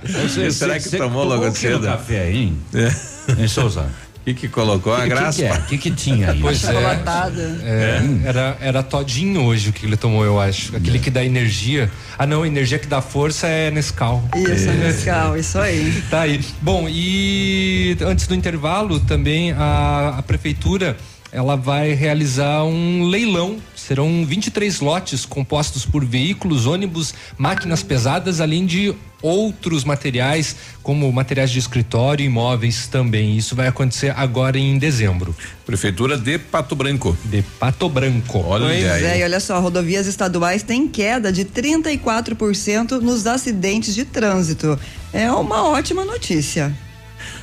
Você, 0.05 0.51
será 0.51 0.78
que 0.78 0.90
tomou 0.90 1.24
logo 1.24 1.51
cedo? 1.52 1.86
café 1.86 2.23
aí, 2.23 2.36
hein? 2.36 2.59
É. 2.74 3.43
Em 3.43 3.48
Souza. 3.48 3.82
O 3.82 4.24
que, 4.28 4.35
que 4.35 4.48
colocou 4.48 4.94
a 4.94 5.02
que, 5.02 5.09
graça? 5.09 5.31
O 5.31 5.35
que, 5.35 5.43
que, 5.43 5.44
é? 5.44 5.60
que, 5.69 5.78
que 5.78 5.90
tinha 5.90 6.32
aí? 6.32 6.40
Pois 6.40 6.62
é, 6.65 6.74
é, 6.74 8.28
era, 8.28 8.56
era 8.60 8.82
todinho 8.82 9.43
hoje 9.44 9.70
o 9.70 9.73
que 9.73 9.86
ele 9.86 9.97
tomou, 9.97 10.24
eu 10.24 10.39
acho. 10.39 10.77
Aquele 10.77 10.98
que 10.98 11.10
dá 11.10 11.24
energia. 11.24 11.90
Ah, 12.19 12.27
não, 12.27 12.44
energia 12.44 12.78
que 12.78 12.86
dá 12.86 13.01
força 13.01 13.47
é 13.47 13.70
Nescau. 13.70 14.23
Isso, 14.36 14.69
é. 14.69 14.73
Nescau, 14.73 15.36
isso 15.36 15.59
aí. 15.59 16.02
Tá 16.10 16.23
aí. 16.23 16.44
Bom, 16.60 16.86
e 16.89 17.97
antes 18.02 18.27
do 18.27 18.35
intervalo, 18.35 19.01
também 19.01 19.52
a, 19.52 20.16
a 20.19 20.23
prefeitura 20.23 20.97
ela 21.33 21.57
vai 21.57 21.93
realizar 21.93 22.65
um 22.65 23.05
leilão. 23.05 23.59
Serão 23.75 24.25
23 24.25 24.81
lotes 24.81 25.25
compostos 25.25 25.85
por 25.85 26.05
veículos, 26.05 26.67
ônibus, 26.67 27.15
máquinas 27.37 27.83
pesadas, 27.83 28.41
além 28.41 28.67
de 28.67 28.95
outros 29.21 29.85
materiais, 29.85 30.55
como 30.83 31.11
materiais 31.13 31.51
de 31.51 31.59
escritório 31.59 32.23
e 32.23 32.27
imóveis 32.27 32.87
também. 32.87 33.37
Isso 33.37 33.55
vai 33.57 33.67
acontecer 33.67 34.13
agora 34.17 34.59
em 34.59 34.79
dezembro. 34.79 35.35
Prefeitura 35.67 36.17
de 36.17 36.39
Pato 36.39 36.77
Branco. 36.77 37.17
De 37.25 37.43
Pato 37.43 37.89
Branco. 37.89 38.39
Olha 38.39 38.67
pois 38.67 38.85
aí. 38.85 39.05
é, 39.05 39.19
e 39.21 39.25
olha 39.25 39.41
só, 39.41 39.59
rodovias 39.61 40.07
estaduais 40.07 40.63
têm 40.63 40.87
queda 40.87 41.33
de 41.33 41.45
34% 41.45 43.01
nos 43.01 43.27
acidentes 43.27 43.95
de 43.95 44.05
trânsito. 44.05 44.79
É 45.13 45.31
uma 45.33 45.65
ótima 45.69 46.05
notícia. 46.05 46.75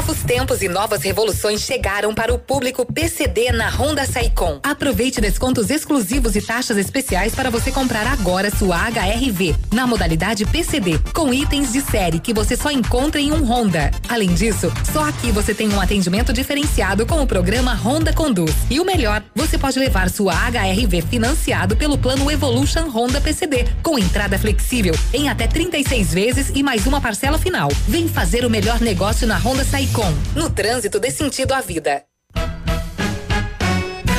Novos 0.00 0.22
tempos 0.22 0.62
e 0.62 0.68
novas 0.68 1.02
revoluções 1.02 1.60
chegaram 1.60 2.14
para 2.14 2.32
o 2.32 2.38
público 2.38 2.90
PCD 2.90 3.52
na 3.52 3.68
Honda 3.68 4.06
Saicom. 4.06 4.58
Aproveite 4.62 5.20
descontos 5.20 5.68
exclusivos 5.68 6.34
e 6.34 6.40
taxas 6.40 6.78
especiais 6.78 7.34
para 7.34 7.50
você 7.50 7.70
comprar 7.70 8.06
agora 8.06 8.50
sua 8.50 8.78
HRV 8.88 9.54
na 9.70 9.86
modalidade 9.86 10.46
PCD, 10.46 10.98
com 11.12 11.34
itens 11.34 11.74
de 11.74 11.82
série 11.82 12.18
que 12.18 12.32
você 12.32 12.56
só 12.56 12.70
encontra 12.70 13.20
em 13.20 13.30
um 13.30 13.44
Honda. 13.44 13.90
Além 14.08 14.32
disso, 14.32 14.72
só 14.90 15.06
aqui 15.06 15.30
você 15.30 15.52
tem 15.52 15.68
um 15.68 15.78
atendimento 15.78 16.32
diferenciado 16.32 17.04
com 17.04 17.20
o 17.20 17.26
programa 17.26 17.74
Honda 17.74 18.10
Conduz. 18.10 18.54
E 18.70 18.80
o 18.80 18.86
melhor, 18.86 19.22
você 19.34 19.58
pode 19.58 19.78
levar 19.78 20.08
sua 20.08 20.32
HRV 20.32 21.02
financiado 21.10 21.76
pelo 21.76 21.98
plano 21.98 22.30
Evolution 22.30 22.88
Honda 22.88 23.20
PCD, 23.20 23.66
com 23.82 23.98
entrada 23.98 24.38
flexível 24.38 24.94
em 25.12 25.28
até 25.28 25.46
36 25.46 26.14
vezes 26.14 26.52
e 26.54 26.62
mais 26.62 26.86
uma 26.86 27.02
parcela 27.02 27.36
final. 27.36 27.68
Vem 27.86 28.08
fazer 28.08 28.46
o 28.46 28.50
melhor 28.50 28.80
negócio 28.80 29.26
na 29.26 29.36
Honda 29.36 29.62
Saicom. 29.62 29.89
No 30.36 30.48
trânsito 30.48 31.00
dê 31.00 31.10
sentido 31.10 31.52
à 31.52 31.60
vida. 31.60 32.04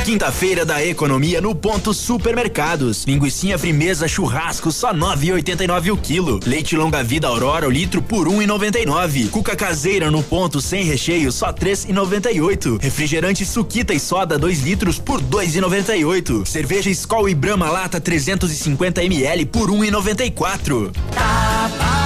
Quinta-feira 0.04 0.64
da 0.66 0.84
economia 0.84 1.40
no 1.40 1.54
ponto 1.54 1.94
supermercados. 1.94 3.04
Linguiça 3.04 3.56
frimeza 3.56 4.08
churrasco 4.08 4.72
só 4.72 4.92
9,89 4.92 5.92
o 5.92 5.96
quilo. 5.96 6.40
Leite 6.44 6.76
longa 6.76 7.04
vida 7.04 7.28
Aurora 7.28 7.68
o 7.68 7.70
litro 7.70 8.02
por 8.02 8.26
1,99. 8.26 9.30
Cuca 9.30 9.54
caseira 9.54 10.10
no 10.10 10.22
ponto 10.22 10.60
sem 10.60 10.84
recheio 10.84 11.30
só 11.30 11.52
3,98. 11.52 12.82
Refrigerante 12.82 13.46
suquita 13.46 13.94
e 13.94 14.00
soda 14.00 14.36
2 14.36 14.62
litros 14.62 14.98
por 14.98 15.22
2,98. 15.22 16.46
Cerveja 16.46 16.90
Skol 16.90 17.28
e 17.28 17.34
Brahma 17.34 17.70
lata 17.70 18.00
350 18.00 19.04
ml 19.04 19.46
por 19.46 19.70
1,94. 19.70 20.90
Tá 21.14 21.70
barato, 21.78 22.01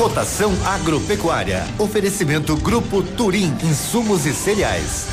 Cotação 0.00 0.50
agropecuária. 0.64 1.62
Oferecimento 1.78 2.56
Grupo 2.56 3.02
Turim, 3.02 3.54
insumos 3.62 4.24
e 4.24 4.32
cereais. 4.32 5.04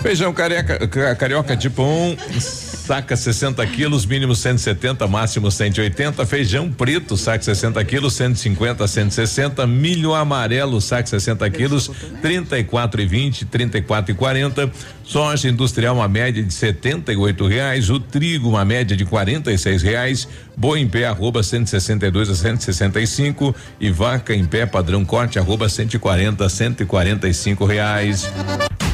Feijão 0.00 0.32
careca, 0.32 0.88
ca- 0.88 1.14
carioca 1.16 1.54
tipo 1.54 1.82
1, 1.82 2.16
saca 2.84 3.16
60 3.16 3.66
quilos, 3.68 4.04
mínimo 4.04 4.34
170, 4.34 5.06
máximo 5.06 5.50
180. 5.50 6.26
Feijão 6.26 6.70
preto, 6.70 7.16
saca 7.16 7.42
60 7.42 7.82
quilos, 7.82 8.12
150, 8.12 8.86
160. 8.86 9.66
Milho 9.66 10.14
amarelo, 10.14 10.78
saca 10.82 11.06
60 11.06 11.48
quilos, 11.48 11.90
34 12.20 13.00
e 13.00 13.06
20, 13.06 13.46
34 13.46 14.12
e 14.12 14.14
40. 14.14 14.70
Soja 15.02 15.48
industrial, 15.48 15.96
uma 15.96 16.08
média 16.08 16.42
de 16.42 16.52
78 16.52 17.46
reais. 17.46 17.88
O 17.88 17.98
trigo, 17.98 18.50
uma 18.50 18.66
média 18.66 18.94
de 18.94 19.06
46 19.06 19.82
reais. 19.82 20.28
Boi 20.54 20.80
em 20.80 20.86
pé, 20.86 21.06
arroba 21.06 21.42
162 21.42 22.28
a 22.28 22.34
165. 22.34 23.56
E 23.80 23.90
vaca 23.90 24.34
em 24.34 24.44
pé, 24.44 24.66
padrão 24.66 25.06
corte, 25.06 25.38
arroba 25.38 25.70
140 25.70 26.44
a 26.44 26.48
145 26.50 27.64
reais. 27.64 28.30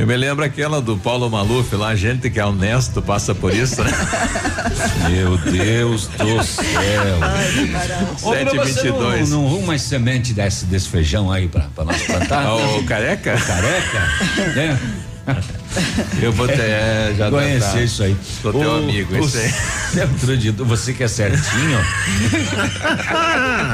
Eu 0.00 0.06
me 0.06 0.16
lembro 0.16 0.42
aquela 0.42 0.80
do 0.80 0.96
Paulo 0.96 1.28
Maluf 1.28 1.76
lá, 1.76 1.94
gente 1.94 2.30
que 2.30 2.40
é 2.40 2.46
honesto 2.46 3.02
passa 3.02 3.34
por 3.34 3.54
isso, 3.54 3.84
né? 3.84 3.90
Meu 5.10 5.36
Deus 5.36 6.06
do 6.06 6.42
céu. 6.42 6.64
E 8.82 8.92
dois. 8.92 9.28
Não, 9.28 9.42
não 9.42 9.60
mais 9.60 9.82
semente 9.82 10.32
desse, 10.32 10.64
desse 10.64 10.88
feijão 10.88 11.30
aí 11.30 11.48
pra, 11.48 11.68
pra 11.74 11.84
nós 11.84 12.00
plantar? 12.00 12.50
O 12.50 12.82
careca? 12.84 13.36
O 13.36 13.46
careca? 13.46 14.00
né? 14.56 14.80
Eu 16.20 16.32
vou 16.32 16.46
ter, 16.48 16.60
é, 16.60 17.14
já 17.16 17.30
Conhecer 17.30 17.70
tá- 17.72 17.82
isso 17.82 18.02
aí. 18.02 18.16
Sou 18.42 18.52
teu 18.52 18.76
amigo, 18.76 19.14
o 19.14 19.18
esse 19.24 19.38
aí. 19.38 19.52
Você 20.66 20.92
que 20.92 21.02
é 21.02 21.08
certinho. 21.08 21.78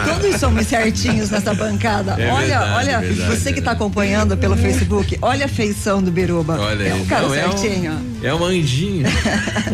Todos 0.07 0.41
somos 0.41 0.67
certinhos 0.67 1.31
nessa 1.31 1.55
bancada. 1.55 2.13
É 2.19 2.33
olha, 2.33 2.47
verdade, 2.59 2.73
olha, 2.75 3.01
verdade, 3.01 3.37
você 3.37 3.53
que 3.53 3.59
está 3.59 3.73
acompanhando 3.73 4.37
pelo 4.37 4.57
Facebook, 4.57 5.19
olha 5.21 5.47
a 5.47 5.49
feição 5.49 6.03
do 6.03 6.11
Biruba. 6.11 6.59
Olha 6.59 6.83
é 6.85 6.93
aí. 6.93 7.01
um 7.01 7.07
cara 7.07 7.27
Não, 7.29 7.35
é 7.35 7.49
um- 7.49 7.57
certinho. 7.57 8.17
É 8.23 8.35
um 8.35 8.45
anjinho. 8.45 9.07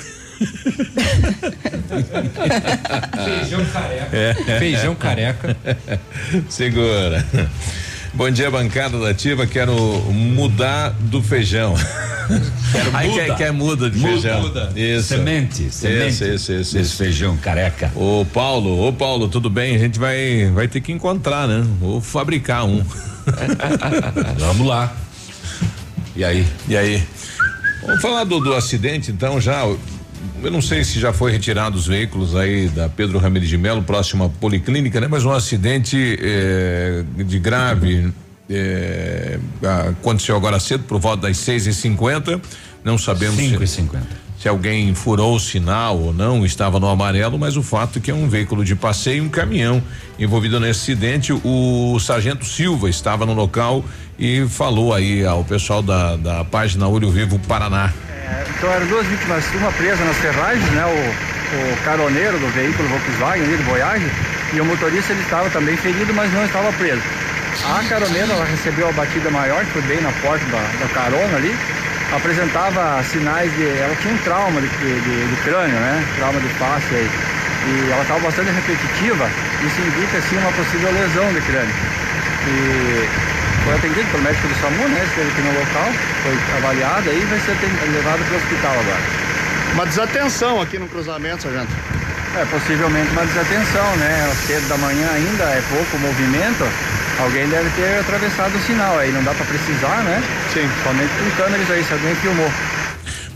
Feijão 3.25 3.65
careca. 3.65 4.09
É. 4.17 4.33
Feijão 4.59 4.95
careca. 4.95 5.57
Segura. 6.49 7.25
Bom 8.13 8.29
dia, 8.29 8.49
bancada 8.49 8.99
da 8.99 9.09
Ativa. 9.09 9.45
Quero 9.45 9.73
mudar 10.11 10.89
do 10.99 11.21
feijão. 11.21 11.75
Quero 12.71 12.89
Aí 12.95 13.09
muda. 13.09 13.23
Quer, 13.25 13.35
quer 13.35 13.51
muda 13.51 13.89
de 13.89 13.97
Muda. 13.99 14.11
feijão. 14.13 14.41
Muda. 14.41 14.71
Isso. 14.75 15.07
Semente, 15.09 15.69
semente 15.69 16.07
Isso, 16.09 16.23
isso, 16.25 16.53
isso. 16.53 16.73
desse 16.77 16.95
feijão 16.95 17.37
careca. 17.37 17.91
Ô 17.95 18.25
Paulo, 18.33 18.87
ô 18.87 18.93
Paulo, 18.93 19.27
tudo 19.27 19.49
bem? 19.49 19.75
A 19.75 19.79
gente 19.79 19.99
vai, 19.99 20.49
vai 20.53 20.67
ter 20.67 20.81
que 20.81 20.91
encontrar, 20.91 21.47
né? 21.47 21.65
Ou 21.81 22.01
fabricar 22.01 22.65
um. 22.65 22.83
Vamos 24.39 24.67
lá. 24.67 24.93
E 26.15 26.23
aí? 26.23 26.47
E 26.67 26.77
aí? 26.77 27.03
Vamos 27.85 28.01
falar 28.01 28.23
do, 28.23 28.39
do 28.39 28.53
acidente, 28.53 29.11
então, 29.11 29.39
já. 29.41 29.61
Eu 30.43 30.51
não 30.51 30.61
sei 30.61 30.83
se 30.83 30.99
já 30.99 31.11
foi 31.11 31.31
retirado 31.31 31.77
os 31.77 31.87
veículos 31.87 32.35
aí 32.35 32.67
da 32.69 32.87
Pedro 32.87 33.17
Ramirez 33.17 33.49
de 33.49 33.57
Melo, 33.57 33.81
próxima 33.83 34.29
policlínica, 34.29 34.99
né? 34.99 35.07
Mas 35.09 35.25
um 35.25 35.31
acidente 35.31 36.17
eh, 36.21 37.03
de 37.17 37.39
grave 37.39 38.11
eh, 38.49 39.39
aconteceu 39.89 40.35
agora 40.35 40.59
cedo, 40.59 40.83
por 40.83 40.99
volta 40.99 41.27
das 41.27 41.37
seis 41.37 41.65
e 41.67 41.73
cinquenta. 41.73 42.39
Não 42.83 42.97
sabemos 42.97 43.37
Cinco 43.37 43.63
e 43.63 43.67
se, 43.67 43.75
cinquenta. 43.77 44.07
se 44.39 44.47
alguém 44.47 44.93
furou 44.93 45.35
o 45.35 45.39
sinal 45.39 45.97
ou 45.99 46.13
não, 46.13 46.45
estava 46.45 46.79
no 46.79 46.87
amarelo, 46.87 47.39
mas 47.39 47.57
o 47.57 47.63
fato 47.63 47.97
é 47.97 48.01
que 48.01 48.11
é 48.11 48.13
um 48.13 48.29
veículo 48.29 48.63
de 48.63 48.75
passeio 48.75 49.17
e 49.17 49.21
um 49.21 49.29
caminhão 49.29 49.81
envolvido 50.19 50.59
nesse 50.59 50.91
acidente. 50.91 51.33
O 51.33 51.97
sargento 51.99 52.45
Silva 52.45 52.87
estava 52.89 53.25
no 53.25 53.33
local 53.33 53.83
e 54.19 54.45
falou 54.47 54.93
aí 54.93 55.25
ao 55.25 55.43
pessoal 55.43 55.81
da, 55.81 56.15
da 56.15 56.43
página 56.45 56.87
Olho 56.87 57.09
Vivo 57.09 57.39
Paraná. 57.39 57.91
É, 58.25 58.43
então 58.49 58.71
eram 58.73 58.87
duas 58.87 59.05
vítimas, 59.07 59.45
uma 59.55 59.71
presa 59.73 60.03
nas 60.03 60.17
ferragens, 60.17 60.69
né? 60.71 60.85
O, 60.85 61.35
o 61.55 61.77
caroneiro 61.85 62.37
do 62.39 62.47
veículo 62.53 62.89
Volkswagen 62.89 63.43
ali 63.43 63.55
do 63.55 63.63
Voyage 63.63 64.09
e 64.53 64.59
o 64.59 64.65
motorista 64.65 65.13
ele 65.13 65.21
estava 65.21 65.49
também 65.49 65.77
ferido, 65.77 66.13
mas 66.13 66.31
não 66.33 66.43
estava 66.45 66.71
preso. 66.73 67.01
A 67.63 67.83
caroneira 67.87 68.33
ela 68.33 68.45
recebeu 68.45 68.89
a 68.89 68.91
batida 68.91 69.29
maior, 69.29 69.63
que 69.63 69.71
foi 69.71 69.81
bem 69.83 70.01
na 70.01 70.11
porta 70.21 70.43
da, 70.47 70.59
da 70.79 70.93
carona 70.93 71.37
ali, 71.37 71.55
apresentava 72.11 73.01
sinais 73.03 73.51
de. 73.55 73.63
Ela 73.63 73.95
tinha 74.01 74.13
um 74.13 74.17
trauma 74.19 74.59
de, 74.59 74.67
de, 74.67 75.27
de 75.29 75.35
crânio, 75.43 75.75
né? 75.75 76.03
Trauma 76.17 76.39
de 76.39 76.49
face 76.49 76.95
aí. 76.95 77.09
E 77.67 77.91
ela 77.91 78.01
estava 78.01 78.19
bastante 78.19 78.51
repetitiva, 78.51 79.29
isso 79.65 79.81
indica 79.81 80.17
assim 80.17 80.37
uma 80.37 80.51
possível 80.51 80.91
lesão 80.91 81.33
de 81.33 81.41
crânio. 81.41 81.75
E 82.47 83.09
foi 83.65 83.73
atendido 83.73 84.05
pelo 84.11 84.23
médico 84.23 84.47
do 84.47 84.55
SAMU, 84.61 84.87
né? 84.89 85.03
Esteve 85.09 85.27
aqui 85.27 85.41
no 85.41 85.59
local, 85.59 85.89
foi 86.21 86.57
avaliado 86.57 87.09
aí 87.09 87.19
e 87.19 87.25
vai 87.25 87.39
ser 87.39 87.57
levado 87.91 88.23
para 88.23 88.33
o 88.33 88.37
hospital 88.37 88.71
agora. 88.71 89.01
Uma 89.73 89.85
desatenção 89.87 90.61
aqui 90.61 90.77
no 90.77 90.87
cruzamento, 90.87 91.43
sargento. 91.43 91.71
É, 92.37 92.45
possivelmente 92.45 93.09
uma 93.11 93.25
desatenção, 93.25 93.95
né? 93.97 94.31
Cedo 94.45 94.67
da 94.67 94.77
manhã 94.77 95.09
ainda, 95.11 95.43
é 95.45 95.63
pouco 95.69 95.97
movimento. 95.97 96.63
Alguém 97.19 97.47
deve 97.49 97.69
ter 97.71 97.99
atravessado 97.99 98.55
o 98.55 98.61
sinal 98.61 98.99
aí, 98.99 99.11
não 99.11 99.23
dá 99.23 99.33
para 99.33 99.45
precisar, 99.45 100.03
né? 100.03 100.21
Sim. 100.53 100.69
Somente 100.83 101.09
com 101.09 101.43
câmeras 101.43 101.71
aí, 101.71 101.83
se 101.83 101.93
alguém 101.93 102.13
filmou. 102.15 102.51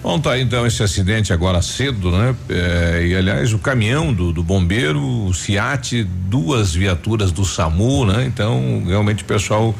Bom, 0.03 0.17
tá 0.19 0.33
aí, 0.33 0.43
então 0.43 0.65
esse 0.65 0.81
acidente 0.81 1.33
agora 1.33 1.61
cedo, 1.61 2.11
né? 2.11 2.35
É, 2.49 3.05
e 3.05 3.15
aliás, 3.15 3.51
o 3.51 3.59
caminhão 3.59 4.13
do, 4.13 4.31
do 4.31 4.43
bombeiro, 4.43 5.01
o 5.01 5.33
SIAT, 5.33 6.03
duas 6.03 6.73
viaturas 6.73 7.31
do 7.31 7.43
SAMU, 7.43 8.05
né? 8.05 8.25
Então, 8.25 8.83
realmente 8.85 9.23
o 9.23 9.25
pessoal 9.25 9.75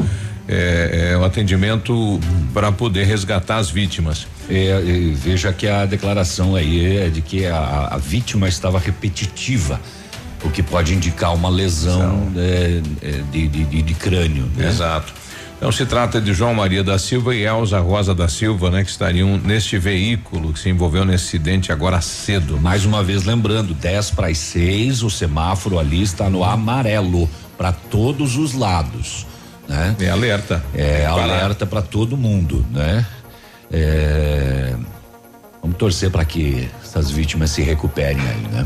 é, 0.52 1.12
é 1.14 1.18
o 1.18 1.24
atendimento 1.24 2.20
para 2.54 2.72
poder 2.72 3.06
resgatar 3.06 3.58
as 3.58 3.70
vítimas. 3.70 4.26
É, 4.50 4.82
e 4.84 5.12
veja 5.14 5.54
que 5.54 5.68
a 5.68 5.86
declaração 5.86 6.56
aí 6.56 6.98
é 6.98 7.10
de 7.10 7.22
que 7.22 7.46
a, 7.46 7.90
a 7.92 7.98
vítima 7.98 8.48
estava 8.50 8.80
repetitiva, 8.80 9.80
o 10.44 10.50
que 10.50 10.64
pode 10.64 10.94
indicar 10.94 11.34
uma 11.36 11.50
lesão 11.50 12.32
é, 12.36 12.82
é, 13.04 13.12
de, 13.32 13.48
de, 13.48 13.64
de- 13.66 13.82
de 13.84 13.94
crânio. 13.94 14.50
Né? 14.56 14.68
Exato. 14.68 15.14
Então 15.58 15.72
se 15.74 15.86
trata 15.86 16.22
de 16.22 16.34
João 16.34 16.54
Maria 16.54 16.82
da 16.84 16.98
Silva 16.98 17.36
e 17.36 17.44
Elza 17.46 17.80
Rosa 17.82 18.16
da 18.16 18.30
Silva, 18.30 18.72
né? 18.72 18.82
Que 18.82 18.90
estariam 18.90 19.38
neste 19.38 19.78
veículo 19.78 20.54
que 20.54 20.60
se 20.60 20.70
envolveu 20.70 21.04
nesse 21.04 21.26
acidente 21.26 21.70
agora 21.72 22.00
cedo. 22.00 22.58
Mais 22.58 22.86
uma 22.86 23.04
vez 23.04 23.26
lembrando, 23.26 23.74
10 23.74 24.12
para 24.12 24.28
as 24.30 24.38
6, 24.38 25.04
o 25.04 25.10
semáforo 25.10 25.78
ali 25.78 26.02
está 26.02 26.30
no 26.30 26.46
amarelo 26.46 27.30
para 27.58 27.74
todos 27.74 28.38
os 28.38 28.54
lados, 28.54 29.28
né? 29.70 29.96
É 30.00 30.10
alerta. 30.10 30.62
É 30.74 31.06
alerta 31.06 31.66
para 31.66 31.82
todo 31.82 32.18
mundo, 32.18 32.66
né? 32.72 33.06
É, 33.72 34.74
vamos 35.62 35.78
torcer 35.78 36.10
para 36.10 36.26
que 36.26 36.68
essas 36.84 37.12
vítimas 37.12 37.52
se 37.52 37.62
recuperem 37.62 38.20
aí, 38.20 38.48
né? 38.52 38.66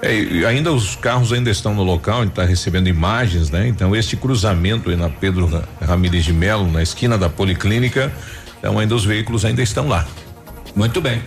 É, 0.00 0.12
e 0.16 0.44
ainda 0.44 0.72
os 0.72 0.96
carros 0.96 1.32
ainda 1.32 1.48
estão 1.50 1.74
no 1.74 1.84
local, 1.84 2.18
a 2.18 2.22
gente 2.22 2.30
está 2.30 2.44
recebendo 2.44 2.88
imagens, 2.88 3.50
né? 3.50 3.68
Então 3.68 3.94
este 3.94 4.16
cruzamento 4.16 4.90
aí 4.90 4.96
na 4.96 5.08
Pedro 5.08 5.46
Ra- 5.46 5.62
Ramires 5.86 6.24
de 6.24 6.32
Melo, 6.32 6.68
na 6.72 6.82
esquina 6.82 7.16
da 7.16 7.28
Policlínica, 7.28 8.10
então 8.58 8.78
ainda 8.80 8.96
os 8.96 9.04
veículos 9.04 9.44
ainda 9.44 9.62
estão 9.62 9.86
lá. 9.86 10.04
Muito 10.74 11.00
bem. 11.00 11.22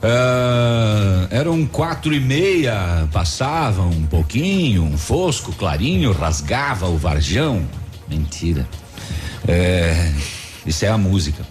Ah, 0.00 1.26
eram 1.30 1.66
quatro 1.66 2.14
e 2.14 2.20
meia, 2.20 3.06
passava 3.12 3.82
um 3.82 4.06
pouquinho, 4.06 4.84
um 4.84 4.96
fosco, 4.96 5.52
clarinho, 5.52 6.12
rasgava 6.12 6.86
o 6.86 6.96
varjão. 6.96 7.62
Mentira. 8.08 8.68
É, 9.46 10.12
isso 10.66 10.84
é 10.84 10.88
a 10.88 10.98
música. 10.98 11.44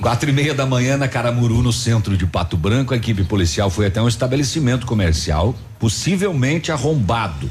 Quatro 0.00 0.30
e 0.30 0.32
meia 0.32 0.54
da 0.54 0.64
manhã 0.64 0.96
na 0.96 1.08
Caramuru, 1.08 1.62
no 1.62 1.72
centro 1.72 2.16
de 2.16 2.26
Pato 2.26 2.56
Branco, 2.56 2.94
a 2.94 2.96
equipe 2.96 3.22
policial 3.24 3.68
foi 3.68 3.86
até 3.86 4.00
um 4.00 4.08
estabelecimento 4.08 4.86
comercial, 4.86 5.54
possivelmente 5.78 6.72
arrombado. 6.72 7.50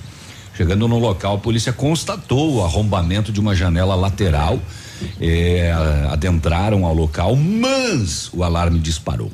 Chegando 0.56 0.88
no 0.88 0.98
local, 0.98 1.36
a 1.36 1.40
polícia 1.40 1.72
constatou 1.72 2.56
o 2.56 2.64
arrombamento 2.64 3.32
de 3.32 3.40
uma 3.40 3.56
janela 3.56 3.96
lateral. 3.96 4.60
eh, 5.22 5.72
adentraram 6.12 6.86
ao 6.86 6.94
local, 6.94 7.34
mas 7.36 8.30
o 8.34 8.44
alarme 8.44 8.80
disparou. 8.80 9.32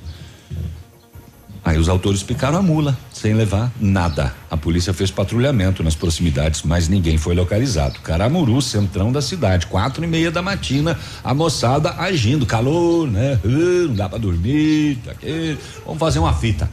Aí 1.64 1.80
os 1.80 1.90
autores 1.90 2.22
picaram 2.22 2.60
a 2.60 2.62
mula, 2.62 2.96
sem 3.26 3.34
levar 3.34 3.72
nada. 3.82 4.36
A 4.52 4.56
polícia 4.56 4.94
fez 4.94 5.10
patrulhamento 5.10 5.82
nas 5.82 5.96
proximidades, 5.96 6.62
mas 6.62 6.88
ninguém 6.88 7.18
foi 7.18 7.34
localizado. 7.34 8.00
Caramuru, 8.02 8.62
centrão 8.62 9.12
da 9.12 9.20
cidade, 9.20 9.66
quatro 9.66 10.04
e 10.04 10.08
meia 10.08 10.30
da 10.30 10.44
matina, 10.44 10.96
a 11.24 11.34
moçada 11.34 11.90
agindo, 11.98 12.46
calor, 12.46 13.10
né? 13.10 13.40
Ah, 13.44 13.88
não 13.88 13.96
dá 13.96 14.08
pra 14.08 14.20
dormir, 14.20 15.00
tá 15.04 15.14
aqui. 15.14 15.58
Vamos 15.84 16.00
fazer 16.00 16.20
uma 16.20 16.36
fita. 16.36 16.70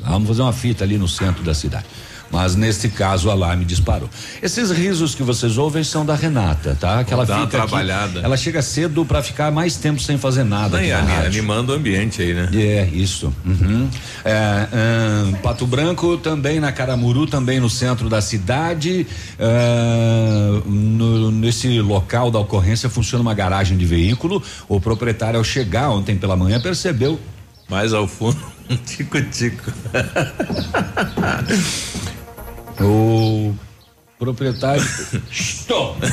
Vamos 0.00 0.26
fazer 0.26 0.42
uma 0.42 0.52
fita 0.52 0.82
ali 0.82 0.98
no 0.98 1.06
centro 1.06 1.44
da 1.44 1.54
cidade. 1.54 1.86
Mas 2.30 2.56
neste 2.56 2.88
caso 2.88 3.28
o 3.28 3.30
alarme 3.30 3.64
disparou. 3.64 4.08
Esses 4.42 4.70
risos 4.70 5.14
que 5.14 5.22
vocês 5.22 5.56
ouvem 5.58 5.84
são 5.84 6.04
da 6.04 6.14
Renata, 6.14 6.76
tá? 6.78 7.04
Que 7.04 7.12
ela 7.12 7.24
fica 7.24 7.38
aqui- 7.42 7.50
trabalhada. 7.50 8.20
ela 8.20 8.36
chega 8.36 8.60
cedo 8.62 9.04
para 9.04 9.22
ficar 9.22 9.50
mais 9.52 9.76
tempo 9.76 10.00
sem 10.00 10.18
fazer 10.18 10.44
nada. 10.44 10.78
Aqui 10.78 10.90
rádio. 10.90 11.26
animando 11.28 11.72
o 11.72 11.76
ambiente 11.76 12.20
aí, 12.22 12.34
né? 12.34 12.48
É, 12.52 12.88
isso. 12.92 13.32
Uhum. 13.44 13.88
É, 14.24 14.66
ahn, 14.72 15.34
Pato 15.42 15.66
Branco 15.66 16.16
também 16.18 16.58
na 16.58 16.72
Caramuru, 16.72 17.26
também 17.26 17.60
no 17.60 17.70
centro 17.70 18.08
da 18.08 18.20
cidade. 18.20 19.06
Ah, 19.38 20.60
no- 20.66 21.30
nesse 21.30 21.80
local 21.80 22.30
da 22.30 22.38
ocorrência 22.40 22.90
funciona 22.90 23.22
uma 23.22 23.34
garagem 23.34 23.76
de 23.78 23.86
veículo. 23.86 24.42
O 24.68 24.80
proprietário, 24.80 25.38
ao 25.38 25.44
chegar 25.44 25.90
ontem 25.90 26.16
pela 26.16 26.36
manhã, 26.36 26.60
percebeu. 26.60 27.18
Mais 27.68 27.92
ao 27.92 28.06
fundo, 28.06 28.38
um 28.70 28.76
tico-tico. 28.76 29.72
o 32.80 33.54
proprietário. 34.18 34.82
Estou! 35.30 35.96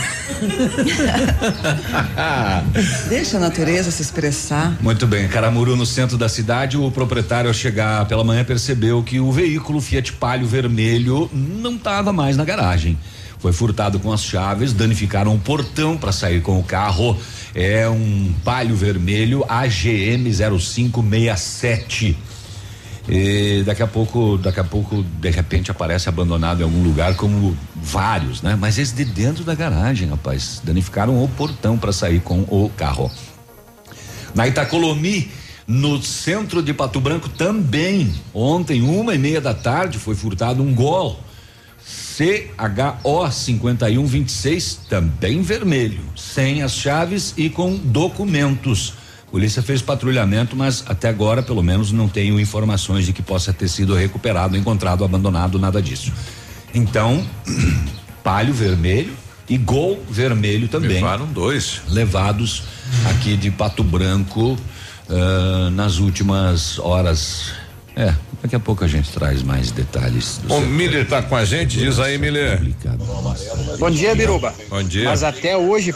Deixa 3.08 3.38
a 3.38 3.40
natureza 3.40 3.90
se 3.92 4.02
expressar. 4.02 4.78
Muito 4.82 5.08
bem, 5.08 5.28
Caramuru 5.28 5.76
no 5.76 5.86
centro 5.86 6.18
da 6.18 6.28
cidade, 6.28 6.78
o 6.78 6.92
proprietário 6.92 7.50
ao 7.50 7.54
chegar 7.54 8.06
pela 8.08 8.24
manhã 8.24 8.44
percebeu 8.44 9.02
que 9.04 9.20
o 9.20 9.32
veículo 9.32 9.80
Fiat 9.82 10.14
Palio 10.14 10.48
vermelho 10.48 11.30
não 11.34 11.76
estava 11.76 12.12
mais 12.12 12.36
na 12.36 12.44
garagem. 12.44 12.98
Foi 13.40 13.52
furtado 13.52 14.00
com 14.00 14.12
as 14.14 14.24
chaves, 14.24 14.72
danificaram 14.72 15.36
o 15.36 15.40
portão 15.40 15.98
para 15.98 16.14
sair 16.14 16.42
com 16.42 16.58
o 16.60 16.64
carro. 16.64 17.18
É 17.54 17.90
um 17.90 18.34
Palio 18.44 18.74
vermelho 18.74 19.44
AGM 19.50 20.32
0567. 20.32 22.18
E 23.08 23.64
daqui 23.66 23.84
a 23.84 23.88
pouco, 23.88 24.38
daqui 24.38 24.60
a 24.60 24.64
pouco, 24.64 25.04
de 25.04 25.30
repente 25.30 25.70
aparece 25.70 26.08
abandonado 26.08 26.62
em 26.62 26.64
algum 26.64 26.82
lugar, 26.82 27.16
como 27.16 27.58
vários, 27.76 28.42
né? 28.42 28.58
Mas 28.60 28.78
esse 28.78 28.96
de 28.96 29.04
dentro 29.04 29.44
da 29.44 29.54
garagem, 29.54 30.08
rapaz, 30.08 30.62
danificaram 30.64 31.22
o 31.22 31.28
portão 31.28 31.78
para 31.78 31.92
sair 31.92 32.22
com 32.22 32.42
o 32.42 32.72
carro. 32.78 33.12
Na 34.34 34.48
Itacolomi, 34.48 35.30
no 35.68 36.02
centro 36.02 36.62
de 36.62 36.74
Pato 36.74 37.00
Branco 37.00 37.30
também. 37.30 38.14
Ontem, 38.34 38.82
uma 38.82 39.14
e 39.14 39.18
meia 39.18 39.42
da 39.42 39.54
tarde, 39.54 39.98
foi 39.98 40.16
furtado 40.16 40.64
um 40.64 40.74
gol. 40.74 41.20
CHO 41.86 43.32
5126, 43.32 44.80
também 44.90 45.42
vermelho, 45.42 46.02
sem 46.16 46.62
as 46.62 46.74
chaves 46.74 47.34
e 47.36 47.50
com 47.50 47.76
documentos. 47.76 48.94
Polícia 49.34 49.64
fez 49.64 49.82
patrulhamento, 49.82 50.56
mas 50.56 50.84
até 50.86 51.10
agora, 51.10 51.42
pelo 51.42 51.64
menos, 51.64 51.92
não 51.92 52.08
tenho 52.08 52.40
informações 52.40 53.04
de 53.04 53.12
que 53.12 53.24
possa 53.24 53.52
ter 53.52 53.68
sido 53.68 53.96
recuperado, 53.96 54.56
encontrado, 54.56 55.04
abandonado, 55.04 55.58
nada 55.58 55.82
disso. 55.82 56.14
Então, 56.72 57.26
palio 58.24 58.54
vermelho 58.54 59.12
e 59.50 59.58
gol 59.58 60.00
vermelho 60.08 60.68
também. 60.68 60.98
Levaram 60.98 61.26
dois. 61.26 61.82
Levados 61.90 62.62
aqui 63.10 63.36
de 63.36 63.50
Pato 63.50 63.84
Branco 63.84 64.56
ah, 65.10 65.72
nas 65.72 65.98
últimas 65.98 66.78
horas. 66.78 67.54
É, 67.96 68.14
daqui 68.40 68.56
a 68.56 68.60
pouco 68.60 68.84
a 68.84 68.88
gente 68.88 69.12
traz 69.12 69.42
mais 69.42 69.72
detalhes. 69.72 70.42
do 70.44 70.54
O. 70.54 70.62
Miller 70.62 71.08
tá 71.08 71.24
com 71.24 71.36
a 71.36 71.44
gente, 71.44 71.80
diz 71.80 71.98
aí, 72.00 72.20
Miller. 72.20 72.62
Bom 73.80 73.90
dia, 73.90 74.14
Biruba. 74.14 74.54
Bom 74.70 74.84
dia. 74.84 75.06
Mas 75.06 75.24
até 75.24 75.58
hoje, 75.58 75.92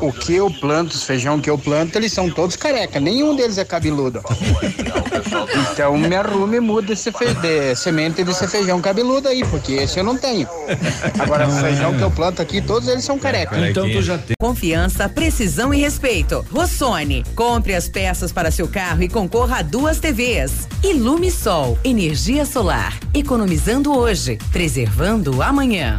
o 0.00 0.12
que 0.12 0.34
eu 0.34 0.50
planto, 0.50 0.92
os 0.92 1.04
feijão 1.04 1.40
que 1.40 1.50
eu 1.50 1.58
planto, 1.58 1.96
eles 1.96 2.12
são 2.12 2.30
todos 2.30 2.56
careca. 2.56 3.00
Nenhum 3.00 3.34
deles 3.34 3.58
é 3.58 3.64
cabeludo. 3.64 4.22
Então 5.72 5.96
me 5.96 6.14
arrume 6.14 6.56
e 6.56 6.60
muda 6.60 6.92
esse 6.92 7.10
fe... 7.10 7.32
de 7.34 7.74
semente 7.74 8.22
desse 8.22 8.46
feijão 8.46 8.80
cabeludo 8.80 9.28
aí, 9.28 9.44
porque 9.44 9.72
esse 9.72 9.98
eu 9.98 10.04
não 10.04 10.16
tenho. 10.16 10.46
Agora, 11.18 11.48
o 11.48 11.52
feijão 11.52 11.96
que 11.96 12.02
eu 12.02 12.10
planto 12.10 12.42
aqui, 12.42 12.60
todos 12.60 12.88
eles 12.88 13.04
são 13.04 13.18
careca. 13.18 13.58
Então 13.68 13.90
tu 13.90 14.02
já 14.02 14.18
tem. 14.18 14.36
Confiança, 14.38 15.08
precisão 15.08 15.72
e 15.72 15.80
respeito. 15.80 16.44
Rossoni, 16.52 17.24
compre 17.34 17.74
as 17.74 17.88
peças 17.88 18.32
para 18.32 18.50
seu 18.50 18.68
carro 18.68 19.02
e 19.02 19.08
concorra 19.08 19.58
a 19.58 19.62
duas 19.62 19.98
TVs. 19.98 20.68
Ilumisol, 20.82 21.78
energia 21.84 22.44
solar. 22.44 22.98
Economizando 23.14 23.96
hoje, 23.96 24.38
preservando 24.52 25.42
amanhã. 25.42 25.98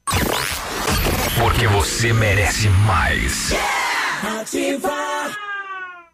Porque 1.37 1.65
você 1.67 2.11
merece 2.13 2.67
mais. 2.69 3.53
Ativa. 4.39 4.91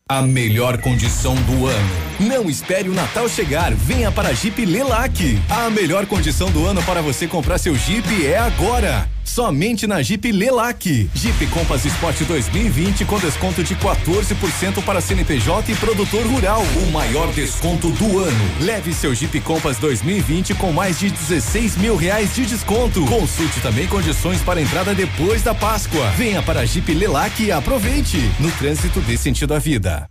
A 0.09 0.21
melhor 0.21 0.77
condição 0.77 1.35
do 1.35 1.65
ano. 1.65 1.89
Não 2.19 2.49
espere 2.49 2.87
o 2.87 2.93
Natal 2.93 3.27
chegar, 3.27 3.73
venha 3.73 4.11
para 4.11 4.29
a 4.29 4.33
Jeep 4.33 4.63
Lelac. 4.65 5.39
A 5.49 5.69
melhor 5.69 6.05
condição 6.05 6.49
do 6.51 6.65
ano 6.65 6.81
para 6.83 7.01
você 7.01 7.27
comprar 7.27 7.57
seu 7.57 7.75
Jeep 7.75 8.25
é 8.25 8.37
agora. 8.37 9.09
Somente 9.27 9.85
na 9.85 10.01
Jeep 10.01 10.31
Lelac. 10.31 11.09
Jeep 11.13 11.47
Compass 11.47 11.83
Sport 11.85 12.21
2020 12.23 13.03
com 13.03 13.19
desconto 13.19 13.61
de 13.61 13.75
14% 13.75 14.83
para 14.83 15.01
CNPJ 15.01 15.73
e 15.73 15.75
produtor 15.75 16.25
rural. 16.25 16.61
O 16.81 16.91
maior 16.91 17.31
desconto 17.33 17.89
do 17.91 18.19
ano. 18.19 18.51
Leve 18.61 18.93
seu 18.93 19.13
Jeep 19.13 19.39
Compass 19.41 19.77
2020 19.79 20.55
com 20.55 20.71
mais 20.71 20.97
de 20.97 21.11
16 21.11 21.75
mil 21.75 21.97
reais 21.97 22.33
de 22.33 22.45
desconto. 22.45 23.05
Consulte 23.05 23.59
também 23.59 23.85
condições 23.85 24.41
para 24.41 24.61
entrada 24.61 24.95
depois 24.95 25.43
da 25.43 25.53
Páscoa. 25.53 26.09
Venha 26.11 26.41
para 26.41 26.61
a 26.61 26.65
Jeep 26.65 26.91
Lelac 26.93 27.43
e 27.43 27.51
aproveite. 27.51 28.17
No 28.39 28.49
trânsito 28.51 29.01
dê 29.01 29.17
sentido 29.17 29.53
à 29.53 29.59
vida. 29.59 30.09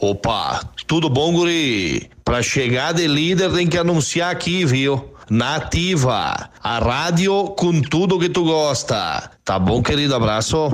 Opa, 0.00 0.68
tudo 0.86 1.08
bom, 1.08 1.32
guri? 1.32 2.10
Pra 2.24 2.42
chegar 2.42 2.92
de 2.92 3.06
líder 3.06 3.52
tem 3.52 3.66
que 3.66 3.78
anunciar 3.78 4.30
aqui, 4.30 4.64
viu? 4.64 5.12
Nativa, 5.30 6.50
a 6.62 6.78
rádio 6.78 7.48
com 7.50 7.80
tudo 7.82 8.18
que 8.18 8.28
tu 8.28 8.44
gosta. 8.44 9.30
Tá 9.44 9.58
bom, 9.58 9.82
querido? 9.82 10.14
Abraço. 10.14 10.72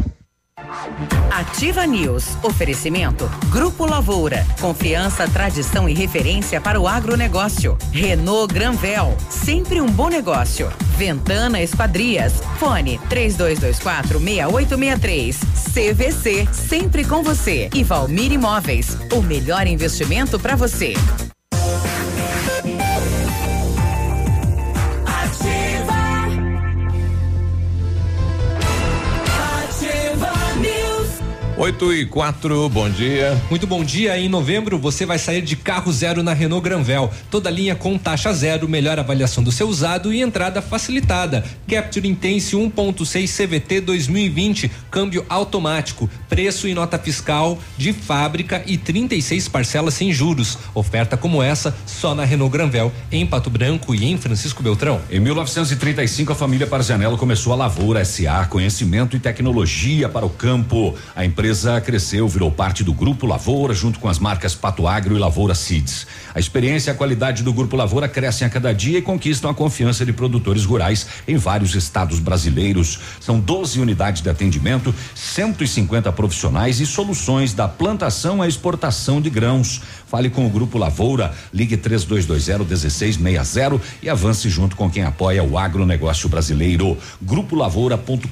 Ativa 1.31 1.85
News. 1.85 2.37
Oferecimento. 2.43 3.29
Grupo 3.51 3.85
Lavoura. 3.85 4.47
Confiança, 4.61 5.29
tradição 5.29 5.89
e 5.89 5.95
referência 5.95 6.61
para 6.61 6.81
o 6.81 6.87
agronegócio. 6.87 7.77
Renault 7.91 8.53
Granvel. 8.55 9.17
Sempre 9.29 9.81
um 9.81 9.87
bom 9.87 10.09
negócio. 10.09 10.73
Ventana 10.97 11.61
Esquadrias. 11.61 12.35
Fone 12.59 13.01
3224 13.09 14.21
6863. 14.21 15.41
CVC. 15.75 16.49
Sempre 16.53 17.05
com 17.05 17.23
você. 17.23 17.69
E 17.75 17.83
Valmir 17.83 18.33
Imóveis. 18.33 18.97
O 19.13 19.21
melhor 19.21 19.67
investimento 19.67 20.39
para 20.39 20.55
você. 20.55 20.95
8 31.65 31.95
e 31.95 32.05
4, 32.05 32.69
bom 32.69 32.91
dia. 32.91 33.41
Muito 33.49 33.67
bom 33.67 33.83
dia. 33.83 34.19
Em 34.19 34.29
novembro 34.29 34.79
você 34.79 35.07
vai 35.07 35.19
sair 35.19 35.41
de 35.41 35.57
carro 35.57 35.91
zero 35.91 36.23
na 36.23 36.35
Renault 36.35 36.63
Granvel. 36.63 37.11
Toda 37.31 37.49
linha 37.49 37.75
com 37.75 37.97
taxa 37.97 38.35
zero, 38.35 38.69
melhor 38.69 38.99
avaliação 38.99 39.43
do 39.43 39.51
seu 39.51 39.67
usado 39.67 40.13
e 40.13 40.21
entrada 40.21 40.61
facilitada. 40.61 41.43
Capture 41.67 42.07
Intense 42.07 42.55
1.6 42.55 43.35
CVT 43.35 43.81
2020, 43.81 44.71
câmbio 44.91 45.25
automático, 45.27 46.11
preço 46.29 46.69
e 46.69 46.75
nota 46.75 46.99
fiscal 46.99 47.59
de 47.79 47.95
fábrica 47.95 48.63
e 48.67 48.77
36 48.77 49.49
parcelas 49.49 49.95
sem 49.95 50.13
juros. 50.13 50.59
Oferta 50.75 51.17
como 51.17 51.43
essa 51.43 51.75
só 51.87 52.15
na 52.15 52.27
Renault 52.27 52.53
Granvel, 52.53 52.93
em 53.11 53.25
Pato 53.25 53.49
Branco 53.49 53.95
e 53.95 54.05
em 54.05 54.19
Francisco 54.19 54.63
Beltrão. 54.63 55.01
Em 55.11 55.19
1935, 55.19 56.31
a 56.31 56.37
família 56.37 56.67
Parzanello 56.67 57.17
começou 57.17 57.55
a 57.55 57.57
Lavoura 57.57 58.05
SA, 58.05 58.47
conhecimento 58.51 59.17
e 59.17 59.19
tecnologia 59.19 60.11
para 60.11 60.27
o 60.27 60.31
campo. 60.31 60.95
A 61.17 61.25
empresa 61.25 61.54
cresceu, 61.85 62.27
virou 62.27 62.51
parte 62.51 62.83
do 62.83 62.93
Grupo 62.93 63.27
Lavoura, 63.27 63.73
junto 63.73 64.01
com 64.01 64.09
as 64.09 64.19
marcas 64.19 64.55
Pato 64.55 64.89
Agro 64.89 65.15
e 65.15 65.19
Lavoura 65.19 65.55
Seeds. 65.55 66.07
A 66.35 66.41
experiência 66.41 66.91
e 66.91 66.93
a 66.93 66.97
qualidade 66.97 67.45
do 67.45 67.53
Grupo 67.53 67.77
Lavoura 67.77 68.09
crescem 68.09 68.45
a 68.45 68.51
cada 68.51 68.75
dia 68.75 68.99
e 68.99 69.03
conquistam 69.03 69.49
a 69.49 69.55
confiança 69.55 70.05
de 70.05 70.13
produtores 70.13 70.65
rurais 70.65 71.07
em 71.29 71.37
vários 71.37 71.77
estados 71.77 72.19
brasileiros. 72.19 72.99
São 73.21 73.39
12 73.39 73.79
unidades 73.79 74.21
de 74.21 74.29
atendimento, 74.29 74.93
150 75.15 76.11
profissionais 76.11 76.81
e 76.81 76.87
soluções 76.87 77.55
da 77.55 77.69
plantação 77.69 78.43
à 78.43 78.49
exportação 78.49 79.21
de 79.21 79.31
grãos. 79.31 79.81
Fale 80.09 80.29
com 80.29 80.45
o 80.45 80.51
Grupo 80.51 80.77
Lavoura, 80.77 81.33
ligue 81.53 81.77
3220-1660 81.77 83.81
e 84.03 84.09
avance 84.09 84.49
junto 84.49 84.75
com 84.75 84.91
quem 84.91 85.05
apoia 85.05 85.45
o 85.45 85.57
agronegócio 85.57 86.29
brasileiro. 86.29 86.99
Grupolavoura.com.br. 87.23 88.29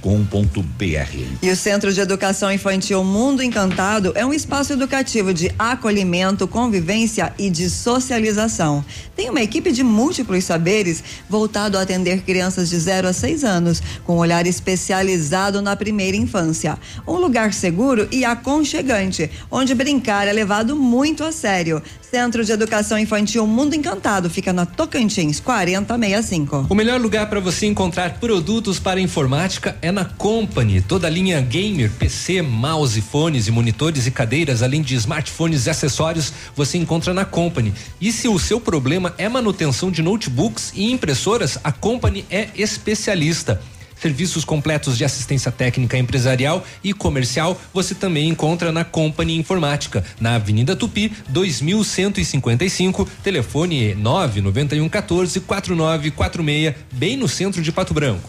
E 1.41 1.51
o 1.51 1.57
Centro 1.57 1.93
de 1.93 2.01
Educação 2.01 2.51
Infantil 2.51 3.05
Mundo 3.05 3.43
Encantado 3.43 4.11
é 4.17 4.27
um 4.27 4.33
espaço 4.33 4.73
educativo 4.73 5.33
de 5.33 5.53
acolhimento, 5.59 6.49
convivência 6.49 7.33
e 7.39 7.49
de 7.49 7.71
socialização. 8.01 8.83
Tem 9.15 9.29
uma 9.29 9.43
equipe 9.43 9.71
de 9.71 9.83
múltiplos 9.83 10.45
saberes 10.45 11.05
voltado 11.29 11.77
a 11.77 11.83
atender 11.83 12.23
crianças 12.23 12.71
de 12.71 12.79
0 12.79 13.09
a 13.09 13.13
6 13.13 13.45
anos, 13.45 13.83
com 14.05 14.15
um 14.15 14.19
olhar 14.19 14.47
especializado 14.47 15.61
na 15.61 15.77
primeira 15.77 16.17
infância. 16.17 16.79
Um 17.07 17.17
lugar 17.17 17.53
seguro 17.53 18.09
e 18.11 18.25
aconchegante, 18.25 19.31
onde 19.51 19.75
brincar 19.75 20.27
é 20.27 20.33
levado 20.33 20.75
muito 20.75 21.23
a 21.23 21.33
sério. 21.33 21.83
Centro 22.01 22.45
de 22.45 22.53
Educação 22.53 22.99
Infantil 22.99 23.47
Mundo 23.47 23.75
Encantado 23.75 24.29
fica 24.29 24.53
na 24.53 24.67
Tocantins 24.67 25.41
4065. 25.41 26.67
O 26.69 26.75
melhor 26.75 27.01
lugar 27.01 27.29
para 27.31 27.41
você 27.41 27.65
encontrar 27.65 28.19
produtos 28.19 28.79
para 28.79 29.01
informática 29.01 29.77
é 29.81 29.91
na 29.91 30.05
Company. 30.05 30.83
Toda 30.83 31.07
a 31.07 31.11
linha 31.11 31.41
gamer, 31.41 31.91
PC, 31.91 32.43
mouse, 32.43 33.01
fones 33.01 33.47
e 33.49 33.51
monitores 33.51 34.07
e 34.07 34.11
cadeiras, 34.11 34.63
além 34.63 34.83
de 34.83 34.95
smartphones 34.95 35.65
e 35.65 35.71
acessórios, 35.71 36.33
você 36.55 36.77
encontra 36.77 37.15
na 37.15 37.25
Company. 37.25 37.73
E 38.01 38.13
se 38.13 38.29
o 38.29 38.39
seu 38.39 38.61
problema 38.61 39.15
é 39.19 39.29
manutenção 39.29 39.91
de 39.91 40.03
notebooks 40.03 40.73
e 40.75 40.91
impressoras, 40.91 41.59
a 41.63 41.71
Company 41.71 42.25
é 42.31 42.49
especialista. 42.55 43.61
Serviços 44.03 44.45
completos 44.45 44.99
de 44.99 45.05
assistência 45.05 45.53
técnica 45.53 45.97
empresarial 45.97 46.67
e 46.83 46.93
comercial 46.93 47.61
você 47.73 47.95
também 47.95 48.29
encontra 48.29 48.73
na 48.73 48.85
Company 48.85 49.37
Informática, 49.37 50.05
na 50.21 50.35
Avenida 50.35 50.75
Tupi, 50.75 51.13
2155, 51.29 53.09
telefone 53.23 53.95
991 53.95 54.89
14 54.89 55.39
4946, 55.39 56.75
bem 56.91 57.17
no 57.17 57.29
centro 57.29 57.63
de 57.63 57.71
Pato 57.71 57.95
Branco. 57.95 58.29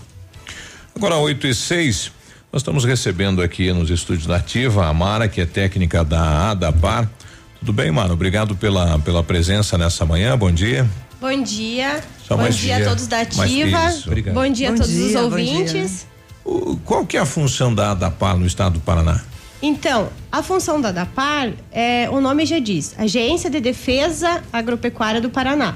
Agora 0.95 1.17
8 1.17 1.47
e 1.47 1.55
6. 1.55 2.11
Nós 2.51 2.61
estamos 2.61 2.85
recebendo 2.85 3.41
aqui 3.41 3.73
nos 3.73 3.89
estúdios 3.89 4.27
da 4.27 4.35
Ativa 4.35 4.85
a 4.85 4.93
Mara, 4.93 5.27
que 5.27 5.41
é 5.41 5.45
técnica 5.47 6.03
da 6.03 6.51
ADAPAR. 6.51 7.09
Tudo 7.63 7.71
bem, 7.71 7.91
Mara? 7.91 8.11
Obrigado 8.11 8.55
pela, 8.57 8.99
pela 8.99 9.23
presença 9.23 9.77
nessa 9.77 10.05
manhã. 10.05 10.37
Bom 10.37 10.51
dia. 10.51 10.85
Bom 11.21 11.41
dia. 11.41 12.01
Só 12.27 12.35
bom 12.35 12.43
mais 12.43 12.55
dia 12.57 12.75
dia. 12.75 12.85
a 12.85 12.89
todos 12.89 13.07
da 13.07 13.21
Ativa. 13.21 13.41
Bom 14.33 14.49
dia 14.51 14.67
Bom 14.69 14.73
a 14.73 14.77
todos 14.77 14.91
dia, 14.91 15.05
os 15.05 15.15
ouvintes. 15.15 16.07
O- 16.43 16.75
qual 16.83 17.05
que 17.05 17.15
é 17.15 17.21
a 17.21 17.25
função 17.25 17.73
da 17.73 17.91
ADAPAR 17.91 18.37
no 18.37 18.45
estado 18.45 18.73
do 18.73 18.79
Paraná? 18.81 19.21
Então, 19.61 20.09
a 20.29 20.43
função 20.43 20.81
da 20.81 20.91
DAPAR, 20.91 21.53
é, 21.71 22.09
o 22.09 22.19
nome 22.19 22.45
já 22.45 22.59
diz, 22.59 22.93
Agência 22.99 23.49
de 23.49 23.61
Defesa 23.61 24.43
Agropecuária 24.51 25.21
do 25.21 25.29
Paraná. 25.29 25.75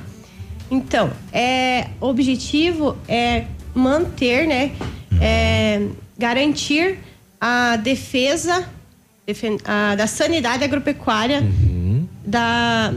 Então, 0.70 1.10
é, 1.32 1.88
o 2.02 2.08
objetivo 2.08 2.98
é 3.08 3.46
manter, 3.74 4.46
né, 4.46 4.74
é, 5.22 5.84
garantir 6.18 7.00
a 7.40 7.78
defesa 7.78 8.68
defen- 9.26 9.58
a- 9.64 9.96
da 9.96 10.06
sanidade 10.06 10.66
agropecuária 10.66 11.42
da 12.28 12.94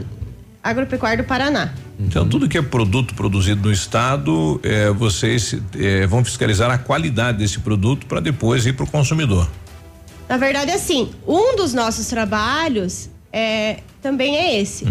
agropecuária 0.61 1.23
do 1.23 1.27
Paraná. 1.27 1.73
Então, 1.99 2.27
tudo 2.27 2.49
que 2.49 2.57
é 2.57 2.61
produto 2.61 3.13
produzido 3.15 3.67
no 3.67 3.71
estado, 3.73 4.59
eh, 4.63 4.89
vocês 4.91 5.55
eh, 5.79 6.05
vão 6.07 6.23
fiscalizar 6.25 6.69
a 6.69 6.77
qualidade 6.77 7.37
desse 7.37 7.59
produto 7.59 8.05
para 8.05 8.19
depois 8.19 8.65
ir 8.65 8.73
para 8.73 8.83
o 8.83 8.87
consumidor. 8.89 9.47
Na 10.27 10.37
verdade, 10.37 10.71
assim, 10.71 11.11
um 11.27 11.55
dos 11.55 11.73
nossos 11.73 12.07
trabalhos 12.07 13.09
é, 13.31 13.79
também 14.01 14.35
é 14.37 14.59
esse. 14.61 14.85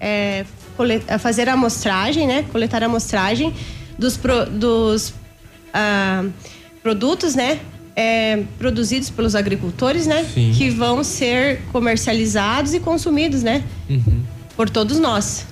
É, 0.00 0.44
cole- 0.76 1.02
é 1.06 1.18
fazer 1.18 1.48
a 1.48 1.52
amostragem, 1.54 2.26
né? 2.26 2.44
Coletar 2.50 2.82
a 2.82 2.86
amostragem 2.86 3.52
dos, 3.98 4.16
pro- 4.16 4.46
dos 4.46 5.12
ah, 5.74 6.24
produtos, 6.82 7.34
né? 7.34 7.60
É, 7.96 8.42
produzidos 8.58 9.10
pelos 9.10 9.34
agricultores, 9.34 10.06
né? 10.06 10.24
Sim. 10.32 10.52
Que 10.56 10.70
vão 10.70 11.02
ser 11.04 11.60
comercializados 11.72 12.72
e 12.74 12.80
consumidos, 12.80 13.42
né? 13.42 13.62
por 14.56 14.68
todos 14.68 14.98
nós. 14.98 15.46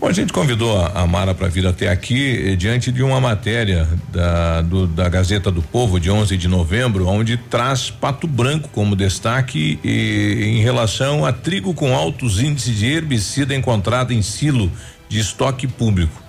Bom, 0.00 0.08
a 0.08 0.12
gente 0.12 0.32
convidou 0.32 0.84
a, 0.84 1.06
Mara 1.06 1.32
para 1.32 1.46
vir 1.46 1.64
até 1.68 1.88
aqui 1.88 2.48
eh, 2.52 2.56
diante 2.56 2.90
de 2.90 3.00
uma 3.00 3.20
matéria 3.20 3.88
da, 4.12 4.60
do- 4.60 4.88
da 4.88 5.08
Gazeta 5.08 5.52
do 5.52 5.62
Povo 5.62 6.00
de 6.00 6.10
11 6.10 6.36
de 6.36 6.48
novembro, 6.48 7.06
onde 7.06 7.36
traz 7.36 7.90
Pato 7.90 8.26
Branco 8.26 8.68
como 8.72 8.96
destaque 8.96 9.78
eh, 9.84 10.46
em 10.48 10.60
relação 10.62 11.24
a 11.24 11.32
trigo 11.32 11.74
com 11.74 11.94
altos 11.94 12.40
índices 12.40 12.76
de 12.76 12.86
herbicida 12.86 13.54
encontrado 13.54 14.12
em 14.12 14.20
silo 14.20 14.68
de 15.08 15.20
estoque 15.20 15.68
público. 15.68 16.20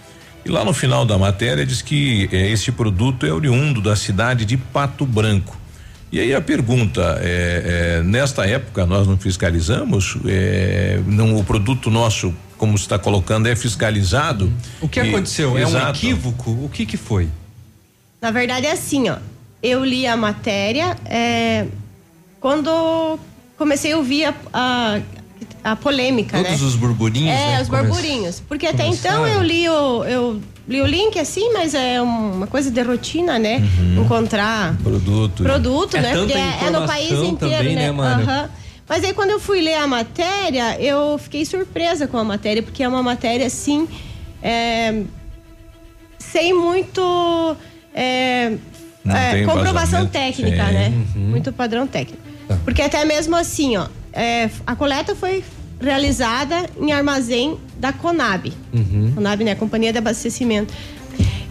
E 0.46 0.50
lá 0.50 0.64
no 0.64 0.74
final 0.74 1.06
da 1.06 1.18
matéria 1.18 1.66
diz 1.66 1.82
que 1.82 2.30
eh, 2.32 2.52
este 2.52 2.72
produto 2.72 3.26
é 3.26 3.32
oriundo 3.34 3.82
da 3.82 3.96
cidade 3.96 4.46
de 4.46 4.56
Pato 4.58 5.06
Branco. 5.06 5.58
E 6.12 6.20
aí 6.20 6.36
a 6.36 6.40
pergunta 6.40 7.02
é, 7.20 7.98
é, 8.00 8.04
nesta 8.04 8.46
época 8.46 8.86
nós 8.86 9.08
não 9.08 9.18
fiscalizamos, 9.18 10.18
é, 10.28 11.02
não 11.08 11.36
o 11.36 11.44
produto 11.44 11.90
nosso, 11.90 12.34
como 12.58 12.76
está 12.76 12.98
colocando, 13.00 13.48
é 13.48 13.56
fiscalizado. 13.56 14.54
O 14.80 14.88
que 14.88 15.00
E- 15.02 15.10
aconteceu? 15.10 15.58
É 15.58 15.66
um 15.66 15.70
Exato. 15.70 15.98
equívoco? 15.98 16.52
O 16.52 16.70
que 16.72 16.86
que 16.86 16.96
foi? 16.96 17.28
Na 18.22 18.30
verdade 18.32 18.68
é 18.68 18.72
assim, 18.72 19.10
ó. 19.10 19.18
Eu 19.64 19.84
li 19.84 20.06
a 20.06 20.16
matéria 20.16 20.96
é, 21.06 21.66
quando 22.40 23.20
comecei 23.58 23.94
a 23.94 23.98
ouvir 23.98 24.26
a, 24.26 24.34
a, 24.54 25.02
a 25.64 25.76
polêmica, 25.76 26.38
Todos 26.38 26.62
né? 26.62 26.68
os 26.68 26.76
burburinhos, 26.76 27.30
É, 27.34 27.48
né? 27.58 27.62
os 27.62 27.68
Come- 27.70 27.84
burburinhos. 27.84 28.40
Porque 28.48 28.68
até 28.68 28.86
então 28.86 29.26
eu 29.28 29.42
li 29.42 29.68
o, 29.68 30.04
eu 30.06 30.42
li 30.68 30.82
o 30.82 30.86
link 30.86 31.18
assim, 31.20 31.52
mas 31.54 31.74
é 31.74 32.02
uma 32.02 32.48
coisa 32.48 32.70
de 32.72 32.82
rotina, 32.82 33.40
né? 33.40 33.62
Encontrar 33.98 34.76
Produto. 34.84 35.44
produto, 35.44 35.98
É 35.98 36.02
né? 36.02 36.10
tanta 36.14 36.20
Porque 36.26 36.38
é, 36.38 36.68
é 36.68 36.70
no 36.70 36.86
país 36.88 37.12
inteiro, 37.12 37.58
também, 37.58 37.76
né? 37.76 37.92
né? 37.92 38.04
Aham. 38.04 38.50
Mas 38.88 39.04
aí 39.04 39.14
quando 39.14 39.32
eu 39.32 39.40
fui 39.40 39.62
ler 39.62 39.76
a 39.76 39.88
matéria, 39.88 40.80
eu 40.80 41.18
fiquei 41.18 41.44
surpresa 41.44 42.06
com 42.08 42.18
a 42.20 42.24
matéria, 42.24 42.62
porque 42.62 42.84
é 42.84 42.88
uma 42.88 43.02
matéria 43.02 43.48
assim, 43.48 43.88
é, 44.44 45.02
sem 46.20 46.54
muito 46.54 47.58
é, 47.94 48.54
é, 49.08 49.44
comprovação 49.46 50.06
técnica, 50.06 50.68
Sim. 50.68 50.74
né? 50.74 50.94
Uhum. 51.16 51.22
Muito 51.30 51.52
padrão 51.52 51.88
técnico. 51.88 52.22
Tá. 52.48 52.58
Porque 52.64 52.82
até 52.82 53.04
mesmo 53.06 53.36
assim, 53.36 53.76
ó, 53.78 53.88
é, 54.16 54.50
a 54.66 54.76
coleta 54.76 55.14
foi 55.16 55.44
realizada 55.80 56.70
em 56.80 56.92
armazém 56.94 57.58
da 57.78 57.92
Conab. 57.92 58.52
Uhum. 58.74 59.12
Conab, 59.14 59.44
né? 59.44 59.56
Companhia 59.56 59.92
de 59.92 60.00
Abastecimento. 60.00 60.74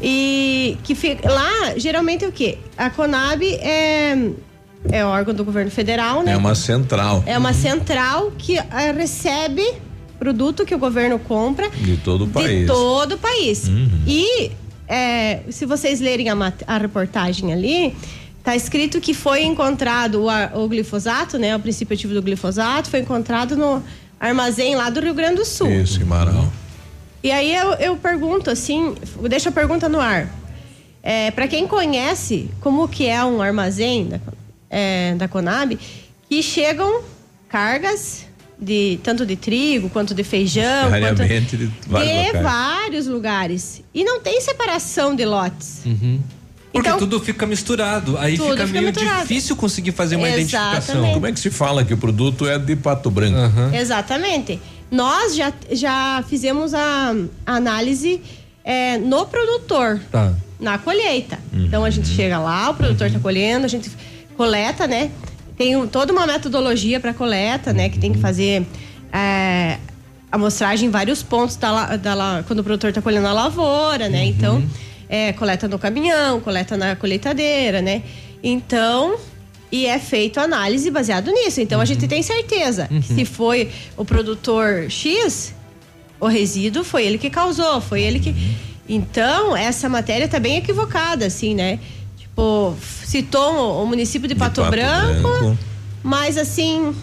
E 0.02 0.76
que 0.82 0.94
fica 0.94 1.30
lá, 1.30 1.74
geralmente 1.76 2.24
é 2.24 2.28
o 2.28 2.32
quê? 2.32 2.58
A 2.76 2.90
Conab 2.90 3.42
é, 3.44 4.16
é 4.90 5.04
órgão 5.04 5.34
do 5.34 5.44
governo 5.44 5.70
federal, 5.70 6.22
né? 6.22 6.32
É 6.32 6.36
uma 6.36 6.54
central 6.54 7.22
É 7.26 7.38
uma 7.38 7.52
central 7.52 8.32
que 8.36 8.58
eh, 8.58 8.92
recebe 8.96 9.62
produto 10.18 10.64
que 10.64 10.74
o 10.74 10.78
governo 10.78 11.18
compra 11.18 11.68
de 11.70 11.96
todo 11.98 12.24
o 12.24 12.26
de 12.26 12.32
país. 12.32 12.66
todo 12.66 13.12
o 13.12 13.18
país. 13.18 13.68
Uhum. 13.68 13.88
E 14.06 14.50
é, 14.88 15.40
se 15.50 15.66
vocês 15.66 16.00
lerem 16.00 16.28
a, 16.28 16.52
a 16.66 16.78
reportagem 16.78 17.52
ali, 17.52 17.94
tá 18.44 18.54
escrito 18.54 19.00
que 19.00 19.14
foi 19.14 19.42
encontrado 19.42 20.26
o, 20.26 20.62
o 20.62 20.68
glifosato, 20.68 21.38
né? 21.38 21.56
O 21.56 21.60
princípio 21.60 21.94
ativo 21.94 22.12
do 22.12 22.22
glifosato 22.22 22.90
foi 22.90 23.00
encontrado 23.00 23.56
no 23.56 23.82
armazém 24.20 24.76
lá 24.76 24.90
do 24.90 25.00
Rio 25.00 25.14
Grande 25.14 25.36
do 25.36 25.44
Sul. 25.46 25.70
Isso, 25.70 25.98
Guimarães. 25.98 26.48
E 27.22 27.30
aí 27.30 27.54
eu, 27.56 27.72
eu 27.74 27.96
pergunto 27.96 28.50
assim, 28.50 28.94
deixa 29.28 29.48
a 29.48 29.52
pergunta 29.52 29.88
no 29.88 29.98
ar. 29.98 30.28
É, 31.02 31.30
para 31.30 31.48
quem 31.48 31.66
conhece 31.66 32.50
como 32.60 32.86
que 32.86 33.06
é 33.06 33.24
um 33.24 33.40
armazém 33.40 34.08
da, 34.08 34.20
é, 34.68 35.14
da 35.14 35.26
Conab, 35.26 35.78
que 36.28 36.42
chegam 36.42 37.02
cargas 37.48 38.26
de 38.58 39.00
tanto 39.02 39.24
de 39.24 39.36
trigo 39.36 39.88
quanto 39.88 40.14
de 40.14 40.22
feijão, 40.22 40.90
quanto 40.90 41.24
de 41.24 41.70
vários 41.86 42.10
de 42.10 42.26
locais. 42.26 42.42
vários 42.42 43.06
lugares. 43.06 43.82
E 43.94 44.04
não 44.04 44.20
tem 44.20 44.40
separação 44.40 45.16
de 45.16 45.24
lotes. 45.24 45.80
Uhum. 45.86 46.20
Porque 46.74 46.88
Então- 46.88 46.98
tudo 46.98 47.20
fica 47.20 47.46
misturado. 47.46 48.18
Aí 48.18 48.36
fica 48.36 48.50
fica 48.50 48.66
meio 48.66 48.86
misturado. 48.88 49.20
difícil 49.22 49.54
conseguir 49.54 49.92
fazer 49.92 50.16
uma 50.16 50.28
identificação. 50.28 50.76
Exatamente. 50.76 51.14
Como 51.14 51.26
é 51.28 51.32
que 51.32 51.38
se 51.40 51.48
fala 51.50 51.84
que 51.84 51.94
o 51.94 51.96
produto 51.96 52.46
é 52.48 52.58
de 52.58 52.74
Pato 52.74 53.10
Branco? 53.12 53.38
Exatamente. 53.72 54.60
Nós 54.90 55.36
já, 55.36 55.52
já 55.70 56.24
fizemos 56.28 56.74
a, 56.74 57.14
a 57.46 57.52
análise 57.54 58.20
é, 58.64 58.98
no 58.98 59.24
produtor. 59.26 60.00
Tá. 60.10 60.32
na 60.58 60.78
colheita. 60.78 61.38
Então 61.52 61.84
a 61.84 61.90
gente 61.90 62.08
chega 62.08 62.38
lá, 62.38 62.70
o 62.70 62.74
produtor 62.74 63.06
está 63.08 63.18
colhendo, 63.20 63.66
a 63.66 63.68
gente 63.68 63.90
coleta, 64.36 64.86
né? 64.86 65.10
Tem 65.58 65.76
um- 65.76 65.86
toda 65.86 66.12
uma 66.12 66.26
metodologia 66.26 66.98
para 66.98 67.12
coleta, 67.14 67.72
né? 67.72 67.88
Que 67.88 67.98
tem 67.98 68.12
que 68.12 68.18
fazer 68.18 68.66
é, 69.12 69.76
amostragem 70.32 70.88
em 70.88 70.90
vários 70.90 71.22
pontos 71.22 71.56
da, 71.56 71.96
da 71.96 72.42
quando 72.46 72.60
o 72.60 72.64
produtor 72.64 72.88
está 72.90 73.02
colhendo 73.02 73.26
a 73.28 73.32
lavoura, 73.32 74.08
né? 74.08 74.24
Então 74.24 74.62
é, 75.14 75.32
coleta 75.32 75.68
no 75.68 75.78
caminhão, 75.78 76.40
coleta 76.40 76.76
na 76.76 76.96
colheitadeira, 76.96 77.80
né? 77.80 78.02
Então 78.42 79.16
e 79.70 79.86
é 79.86 79.98
feito 79.98 80.38
análise 80.38 80.90
baseado 80.90 81.30
nisso. 81.30 81.60
Então 81.60 81.80
a 81.80 81.84
gente 81.84 82.06
tem 82.06 82.22
certeza 82.22 82.88
que 82.88 83.14
se 83.14 83.24
foi 83.24 83.70
o 83.96 84.04
produtor 84.04 84.90
X, 84.90 85.54
o 86.20 86.26
resíduo 86.26 86.84
foi 86.84 87.04
ele 87.06 87.18
que 87.18 87.30
causou, 87.30 87.80
foi 87.80 88.02
ele 88.02 88.18
que. 88.18 88.34
Então, 88.88 89.56
essa 89.56 89.88
matéria 89.88 90.28
tá 90.28 90.38
bem 90.38 90.56
equivocada, 90.58 91.24
assim, 91.26 91.54
né? 91.54 91.78
Tipo, 92.18 92.76
citou 93.04 93.82
o 93.82 93.86
município 93.86 94.28
de 94.28 94.34
Pato, 94.34 94.60
Pato 94.60 94.70
Branco, 94.70 95.22
Branco. 95.22 95.58
mas 96.02 96.36
assim. 96.36 96.94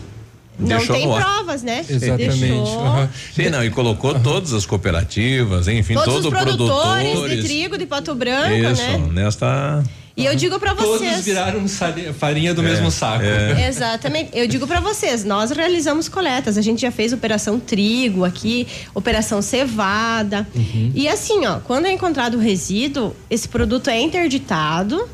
Não 0.62 0.78
Deixou 0.78 0.96
tem 0.96 1.08
provas, 1.10 1.64
né? 1.64 1.84
Exatamente. 1.90 2.72
Aham. 2.72 3.10
Sim, 3.36 3.50
não, 3.50 3.64
e 3.64 3.70
colocou 3.70 4.18
todas 4.20 4.54
as 4.54 4.66
cooperativas, 4.66 5.68
enfim, 5.68 5.96
Todos 5.96 6.14
todo 6.14 6.26
os 6.26 6.30
produtores 6.30 7.10
produtores. 7.12 7.42
de 7.42 7.44
trigo 7.48 7.78
de 7.78 7.86
Pato 7.86 8.14
Branco, 8.16 8.54
Isso, 8.54 8.82
né? 8.82 9.10
nesta. 9.12 9.84
E 10.16 10.26
eu 10.26 10.36
digo 10.36 10.60
pra 10.60 10.76
Todos 10.76 11.00
vocês. 11.00 11.24
viraram 11.24 11.66
sari- 11.70 12.12
farinha 12.14 12.54
do 12.54 12.62
É, 12.62 12.66
mesmo 12.66 12.92
saco. 12.92 13.24
é. 13.24 13.66
Exatamente. 13.70 14.30
Eu 14.34 14.46
digo 14.46 14.68
pra 14.68 14.82
vocês, 14.82 15.24
nós 15.24 15.52
realizamos 15.52 16.10
coletas. 16.10 16.58
A 16.58 16.62
gente 16.62 16.82
já 16.82 16.92
fez 16.92 17.14
operação 17.14 17.58
trigo 17.60 18.26
aqui, 18.26 18.68
operação 18.94 19.42
cevada. 19.42 20.46
Uhum. 20.54 20.92
E 20.94 21.08
assim, 21.08 21.46
ó, 21.46 21.60
quando 21.60 21.86
é 21.86 21.94
encontrado 21.94 22.36
o 22.36 22.40
resíduo, 22.40 23.16
esse 23.30 23.48
produto 23.48 23.90
é 23.90 24.00
interditado 24.02 25.08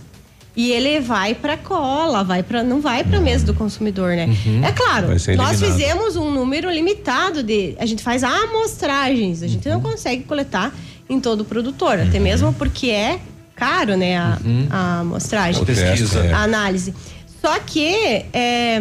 e 0.58 0.72
ele 0.72 1.00
vai 1.00 1.36
pra 1.36 1.56
cola, 1.56 2.24
vai 2.24 2.42
para 2.42 2.64
não 2.64 2.82
vai 2.82 3.04
pra 3.04 3.20
mesa 3.22 3.46
do 3.46 3.54
consumidor, 3.54 4.16
né? 4.16 4.26
Uhum. 4.26 4.66
É 4.66 4.72
claro, 4.72 5.08
nós 5.38 5.60
fizemos 5.62 6.16
um 6.16 6.32
número 6.32 6.68
limitado 6.72 7.44
de, 7.44 7.76
a 7.78 7.86
gente 7.86 8.02
faz 8.02 8.24
amostragens, 8.24 9.44
a 9.44 9.48
gente 9.48 9.68
Uhum. 9.70 9.76
não 9.76 9.82
consegue 9.82 10.24
coletar 10.24 10.74
em 11.08 11.20
todo 11.20 11.42
o 11.42 11.46
produtor, 11.46 12.00
até 12.00 12.18
mesmo 12.20 12.52
porque 12.54 12.90
é 12.90 13.20
caro, 13.56 13.96
né, 13.96 14.18
a, 14.18 14.38
Uhum. 14.44 14.68
a 14.70 15.00
amostragem, 15.02 15.62
é. 16.26 16.34
a 16.34 16.42
análise. 16.44 16.94
Só 17.40 17.60
que 17.60 18.26
é, 18.34 18.80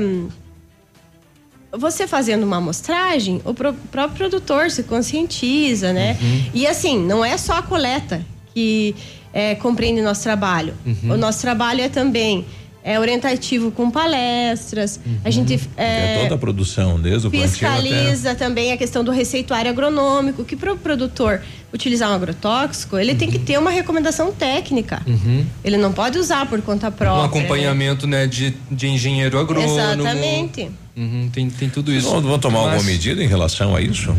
você 1.73 2.07
fazendo 2.07 2.45
uma 2.45 2.57
amostragem, 2.57 3.41
o 3.45 3.53
pro- 3.53 3.75
próprio 3.93 4.17
produtor 4.17 4.71
se 4.71 4.83
conscientiza, 4.83 5.93
né? 5.93 6.17
E 6.55 6.67
assim, 6.67 6.99
não 6.99 7.23
é 7.25 7.37
só 7.37 7.55
a 7.59 7.63
coleta 7.63 8.23
que 8.55 8.95
é, 9.37 9.55
compreende 9.55 10.01
nosso 10.01 10.23
trabalho. 10.23 10.73
Uhum. 10.87 11.13
O 11.13 11.17
nosso 11.19 11.41
trabalho 11.43 11.83
é 11.83 11.89
também 11.91 12.45
é, 12.83 12.99
orientativo 13.01 13.71
com 13.73 13.91
palestras. 13.91 14.99
A 15.25 15.29
gente 15.31 15.61
É, 15.77 16.23
toda 16.23 16.37
a 16.37 16.39
produção, 16.39 16.99
desde 17.01 17.27
o 17.27 17.31
plantio 17.31 17.47
até. 17.69 17.81
fiscaliza 17.83 18.35
também 18.35 18.73
a 18.73 18.77
questão 18.77 19.03
do 19.05 19.11
receituário 19.11 19.69
agronômico, 19.71 20.45
que 20.45 20.55
para 20.57 20.73
o 20.73 20.77
produtor 20.79 21.43
utilizar 21.75 22.09
um 22.11 22.15
agrotóxico, 22.15 22.97
ele 22.97 23.15
tem 23.15 23.29
que 23.31 23.39
ter 23.41 23.59
uma 23.59 23.71
recomendação 23.71 24.33
técnica. 24.33 25.03
Uhum. 25.07 25.45
Ele 25.65 25.77
não 25.77 25.93
pode 25.93 26.17
usar 26.19 26.47
por 26.49 26.63
conta 26.63 26.91
própria. 26.91 27.23
Um 27.23 27.25
acompanhamento, 27.27 28.07
né, 28.07 28.27
de, 28.27 28.55
de 28.71 28.87
engenheiro 28.89 29.39
agrônomo. 29.39 29.75
Exatamente. 29.79 30.71
Uhum, 30.97 31.29
tem, 31.31 31.51
tem 31.51 31.69
tudo 31.69 31.93
isso. 31.93 32.09
Vão, 32.09 32.23
vão 32.23 32.39
tomar 32.39 32.61
Mas- 32.61 32.73
alguma 32.75 32.91
medida 32.91 33.23
em 33.23 33.27
relação 33.29 33.75
a 33.77 33.81
isso? 33.83 34.17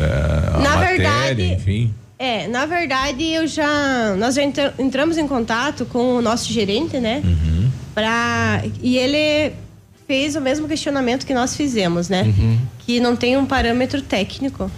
É, 0.00 0.56
a 0.56 0.58
Na 0.58 0.70
matéria, 0.76 0.96
verdade- 0.96 1.52
enfim. 1.52 1.94
É, 2.24 2.48
na 2.48 2.64
verdade, 2.64 3.22
eu 3.22 3.46
já. 3.46 4.14
Nós 4.16 4.34
já 4.34 4.42
entra- 4.42 4.74
entramos 4.78 5.18
em 5.18 5.26
contato 5.28 5.84
com 5.84 6.16
o 6.16 6.22
nosso 6.22 6.50
gerente, 6.50 6.98
né? 6.98 7.20
Uhum. 7.24 7.70
Pra, 7.94 8.62
e 8.82 8.96
ele 8.96 9.52
fez 10.06 10.34
o 10.34 10.40
mesmo 10.40 10.66
questionamento 10.66 11.26
que 11.26 11.34
nós 11.34 11.54
fizemos, 11.54 12.08
né? 12.08 12.22
Uhum. 12.22 12.58
Que 12.78 12.98
não 12.98 13.14
tem 13.14 13.36
um 13.36 13.44
parâmetro 13.44 14.00
técnico 14.00 14.70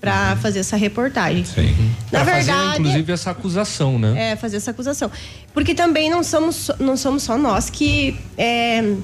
para 0.00 0.34
fazer 0.36 0.60
essa 0.60 0.76
reportagem. 0.76 1.44
Sim. 1.44 1.74
Na 2.10 2.24
Pra 2.24 2.34
fazer, 2.34 2.52
verdade. 2.52 2.80
inclusive, 2.80 3.12
essa 3.12 3.30
acusação, 3.30 3.98
né? 3.98 4.32
É, 4.32 4.36
fazer 4.36 4.56
essa 4.56 4.70
acusação. 4.72 5.10
Porque 5.54 5.74
também 5.74 6.10
não 6.10 6.22
somos, 6.24 6.56
só- 6.56 6.76
não 6.80 6.96
somos 6.96 7.22
só 7.22 7.36
nós 7.38 7.70
que 7.70 8.16
é, 8.36 8.94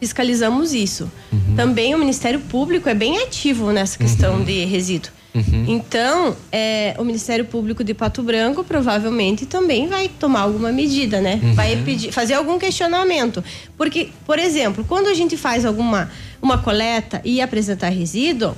fiscalizamos 0.00 0.72
isso. 0.72 1.10
Uhum. 1.32 1.54
Também 1.56 1.94
o 1.94 1.98
Ministério 1.98 2.40
Público 2.40 2.88
é 2.88 2.94
bem 2.94 3.22
ativo 3.22 3.72
nessa 3.72 3.98
questão 3.98 4.36
Uhum. 4.36 4.44
de 4.44 4.64
resíduo. 4.64 5.10
Uhum. 5.34 5.64
Então, 5.68 6.36
é, 6.50 6.94
o 6.98 7.04
Ministério 7.04 7.44
Público 7.44 7.84
de 7.84 7.92
Pato 7.92 8.22
Branco 8.22 8.64
provavelmente 8.64 9.46
também 9.46 9.86
vai 9.86 10.08
tomar 10.08 10.40
alguma 10.40 10.72
medida, 10.72 11.20
né? 11.20 11.38
Uhum. 11.42 11.54
Vai 11.54 11.76
pedir, 11.84 12.12
fazer 12.12 12.34
algum 12.34 12.58
questionamento. 12.58 13.44
Porque, 13.76 14.08
por 14.24 14.38
exemplo, 14.38 14.84
quando 14.88 15.08
a 15.08 15.14
gente 15.14 15.36
faz 15.36 15.64
alguma 15.64 16.10
uma 16.40 16.58
coleta 16.58 17.20
e 17.24 17.40
apresentar 17.40 17.88
resíduo, 17.88 18.54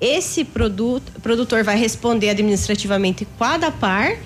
esse 0.00 0.44
produto, 0.44 1.12
produtor 1.22 1.62
vai 1.62 1.76
responder 1.76 2.28
administrativamente 2.28 3.26
com 3.38 3.44
a 3.44 3.56
DAPAR, 3.56 4.18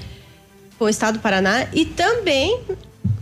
com 0.79 0.87
o 0.87 0.89
Estado 0.89 1.19
do 1.19 1.21
Paraná 1.21 1.67
e 1.73 1.85
também 1.85 2.59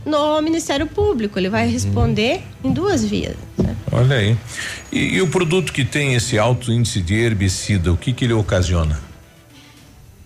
no 0.07 0.41
Ministério 0.41 0.87
Público. 0.87 1.39
Ele 1.39 1.51
vai 1.51 1.69
responder 1.69 2.43
em 2.65 2.73
duas 2.73 3.05
vias. 3.05 3.37
né? 3.59 3.77
Olha 3.93 4.17
aí. 4.17 4.37
E, 4.93 5.17
e 5.17 5.21
o 5.23 5.29
produto 5.29 5.73
que 5.73 5.85
tem 5.85 6.15
esse 6.15 6.39
alto 6.39 6.73
índice 6.73 7.01
de 7.03 7.15
herbicida, 7.15 7.93
o 7.93 7.97
que 7.97 8.13
que 8.13 8.25
ele 8.25 8.33
ocasiona? 8.33 8.99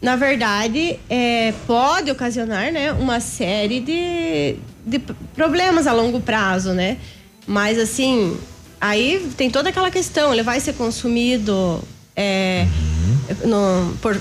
Na 0.02 0.16
verdade, 0.16 0.98
é, 1.10 1.52
pode 1.66 2.10
ocasionar 2.10 2.70
né, 2.72 2.92
uma 2.92 3.20
série 3.20 3.80
de, 3.80 4.56
de 4.86 4.98
problemas 5.34 5.86
a 5.86 5.92
longo 5.92 6.20
prazo, 6.20 6.72
né? 6.72 6.96
Mas 7.46 7.78
assim, 7.78 8.36
aí 8.80 9.30
tem 9.36 9.50
toda 9.50 9.68
aquela 9.68 9.90
questão, 9.90 10.32
ele 10.32 10.42
vai 10.42 10.58
ser 10.60 10.72
consumido 10.74 11.82
é, 12.16 12.66
no- 13.44 13.94
por 14.00 14.18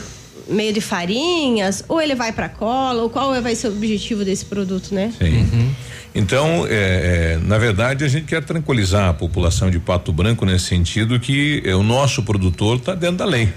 meio 0.50 0.74
de 0.74 0.82
farinhas, 0.82 1.84
ou 1.88 2.02
ele 2.02 2.16
vai 2.16 2.32
para 2.34 2.50
cola, 2.50 3.02
ou 3.04 3.10
qual 3.10 3.40
vai 3.42 3.56
ser 3.56 3.68
o 3.68 3.72
objetivo 3.72 4.26
desse 4.26 4.46
produto, 4.46 4.94
né? 4.94 5.14
Sim. 5.18 5.74
Então, 6.14 6.66
é, 6.68 7.36
é, 7.38 7.40
na 7.46 7.58
verdade, 7.58 8.04
a 8.04 8.08
gente 8.08 8.26
quer 8.26 8.44
tranquilizar 8.44 9.10
a 9.10 9.14
população 9.14 9.70
de 9.70 9.80
Pato 9.80 10.12
Branco 10.12 10.44
nesse 10.46 10.66
sentido 10.66 11.20
que 11.20 11.62
é, 11.66 11.76
o 11.76 11.84
nosso 11.84 12.24
produtor 12.24 12.78
está 12.78 12.96
dentro 12.96 13.18
da 13.18 13.26
lei. 13.26 13.50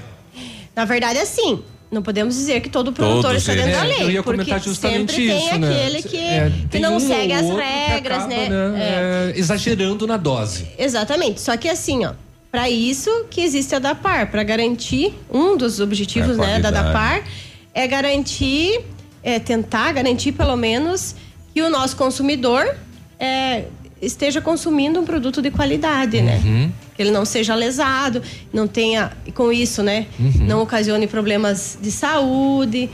Na 0.77 0.85
verdade, 0.85 1.19
assim, 1.19 1.61
não 1.91 2.03
podemos 2.03 2.35
dizer 2.35 2.61
que 2.61 2.69
todo 2.69 2.93
produtor 2.93 3.23
Todos 3.23 3.39
está 3.39 3.55
dentro 3.55 3.71
eles. 3.71 3.79
da 3.81 3.85
É, 3.87 3.89
lei. 3.89 4.03
eu 4.07 4.11
ia 4.11 4.23
porque 4.23 4.41
comentar 4.43 4.63
justamente 4.63 5.13
sempre 5.13 5.27
tem 5.29 5.47
isso, 5.49 5.59
né? 5.59 5.71
aquele 5.71 6.03
que, 6.03 6.17
É, 6.17 6.51
que 6.51 6.69
tem 6.69 6.81
não 6.81 6.97
um 6.97 7.01
segue 7.01 7.33
ou 7.33 7.39
as 7.39 7.45
outro 7.45 7.57
que 7.59 7.63
regras, 7.69 8.19
acaba, 8.19 8.29
né? 8.35 8.49
É, 8.77 9.33
exagerando 9.37 10.07
na 10.07 10.17
dose. 10.19 10.67
Exatamente. 10.79 11.41
Só 11.41 11.57
que 11.57 11.69
assim, 11.69 12.05
ó, 12.05 12.13
para 12.53 12.69
isso 12.69 13.11
que 13.31 13.41
existe 13.41 13.75
a 13.75 13.79
DAPAR, 13.79 14.31
para 14.31 14.43
garantir 14.43 15.15
um 15.33 15.57
dos 15.57 15.81
objetivos, 15.81 16.39
É 16.39 16.41
né, 16.41 16.61
da. 16.61 16.71
DAPAR 16.71 17.25
é 17.75 17.87
garantir, 17.87 18.79
é 19.23 19.39
tentar 19.41 19.91
garantir 19.93 20.33
pelo 20.33 20.55
menos 20.55 21.15
que 21.55 21.63
o 21.63 21.71
nosso 21.71 21.97
consumidor 21.97 22.77
é, 23.19 23.65
esteja 24.03 24.43
consumindo 24.43 25.01
um 25.01 25.05
produto 25.05 25.41
de 25.41 25.51
qualidade, 25.51 26.21
né? 26.21 26.71
Que 26.95 27.01
ele 27.01 27.11
não 27.11 27.25
seja 27.25 27.55
lesado, 27.55 28.23
não 28.53 28.69
tenha 28.69 29.13
com 29.35 29.51
isso, 29.51 29.83
né, 29.83 30.07
Uhum. 30.21 30.45
não 30.47 30.61
ocasione 30.63 31.07
problemas 31.07 31.79
de 31.81 31.91
saúde. 31.91 32.91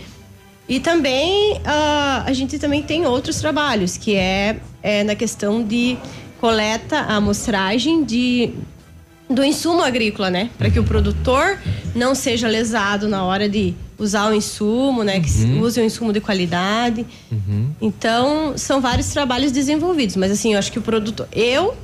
E 0.68 0.78
também 0.78 1.60
ah, 1.64 2.22
a 2.26 2.32
gente 2.32 2.58
também 2.60 2.82
tem 2.82 3.06
outros 3.06 3.40
trabalhos, 3.40 3.96
que 3.96 4.14
é, 4.14 4.60
é 4.82 5.02
na 5.02 5.16
questão 5.16 5.64
de 5.64 5.96
coleta, 6.40 7.00
amostragem 7.00 8.04
de 8.04 8.52
do 9.28 9.44
insumo 9.44 9.82
agrícola, 9.82 10.30
né? 10.30 10.50
Para 10.56 10.70
que 10.70 10.78
o 10.80 10.84
produtor 10.84 11.58
não 11.94 12.14
seja 12.14 12.48
lesado 12.48 13.08
na 13.08 13.24
hora 13.24 13.48
de 13.48 13.74
usar 13.98 14.30
o 14.30 14.34
insumo, 14.34 15.02
né? 15.04 15.20
Que 15.20 15.28
se 15.28 15.44
use 15.46 15.80
um 15.80 15.84
insumo 15.84 16.12
de 16.12 16.20
qualidade. 16.20 17.04
Então, 17.80 18.56
são 18.56 18.80
vários 18.80 19.08
trabalhos 19.08 19.52
desenvolvidos, 19.52 20.16
mas 20.16 20.30
assim, 20.32 20.52
eu 20.54 20.58
acho 20.58 20.72
que 20.72 20.78
o 20.78 20.82
produtor, 20.82 21.28
eu 21.32 21.74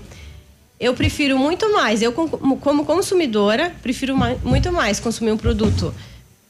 eu 0.80 0.92
prefiro 0.92 1.38
muito 1.38 1.72
mais, 1.72 2.02
eu 2.02 2.12
com- 2.12 2.28
como 2.58 2.84
consumidora, 2.84 3.72
prefiro 3.82 4.14
ma- 4.16 4.34
muito 4.44 4.72
mais 4.72 4.98
consumir 4.98 5.30
um 5.30 5.36
produto 5.36 5.94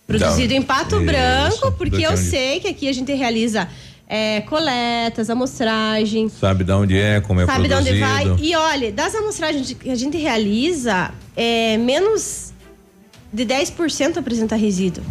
produzido 0.06 0.52
em 0.54 0.62
Pato 0.62 0.96
isso, 0.96 1.04
Branco, 1.04 1.72
porque 1.72 2.02
eu 2.06 2.16
sei 2.16 2.58
que 2.58 2.68
aqui 2.68 2.88
a 2.88 2.92
gente 2.92 3.12
realiza 3.12 3.68
é, 4.08 4.40
coletas, 4.42 5.30
amostragem, 5.30 6.28
Sabe 6.28 6.62
de 6.64 6.72
onde 6.72 6.98
é, 6.98 7.20
como 7.20 7.40
é 7.40 7.46
sabe 7.46 7.62
de 7.62 7.68
produzido. 7.68 7.96
onde 7.96 8.00
vai. 8.00 8.36
E 8.40 8.54
olha, 8.56 8.92
das 8.92 9.14
amostragens 9.14 9.72
que 9.72 9.90
a 9.90 9.94
gente 9.96 10.16
realiza, 10.18 11.10
é, 11.36 11.76
menos 11.78 12.52
de 13.32 13.44
10% 13.44 14.18
apresenta 14.18 14.56
resíduo. 14.56 15.02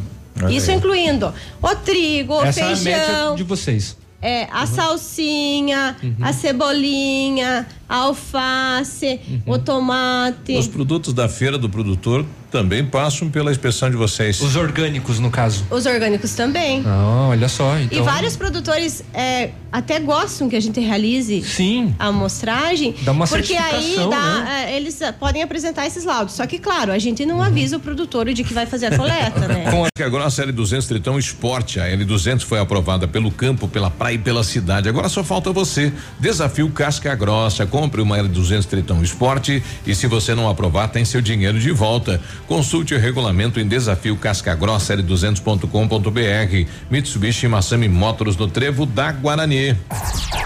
Olha 0.42 0.52
Isso 0.56 0.72
aí. 0.72 0.78
incluindo 0.78 1.34
o 1.62 1.76
trigo, 1.76 2.34
o 2.36 2.44
Essa 2.46 2.62
é 2.62 2.64
a 2.64 2.76
feijão, 2.76 3.36
de 3.36 3.44
vocês. 3.44 3.98
é, 4.22 4.48
a 4.52 4.66
salsinha, 4.66 5.96
a 6.22 6.34
cebolinha, 6.34 7.68
a 7.88 7.96
alface, 7.98 9.20
o 9.46 9.60
tomate. 9.60 10.56
Os 10.58 10.68
produtos 10.68 11.14
da 11.14 11.28
feira 11.30 11.58
do 11.58 11.70
produtor 11.70 12.26
também 12.54 12.86
passam 12.86 13.32
pela 13.32 13.52
inspeção 13.52 13.90
de 13.90 13.96
vocês. 13.98 14.40
Os 14.40 14.56
orgânicos, 14.56 15.18
no 15.18 15.32
caso. 15.32 15.66
Os 15.72 15.88
orgânicos 15.88 16.36
também. 16.36 16.84
Ah, 16.86 17.30
olha 17.32 17.50
só. 17.50 17.80
Então, 17.80 17.98
E 17.98 18.02
vários 18.04 18.36
produtores 18.36 19.04
é, 19.12 19.50
até 19.72 20.00
gostam 20.00 20.48
que 20.48 20.56
a 20.56 20.60
gente 20.60 20.80
realize 20.80 21.42
Sim. 21.42 21.96
a 21.98 22.10
amostragem. 22.10 22.94
Dá 23.02 23.12
uma 23.12 23.28
porque 23.28 23.56
aí 23.56 23.96
dá, 23.98 24.44
né? 24.44 24.66
é, 24.68 24.78
eles 24.78 25.02
ah, 25.02 25.12
podem 25.12 25.42
apresentar 25.42 25.88
esses 25.88 26.06
laudos. 26.06 26.36
Só 26.36 26.46
que, 26.46 26.60
claro, 26.60 26.92
a 26.92 27.00
gente 27.00 27.26
não 27.26 27.42
avisa 27.42 27.78
o 27.78 27.80
produtor 27.80 28.32
de 28.32 28.44
que 28.44 28.54
vai 28.54 28.68
fazer 28.68 28.86
a 28.86 28.98
coleta, 28.98 29.48
né? 29.48 29.66
Com 29.74 29.84
a 29.84 29.88
que 29.96 30.04
agora 30.04 30.26
a 30.26 30.30
série 30.30 30.52
200 30.52 30.88
Tritão 30.88 31.18
Esporte, 31.18 31.80
a 31.80 31.88
L200 31.88 32.42
foi 32.42 32.60
aprovada 32.60 33.08
pelo 33.08 33.32
campo, 33.32 33.68
pela 33.68 33.90
praia 33.90 34.14
e 34.14 34.20
pela 34.20 34.44
cidade. 34.44 34.88
Agora 34.88 35.10
só 35.10 35.24
falta 35.24 35.52
você. 35.52 35.92
Desafio 36.20 36.70
Casca 36.70 37.16
Grossa. 37.16 37.66
Compre 37.66 38.00
uma 38.00 38.16
L200 38.20 38.66
Tritão 38.66 39.02
Esporte 39.02 39.64
e 39.88 39.96
se 39.96 40.06
você 40.06 40.36
não 40.36 40.48
aprovar, 40.48 40.90
tem 40.90 41.04
seu 41.04 41.20
dinheiro 41.20 41.60
de 41.60 41.72
volta. 41.72 42.22
Consulte 42.48 42.94
o 42.94 43.00
regulamento 43.00 43.60
em 43.60 43.68
desafio 43.68 44.18
Casca 44.18 44.54
Grossa 44.54 44.96
L200.com.br. 44.96 46.70
Mitsubishi 46.90 47.48
Massami 47.48 47.88
Motors 47.88 48.36
no 48.36 48.48
Trevo 48.48 48.86
da 48.86 49.12
Guarani. 49.12 49.78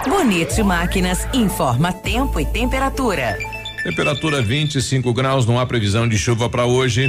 Bonito 0.08 0.64
Máquinas 0.64 1.26
informa 1.34 1.92
tempo 1.92 2.38
e 2.40 2.46
temperatura. 2.46 3.36
Temperatura 3.82 4.42
25 4.42 5.12
graus, 5.12 5.46
não 5.46 5.58
há 5.58 5.66
previsão 5.66 6.08
de 6.08 6.18
chuva 6.18 6.48
para 6.48 6.66
hoje. 6.66 7.08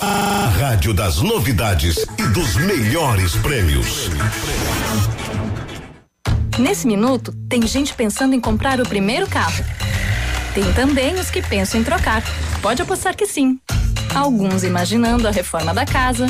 A 0.00 0.50
rádio 0.58 0.94
das 0.94 1.20
novidades 1.20 2.06
e 2.18 2.22
dos 2.28 2.56
melhores 2.56 3.36
prêmios. 3.36 4.08
Nesse 6.58 6.86
minuto, 6.86 7.30
tem 7.46 7.66
gente 7.66 7.92
pensando 7.92 8.34
em 8.34 8.40
comprar 8.40 8.80
o 8.80 8.88
primeiro 8.88 9.26
carro. 9.26 9.62
Tem 10.54 10.72
também 10.72 11.14
os 11.16 11.30
que 11.30 11.42
pensam 11.42 11.78
em 11.78 11.84
trocar. 11.84 12.22
Pode 12.62 12.80
apostar 12.80 13.14
que 13.14 13.26
sim. 13.26 13.60
Alguns 14.14 14.64
imaginando 14.64 15.28
a 15.28 15.30
reforma 15.30 15.74
da 15.74 15.84
casa, 15.84 16.26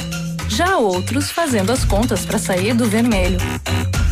já 0.49 0.77
outros 0.77 1.31
fazendo 1.31 1.71
as 1.71 1.85
contas 1.85 2.27
para 2.27 2.39
sair 2.39 2.75
do 2.75 2.85
vermelho. 2.85 3.39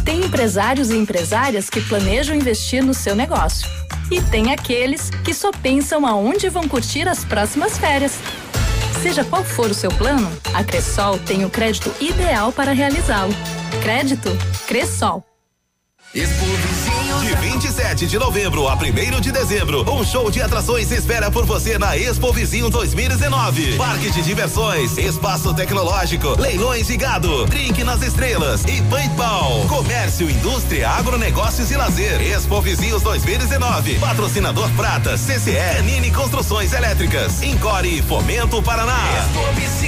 Tem 0.05 0.25
empresários 0.25 0.91
e 0.91 0.97
empresárias 0.97 1.69
que 1.69 1.81
planejam 1.81 2.37
investir 2.37 2.85
no 2.85 2.95
seu 2.95 3.17
negócio. 3.17 3.69
E 4.11 4.23
tem 4.23 4.53
aqueles 4.53 5.11
que 5.11 5.35
só 5.35 5.51
pensam 5.51 6.07
aonde 6.07 6.49
vão 6.49 6.67
curtir 6.67 7.07
as 7.07 7.25
próximas 7.25 7.79
férias. 7.79 8.19
Seja 9.03 9.25
qual 9.25 9.45
for 9.45 9.71
o 9.71 9.75
seu 9.75 9.91
plano, 9.91 10.31
a 10.55 10.65
Cressol 10.65 11.19
tem 11.19 11.45
o 11.45 11.51
crédito 11.51 11.95
ideal 12.01 12.53
para 12.53 12.73
realizá-lo. 12.73 13.33
Crédito 13.83 14.31
Cressol. 14.67 15.25
De 16.13 16.27
27 17.41 18.07
de 18.07 18.19
novembro 18.19 18.69
a 18.69 18.75
1 18.75 19.21
de 19.21 19.31
dezembro, 19.31 19.89
um 19.91 20.05
show 20.05 20.31
de 20.31 20.43
atrações 20.43 20.91
espera 20.91 21.31
por 21.31 21.47
você 21.47 21.79
na 21.79 21.97
Expo 21.97 22.33
Vizinho 22.33 22.69
2019. 22.69 23.77
Parque 23.77 24.11
de 24.11 24.23
diversões, 24.23 24.99
espaço 24.99 25.55
tecnológico, 25.55 26.41
leilões 26.41 26.87
de 26.89 26.97
gado, 26.97 27.47
drink 27.47 27.85
nas 27.85 28.03
estrelas 28.03 28.65
e 28.65 28.83
paintball. 28.83 29.67
Comércio, 29.69 30.29
indústria, 30.29 30.91
agronegócios 30.91 31.71
e 31.71 31.77
lazer. 31.77 32.21
Expo 32.21 32.61
Vizinhos 32.61 33.03
2019. 33.03 33.99
Patrocinador 33.99 34.71
Prata, 34.73 35.17
CCE, 35.17 35.83
Nini 35.85 36.11
Construções 36.11 36.73
Elétricas, 36.73 37.43
Encore 37.43 37.89
e 37.89 38.03
Fomento 38.03 38.61
Paraná. 38.63 38.99
Expo 39.19 39.53
Vizinhos, 39.55 39.88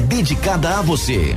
dedicada 0.00 0.78
a 0.78 0.82
você. 0.82 1.36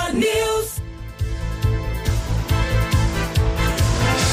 News. 0.13 0.81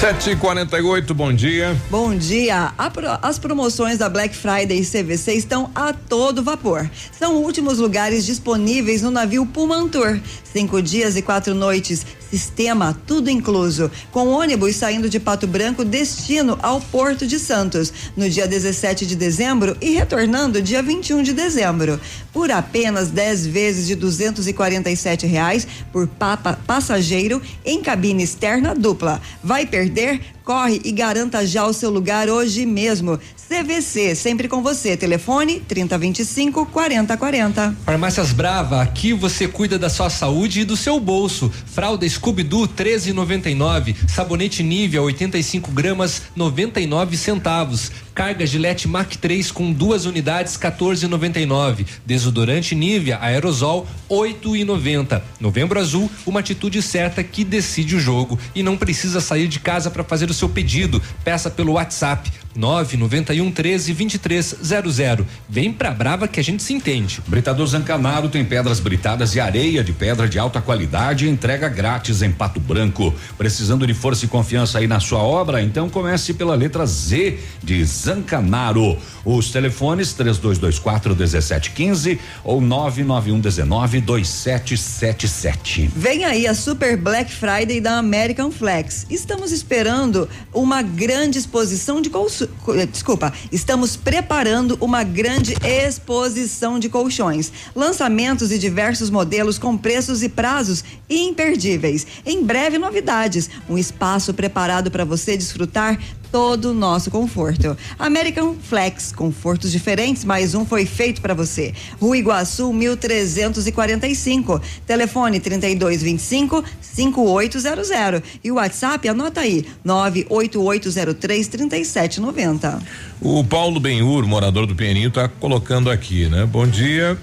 Sete 0.00 0.30
e 0.30 0.36
quarenta 0.36 0.78
e 0.78 0.82
oito, 0.82 1.12
bom 1.12 1.32
dia. 1.32 1.76
Bom 1.90 2.14
dia. 2.14 2.72
As 3.20 3.36
promoções 3.36 3.98
da 3.98 4.08
Black 4.08 4.34
Friday 4.34 4.78
e 4.78 4.86
CVC 4.86 5.34
estão 5.34 5.72
a 5.74 5.92
todo 5.92 6.40
vapor. 6.40 6.88
São 7.10 7.34
últimos 7.42 7.78
lugares 7.78 8.24
disponíveis 8.24 9.02
no 9.02 9.10
navio 9.10 9.44
Pumantur. 9.44 10.20
Cinco 10.44 10.80
dias 10.80 11.16
e 11.16 11.22
quatro 11.22 11.52
noites. 11.52 12.06
Sistema 12.30 12.96
tudo 13.06 13.30
incluso. 13.30 13.90
Com 14.12 14.28
ônibus 14.28 14.76
saindo 14.76 15.08
de 15.08 15.18
Pato 15.18 15.46
Branco, 15.46 15.84
destino 15.84 16.58
ao 16.62 16.80
Porto 16.80 17.26
de 17.26 17.38
Santos, 17.38 17.92
no 18.16 18.28
dia 18.28 18.46
17 18.46 19.06
de 19.06 19.16
dezembro 19.16 19.76
e 19.80 19.94
retornando 19.94 20.60
dia 20.60 20.82
21 20.82 21.22
de 21.22 21.32
dezembro. 21.32 21.98
Por 22.32 22.50
apenas 22.50 23.08
10 23.08 23.46
vezes 23.46 23.86
de 23.86 23.94
247 23.94 25.26
reais 25.26 25.66
por 25.90 26.06
papa- 26.06 26.58
passageiro 26.66 27.40
em 27.64 27.80
cabine 27.82 28.22
externa 28.24 28.74
dupla. 28.74 29.20
Vai 29.42 29.64
perder? 29.64 30.20
Corre 30.48 30.80
e 30.82 30.92
garanta 30.92 31.46
já 31.46 31.66
o 31.66 31.74
seu 31.74 31.90
lugar 31.90 32.30
hoje 32.30 32.64
mesmo. 32.64 33.20
CVC, 33.36 34.14
sempre 34.14 34.48
com 34.48 34.62
você. 34.62 34.96
Telefone 34.96 35.60
3025 35.60 36.64
4040. 36.64 37.76
Farmácias 37.84 38.32
Brava, 38.32 38.80
aqui 38.80 39.12
você 39.12 39.46
cuida 39.46 39.78
da 39.78 39.90
sua 39.90 40.08
saúde 40.08 40.60
e 40.60 40.64
do 40.64 40.74
seu 40.74 40.98
bolso. 40.98 41.52
Fralda 41.66 42.08
Scooby-Doo 42.08 42.66
13,99. 42.66 43.94
Sabonete 44.08 44.62
Nivea 44.62 45.02
85 45.02 45.70
gramas 45.70 46.22
99 46.34 47.18
centavos. 47.18 47.92
Carga 48.18 48.44
Gillette 48.44 48.88
Mac 48.88 49.14
3 49.14 49.52
com 49.52 49.72
duas 49.72 50.04
unidades 50.04 50.56
14,99. 50.56 51.86
Desodorante 52.04 52.74
Nivea 52.74 53.16
Aerosol 53.22 53.86
8,90. 54.10 55.22
Novembro 55.38 55.78
Azul, 55.78 56.10
uma 56.26 56.40
atitude 56.40 56.82
certa 56.82 57.22
que 57.22 57.44
decide 57.44 57.94
o 57.94 58.00
jogo 58.00 58.36
e 58.56 58.60
não 58.60 58.76
precisa 58.76 59.20
sair 59.20 59.46
de 59.46 59.60
casa 59.60 59.88
para 59.88 60.02
fazer 60.02 60.28
o 60.28 60.34
seu 60.34 60.48
pedido. 60.48 61.00
Peça 61.22 61.48
pelo 61.48 61.74
WhatsApp 61.74 62.28
991 62.54 63.50
13 63.50 63.94
2300. 63.94 65.26
Vem 65.48 65.72
pra 65.72 65.90
Brava 65.90 66.26
que 66.28 66.40
a 66.40 66.44
gente 66.44 66.62
se 66.62 66.72
entende. 66.72 67.20
Britador 67.26 67.66
Zancanaro 67.66 68.28
tem 68.28 68.44
pedras 68.44 68.80
britadas 68.80 69.34
e 69.34 69.40
areia 69.40 69.82
de 69.84 69.92
pedra 69.92 70.28
de 70.28 70.38
alta 70.38 70.60
qualidade 70.60 71.26
e 71.26 71.28
entrega 71.28 71.68
grátis 71.68 72.22
em 72.22 72.30
Pato 72.30 72.60
Branco. 72.60 73.14
Precisando 73.36 73.86
de 73.86 73.94
força 73.94 74.24
e 74.24 74.28
confiança 74.28 74.78
aí 74.78 74.86
na 74.86 75.00
sua 75.00 75.20
obra? 75.20 75.62
Então 75.62 75.88
comece 75.88 76.34
pela 76.34 76.54
letra 76.54 76.86
Z 76.86 77.38
de 77.62 77.84
Zancanaro. 77.84 78.98
Os 79.24 79.50
telefones 79.50 80.12
3224 80.12 81.14
1715 81.14 82.18
ou 82.42 82.60
99119 82.60 84.00
2777. 84.00 85.90
Vem 85.94 86.24
aí 86.24 86.46
a 86.46 86.54
Super 86.54 86.96
Black 86.96 87.32
Friday 87.32 87.80
da 87.80 87.98
American 87.98 88.50
Flex. 88.50 89.06
Estamos 89.10 89.52
esperando 89.52 90.28
uma 90.52 90.82
grande 90.82 91.38
exposição 91.38 92.00
de 92.00 92.10
colso... 92.10 92.37
eh, 92.44 92.86
desculpa, 92.86 93.32
estamos 93.50 93.96
preparando 93.96 94.76
uma 94.80 95.02
grande 95.02 95.54
exposição 95.64 96.78
de 96.78 96.88
colchões, 96.88 97.52
lançamentos 97.74 98.52
e 98.52 98.58
diversos 98.58 99.10
modelos 99.10 99.58
com 99.58 99.76
preços 99.76 100.22
e 100.22 100.28
prazos 100.28 100.84
imperdíveis. 101.08 102.06
Em 102.24 102.44
breve 102.44 102.78
novidades, 102.78 103.48
um 103.68 103.78
espaço 103.78 104.34
preparado 104.34 104.90
para 104.90 105.04
você 105.04 105.36
desfrutar 105.36 105.98
todo 106.30 106.70
o 106.70 106.74
nosso 106.74 107.10
conforto. 107.10 107.76
American 107.98 108.54
Flex, 108.54 109.12
confortos 109.12 109.72
diferentes, 109.72 110.24
mais 110.24 110.54
um 110.54 110.64
foi 110.64 110.84
feito 110.86 111.20
para 111.20 111.34
você. 111.34 111.74
Rua 112.00 112.16
Iguaçu 112.16 112.72
1345, 112.72 114.60
telefone 114.86 115.40
3225 115.40 116.64
5800 116.80 118.22
e 118.42 118.50
o 118.50 118.56
WhatsApp 118.56 119.08
anota 119.08 119.40
aí 119.40 119.66
98803 119.84 121.48
3790. 121.48 122.82
O 123.20 123.44
Paulo 123.44 123.80
Benhur, 123.80 124.26
morador 124.26 124.66
do 124.66 124.74
Pinheirinho, 124.74 125.10
tá 125.10 125.28
colocando 125.28 125.90
aqui, 125.90 126.28
né? 126.28 126.46
Bom 126.46 126.66
dia. 126.66 127.18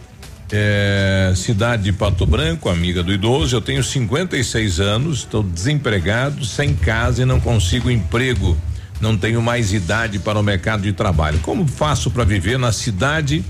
É, 0.52 1.34
cidade 1.36 1.84
de 1.84 1.94
Pato 1.94 2.26
Branco, 2.26 2.70
amiga 2.70 3.02
do 3.02 3.12
idoso. 3.12 3.56
Eu 3.56 3.62
tenho 3.62 3.84
56 3.84 4.80
anos, 4.80 5.20
estou 5.20 5.42
desempregado, 5.42 6.46
sem 6.46 6.76
casa 6.76 7.24
e 7.24 7.26
não 7.26 7.40
consigo 7.40 7.90
emprego. 7.90 8.56
Não 9.02 9.18
tenho 9.18 9.42
mais 9.42 9.74
idade 9.74 10.20
para 10.20 10.40
o 10.40 10.44
mercado 10.44 10.82
de 10.84 10.94
trabalho. 10.94 11.40
Como 11.40 11.68
faço 11.68 12.10
para 12.10 12.24
viver 12.24 12.58
na 12.58 12.72
cidade 12.72 13.44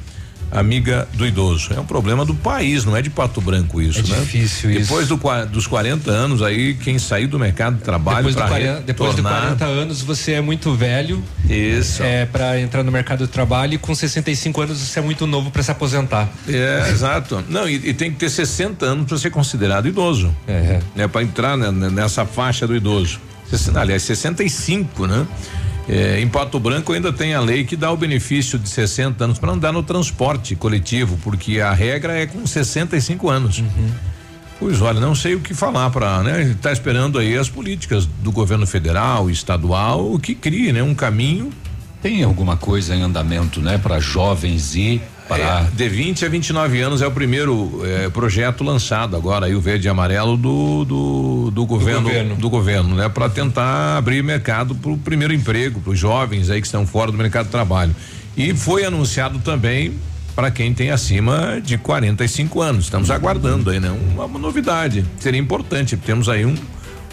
amiga 0.51 1.07
do 1.13 1.26
idoso? 1.26 1.73
É 1.76 1.80
um 1.80 1.85
problema 1.85 2.23
do 2.23 2.34
país, 2.34 2.85
não 2.85 2.95
é 2.95 3.01
de 3.01 3.09
Pato 3.09 3.41
Branco 3.41 3.81
isso, 3.81 3.99
É 3.99 4.03
né? 4.03 4.19
difícil 4.22 4.72
isso. 4.72 4.80
Depois 4.81 5.07
do, 5.07 5.19
dos 5.51 5.67
40 5.67 6.09
anos 6.11 6.41
aí, 6.41 6.76
quem 6.76 6.97
sair 6.97 7.27
do 7.27 7.38
mercado 7.38 7.77
de 7.77 7.81
trabalho 7.84 8.17
Depois, 8.17 8.35
do 8.35 8.39
para 8.39 8.47
40, 8.49 8.81
depois 8.81 9.09
de 9.15 9.22
retornar- 9.22 9.41
40 9.57 9.65
anos 9.65 10.01
você 10.01 10.34
é 10.34 10.41
muito 10.41 10.73
velho. 10.73 11.22
Isso. 11.49 12.01
É 12.03 12.26
para 12.26 12.59
entrar 12.59 12.84
no 12.84 12.91
mercado 12.91 13.26
de 13.26 13.31
trabalho 13.31 13.73
e 13.73 13.77
com 13.77 13.93
65 13.93 14.61
anos 14.61 14.80
você 14.80 14.99
é 14.99 15.01
muito 15.01 15.27
novo 15.27 15.51
para 15.51 15.61
se 15.63 15.72
aposentar. 15.72 16.30
É, 16.47 16.89
exato. 16.89 17.43
Não, 17.49 17.67
e, 17.67 17.76
e 17.89 17.93
tem 17.93 18.11
que 18.11 18.17
ter 18.17 18.30
60 18.30 18.85
anos 18.85 19.05
para 19.07 19.17
ser 19.17 19.31
considerado 19.31 19.88
idoso. 19.88 20.34
É. 20.47 20.80
Né, 20.95 21.07
para 21.07 21.22
entrar 21.23 21.57
né, 21.57 21.69
nessa 21.89 22.26
faixa 22.26 22.65
do 22.67 22.76
idoso. 22.76 23.19
Aliás, 23.76 24.03
65, 24.03 25.07
né? 25.07 25.27
É, 25.88 26.19
em 26.19 26.27
Pato 26.27 26.59
Branco 26.59 26.91
ainda 26.93 27.13
tem 27.13 27.35
a 27.35 27.39
lei 27.39 27.63
que 27.63 27.76
dá 27.76 27.91
o 27.91 27.97
benefício 27.97 28.57
de 28.57 28.67
60 28.67 29.23
anos 29.23 29.38
para 29.38 29.51
andar 29.51 29.72
no 29.72 29.84
transporte 29.84 30.55
coletivo, 30.55 31.17
porque 31.23 31.61
a 31.61 31.72
regra 31.73 32.13
é 32.13 32.26
com 32.26 32.45
65 32.45 33.30
anos. 33.30 33.63
Pois 34.59 34.81
olha, 34.81 34.99
não 34.99 35.13
sei 35.13 35.35
o 35.35 35.41
que 35.41 35.53
falar 35.53 35.89
para, 35.91 36.23
né? 36.23 36.41
Está 36.43 36.72
esperando 36.72 37.19
aí 37.19 37.38
as 37.38 37.49
políticas 37.49 38.05
do 38.05 38.31
governo 38.31 38.65
federal, 38.65 39.30
estadual, 39.30 40.11
o 40.13 40.19
que 40.19 40.34
crie, 40.34 40.72
né? 40.72 40.81
Um 40.81 40.95
caminho. 40.95 41.51
Tem 42.01 42.23
alguma 42.23 42.55
coisa 42.55 42.95
em 42.95 43.01
andamento, 43.01 43.59
né, 43.59 43.80
para 43.80 43.99
jovens 43.99 44.76
e 44.76 45.01
para 45.27 45.61
É, 45.61 45.68
de 45.76 45.89
20 45.89 46.26
a 46.26 46.30
29 46.30 46.81
anos 46.81 47.02
é 47.02 47.07
o 47.07 47.11
primeiro 47.11 47.81
eh, 47.84 48.10
projeto 48.10 48.64
lançado 48.64 49.15
agora 49.15 49.47
aí 49.47 49.56
o 49.56 49.61
verde 49.61 49.88
e 49.88 49.89
amarelo 49.89 50.38
do 50.38 50.85
do, 50.85 51.52
do 51.52 51.65
governo 51.65 52.03
governo. 52.03 52.35
do 52.35 52.49
governo, 52.49 52.95
né, 52.95 53.10
para 53.10 53.30
tentar 53.30 53.97
abrir 53.97 54.23
mercado 54.23 54.76
para 54.76 54.91
o 54.91 54.97
primeiro 54.97 55.34
emprego 55.34 55.81
para 55.81 55.91
os 55.91 55.99
jovens 55.99 56.49
aí 56.49 56.61
que 56.61 56.68
estão 56.68 56.85
fora 56.85 57.11
do 57.11 57.18
mercado 57.18 57.45
de 57.45 57.52
trabalho. 57.52 57.95
E 58.38 58.53
foi 58.53 58.84
anunciado 58.85 59.39
também 59.39 59.93
para 60.35 60.52
quem 60.52 60.73
tem 60.73 60.91
acima 60.91 61.61
de 61.64 61.77
45 61.77 62.61
anos. 62.61 62.85
Estamos 62.85 63.10
aguardando 63.10 63.69
aí, 63.69 63.80
né? 63.80 63.89
Uma, 63.89 64.26
uma 64.26 64.38
novidade. 64.38 65.06
Seria 65.18 65.39
importante. 65.39 65.95
Temos 65.95 66.27
aí 66.27 66.45
um, 66.45 66.56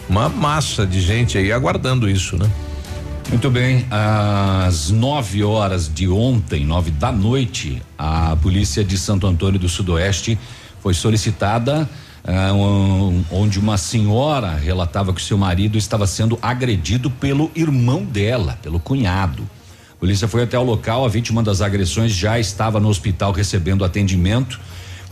uma 0.09 0.27
massa 0.27 0.85
de 0.85 0.99
gente 0.99 1.37
aí 1.37 1.51
aguardando 1.51 2.09
isso, 2.09 2.37
né? 2.37 2.49
Muito 3.29 3.49
bem, 3.49 3.85
às 3.89 4.89
9 4.89 5.43
horas 5.43 5.91
de 5.91 6.07
ontem, 6.07 6.65
nove 6.65 6.91
da 6.91 7.11
noite, 7.11 7.81
a 7.97 8.35
polícia 8.35 8.83
de 8.83 8.97
Santo 8.97 9.25
Antônio 9.25 9.59
do 9.59 9.67
Sudoeste 9.67 10.37
foi 10.81 10.93
solicitada 10.93 11.89
ah, 12.25 12.53
um, 12.53 13.23
onde 13.31 13.59
uma 13.59 13.77
senhora 13.77 14.55
relatava 14.55 15.13
que 15.13 15.21
seu 15.21 15.37
marido 15.37 15.77
estava 15.77 16.07
sendo 16.07 16.39
agredido 16.41 17.09
pelo 17.09 17.51
irmão 17.55 18.03
dela, 18.05 18.57
pelo 18.61 18.79
cunhado. 18.79 19.43
A 19.91 19.95
polícia 19.99 20.27
foi 20.27 20.43
até 20.43 20.57
o 20.57 20.63
local, 20.63 21.03
a 21.03 21.09
vítima 21.09 21.41
das 21.41 21.61
agressões 21.61 22.11
já 22.11 22.39
estava 22.39 22.79
no 22.79 22.87
hospital 22.87 23.31
recebendo 23.31 23.83
atendimento. 23.83 24.59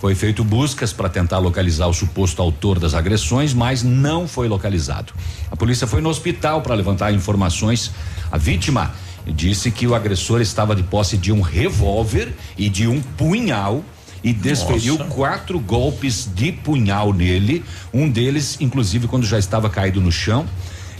Foi 0.01 0.15
feito 0.15 0.43
buscas 0.43 0.91
para 0.91 1.07
tentar 1.07 1.37
localizar 1.37 1.85
o 1.85 1.93
suposto 1.93 2.41
autor 2.41 2.79
das 2.79 2.95
agressões, 2.95 3.53
mas 3.53 3.83
não 3.83 4.27
foi 4.27 4.47
localizado. 4.47 5.13
A 5.51 5.55
polícia 5.55 5.85
foi 5.85 6.01
no 6.01 6.09
hospital 6.09 6.63
para 6.63 6.73
levantar 6.73 7.13
informações. 7.13 7.91
A 8.31 8.35
vítima 8.35 8.95
disse 9.27 9.69
que 9.69 9.85
o 9.85 9.93
agressor 9.93 10.41
estava 10.41 10.75
de 10.75 10.81
posse 10.81 11.19
de 11.19 11.31
um 11.31 11.39
revólver 11.39 12.33
e 12.57 12.67
de 12.67 12.87
um 12.87 12.99
punhal 12.99 13.85
e 14.23 14.33
desferiu 14.33 14.97
Nossa. 14.97 15.11
quatro 15.11 15.59
golpes 15.59 16.27
de 16.33 16.51
punhal 16.51 17.13
nele. 17.13 17.63
Um 17.93 18.09
deles, 18.09 18.57
inclusive, 18.59 19.07
quando 19.07 19.27
já 19.27 19.37
estava 19.37 19.69
caído 19.69 20.01
no 20.01 20.11
chão. 20.11 20.47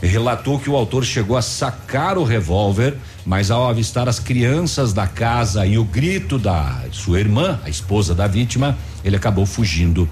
Relatou 0.06 0.58
que 0.58 0.68
o 0.68 0.74
autor 0.74 1.04
chegou 1.04 1.36
a 1.36 1.42
sacar 1.42 2.18
o 2.18 2.24
revólver, 2.24 2.96
mas 3.24 3.52
ao 3.52 3.68
avistar 3.68 4.08
as 4.08 4.18
crianças 4.18 4.92
da 4.92 5.06
casa 5.06 5.64
e 5.64 5.78
o 5.78 5.84
grito 5.84 6.38
da 6.38 6.82
sua 6.90 7.20
irmã, 7.20 7.60
a 7.64 7.70
esposa 7.70 8.12
da 8.12 8.26
vítima, 8.26 8.76
ele 9.04 9.14
acabou 9.14 9.46
fugindo. 9.46 10.08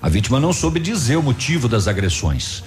A 0.00 0.10
vítima 0.10 0.38
não 0.38 0.52
soube 0.52 0.78
dizer 0.78 1.16
o 1.16 1.22
motivo 1.22 1.68
das 1.68 1.88
agressões. 1.88 2.62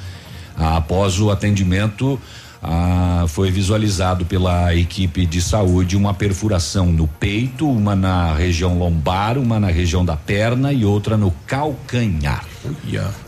Ah, 0.57 0.77
após 0.77 1.19
o 1.19 1.29
atendimento, 1.29 2.19
ah, 2.63 3.25
foi 3.27 3.51
visualizado 3.51 4.25
pela 4.25 4.73
equipe 4.73 5.27
de 5.27 5.39
saúde 5.39 5.95
uma 5.95 6.13
perfuração 6.13 6.87
no 6.87 7.07
peito, 7.07 7.69
uma 7.69 7.95
na 7.95 8.33
região 8.33 8.79
lombar, 8.79 9.37
uma 9.37 9.59
na 9.59 9.67
região 9.67 10.03
da 10.03 10.17
perna 10.17 10.73
e 10.73 10.83
outra 10.83 11.17
no 11.17 11.29
calcanhar. 11.45 12.43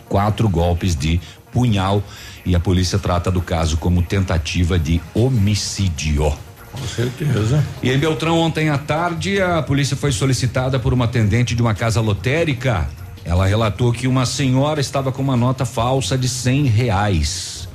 Quatro 0.10 0.50
golpes 0.50 0.96
de 0.96 1.22
punhal 1.52 2.02
e 2.48 2.56
a 2.56 2.60
polícia 2.62 2.98
trata 2.98 3.30
do 3.30 3.42
caso 3.42 3.76
como 3.76 4.02
tentativa 4.02 4.80
de 4.80 5.02
homicídio. 5.14 6.34
Com 6.72 6.88
certeza. 6.88 7.62
E 7.84 7.92
em 7.92 7.98
Beltrão, 7.98 8.40
ontem 8.40 8.70
à 8.70 8.78
tarde, 8.78 9.42
a 9.42 9.62
polícia 9.62 9.98
foi 9.98 10.14
solicitada 10.14 10.80
por 10.80 10.94
uma 10.94 11.06
atendente 11.06 11.54
de 11.54 11.62
uma 11.62 11.74
casa 11.74 12.00
lotérica. 12.00 12.88
Ela 13.26 13.46
relatou 13.46 13.92
que 13.92 14.08
uma 14.08 14.26
senhora 14.26 14.80
estava 14.80 15.12
com 15.12 15.22
uma 15.22 15.36
nota 15.36 15.66
falsa 15.66 16.18
de 16.18 16.30
cem 16.30 16.64
reais. 16.64 17.68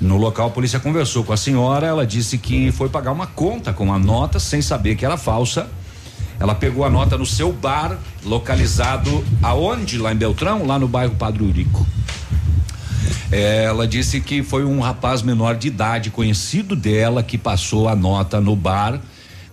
No 0.00 0.16
local, 0.16 0.46
a 0.46 0.50
polícia 0.50 0.80
conversou 0.80 1.22
com 1.22 1.34
a 1.34 1.36
senhora. 1.36 1.86
Ela 1.86 2.06
disse 2.06 2.38
que 2.38 2.72
foi 2.72 2.88
pagar 2.88 3.12
uma 3.12 3.26
conta 3.26 3.74
com 3.74 3.92
a 3.92 3.98
nota 3.98 4.38
sem 4.38 4.62
saber 4.62 4.96
que 4.96 5.04
era 5.04 5.18
falsa. 5.18 5.68
Ela 6.40 6.54
pegou 6.54 6.84
a 6.84 6.90
nota 6.90 7.18
no 7.18 7.26
seu 7.26 7.52
bar, 7.52 7.98
localizado 8.24 9.22
aonde? 9.42 9.98
Lá 9.98 10.12
em 10.12 10.16
Beltrão, 10.16 10.66
lá 10.66 10.78
no 10.78 10.88
bairro 10.88 11.14
Padre 11.16 11.44
Urico. 11.44 11.86
É, 13.30 13.64
Ela 13.64 13.86
disse 13.86 14.20
que 14.20 14.42
foi 14.42 14.64
um 14.64 14.80
rapaz 14.80 15.22
menor 15.22 15.56
de 15.56 15.68
idade, 15.68 16.10
conhecido 16.10 16.74
dela, 16.76 17.22
que 17.22 17.36
passou 17.38 17.88
a 17.88 17.96
nota 17.96 18.40
no 18.40 18.54
bar, 18.54 19.00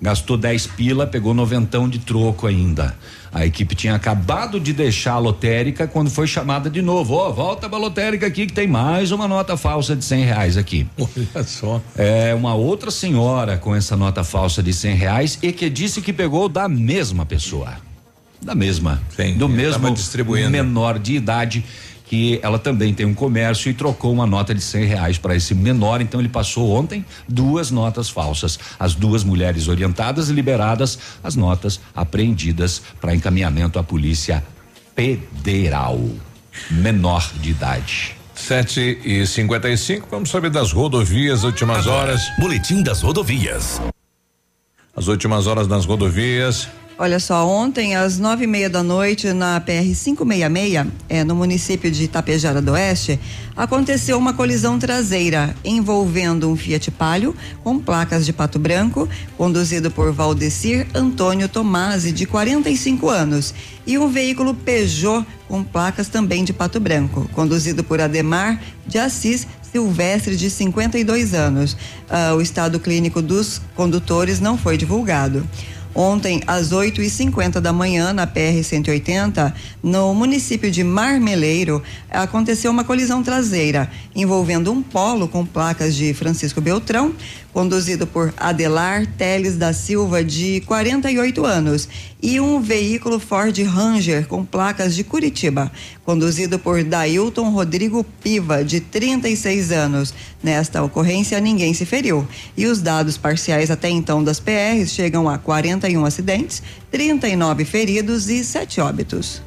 gastou 0.02 0.38
10 0.38 0.68
pila, 0.68 1.08
pegou 1.08 1.34
noventão 1.34 1.88
de 1.88 2.00
troco 2.00 2.46
ainda. 2.48 2.96
A 3.32 3.48
equipe 3.48 3.74
tinha 3.74 3.96
acabado 3.96 4.60
de 4.60 4.72
deixar 4.74 5.14
a 5.14 5.18
lotérica 5.18 5.88
quando 5.88 6.12
foi 6.12 6.28
chamada 6.28 6.70
de 6.70 6.84
novo. 6.84 7.16
Ó, 7.16 7.32
volta 7.32 7.68
pra 7.68 7.80
lotérica 7.80 8.28
aqui 8.28 8.46
que 8.46 8.54
tem 8.54 8.68
mais 8.68 9.12
uma 9.12 9.28
nota 9.28 9.58
falsa 9.58 9.96
de 9.96 10.06
cem 10.06 10.24
reais 10.24 10.56
aqui. 10.56 10.86
Olha 11.00 11.44
só. 11.44 11.82
É 11.98 12.36
uma 12.36 12.54
outra 12.54 12.92
senhora 12.92 13.58
com 13.58 13.74
essa 13.76 13.98
nota 13.98 14.24
falsa 14.24 14.62
de 14.62 14.72
cem 14.72 14.96
reais 14.96 15.40
e 15.42 15.52
que 15.52 15.68
disse 15.68 16.00
que 16.00 16.14
pegou 16.14 16.48
da 16.48 16.70
mesma 16.70 17.26
pessoa. 17.26 17.74
Da 18.40 18.54
mesma. 18.54 19.02
Sim, 19.16 19.36
do 19.36 19.50
mesmo 19.50 19.90
distribuindo. 19.92 20.52
menor 20.52 21.00
de 21.00 21.16
idade 21.16 21.66
que 22.06 22.40
ela 22.44 22.60
também 22.60 22.94
tem 22.94 23.06
um 23.06 23.14
comércio 23.14 23.70
e 23.72 23.74
trocou 23.74 24.12
uma 24.14 24.28
nota 24.28 24.54
de 24.54 24.62
cem 24.62 24.86
reais 24.86 25.18
para 25.18 25.36
esse 25.36 25.56
menor. 25.56 26.02
Então 26.02 26.20
ele 26.20 26.30
passou 26.30 26.72
ontem 26.72 27.06
duas 27.28 27.72
notas 27.72 28.10
falsas. 28.10 28.60
As 28.80 28.94
duas 28.94 29.24
mulheres 29.24 29.68
orientadas 29.68 30.30
e 30.30 30.34
liberadas, 30.34 31.00
as 31.24 31.36
notas 31.36 31.80
apreendidas 31.96 32.82
para 33.00 33.16
encaminhamento 33.16 33.80
à 33.80 33.84
polícia 33.84 34.44
federal. 34.96 36.00
Menor 36.70 37.32
de 37.42 37.50
idade. 37.50 38.16
Sete 38.36 39.00
e 39.04 39.26
cinquenta 39.26 39.70
e 39.70 39.78
cinco, 39.78 40.08
vamos 40.12 40.30
saber 40.30 40.50
das 40.50 40.72
rodovias, 40.72 41.44
últimas 41.44 41.88
horas. 41.88 42.22
Boletim 42.40 42.84
das 42.84 43.02
rodovias. 43.02 43.82
As 44.96 45.08
últimas 45.08 45.48
horas 45.48 45.68
nas 45.68 45.86
rodovias. 45.86 46.68
Olha 46.96 47.20
só, 47.20 47.48
ontem 47.48 47.96
às 47.96 48.20
nove 48.20 48.44
e 48.44 48.48
meia 48.48 48.70
da 48.70 48.84
noite 48.84 49.34
na 49.34 49.60
PR 49.60 49.82
566, 49.82 50.88
é, 51.10 51.24
no 51.24 51.36
município 51.36 51.90
de 51.90 52.04
Itapejara 52.04 52.62
do 52.62 52.74
Oeste, 52.74 53.20
aconteceu 53.58 54.16
uma 54.16 54.32
colisão 54.32 54.78
traseira 54.78 55.56
envolvendo 55.66 56.48
um 56.48 56.56
Fiat 56.56 56.92
Palio 56.92 57.36
com 57.64 57.80
placas 57.80 58.28
de 58.28 58.32
Pato 58.32 58.60
Branco, 58.60 59.10
conduzido 59.36 59.90
por 59.90 60.14
Valdecir 60.14 60.86
Antônio 60.94 61.50
Tomasi, 61.50 62.12
de 62.12 62.28
45 62.28 63.10
anos, 63.10 63.56
e 63.88 63.98
um 63.98 64.08
veículo 64.08 64.54
Peugeot 64.54 65.26
com 65.48 65.64
placas 65.64 66.08
também 66.10 66.44
de 66.44 66.54
Pato 66.54 66.80
Branco, 66.80 67.28
conduzido 67.34 67.84
por 67.84 68.00
Ademar 68.00 68.62
de 68.86 69.00
Assis 69.00 69.48
Silvestre, 69.64 70.36
de 70.36 70.52
52 70.52 71.34
anos. 71.34 71.76
Ah, 72.08 72.36
o 72.36 72.42
estado 72.42 72.80
clínico 72.80 73.20
dos 73.20 73.60
condutores 73.76 74.40
não 74.40 74.56
foi 74.56 74.78
divulgado. 74.78 75.44
Ontem, 75.96 76.42
às 76.48 76.72
8 76.72 77.02
e 77.02 77.10
50 77.10 77.62
da 77.62 77.72
manhã, 77.72 78.14
na 78.14 78.26
PR-180, 78.26 79.54
no 79.82 80.14
município 80.16 80.72
de 80.72 80.84
Marmeleiro, 80.84 81.84
aconteceu 82.10 82.72
uma 82.72 82.84
colisão 82.84 83.22
traseira 83.22 83.90
envolvendo 84.16 84.72
um 84.72 84.82
polo 84.82 85.28
com 85.28 85.46
placas 85.46 85.96
de 85.96 86.14
Francisco 86.14 86.60
Beltrão, 86.60 87.14
conduzido 87.54 88.08
por 88.08 88.34
Adelar 88.36 89.06
Teles 89.06 89.56
da 89.56 89.72
Silva, 89.72 90.24
de 90.24 90.62
48 90.62 91.46
anos, 91.46 91.88
e 92.22 92.40
um 92.40 92.60
veículo 92.60 93.20
Ford 93.20 93.58
Ranger 93.64 94.28
com 94.28 94.44
placas 94.44 94.96
de 94.96 95.04
Curitiba, 95.04 95.72
conduzido 96.04 96.58
por 96.58 96.84
Dailton 96.84 97.50
Rodrigo 97.52 98.04
Piva, 98.24 98.64
de 98.64 98.80
36 98.80 99.72
anos. 99.72 100.14
Nesta 100.42 100.82
ocorrência, 100.82 101.40
ninguém 101.40 101.74
se 101.74 101.86
feriu. 101.86 102.28
E 102.58 102.66
os 102.66 102.82
dados 102.82 103.18
parciais 103.18 103.70
até 103.70 103.90
então 103.90 104.24
das 104.24 104.40
PRs 104.40 104.92
chegam 104.92 105.30
a 105.30 105.38
41 105.38 106.04
acidentes, 106.04 106.64
39 106.90 107.64
feridos 107.66 108.30
e 108.30 108.44
7 108.44 108.82
óbitos. 108.82 109.42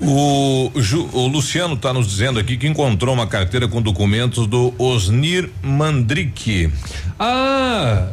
O, 0.00 0.70
Ju- 0.76 1.08
o 1.12 1.26
Luciano 1.28 1.74
está 1.74 1.92
nos 1.92 2.06
dizendo 2.06 2.38
aqui 2.38 2.56
que 2.56 2.66
encontrou 2.66 3.14
uma 3.14 3.26
carteira 3.26 3.68
com 3.68 3.80
documentos 3.80 4.46
do 4.46 4.74
Osnir 4.78 5.50
Mandrick. 5.62 6.70
Ah, 7.18 8.08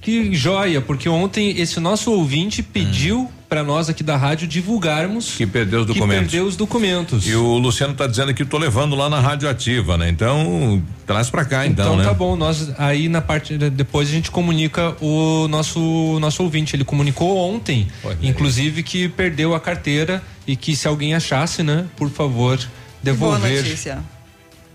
que 0.00 0.34
joia, 0.34 0.80
porque 0.80 1.08
ontem 1.08 1.58
esse 1.60 1.80
nosso 1.80 2.12
ouvinte 2.12 2.62
pediu 2.62 3.30
para 3.48 3.64
nós 3.64 3.88
aqui 3.88 4.02
da 4.02 4.16
rádio 4.16 4.46
divulgarmos 4.46 5.34
Que 5.36 5.46
perdeu 5.46 5.80
os 5.80 5.86
que 5.86 5.94
documentos. 5.94 6.22
perdeu 6.30 6.46
os 6.46 6.54
documentos. 6.56 7.26
E 7.26 7.34
o 7.34 7.56
Luciano 7.58 7.92
está 7.92 8.06
dizendo 8.06 8.34
que 8.34 8.44
tô 8.44 8.58
levando 8.58 8.94
lá 8.94 9.08
na 9.08 9.20
rádio 9.20 9.48
ativa, 9.48 9.96
né? 9.96 10.08
Então, 10.10 10.82
traz 11.06 11.30
pra 11.30 11.44
cá 11.44 11.66
então, 11.66 11.84
Então 11.86 11.96
né? 11.96 12.04
tá 12.04 12.12
bom, 12.12 12.36
nós 12.36 12.72
aí 12.78 13.08
na 13.08 13.20
parte 13.22 13.56
depois 13.56 14.08
a 14.08 14.12
gente 14.12 14.30
comunica 14.30 14.94
o 15.00 15.48
nosso 15.48 16.18
nosso 16.20 16.42
ouvinte, 16.42 16.76
ele 16.76 16.84
comunicou 16.84 17.38
ontem, 17.38 17.88
inclusive 18.22 18.82
que 18.82 19.08
perdeu 19.08 19.54
a 19.54 19.60
carteira 19.60 20.22
e 20.46 20.54
que 20.54 20.76
se 20.76 20.86
alguém 20.86 21.14
achasse, 21.14 21.62
né, 21.62 21.86
por 21.96 22.10
favor, 22.10 22.56
Boa 22.58 22.68
devolver. 23.02 23.62
notícia. 23.64 23.98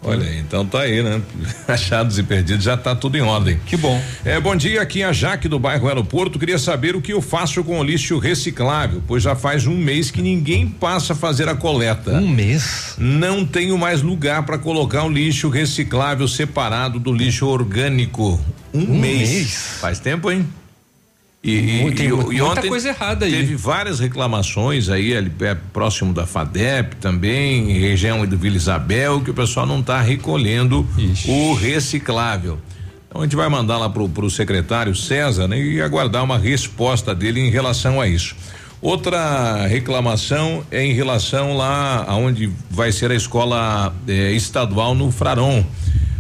Olha 0.06 0.26
aí, 0.28 0.40
então 0.40 0.66
tá 0.66 0.82
aí, 0.82 1.02
né? 1.02 1.22
Achados 1.68 2.20
e 2.20 2.24
perdidos, 2.24 2.64
já 2.66 2.76
tá 2.76 2.94
tudo 2.94 3.18
em 3.18 3.22
ordem. 3.22 3.58
Que 3.66 3.78
bom. 3.78 4.02
É, 4.26 4.40
bom 4.40 4.56
dia, 4.56 4.82
aqui 4.82 5.02
é 5.02 5.06
a 5.06 5.14
Jaque 5.14 5.48
do 5.48 5.58
bairro 5.58 5.88
Aeroporto. 5.88 6.38
Queria 6.38 6.60
saber 6.60 6.96
o 6.96 7.02
que 7.02 7.14
eu 7.14 7.22
faço 7.22 7.64
com 7.64 7.80
o 7.80 7.84
lixo 7.84 8.18
reciclável, 8.20 9.02
pois 9.08 9.24
já 9.24 9.34
faz 9.36 9.66
um 9.66 9.76
mês 9.78 10.12
que 10.12 10.22
ninguém 10.22 10.68
passa 10.68 11.14
a 11.14 11.16
fazer 11.16 11.48
a 11.48 11.56
coleta. 11.56 12.12
Um 12.12 12.28
mês? 12.28 12.96
Não 12.98 13.46
tenho 13.46 13.78
mais 13.78 14.02
lugar 14.02 14.44
para 14.44 14.58
colocar 14.58 15.04
o 15.06 15.10
lixo 15.10 15.48
reciclável 15.50 16.28
separado 16.28 17.00
do 17.00 17.14
lixo 17.14 17.46
orgânico. 17.48 18.40
Um, 18.74 18.80
Um 18.82 19.00
mês. 19.00 19.30
mês? 19.30 19.54
Faz 19.80 20.00
tempo, 20.00 20.30
hein? 20.30 20.46
E, 21.44 21.52
e- 21.52 21.80
e 21.80 21.82
muita 21.82 22.04
ontem 22.46 22.70
coisa 22.70 22.88
errada 22.88 23.26
aí. 23.26 23.32
Teve 23.34 23.56
várias 23.56 24.00
reclamações 24.00 24.88
aí, 24.88 25.14
ali 25.16 25.30
é, 25.42 25.56
próximo 25.74 26.14
da 26.14 26.26
FADEP 26.26 26.96
também, 26.96 27.68
região 27.80 28.26
do 28.26 28.38
Vila 28.38 28.56
Isabel, 28.56 29.20
que 29.20 29.30
o 29.32 29.34
pessoal 29.34 29.66
não 29.66 29.82
está 29.82 30.00
recolhendo 30.02 30.88
o 31.28 31.54
reciclável. 31.54 32.58
Então 33.10 33.22
a 33.22 33.26
gente 33.26 33.36
vai 33.36 33.50
mandar 33.50 33.78
lá 33.78 33.90
pro, 33.90 34.08
pro 34.08 34.30
secretário 34.30 34.96
César 34.96 35.48
né, 35.48 35.60
e 35.60 35.82
aguardar 35.82 36.24
uma 36.24 36.38
resposta 36.38 37.14
dele 37.14 37.42
em 37.42 37.50
relação 37.50 38.00
a 38.00 38.08
isso. 38.08 38.36
Outra 38.82 39.68
reclamação 39.68 40.64
é 40.72 40.84
em 40.84 40.94
relação 40.94 41.56
lá 41.56 42.06
aonde 42.08 42.50
vai 42.70 42.92
ser 42.92 43.12
a 43.12 43.16
escola 43.16 43.94
eh, 44.08 44.32
estadual 44.32 44.96
no 44.96 45.12
Fraron. 45.12 45.64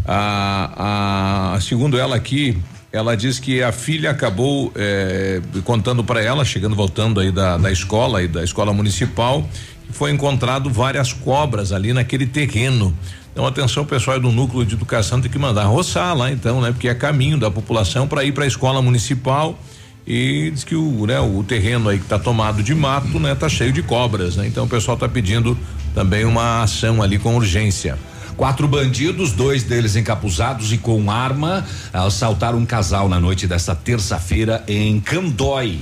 A, 0.06 1.58
segundo 1.62 1.98
ela 1.98 2.16
aqui, 2.16 2.58
ela 2.94 3.18
diz 3.18 3.40
que 3.40 3.64
a 3.64 3.72
filha 3.72 4.11
acabou 4.11 4.72
eh, 4.76 5.41
contando 5.64 6.03
para 6.03 6.22
ela, 6.22 6.45
chegando 6.45 6.76
voltando 6.76 7.20
aí 7.20 7.32
da, 7.32 7.57
da 7.57 7.72
escola 7.72 8.22
e 8.22 8.28
da 8.28 8.44
escola 8.44 8.72
municipal, 8.72 9.49
que 9.88 9.94
foi 9.94 10.11
encontrado 10.11 10.70
várias 10.70 11.11
cobras 11.11 11.72
ali 11.72 11.91
naquele 11.91 12.28
terreno. 12.28 12.95
Então, 13.32 13.48
atenção, 13.48 13.84
pessoal 13.84 14.20
do 14.20 14.32
núcleo 14.32 14.64
de 14.64 14.76
educação 14.76 15.20
tem 15.20 15.32
que 15.32 15.40
mandar 15.40 15.64
roçar 15.64 16.15
lá, 16.15 16.32
então, 16.32 16.61
né? 16.61 16.72
Porque 16.72 16.88
é 16.88 16.94
caminho 16.94 17.36
da 17.36 17.49
população 17.49 18.07
para 18.07 18.24
ir 18.24 18.32
para 18.32 18.44
a 18.44 18.48
escola 18.48 18.80
municipal 18.80 19.57
e 20.06 20.52
diz 20.52 20.64
que 20.64 20.76
o, 20.76 21.07
né, 21.07 21.20
o 21.20 21.44
terreno 21.44 21.90
aí 21.90 21.98
que 21.98 22.03
está 22.03 22.20
tomado 22.20 22.61
de 22.61 22.76
mato, 22.76 23.20
né, 23.20 23.34
tá 23.34 23.49
cheio 23.49 23.74
de 23.74 23.82
cobras, 23.82 24.36
né? 24.36 24.45
Então 24.45 24.65
o 24.65 24.70
pessoal 24.70 24.94
está 24.94 25.10
pedindo 25.10 25.57
também 25.95 26.26
uma 26.26 26.61
ação 26.61 27.02
ali 27.02 27.18
com 27.18 27.36
urgência. 27.36 27.98
Quatro 28.36 28.68
bandidos, 28.68 29.32
dois 29.32 29.64
deles 29.64 29.96
encapuzados 29.96 30.74
e 30.74 30.78
com 30.78 31.12
arma, 31.12 31.66
assaltaram 31.92 32.58
um 32.58 32.66
casal 32.66 33.08
na 33.08 33.20
noite 33.20 33.48
desta 33.48 33.76
terça-feira 33.76 34.64
em 34.68 35.00
Candói, 35.00 35.80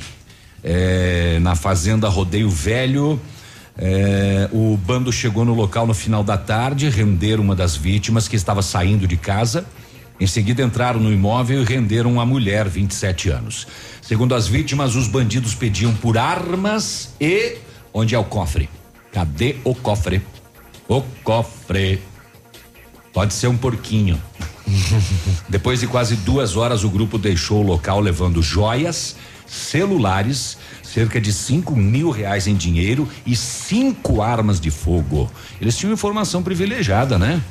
é, 0.64 1.40
na 1.40 1.56
fazenda 1.56 2.10
Rodeio 2.10 2.49
Velho. 2.49 3.19
É, 3.78 4.49
o 4.52 4.78
bando 4.78 5.11
chegou 5.11 5.45
no 5.45 5.53
local 5.53 5.88
no 5.88 5.94
final 5.94 6.23
da 6.23 6.38
tarde, 6.38 6.90
renderam 6.90 7.41
uma 7.41 7.56
das 7.56 7.76
vítimas 7.76 8.28
que 8.28 8.36
estava 8.36 8.61
saindo 8.61 9.07
de 9.07 9.15
casa. 9.15 9.65
Em 10.19 10.28
seguida, 10.28 10.61
entraram 10.61 10.99
no 10.99 11.11
imóvel 11.11 11.61
e 11.61 11.65
renderam 11.65 12.19
a 12.19 12.26
mulher, 12.26 12.68
27 12.68 13.30
anos. 13.30 13.65
Segundo 14.02 14.36
as 14.36 14.48
vítimas, 14.48 14.95
os 14.95 15.07
bandidos 15.07 15.56
pediam 15.56 15.94
por 15.95 16.18
armas 16.18 17.14
e. 17.19 17.57
Onde 17.94 18.14
é 18.14 18.19
o 18.19 18.23
cofre? 18.23 18.69
Cadê 19.11 19.56
o 19.64 19.73
cofre? 19.73 20.22
O 20.88 21.02
cofre. 21.23 22.10
Pode 23.13 23.33
ser 23.33 23.47
um 23.47 23.57
porquinho. 23.57 24.21
Depois 25.49 25.79
de 25.79 25.88
quase 25.88 26.15
duas 26.17 26.55
horas, 26.55 26.83
o 26.83 26.89
grupo 26.89 27.17
deixou 27.17 27.59
o 27.59 27.65
local 27.65 27.99
levando 27.99 28.41
joias, 28.41 29.15
celulares, 29.45 30.57
cerca 30.81 31.19
de 31.19 31.31
5 31.31 31.75
mil 31.75 32.09
reais 32.09 32.47
em 32.47 32.55
dinheiro 32.55 33.07
e 33.25 33.35
cinco 33.35 34.21
armas 34.21 34.59
de 34.59 34.71
fogo. 34.71 35.29
Eles 35.59 35.77
tinham 35.77 35.93
informação 35.93 36.41
privilegiada, 36.41 37.17
né? 37.17 37.41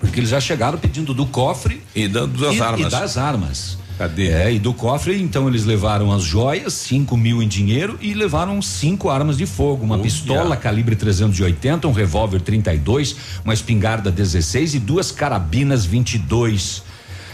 Porque 0.00 0.18
eles 0.18 0.30
já 0.30 0.40
chegaram 0.40 0.78
pedindo 0.78 1.14
do 1.14 1.26
cofre 1.26 1.80
e 1.94 2.08
das 2.08 2.28
e, 2.56 2.60
armas. 2.60 2.86
E 2.86 2.90
das 2.90 3.16
armas. 3.16 3.78
Cadê? 3.98 4.28
É, 4.28 4.52
e 4.52 4.58
do 4.58 4.72
cofre, 4.72 5.20
então 5.20 5.48
eles 5.48 5.64
levaram 5.64 6.12
as 6.12 6.22
joias, 6.22 6.72
5 6.72 7.16
mil 7.16 7.42
em 7.42 7.48
dinheiro 7.48 7.98
e 8.00 8.14
levaram 8.14 8.60
cinco 8.62 9.10
armas 9.10 9.36
de 9.36 9.46
fogo, 9.46 9.84
uma 9.84 9.94
Olha. 9.94 10.02
pistola 10.02 10.56
calibre 10.56 10.96
380, 10.96 11.86
um 11.86 11.92
revólver 11.92 12.40
32, 12.40 13.16
uma 13.44 13.54
espingarda 13.54 14.10
16 14.10 14.74
e 14.74 14.78
duas 14.78 15.12
carabinas 15.12 15.84
22. 15.84 16.82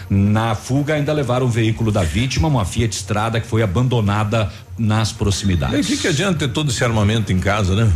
Na 0.09 0.55
fuga 0.55 0.95
ainda 0.95 1.13
levaram 1.13 1.45
o 1.45 1.49
veículo 1.49 1.91
da 1.91 2.03
vítima, 2.03 2.47
uma 2.47 2.65
Fiat 2.65 2.95
Strada 2.95 3.39
que 3.39 3.47
foi 3.47 3.61
abandonada 3.61 4.51
nas 4.77 5.11
E 5.11 5.13
proximidades. 5.13 5.85
o 5.85 5.87
que, 5.87 5.97
que 5.97 6.07
adianta 6.07 6.39
ter 6.39 6.49
todo 6.49 6.71
esse 6.71 6.83
armamento 6.83 7.31
em 7.31 7.39
casa, 7.39 7.75
né? 7.75 7.91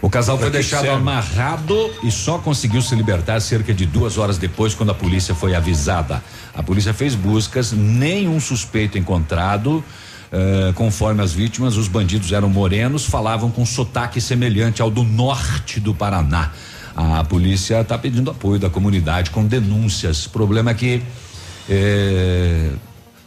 O 0.00 0.10
casal 0.10 0.38
foi 0.38 0.50
deixado 0.50 0.88
amarrado 0.90 1.90
e 2.04 2.10
só 2.12 2.38
conseguiu 2.38 2.80
se 2.80 2.94
libertar 2.94 3.40
cerca 3.40 3.74
de 3.74 3.86
duas 3.86 4.18
horas 4.18 4.38
depois, 4.38 4.74
quando 4.74 4.90
a 4.90 4.94
polícia 4.94 5.34
foi 5.34 5.54
avisada. 5.54 6.22
A 6.56 6.62
polícia 6.62 6.94
fez 6.94 7.14
buscas, 7.14 7.70
nenhum 7.72 8.40
suspeito 8.40 8.96
encontrado. 8.98 9.84
Eh, 10.32 10.72
conforme 10.74 11.22
as 11.22 11.32
vítimas, 11.32 11.76
os 11.76 11.86
bandidos 11.86 12.32
eram 12.32 12.48
morenos, 12.48 13.04
falavam 13.04 13.50
com 13.50 13.64
sotaque 13.64 14.20
semelhante 14.20 14.82
ao 14.82 14.90
do 14.90 15.04
norte 15.04 15.78
do 15.78 15.94
Paraná. 15.94 16.50
A 16.96 17.22
polícia 17.22 17.80
está 17.82 17.96
pedindo 17.98 18.30
apoio 18.30 18.58
da 18.58 18.70
comunidade 18.70 19.30
com 19.30 19.44
denúncias. 19.46 20.26
O 20.26 20.30
problema 20.30 20.70
é 20.70 20.74
que 20.74 21.02
eh, 21.68 22.70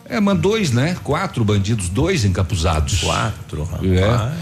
é, 0.06 0.20
mas 0.20 0.40
dois, 0.40 0.72
né? 0.72 0.98
Quatro 1.04 1.46
bandidos, 1.46 1.88
dois 1.88 2.26
encapuzados. 2.26 3.02
Quatro, 3.02 3.70
É. 3.84 4.06
rapaz. 4.10 4.34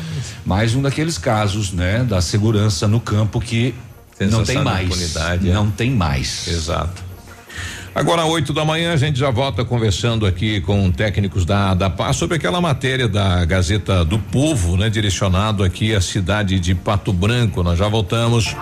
Mais 0.45 0.73
um 0.75 0.81
daqueles 0.81 1.17
casos, 1.17 1.73
né? 1.73 2.03
Da 2.05 2.21
segurança 2.21 2.87
no 2.87 3.01
campo 3.01 3.41
que 3.41 3.75
não 4.19 4.29
Sensação 4.29 4.45
tem 4.45 4.57
de 4.59 4.63
mais. 4.63 4.87
impunidade, 4.87 5.49
é. 5.49 5.53
não 5.53 5.69
tem 5.69 5.91
mais. 5.91 6.47
Exato. 6.47 7.03
Agora, 7.97 8.23
oito 8.25 8.53
da 8.53 8.63
manhã, 8.63 8.93
a 8.93 8.95
gente 8.95 9.17
já 9.17 9.31
volta 9.31 9.65
conversando 9.65 10.27
aqui 10.27 10.61
com 10.61 10.91
técnicos 10.91 11.43
da, 11.43 11.73
da 11.73 11.89
Paz 11.89 12.15
sobre 12.15 12.37
aquela 12.37 12.61
matéria 12.61 13.07
da 13.07 13.43
Gazeta 13.43 14.05
do 14.05 14.19
Povo, 14.19 14.77
né? 14.77 14.87
Direcionado 14.87 15.63
aqui 15.63 15.95
à 15.95 15.99
cidade 15.99 16.59
de 16.59 16.75
Pato 16.75 17.11
Branco. 17.11 17.63
Nós 17.63 17.79
já 17.79 17.87
voltamos. 17.87 18.55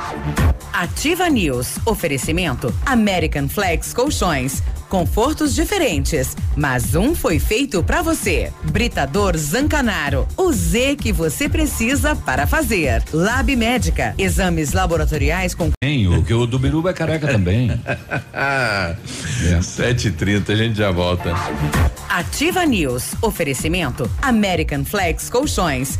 Ativa 0.71 1.27
News. 1.27 1.77
Oferecimento 1.85 2.73
American 2.85 3.49
Flex 3.49 3.93
Colchões. 3.93 4.63
Confortos 4.89 5.55
diferentes, 5.55 6.35
mas 6.55 6.95
um 6.95 7.15
foi 7.15 7.39
feito 7.39 7.83
pra 7.83 8.01
você. 8.01 8.51
Britador 8.63 9.35
Zancanaro. 9.37 10.27
O 10.37 10.51
Z 10.51 10.95
que 10.95 11.11
você 11.11 11.49
precisa 11.49 12.15
para 12.15 12.45
fazer. 12.45 13.03
Lab 13.11 13.55
Médica. 13.55 14.13
Exames 14.17 14.73
laboratoriais 14.73 15.53
com 15.53 15.71
Tem, 15.81 16.07
o 16.07 16.23
que 16.23 16.33
o 16.33 16.45
do 16.45 16.59
Biruba 16.59 16.91
é 16.91 16.93
careca 16.93 17.27
também. 17.27 17.71
Sete 19.61 20.09
e 20.09 20.11
trinta, 20.11 20.53
a 20.53 20.55
gente 20.55 20.77
já 20.77 20.91
volta. 20.91 21.33
Ativa 22.07 22.65
News. 22.65 23.13
Oferecimento 23.21 24.09
American 24.21 24.85
Flex 24.85 25.29
Colchões. 25.29 25.99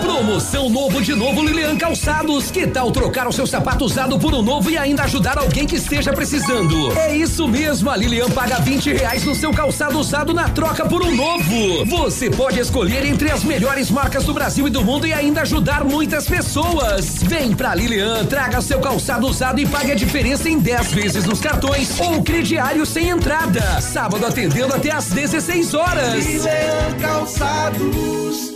Promoção 0.00 0.68
novo 0.68 1.02
de 1.02 1.14
novo 1.14 1.42
Lilian 1.44 1.76
Calçados. 1.76 2.50
Que 2.50 2.66
tal 2.66 2.92
trocar 2.92 3.26
o 3.26 3.32
seu 3.32 3.46
sapato 3.46 3.84
usado 3.84 4.18
por 4.18 4.32
um 4.32 4.42
novo 4.42 4.70
e 4.70 4.78
ainda 4.78 5.02
ajudar 5.02 5.38
alguém 5.38 5.66
que 5.66 5.76
esteja 5.76 6.12
precisando? 6.12 6.92
É 6.96 7.16
isso 7.16 7.48
mesmo, 7.48 7.90
a 7.90 7.96
Lilian 7.96 8.30
paga 8.30 8.58
20 8.60 8.92
reais 8.92 9.24
no 9.24 9.34
seu 9.34 9.52
calçado 9.52 9.98
usado 9.98 10.32
na 10.32 10.48
troca 10.48 10.86
por 10.86 11.02
um 11.02 11.14
novo. 11.14 11.84
Você 11.86 12.30
pode 12.30 12.60
escolher 12.60 13.04
entre 13.04 13.30
as 13.30 13.44
melhores 13.44 13.90
marcas 13.90 14.24
do 14.24 14.32
Brasil 14.32 14.66
e 14.68 14.70
do 14.70 14.84
mundo 14.84 15.06
e 15.06 15.12
ainda 15.12 15.42
ajudar 15.42 15.84
muitas 15.84 16.26
pessoas. 16.26 17.22
Vem 17.22 17.54
pra 17.54 17.74
Lilian, 17.74 18.24
traga 18.26 18.60
seu 18.60 18.80
calçado 18.80 19.26
usado 19.26 19.60
e 19.60 19.66
pague 19.66 19.92
a 19.92 19.96
diferença 19.96 20.48
em 20.48 20.58
10 20.58 20.92
vezes 20.92 21.24
nos 21.24 21.40
cartões 21.40 21.98
ou 22.00 22.22
crediário 22.22 22.86
sem 22.86 23.08
entrada. 23.08 23.80
Sábado 23.80 24.24
atendendo 24.24 24.74
até 24.74 24.92
às 24.92 25.06
16 25.10 25.74
horas. 25.74 26.24
Lilian 26.24 26.98
Calçados. 27.00 28.55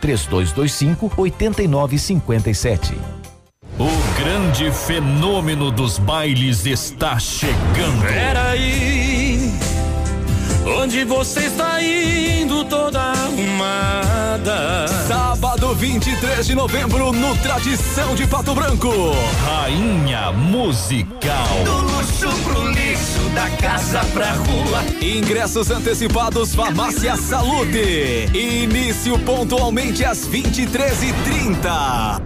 3225 0.00 1.12
8957. 1.16 2.94
O 3.78 4.18
grande 4.18 4.70
fenômeno 4.70 5.70
dos 5.70 5.98
bailes 5.98 6.64
está 6.64 7.18
chegando. 7.18 8.02
Peraí, 8.02 9.52
onde 10.80 11.04
você 11.04 11.40
está 11.40 11.82
indo 11.82 12.64
toda 12.64 13.00
arrumada? 13.00 14.15
Sábado 15.08 15.74
23 15.74 16.46
de 16.46 16.54
novembro 16.54 17.10
no 17.10 17.34
Tradição 17.38 18.14
de 18.14 18.26
Pato 18.26 18.54
Branco. 18.54 18.92
Rainha 19.46 20.30
Musical. 20.30 21.48
Do 21.64 21.76
luxo 21.78 22.28
pro 22.44 22.68
lixo, 22.68 23.30
da 23.34 23.48
casa 23.56 24.00
pra 24.12 24.32
rua. 24.32 24.84
Ingressos 25.00 25.70
antecipados 25.70 26.54
Farmácia 26.54 27.16
Saúde. 27.16 28.26
Início 28.34 29.18
pontualmente 29.20 30.04
às 30.04 30.28
23h30. 30.28 32.20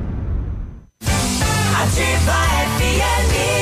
Ativa 1.80 2.34
FM. 2.76 3.60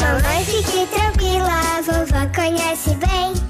Mamãe, 0.00 0.44
fique 0.44 0.88
tranquila, 0.92 1.60
a 1.78 1.82
vovó 1.82 2.26
conhece 2.34 2.96
bem. 2.96 3.49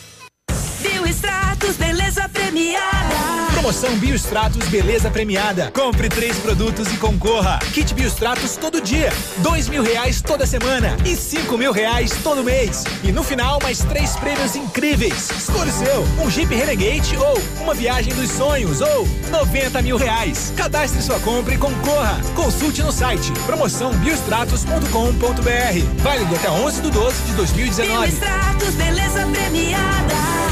Biostratos, 0.93 1.75
beleza 1.77 2.27
premiada. 2.29 3.31
Promoção 3.51 3.95
Biostratos 3.97 4.67
Beleza 4.69 5.09
Premiada. 5.11 5.69
Compre 5.71 6.09
três 6.09 6.37
produtos 6.39 6.91
e 6.91 6.97
concorra. 6.97 7.59
Kit 7.73 7.93
Biostratos 7.93 8.57
todo 8.57 8.81
dia. 8.81 9.13
Dois 9.37 9.69
mil 9.69 9.83
reais 9.83 10.21
toda 10.21 10.47
semana. 10.47 10.97
E 11.05 11.15
cinco 11.15 11.57
mil 11.57 11.71
reais 11.71 12.11
todo 12.23 12.43
mês. 12.43 12.83
E 13.03 13.11
no 13.11 13.23
final, 13.23 13.59
mais 13.61 13.79
três 13.79 14.15
prêmios 14.15 14.55
incríveis. 14.55 15.29
Escolha 15.29 15.71
o 15.71 15.73
seu. 15.73 16.01
Um 16.25 16.29
Jeep 16.29 16.53
Renegade 16.53 17.15
ou 17.15 17.39
uma 17.61 17.73
viagem 17.73 18.13
dos 18.15 18.31
sonhos 18.31 18.81
ou 18.81 19.07
90 19.29 19.81
mil 19.83 19.95
reais. 19.95 20.51
Cadastre 20.57 21.01
sua 21.01 21.19
compra 21.19 21.53
e 21.53 21.57
concorra. 21.57 22.19
Consulte 22.35 22.81
no 22.81 22.91
site 22.91 23.31
promoção 23.45 23.93
biostratos.com.br. 23.93 26.01
Válido 26.01 26.35
até 26.35 26.49
11 26.49 26.81
de 26.81 26.89
12 26.89 27.23
de 27.23 27.33
2019. 27.33 28.07
Biostratos, 28.07 28.75
beleza 28.75 29.27
premiada. 29.27 30.50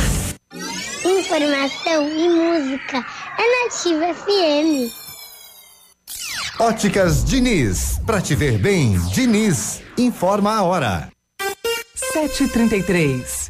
Informação 1.06 2.10
e 2.10 2.30
música 2.30 3.06
é 3.38 3.64
Nativa 3.64 4.14
FM. 4.14 4.92
Óticas 6.60 7.24
Diniz, 7.24 8.02
pra 8.06 8.22
te 8.22 8.36
ver 8.36 8.58
bem, 8.58 9.00
Diniz, 9.14 9.82
informa 9.98 10.56
a 10.56 10.64
hora. 10.64 11.10
733. 11.96 13.50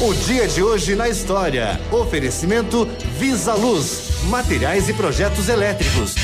O 0.00 0.14
dia 0.14 0.48
de 0.48 0.62
hoje 0.62 0.94
na 0.94 1.06
história. 1.06 1.78
Oferecimento 1.92 2.88
Visa 3.18 3.52
Luz, 3.52 4.22
materiais 4.30 4.88
e 4.88 4.94
projetos 4.94 5.50
elétricos. 5.50 6.14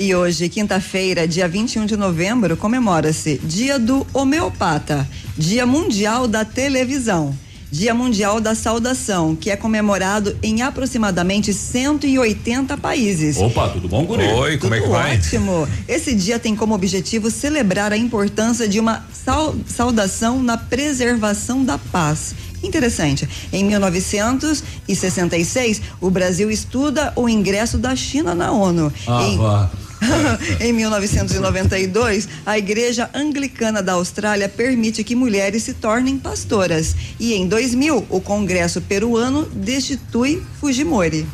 E 0.00 0.14
hoje, 0.14 0.48
quinta-feira, 0.48 1.28
dia 1.28 1.46
21 1.46 1.84
de 1.84 1.98
novembro, 1.98 2.56
comemora-se 2.56 3.36
Dia 3.44 3.78
do 3.78 4.06
Homeopata, 4.14 5.06
Dia 5.36 5.66
Mundial 5.66 6.26
da 6.26 6.46
Televisão, 6.46 7.36
Dia 7.72 7.92
Mundial 7.94 8.38
da 8.38 8.54
Saudação, 8.54 9.34
que 9.34 9.50
é 9.50 9.56
comemorado 9.56 10.36
em 10.42 10.60
aproximadamente 10.60 11.54
180 11.54 12.76
países. 12.76 13.38
Opa, 13.38 13.70
tudo 13.70 13.88
bom, 13.88 14.04
Guri? 14.04 14.26
Oi, 14.26 14.58
como 14.58 14.74
é 14.74 14.78
que 14.78 14.82
Tudo 14.84 14.92
vai? 14.92 15.16
Ótimo. 15.16 15.66
Esse 15.88 16.14
dia 16.14 16.38
tem 16.38 16.54
como 16.54 16.74
objetivo 16.74 17.30
celebrar 17.30 17.90
a 17.90 17.96
importância 17.96 18.68
de 18.68 18.78
uma 18.78 19.02
sau- 19.24 19.56
saudação 19.66 20.42
na 20.42 20.58
preservação 20.58 21.64
da 21.64 21.78
paz. 21.78 22.34
Interessante. 22.62 23.26
Em 23.50 23.64
1966, 23.64 25.80
o 25.98 26.10
Brasil 26.10 26.50
estuda 26.50 27.10
o 27.16 27.26
ingresso 27.26 27.78
da 27.78 27.96
China 27.96 28.34
na 28.34 28.52
ONU. 28.52 28.92
Ah, 29.06 29.22
em, 29.26 29.38
vá. 29.38 29.70
em 30.60 30.72
1992, 30.72 32.28
a 32.44 32.58
Igreja 32.58 33.08
Anglicana 33.14 33.82
da 33.82 33.92
Austrália 33.92 34.48
permite 34.48 35.04
que 35.04 35.14
mulheres 35.14 35.62
se 35.62 35.74
tornem 35.74 36.18
pastoras. 36.18 36.94
E 37.18 37.34
em 37.34 37.46
2000, 37.46 38.06
o 38.08 38.20
Congresso 38.20 38.80
peruano 38.80 39.44
destitui 39.46 40.42
Fujimori. 40.60 41.26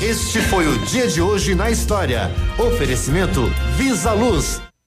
Este 0.00 0.40
foi 0.40 0.66
o 0.66 0.78
dia 0.86 1.06
de 1.06 1.20
hoje 1.20 1.54
na 1.54 1.70
história. 1.70 2.30
Oferecimento 2.58 3.42
Visa 3.76 4.12
Luz. 4.12 4.71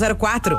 6004. 0.00 0.58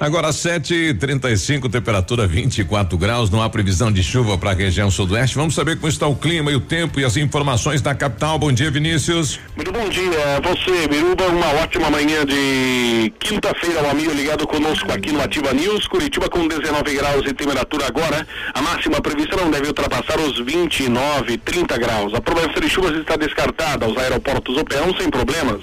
Agora 0.00 0.32
7:35 0.32 1.68
temperatura 1.68 2.26
24 2.26 2.96
graus, 2.96 3.28
não 3.28 3.42
há 3.42 3.50
previsão 3.50 3.92
de 3.92 4.02
chuva 4.02 4.38
para 4.38 4.52
a 4.52 4.54
região 4.54 4.90
sudoeste. 4.90 5.36
Vamos 5.36 5.54
saber 5.54 5.76
como 5.76 5.88
está 5.88 6.06
o 6.06 6.16
clima 6.16 6.50
e 6.50 6.56
o 6.56 6.60
tempo 6.60 6.98
e 6.98 7.04
as 7.04 7.18
informações 7.18 7.82
da 7.82 7.94
capital. 7.94 8.38
Bom 8.38 8.50
dia, 8.50 8.70
Vinícius. 8.70 9.38
Muito 9.54 9.70
bom 9.70 9.86
dia, 9.90 10.40
você, 10.42 10.88
Biruba. 10.88 11.26
Uma 11.26 11.62
ótima 11.62 11.90
manhã 11.90 12.24
de 12.24 13.12
quinta-feira, 13.20 13.82
o 13.82 13.90
amigo 13.90 14.12
ligado 14.12 14.46
conosco 14.46 14.90
aqui 14.90 15.12
no 15.12 15.20
Ativa 15.20 15.52
News. 15.52 15.86
Curitiba 15.86 16.30
com 16.30 16.48
19 16.48 16.96
graus 16.96 17.22
de 17.22 17.34
temperatura 17.34 17.86
agora. 17.86 18.26
A 18.54 18.62
máxima 18.62 19.02
prevista 19.02 19.36
não 19.36 19.50
deve 19.50 19.66
ultrapassar 19.68 20.18
os 20.18 20.38
29, 20.38 21.36
30 21.36 21.76
graus. 21.76 22.14
A 22.14 22.22
promessa 22.22 22.58
de 22.58 22.70
chuvas 22.70 22.96
está 22.96 23.16
descartada. 23.16 23.86
Os 23.86 23.98
aeroportos 23.98 24.56
operam 24.56 24.94
sem 24.96 25.10
problemas. 25.10 25.60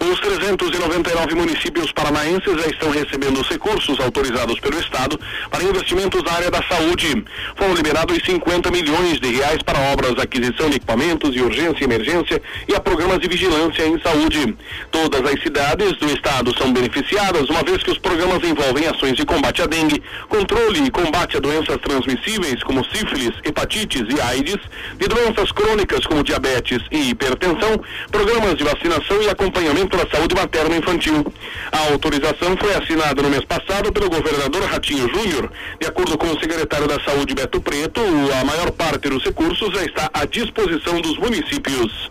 Os 0.00 0.20
399 0.20 1.34
municípios 1.34 1.92
paranaenses 1.92 2.60
já 2.60 2.66
estão 2.68 2.90
recebendo 2.90 3.40
os 3.40 3.48
recursos 3.48 3.98
autorizados 4.00 4.58
pelo 4.60 4.78
Estado 4.78 5.18
para 5.50 5.62
investimentos 5.62 6.22
na 6.22 6.32
área 6.32 6.50
da 6.50 6.62
saúde. 6.62 7.24
Foram 7.56 7.74
liberados 7.74 8.18
50 8.24 8.70
milhões 8.70 9.20
de 9.20 9.28
reais 9.36 9.62
para 9.62 9.78
obras 9.92 10.18
aquisição 10.18 10.70
de 10.70 10.76
equipamentos 10.76 11.32
de 11.32 11.42
urgência 11.42 11.82
e 11.82 11.84
emergência 11.84 12.40
e 12.68 12.74
a 12.74 12.80
programas 12.80 13.18
de 13.18 13.28
vigilância 13.28 13.86
em 13.86 14.00
saúde. 14.00 14.56
Todas 14.90 15.20
as 15.32 15.42
cidades 15.42 15.96
do 15.98 16.06
estado 16.06 16.56
são 16.56 16.72
beneficiadas, 16.72 17.48
uma 17.50 17.62
vez 17.62 17.82
que 17.82 17.90
os 17.90 17.98
programas 17.98 18.42
envolvem 18.42 18.86
ações 18.86 19.16
de 19.16 19.26
combate 19.26 19.62
à 19.62 19.66
dengue, 19.66 20.02
controle 20.28 20.84
e 20.84 20.90
combate 20.90 21.36
a 21.36 21.40
doenças 21.40 21.76
transmissíveis 21.78 22.62
como 22.62 22.84
sífilis, 22.86 23.32
hepatites 23.44 24.02
e 24.08 24.20
AIDS, 24.20 24.58
de 24.96 25.08
doenças 25.08 25.52
crônicas 25.52 26.06
como 26.06 26.22
diabetes 26.22 26.80
e 26.90 27.10
hipertensão, 27.10 27.80
programas 28.10 28.56
de 28.56 28.64
vacinação 28.64 29.22
e 29.22 29.28
acompanhamento 29.28 29.57
da 29.58 30.08
saúde 30.16 30.34
materna 30.36 30.76
infantil. 30.76 31.26
A 31.72 31.90
autorização 31.90 32.56
foi 32.56 32.74
assinada 32.74 33.20
no 33.20 33.28
mês 33.28 33.44
passado 33.44 33.92
pelo 33.92 34.08
governador 34.08 34.62
Ratinho 34.62 35.08
Júnior. 35.12 35.50
De 35.80 35.86
acordo 35.86 36.16
com 36.16 36.28
o 36.28 36.38
secretário 36.38 36.86
da 36.86 37.00
Saúde 37.00 37.34
Beto 37.34 37.60
Preto, 37.60 38.00
a 38.40 38.44
maior 38.44 38.70
parte 38.70 39.08
dos 39.08 39.24
recursos 39.24 39.74
já 39.74 39.84
está 39.84 40.10
à 40.14 40.24
disposição 40.24 41.00
dos 41.00 41.18
municípios. 41.18 42.08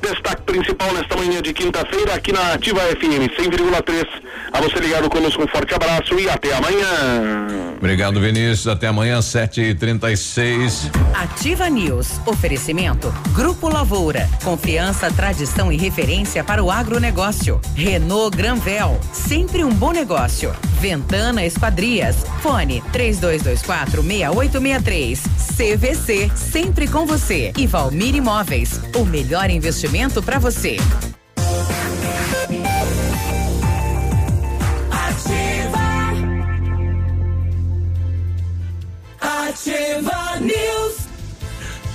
Destaque 0.00 0.42
principal 0.42 0.92
nesta 0.92 1.16
manhã 1.16 1.42
de 1.42 1.52
quinta-feira 1.52 2.14
aqui 2.14 2.32
na 2.32 2.52
Ativa 2.52 2.80
FM 2.80 3.28
100,3. 3.38 4.06
A 4.52 4.60
você 4.60 4.78
ligado 4.78 5.08
conosco, 5.10 5.42
um 5.42 5.48
forte 5.48 5.74
abraço 5.74 6.18
e 6.18 6.28
até 6.28 6.54
amanhã. 6.54 7.74
Obrigado, 7.78 8.20
Vinícius. 8.20 8.68
Até 8.68 8.86
amanhã, 8.86 9.18
7h36. 9.18 10.90
Ativa 11.14 11.68
News. 11.68 12.20
Oferecimento. 12.26 13.12
Grupo 13.32 13.68
Lavoura. 13.68 14.28
Confiança, 14.42 15.10
tradição 15.10 15.72
e 15.72 15.76
referência 15.76 16.42
para 16.44 16.62
o 16.62 16.70
agronegócio. 16.70 17.60
Renault 17.74 18.36
Granvel. 18.36 18.98
Sempre 19.12 19.64
um 19.64 19.70
bom 19.70 19.92
negócio. 19.92 20.54
Ventana 20.80 21.44
Esquadrias. 21.44 22.24
Fone 22.42 22.82
3224 22.92 24.02
6863. 24.02 25.22
CVC. 25.56 26.30
Sempre 26.34 26.86
com 26.86 27.04
você. 27.06 27.52
E 27.56 27.66
Valmir 27.66 28.14
Imóveis. 28.14 28.80
O 28.94 29.04
melhor 29.04 29.50
investimento 29.50 29.95
para 30.22 30.38
você. 30.38 30.76
Ativa 39.18 40.38
News. 40.40 41.05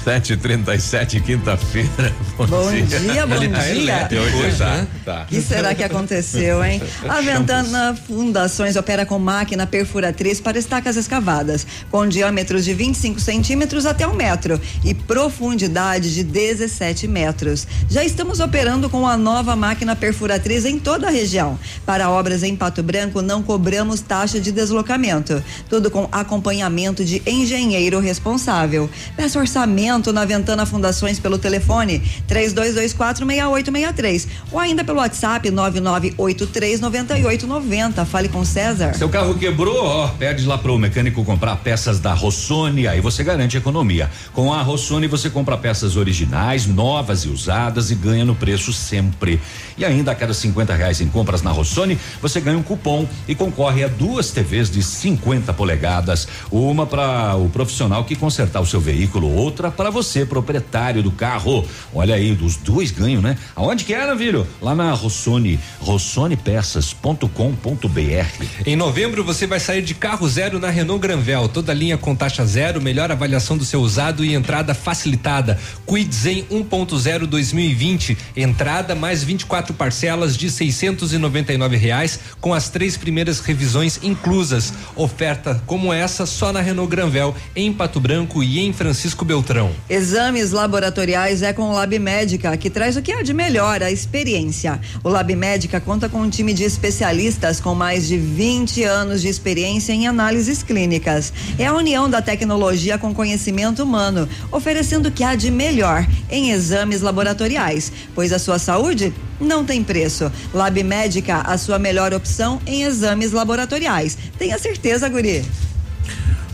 7h37, 0.05 1.21
quinta-feira. 1.21 2.13
Bom, 2.38 2.47
Bom 2.47 2.71
dia, 2.71 3.27
bom 3.27 3.35
Ele 3.35 3.49
tá 3.49 3.59
dia. 3.59 3.71
elétrico 3.71 4.23
hoje, 4.23 4.57
tá? 4.57 4.88
Tá. 5.05 5.21
O 5.23 5.25
que 5.27 5.41
será 5.41 5.75
que 5.75 5.83
aconteceu, 5.83 6.63
hein? 6.63 6.81
A 7.07 7.21
Ventana 7.21 7.95
Fundações 8.07 8.75
opera 8.75 9.05
com 9.05 9.19
máquina 9.19 9.67
perfuratriz 9.67 10.41
para 10.41 10.57
estacas 10.57 10.97
escavadas, 10.97 11.67
com 11.91 12.07
diâmetros 12.07 12.65
de 12.65 12.73
25 12.73 13.19
centímetros 13.19 13.85
até 13.85 14.07
um 14.07 14.15
metro 14.15 14.59
e 14.83 14.95
profundidade 14.95 16.15
de 16.15 16.23
17 16.23 17.07
metros. 17.07 17.67
Já 17.88 18.03
estamos 18.03 18.39
operando 18.39 18.89
com 18.89 19.05
a 19.05 19.15
nova 19.15 19.55
máquina 19.55 19.95
perfuratriz 19.95 20.65
em 20.65 20.80
toda 20.80 21.07
a 21.09 21.11
região. 21.11 21.59
Para 21.85 22.09
obras 22.09 22.41
em 22.41 22.55
Pato 22.55 22.81
Branco, 22.81 23.21
não 23.21 23.43
cobramos 23.43 24.01
taxa 24.01 24.39
de 24.39 24.51
deslocamento. 24.51 25.43
Tudo 25.69 25.91
com 25.91 26.09
acompanhamento 26.11 27.05
de 27.05 27.21
engenheiro 27.27 27.99
responsável. 27.99 28.89
Peça 29.15 29.38
orçamento 29.38 29.90
na 29.91 30.23
Ventana 30.23 30.65
Fundações 30.65 31.19
pelo 31.19 31.37
telefone 31.37 32.01
32246863 32.29 34.25
ou 34.51 34.57
ainda 34.57 34.85
pelo 34.85 34.99
WhatsApp 34.99 35.51
99839890. 35.51 38.05
Fale 38.05 38.29
com 38.29 38.45
César. 38.45 38.93
Seu 38.93 39.09
carro 39.09 39.35
quebrou, 39.35 39.85
ó, 39.85 40.07
pede 40.07 40.45
lá 40.45 40.57
pro 40.57 40.77
mecânico 40.77 41.25
comprar 41.25 41.57
peças 41.57 41.99
da 41.99 42.13
Rossoni, 42.13 42.87
aí 42.87 43.01
você 43.01 43.21
garante 43.21 43.57
economia. 43.57 44.09
Com 44.31 44.53
a 44.53 44.61
Rossoni 44.61 45.07
você 45.07 45.29
compra 45.29 45.57
peças 45.57 45.97
originais, 45.97 46.65
novas 46.65 47.25
e 47.25 47.27
usadas 47.27 47.91
e 47.91 47.95
ganha 47.95 48.23
no 48.23 48.33
preço 48.33 48.71
sempre. 48.71 49.41
E 49.81 49.85
ainda 49.85 50.11
a 50.11 50.15
cada 50.15 50.31
50 50.31 50.75
reais 50.75 51.01
em 51.01 51.07
compras 51.07 51.41
na 51.41 51.49
Rossoni, 51.49 51.97
você 52.21 52.39
ganha 52.39 52.55
um 52.55 52.61
cupom 52.61 53.07
e 53.27 53.33
concorre 53.33 53.83
a 53.83 53.87
duas 53.87 54.29
TVs 54.29 54.69
de 54.69 54.83
50 54.83 55.51
polegadas, 55.53 56.27
uma 56.51 56.85
para 56.85 57.35
o 57.35 57.49
profissional 57.49 58.05
que 58.05 58.15
consertar 58.15 58.61
o 58.61 58.65
seu 58.67 58.79
veículo, 58.79 59.33
outra 59.33 59.71
para 59.71 59.89
você, 59.89 60.23
proprietário 60.23 61.01
do 61.01 61.11
carro. 61.11 61.65
Olha 61.95 62.13
aí, 62.13 62.35
dos 62.35 62.57
dois 62.57 62.91
ganham, 62.91 63.23
né? 63.23 63.35
Aonde 63.55 63.83
que 63.83 63.91
era, 63.91 64.15
filho? 64.15 64.45
Lá 64.61 64.75
na 64.75 64.93
Rossoni, 64.93 65.59
rossonepeças.com.br. 65.79 68.45
Em 68.63 68.75
novembro 68.75 69.23
você 69.23 69.47
vai 69.47 69.59
sair 69.59 69.81
de 69.81 69.95
carro 69.95 70.29
zero 70.29 70.59
na 70.59 70.69
Renault 70.69 71.01
Granvel, 71.01 71.49
toda 71.49 71.73
linha 71.73 71.97
com 71.97 72.15
taxa 72.15 72.45
zero, 72.45 72.79
melhor 72.79 73.11
avaliação 73.11 73.57
do 73.57 73.65
seu 73.65 73.81
usado 73.81 74.23
e 74.23 74.35
entrada 74.35 74.75
facilitada. 74.75 75.57
Quid 75.87 76.13
Zen 76.13 76.45
1.0 76.51 77.25
2020, 77.25 78.15
entrada 78.37 78.93
mais 78.93 79.23
24 79.23 79.70
parcelas 79.74 80.38
de 80.38 80.50
699 80.50 81.77
reais 81.77 82.19
com 82.40 82.53
as 82.53 82.69
três 82.69 82.98
primeiras 82.98 83.40
revisões 83.40 84.00
inclusas. 84.03 84.74
Oferta 84.95 85.61
como 85.66 85.93
essa 85.93 86.25
só 86.25 86.51
na 86.51 86.61
Renault 86.61 86.90
Granvel, 86.90 87.35
em 87.56 87.72
Pato 87.72 88.00
Branco 88.00 88.43
e 88.43 88.59
em 88.59 88.74
Francisco 88.74 89.25
Beltrão. 89.25 89.72
Exames 89.90 90.51
laboratoriais 90.51 91.41
é 91.41 91.53
com 91.53 91.69
o 91.69 91.74
Lab 91.74 91.98
Médica, 92.00 92.56
que 92.58 92.69
traz 92.69 92.98
o 92.98 93.01
que 93.01 93.11
há 93.11 93.22
de 93.22 93.33
melhor, 93.33 93.83
a 93.83 93.91
experiência. 93.91 94.80
O 95.03 95.09
Lab 95.09 95.35
Médica 95.35 95.80
conta 95.80 96.09
com 96.09 96.22
um 96.22 96.30
time 96.30 96.53
de 96.53 96.64
especialistas 96.64 97.59
com 97.59 97.75
mais 97.75 98.08
de 98.08 98.17
20 98.17 98.83
anos 98.83 99.22
de 99.22 99.27
experiência 99.27 99.93
em 99.93 100.08
análises 100.08 100.64
clínicas. 100.64 101.33
É 101.58 101.66
a 101.66 101.74
união 101.74 102.09
da 102.09 102.22
tecnologia 102.22 102.98
com 102.98 103.14
conhecimento 103.14 103.83
humano, 103.83 104.27
oferecendo 104.51 105.08
o 105.08 105.11
que 105.11 105.24
há 105.24 105.35
de 105.35 105.51
melhor 105.51 106.08
em 106.30 106.51
exames 106.51 107.01
laboratoriais, 107.01 107.91
pois 108.14 108.32
a 108.33 108.40
sua 108.40 108.59
saúde 108.59 109.14
não 109.40 109.60
tem 109.65 109.83
preço. 109.83 110.31
Lab 110.53 110.81
Médica, 110.83 111.41
a 111.41 111.57
sua 111.57 111.80
melhor 111.80 112.14
opção 112.14 112.61
em 112.65 112.83
exames 112.83 113.31
laboratoriais. 113.31 114.17
Tenha 114.38 114.57
certeza, 114.57 115.07
Guri. 115.09 115.45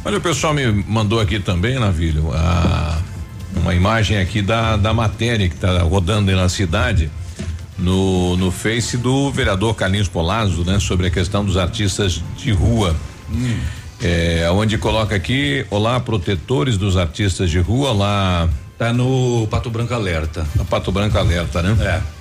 Olha, 0.06 0.18
o 0.18 0.22
pessoal 0.22 0.54
me 0.54 0.66
mandou 0.88 1.20
aqui 1.20 1.40
também, 1.40 1.78
Navilho, 1.78 2.32
a, 2.34 2.98
uma 3.56 3.76
imagem 3.76 4.18
aqui 4.20 4.42
da, 4.42 4.78
da 4.78 4.94
matéria 4.94 5.50
que 5.50 5.56
está 5.56 5.82
rodando 5.82 6.30
aí 6.32 6.38
na 6.38 6.48
cidade, 6.48 7.12
no, 7.78 8.38
no 8.38 8.50
Face 8.50 8.98
do 8.98 9.32
vereador 9.32 9.76
Carlinhos 9.76 10.08
Polazzo, 10.08 10.64
né? 10.64 10.80
Sobre 10.80 11.08
a 11.08 11.10
questão 11.10 11.44
dos 11.44 11.58
artistas 11.58 12.24
de 12.38 12.52
rua. 12.52 12.96
Hum. 13.30 13.58
É, 14.02 14.48
onde 14.52 14.78
coloca 14.78 15.16
aqui, 15.16 15.66
olá, 15.70 16.00
protetores 16.00 16.78
dos 16.78 16.96
artistas 16.98 17.50
de 17.50 17.60
rua, 17.60 17.92
lá. 17.92 18.50
Tá 18.78 18.94
no 18.94 19.48
Pato 19.50 19.72
Branco 19.72 19.94
Alerta. 19.94 20.46
No 20.56 20.64
Pato 20.64 20.92
Branco 20.92 21.18
Alerta, 21.18 21.64
né? 21.64 21.76
É. 21.84 22.17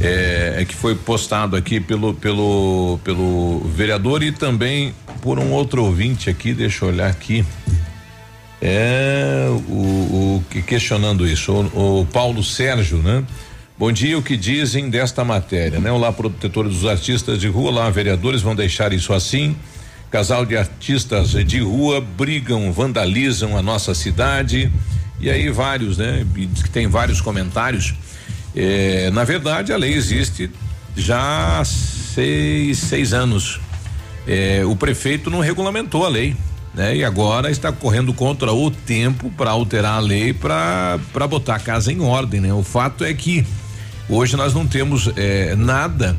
É, 0.00 0.56
é 0.58 0.64
que 0.64 0.74
foi 0.74 0.94
postado 0.94 1.56
aqui 1.56 1.78
pelo, 1.78 2.14
pelo, 2.14 2.98
pelo 3.04 3.60
vereador 3.74 4.22
e 4.22 4.32
também 4.32 4.94
por 5.20 5.38
um 5.38 5.52
outro 5.52 5.84
ouvinte 5.84 6.30
aqui, 6.30 6.54
deixa 6.54 6.84
eu 6.84 6.88
olhar 6.88 7.10
aqui. 7.10 7.44
É 8.62 9.46
o, 9.68 9.72
o 9.72 10.44
que 10.50 10.62
questionando 10.62 11.26
isso, 11.26 11.52
o, 11.52 12.00
o 12.00 12.06
Paulo 12.06 12.42
Sérgio, 12.42 12.98
né? 12.98 13.24
Bom 13.78 13.90
dia, 13.90 14.18
o 14.18 14.22
que 14.22 14.36
dizem 14.36 14.90
desta 14.90 15.24
matéria, 15.24 15.80
né? 15.80 15.90
Olá, 15.90 16.12
protetores 16.12 16.74
dos 16.74 16.84
artistas 16.84 17.40
de 17.40 17.48
rua, 17.48 17.70
lá, 17.70 17.88
vereadores 17.88 18.42
vão 18.42 18.54
deixar 18.54 18.92
isso 18.92 19.14
assim. 19.14 19.56
Casal 20.10 20.44
de 20.44 20.54
artistas 20.54 21.30
de 21.30 21.60
rua 21.60 22.00
brigam, 22.00 22.70
vandalizam 22.72 23.56
a 23.56 23.62
nossa 23.62 23.94
cidade. 23.94 24.70
E 25.18 25.30
aí 25.30 25.48
vários, 25.48 25.96
né? 25.96 26.26
Diz 26.34 26.62
que 26.62 26.68
tem 26.68 26.88
vários 26.88 27.22
comentários. 27.22 27.94
É, 28.54 29.10
na 29.10 29.24
verdade, 29.24 29.72
a 29.72 29.76
lei 29.76 29.94
existe 29.94 30.50
já 30.96 31.60
há 31.60 31.64
seis, 31.64 32.78
seis 32.78 33.12
anos. 33.12 33.60
É, 34.26 34.62
o 34.64 34.76
prefeito 34.76 35.30
não 35.30 35.40
regulamentou 35.40 36.04
a 36.04 36.08
lei, 36.08 36.36
né? 36.74 36.96
E 36.96 37.04
agora 37.04 37.50
está 37.50 37.72
correndo 37.72 38.12
contra 38.12 38.52
o 38.52 38.70
tempo 38.70 39.30
para 39.30 39.50
alterar 39.50 39.96
a 39.96 40.00
lei 40.00 40.32
para 40.32 40.98
botar 41.28 41.56
a 41.56 41.60
casa 41.60 41.92
em 41.92 42.00
ordem, 42.00 42.40
né? 42.40 42.52
O 42.52 42.62
fato 42.62 43.04
é 43.04 43.12
que 43.14 43.46
hoje 44.08 44.36
nós 44.36 44.54
não 44.54 44.66
temos 44.66 45.10
é, 45.16 45.54
nada 45.56 46.16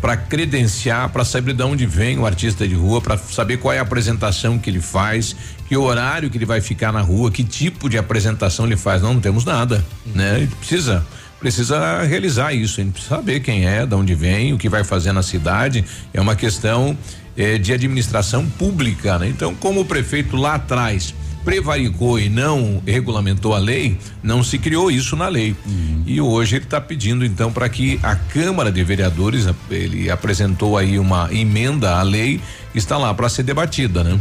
para 0.00 0.18
credenciar, 0.18 1.08
para 1.08 1.24
saber 1.24 1.54
de 1.54 1.62
onde 1.62 1.86
vem 1.86 2.18
o 2.18 2.26
artista 2.26 2.68
de 2.68 2.74
rua, 2.74 3.00
para 3.00 3.16
saber 3.16 3.56
qual 3.56 3.72
é 3.72 3.78
a 3.78 3.82
apresentação 3.82 4.58
que 4.58 4.68
ele 4.68 4.80
faz, 4.80 5.34
que 5.66 5.74
horário 5.78 6.28
que 6.28 6.36
ele 6.36 6.44
vai 6.44 6.60
ficar 6.60 6.92
na 6.92 7.00
rua, 7.00 7.30
que 7.30 7.42
tipo 7.42 7.88
de 7.88 7.96
apresentação 7.96 8.66
ele 8.66 8.76
faz. 8.76 9.00
Não, 9.00 9.14
não 9.14 9.20
temos 9.20 9.46
nada, 9.46 9.82
né? 10.14 10.40
Ele 10.40 10.52
precisa 10.58 11.06
precisa 11.44 12.02
realizar 12.04 12.54
isso, 12.54 12.82
precisa 12.86 13.16
saber 13.16 13.40
quem 13.40 13.66
é, 13.66 13.84
de 13.84 13.94
onde 13.94 14.14
vem, 14.14 14.54
o 14.54 14.58
que 14.58 14.66
vai 14.66 14.82
fazer 14.82 15.12
na 15.12 15.22
cidade. 15.22 15.84
É 16.14 16.18
uma 16.18 16.34
questão 16.34 16.96
eh, 17.36 17.58
de 17.58 17.70
administração 17.70 18.46
pública, 18.46 19.18
né? 19.18 19.28
Então, 19.28 19.54
como 19.54 19.80
o 19.80 19.84
prefeito 19.84 20.36
lá 20.36 20.54
atrás 20.54 21.14
prevaricou 21.44 22.18
e 22.18 22.28
não 22.28 22.82
regulamentou 22.86 23.54
a 23.54 23.58
lei, 23.58 23.98
não 24.22 24.42
se 24.42 24.58
criou 24.58 24.90
isso 24.90 25.14
na 25.16 25.28
lei. 25.28 25.54
E 26.06 26.20
hoje 26.20 26.56
ele 26.56 26.64
está 26.64 26.80
pedindo 26.80 27.24
então 27.24 27.52
para 27.52 27.68
que 27.68 27.98
a 28.02 28.14
Câmara 28.16 28.72
de 28.72 28.82
Vereadores, 28.82 29.46
ele 29.70 30.10
apresentou 30.10 30.76
aí 30.78 30.98
uma 30.98 31.28
emenda 31.32 31.96
à 31.96 32.02
lei, 32.02 32.40
está 32.74 32.96
lá 32.98 33.12
para 33.14 33.28
ser 33.28 33.42
debatida, 33.44 34.02
né? 34.02 34.18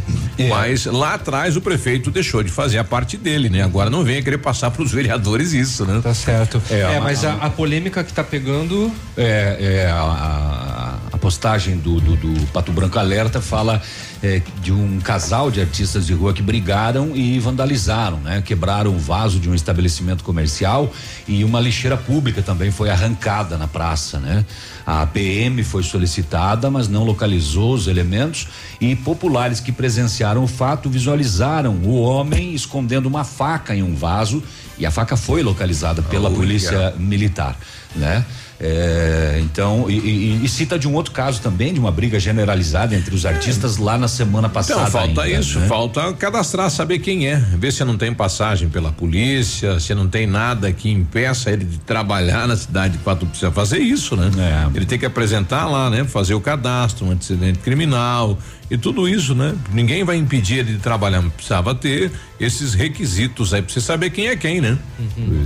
Mas 0.50 0.86
lá 0.86 1.16
atrás 1.16 1.56
o 1.58 1.62
prefeito 1.62 2.12
deixou 2.12 2.44
de 2.44 2.52
fazer 2.52 2.78
a 2.78 2.84
parte 2.84 3.18
dele, 3.18 3.50
né? 3.50 3.64
Agora 3.64 3.90
não 3.90 4.04
venha 4.04 4.22
querer 4.22 4.38
passar 4.38 4.70
para 4.72 4.84
os 4.84 4.92
vereadores 4.92 5.54
isso, 5.54 5.86
né? 5.86 6.00
Tá 6.04 6.14
certo. 6.14 6.62
É, 6.70 6.80
É, 6.82 6.98
a- 6.98 7.02
mas 7.02 7.24
a, 7.26 7.34
a 7.34 7.50
polêmica 7.50 8.04
que 8.04 8.14
tá 8.14 8.24
pegando. 8.24 8.92
É, 9.18 9.58
é 9.86 9.90
a, 9.90 10.02
a- 10.02 10.98
a 11.14 11.18
postagem 11.18 11.78
do, 11.78 12.00
do, 12.02 12.16
do 12.16 12.46
Pato 12.48 12.72
Branco 12.72 12.98
Alerta 13.00 13.40
fala 13.42 13.82
é, 14.24 14.42
de 14.62 14.72
um 14.72 15.02
casal 15.02 15.52
de 15.52 15.60
artistas 15.60 16.08
de 16.08 16.14
rua 16.14 16.34
que 16.34 16.42
brigaram 16.42 17.14
e 17.14 17.38
vandalizaram, 17.40 18.18
né? 18.22 18.42
Quebraram 18.42 18.92
um 18.92 18.98
vaso 18.98 19.38
de 19.38 19.50
um 19.50 19.54
estabelecimento 19.54 20.24
comercial 20.24 20.92
e 21.28 21.44
uma 21.44 21.60
lixeira 21.60 21.98
pública 21.98 22.42
também 22.42 22.72
foi 22.72 22.90
arrancada 22.90 23.58
na 23.58 23.68
praça, 23.68 24.20
né? 24.20 24.46
A 24.86 25.06
PM 25.06 25.62
foi 25.64 25.84
solicitada, 25.84 26.72
mas 26.72 26.88
não 26.88 27.04
localizou 27.04 27.74
os 27.74 27.88
elementos 27.88 28.48
e 28.80 28.96
populares 28.96 29.60
que 29.60 29.74
presenciaram 29.74 30.44
o 30.44 30.48
fato 30.48 30.90
visualizaram 30.90 31.76
o 31.84 32.02
homem 32.02 32.54
escondendo 32.54 33.08
uma 33.08 33.26
faca 33.26 33.76
em 33.76 33.84
um 33.84 33.94
vaso 33.94 34.42
e 34.80 34.86
a 34.86 34.92
faca 34.92 35.18
foi 35.18 35.44
localizada 35.44 36.02
pela 36.02 36.30
Olha. 36.30 36.38
polícia 36.38 36.94
militar, 36.98 37.58
né? 37.94 38.26
É, 38.66 39.42
então, 39.44 39.90
e, 39.90 39.94
e- 40.00 40.46
e 40.46 40.48
cita 40.48 40.80
de 40.80 40.88
um 40.88 40.94
outro 40.94 41.12
caso 41.12 41.42
também, 41.42 41.74
de 41.74 41.80
uma 41.82 41.92
briga 41.92 42.18
generalizada 42.18 42.96
entre 42.96 43.14
os 43.14 43.26
artistas 43.26 43.76
lá 43.76 43.98
na 43.98 44.08
semana 44.08 44.48
passada. 44.48 44.80
Então, 44.80 44.92
falta 44.92 45.22
ainda, 45.24 45.40
isso, 45.42 45.60
né? 45.60 45.68
falta 45.68 46.14
cadastrar, 46.14 46.70
saber 46.70 47.00
quem 47.00 47.28
é, 47.28 47.36
ver 47.36 47.74
se 47.74 47.84
não 47.84 47.98
tem 47.98 48.14
passagem 48.14 48.70
pela 48.70 48.90
polícia, 48.90 49.82
se 49.82 49.94
não 49.94 50.08
tem 50.08 50.26
nada 50.26 50.72
que 50.72 50.90
impeça 50.90 51.52
ele 51.52 51.66
de 51.66 51.78
trabalhar 51.80 52.48
na 52.48 52.56
cidade 52.56 52.94
de 52.94 53.00
Pato, 53.04 53.26
precisa 53.26 53.52
fazer 53.52 53.80
isso, 53.80 54.16
né? 54.16 54.32
É. 54.38 54.78
Ele 54.78 54.86
tem 54.86 54.98
que 54.98 55.06
apresentar 55.06 55.68
lá, 55.68 55.90
né? 55.90 56.06
Fazer 56.06 56.34
o 56.34 56.40
cadastro, 56.40 57.06
um 57.06 57.12
antecedente 57.12 57.60
criminal 57.60 58.38
e 58.74 58.78
tudo 58.78 59.08
isso, 59.08 59.36
né? 59.36 59.54
Ninguém 59.72 60.04
vai 60.04 60.18
impedir 60.18 60.58
ele 60.58 60.74
de 60.74 60.80
trabalhar, 60.80 61.22
mas 61.22 61.32
precisava 61.32 61.76
ter 61.76 62.12
esses 62.40 62.74
requisitos 62.74 63.54
aí 63.54 63.62
pra 63.62 63.72
você 63.72 63.80
saber 63.80 64.10
quem 64.10 64.30
é 64.30 64.36
quem, 64.36 64.60
né? 64.60 64.76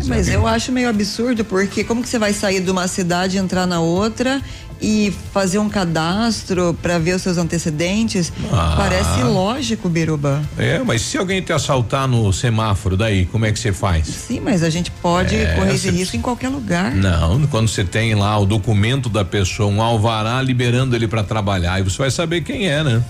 Mas 0.07 0.29
eu 0.29 0.47
acho 0.47 0.71
meio 0.71 0.87
absurdo, 0.87 1.43
porque 1.43 1.83
como 1.83 2.01
que 2.01 2.07
você 2.07 2.17
vai 2.17 2.31
sair 2.31 2.61
de 2.61 2.71
uma 2.71 2.87
cidade 2.87 3.35
e 3.35 3.39
entrar 3.39 3.67
na 3.67 3.81
outra 3.81 4.41
e 4.81 5.13
fazer 5.33 5.57
um 5.59 5.67
cadastro 5.67 6.73
para 6.81 6.97
ver 6.99 7.15
os 7.17 7.21
seus 7.21 7.37
antecedentes? 7.37 8.31
Ah. 8.49 8.75
Parece 8.77 9.21
lógico, 9.23 9.89
Biruba. 9.89 10.41
É, 10.57 10.79
mas 10.79 11.01
se 11.01 11.17
alguém 11.17 11.41
te 11.41 11.51
assaltar 11.51 12.07
no 12.07 12.31
semáforo, 12.31 12.95
daí, 12.95 13.25
como 13.25 13.45
é 13.45 13.51
que 13.51 13.59
você 13.59 13.73
faz? 13.73 14.07
Sim, 14.07 14.39
mas 14.39 14.63
a 14.63 14.69
gente 14.69 14.89
pode 14.89 15.35
É, 15.35 15.53
correr 15.53 15.75
esse 15.75 15.89
risco 15.89 16.15
em 16.15 16.21
qualquer 16.21 16.47
lugar. 16.47 16.95
Não, 16.95 17.45
quando 17.47 17.67
você 17.67 17.83
tem 17.83 18.15
lá 18.15 18.39
o 18.39 18.45
documento 18.45 19.09
da 19.09 19.25
pessoa, 19.25 19.69
um 19.69 19.81
alvará 19.81 20.41
liberando 20.41 20.95
ele 20.95 21.09
para 21.09 21.23
trabalhar, 21.23 21.73
aí 21.73 21.83
você 21.83 21.97
vai 21.97 22.09
saber 22.09 22.39
quem 22.39 22.69
é, 22.69 22.81
né? 22.81 23.03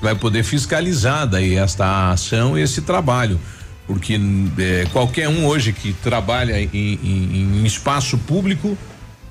Vai 0.00 0.14
poder 0.14 0.42
fiscalizar 0.44 1.26
daí 1.26 1.56
esta 1.56 2.10
ação 2.10 2.58
e 2.58 2.62
esse 2.62 2.80
trabalho. 2.82 3.38
Porque 3.86 4.18
eh, 4.58 4.86
qualquer 4.92 5.28
um 5.28 5.44
hoje 5.46 5.72
que 5.72 5.92
trabalha 5.92 6.60
em, 6.60 6.68
em- 6.72 7.60
em 7.62 7.66
espaço 7.66 8.16
público 8.18 8.78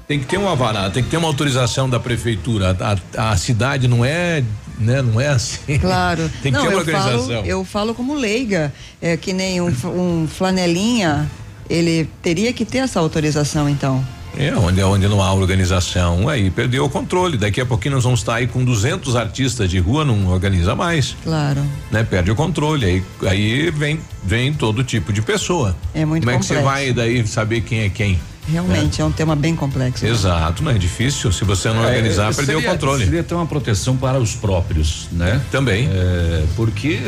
tem 0.07 0.19
que 0.19 0.25
ter 0.25 0.37
um 0.37 0.47
alvará, 0.47 0.89
tem 0.89 1.03
que 1.03 1.09
ter 1.09 1.17
uma 1.17 1.27
autorização 1.27 1.89
da 1.89 1.99
prefeitura. 1.99 2.75
A, 3.15 3.31
a 3.31 3.37
cidade 3.37 3.87
não 3.87 4.03
é, 4.03 4.43
né? 4.77 5.01
Não 5.01 5.19
é 5.21 5.27
assim. 5.29 5.77
Claro. 5.79 6.29
tem 6.43 6.51
que 6.51 6.57
Não, 6.57 6.65
ter 6.67 6.73
uma 6.75 6.81
eu 6.81 6.85
falo, 6.85 6.97
organização. 7.13 7.45
eu 7.45 7.63
falo 7.65 7.93
como 7.95 8.13
leiga, 8.15 8.73
é 9.01 9.15
que 9.15 9.31
nem 9.33 9.61
um, 9.61 9.67
um 9.85 10.27
flanelinha, 10.27 11.29
ele 11.69 12.09
teria 12.21 12.51
que 12.51 12.65
ter 12.65 12.79
essa 12.79 12.99
autorização, 12.99 13.69
então. 13.69 14.03
É, 14.37 14.53
onde, 14.55 14.81
onde 14.83 15.07
não 15.07 15.21
há 15.21 15.33
organização, 15.33 16.29
aí 16.29 16.49
perdeu 16.49 16.85
o 16.85 16.89
controle. 16.89 17.37
Daqui 17.37 17.59
a 17.59 17.65
pouquinho 17.65 17.95
nós 17.95 18.03
vamos 18.03 18.21
estar 18.21 18.35
aí 18.35 18.47
com 18.47 18.63
200 18.63 19.15
artistas 19.15 19.69
de 19.69 19.79
rua, 19.79 20.05
não 20.05 20.27
organiza 20.27 20.75
mais, 20.75 21.15
Claro. 21.23 21.61
né? 21.91 22.03
Perde 22.03 22.31
o 22.31 22.35
controle. 22.35 22.85
Aí, 22.85 23.03
aí 23.27 23.71
vem, 23.71 23.99
vem 24.23 24.53
todo 24.53 24.83
tipo 24.83 25.11
de 25.11 25.21
pessoa. 25.21 25.75
É 25.93 26.05
muito 26.05 26.23
Como 26.23 26.35
é 26.35 26.39
que 26.39 26.45
você 26.45 26.55
complexo. 26.55 26.73
vai 26.73 26.93
daí 26.93 27.27
saber 27.27 27.61
quem 27.61 27.81
é 27.81 27.89
quem? 27.89 28.19
Realmente, 28.47 28.99
é, 29.01 29.05
um 29.05 29.11
tema 29.11 29.35
bem 29.35 29.55
complexo. 29.55 30.05
Exato, 30.05 30.63
não 30.63 30.71
é 30.71 30.77
difícil. 30.77 31.31
Se 31.31 31.43
você 31.43 31.69
não 31.69 31.83
É, 31.83 31.87
organizar, 31.87 32.33
perdeu 32.33 32.59
o 32.59 32.63
controle. 32.63 33.03
Seria 33.05 33.23
ter 33.23 33.35
uma 33.35 33.45
proteção 33.45 33.95
para 33.97 34.17
os 34.19 34.33
próprios, 34.35 35.07
né? 35.11 35.39
Também. 35.51 35.87
É, 35.91 36.45
porque 36.55 36.99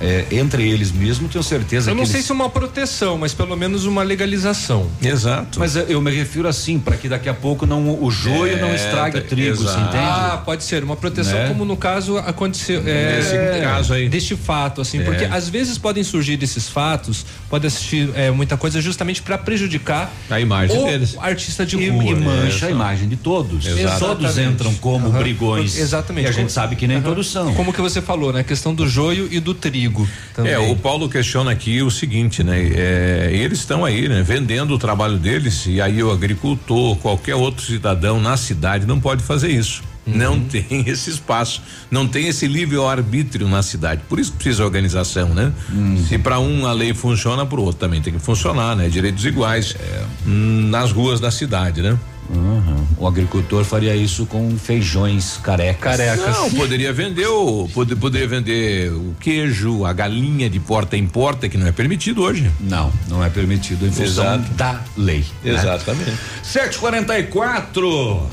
é, 0.00 0.24
entre 0.30 0.68
eles 0.68 0.92
mesmo, 0.92 1.28
tenho 1.28 1.42
certeza 1.42 1.90
Eu 1.90 1.94
que 1.94 2.00
não 2.00 2.06
sei 2.06 2.16
eles- 2.16 2.26
se 2.26 2.32
uma 2.32 2.48
proteção, 2.50 3.16
mas 3.18 3.32
pelo 3.32 3.56
menos 3.56 3.84
uma 3.86 4.02
legalização. 4.02 4.88
Exato. 5.02 5.58
Mas 5.58 5.76
é, 5.76 5.86
eu 5.88 6.00
me 6.00 6.10
refiro 6.10 6.48
assim, 6.48 6.78
para 6.78 6.96
que 6.96 7.08
daqui 7.08 7.28
a 7.28 7.34
pouco 7.34 7.66
não 7.66 8.02
o 8.02 8.10
joio 8.10 8.56
É, 8.56 8.60
não 8.60 8.74
estrague 8.74 9.18
o 9.18 9.22
tá- 9.22 9.28
trigo, 9.28 9.56
você 9.56 9.78
entende? 9.78 9.96
Ah, 9.96 10.42
pode 10.44 10.64
ser 10.64 10.82
uma 10.84 10.96
proteção, 10.96 11.34
Né? 11.38 11.48
como 11.48 11.64
no 11.64 11.76
caso 11.76 12.18
aconteceu. 12.18 12.82
É, 12.86 13.16
Nesse 13.16 13.62
caso 13.62 13.94
aí. 13.94 14.08
Deste 14.08 14.36
fato, 14.36 14.80
assim, 14.80 15.00
É. 15.00 15.04
porque 15.04 15.24
às 15.24 15.48
vezes 15.48 15.78
podem 15.78 16.02
surgir 16.04 16.36
desses 16.36 16.68
fatos, 16.68 17.24
pode 17.48 17.66
assistir 17.66 18.10
é, 18.14 18.30
muita 18.30 18.56
coisa 18.56 18.80
justamente 18.80 19.22
para 19.22 19.38
prejudicar 19.38 20.12
a 20.30 20.40
imagem 20.40 20.78
o 20.80 20.84
deles. 20.84 21.16
artista 21.18 21.64
de 21.64 21.76
E, 21.78 21.88
rua. 21.88 22.04
e 22.04 22.14
mancha 22.14 22.66
a 22.66 22.70
imagem 22.70 23.08
de 23.08 23.16
todos. 23.16 23.66
Exatamente. 23.66 23.98
Todos 23.98 24.38
entram 24.38 24.74
como 24.74 25.08
Aham. 25.08 25.18
brigões. 25.18 25.78
Exatamente. 25.78 26.26
E 26.26 26.28
a 26.28 26.32
gente 26.32 26.52
sabe 26.52 26.76
que 26.76 26.86
nem 26.86 26.98
Aham. 26.98 27.04
todos 27.06 27.30
são. 27.30 27.54
Como 27.54 27.72
que 27.72 27.80
você 27.80 28.00
falou, 28.02 28.32
né? 28.32 28.40
A 28.40 28.44
questão 28.44 28.74
do 28.74 28.86
joio 28.88 29.28
e 29.30 29.40
do 29.40 29.54
trigo. 29.54 29.85
Também. 30.34 30.52
É, 30.52 30.58
o 30.58 30.76
Paulo 30.76 31.08
questiona 31.08 31.50
aqui 31.50 31.82
o 31.82 31.90
seguinte, 31.90 32.42
né? 32.42 32.58
É, 32.58 33.30
eles 33.32 33.60
estão 33.60 33.84
aí, 33.84 34.08
né? 34.08 34.22
Vendendo 34.22 34.74
o 34.74 34.78
trabalho 34.78 35.18
deles 35.18 35.66
e 35.66 35.80
aí 35.80 36.02
o 36.02 36.10
agricultor, 36.10 36.96
qualquer 36.96 37.34
outro 37.34 37.64
cidadão 37.64 38.20
na 38.20 38.36
cidade 38.36 38.86
não 38.86 39.00
pode 39.00 39.22
fazer 39.22 39.50
isso. 39.50 39.82
Uhum. 40.06 40.16
Não 40.16 40.40
tem 40.46 40.84
esse 40.86 41.10
espaço, 41.10 41.62
não 41.90 42.06
tem 42.06 42.28
esse 42.28 42.46
livre 42.46 42.78
arbítrio 42.78 43.48
na 43.48 43.62
cidade. 43.62 44.02
Por 44.08 44.20
isso 44.20 44.32
que 44.32 44.38
precisa 44.38 44.64
organização, 44.64 45.30
né? 45.30 45.52
Uhum. 45.70 46.04
Se 46.08 46.16
para 46.18 46.38
um 46.38 46.66
a 46.66 46.72
lei 46.72 46.94
funciona, 46.94 47.44
para 47.44 47.58
o 47.58 47.64
outro 47.64 47.80
também 47.80 48.00
tem 48.00 48.12
que 48.12 48.20
funcionar, 48.20 48.76
né? 48.76 48.88
Direitos 48.88 49.24
iguais 49.24 49.74
É. 49.78 50.04
hum, 50.26 50.68
nas 50.70 50.92
ruas 50.92 51.20
da 51.20 51.30
cidade, 51.30 51.82
né? 51.82 51.98
Uhum. 52.28 52.86
O 52.98 53.06
agricultor 53.06 53.64
faria 53.64 53.94
isso 53.94 54.26
com 54.26 54.56
feijões 54.58 55.38
carecas. 55.42 55.98
Não, 56.18 56.50
poderia 56.50 56.92
vender 56.92 57.26
o 57.26 57.68
pode- 57.72 57.94
poderia 57.96 58.26
vender 58.26 58.90
o 58.92 59.14
queijo, 59.20 59.84
a 59.84 59.92
galinha 59.92 60.48
de 60.50 60.58
porta 60.60 60.96
em 60.96 61.06
porta 61.06 61.48
que 61.48 61.56
não 61.56 61.66
é 61.66 61.72
permitido 61.72 62.22
hoje. 62.22 62.50
Não, 62.60 62.92
não 63.08 63.22
é 63.24 63.28
permitido 63.30 63.86
em 63.86 63.90
função 63.92 64.24
Exato. 64.36 64.50
da 64.54 64.80
lei. 64.96 65.24
né? 65.44 65.52
Exatamente. 65.54 66.12
744. 66.42 68.26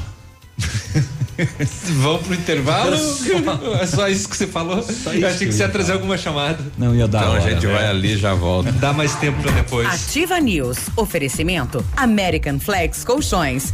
Vamos 2.02 2.28
pro 2.28 2.34
intervalo? 2.36 2.96
é 3.82 3.86
só 3.86 4.08
isso 4.08 4.30
que 4.30 4.38
você 4.38 4.48
falou? 4.48 4.86
Eu 5.14 5.28
achei 5.28 5.48
que 5.48 5.54
você 5.54 5.64
ia 5.64 5.70
trazer 5.70 5.94
alguma 5.94 6.18
chamada. 6.18 6.60
Não 6.78 6.96
ia 6.96 7.08
dar 7.08 7.20
Então 7.20 7.32
a 7.34 7.36
hora, 7.40 7.50
gente 7.50 7.66
né? 7.66 7.74
vai 7.74 7.88
ali 7.88 8.14
e 8.14 8.18
já 8.18 8.34
volta. 8.34 8.72
Dá 8.74 8.94
mais 8.94 9.16
tempo 9.16 9.42
pra 9.42 9.52
depois. 9.52 9.88
Ativa 9.88 10.40
News. 10.40 10.78
Oferecimento 10.96 11.84
American 11.96 12.60
Flex 12.60 13.04
Colchões. 13.04 13.74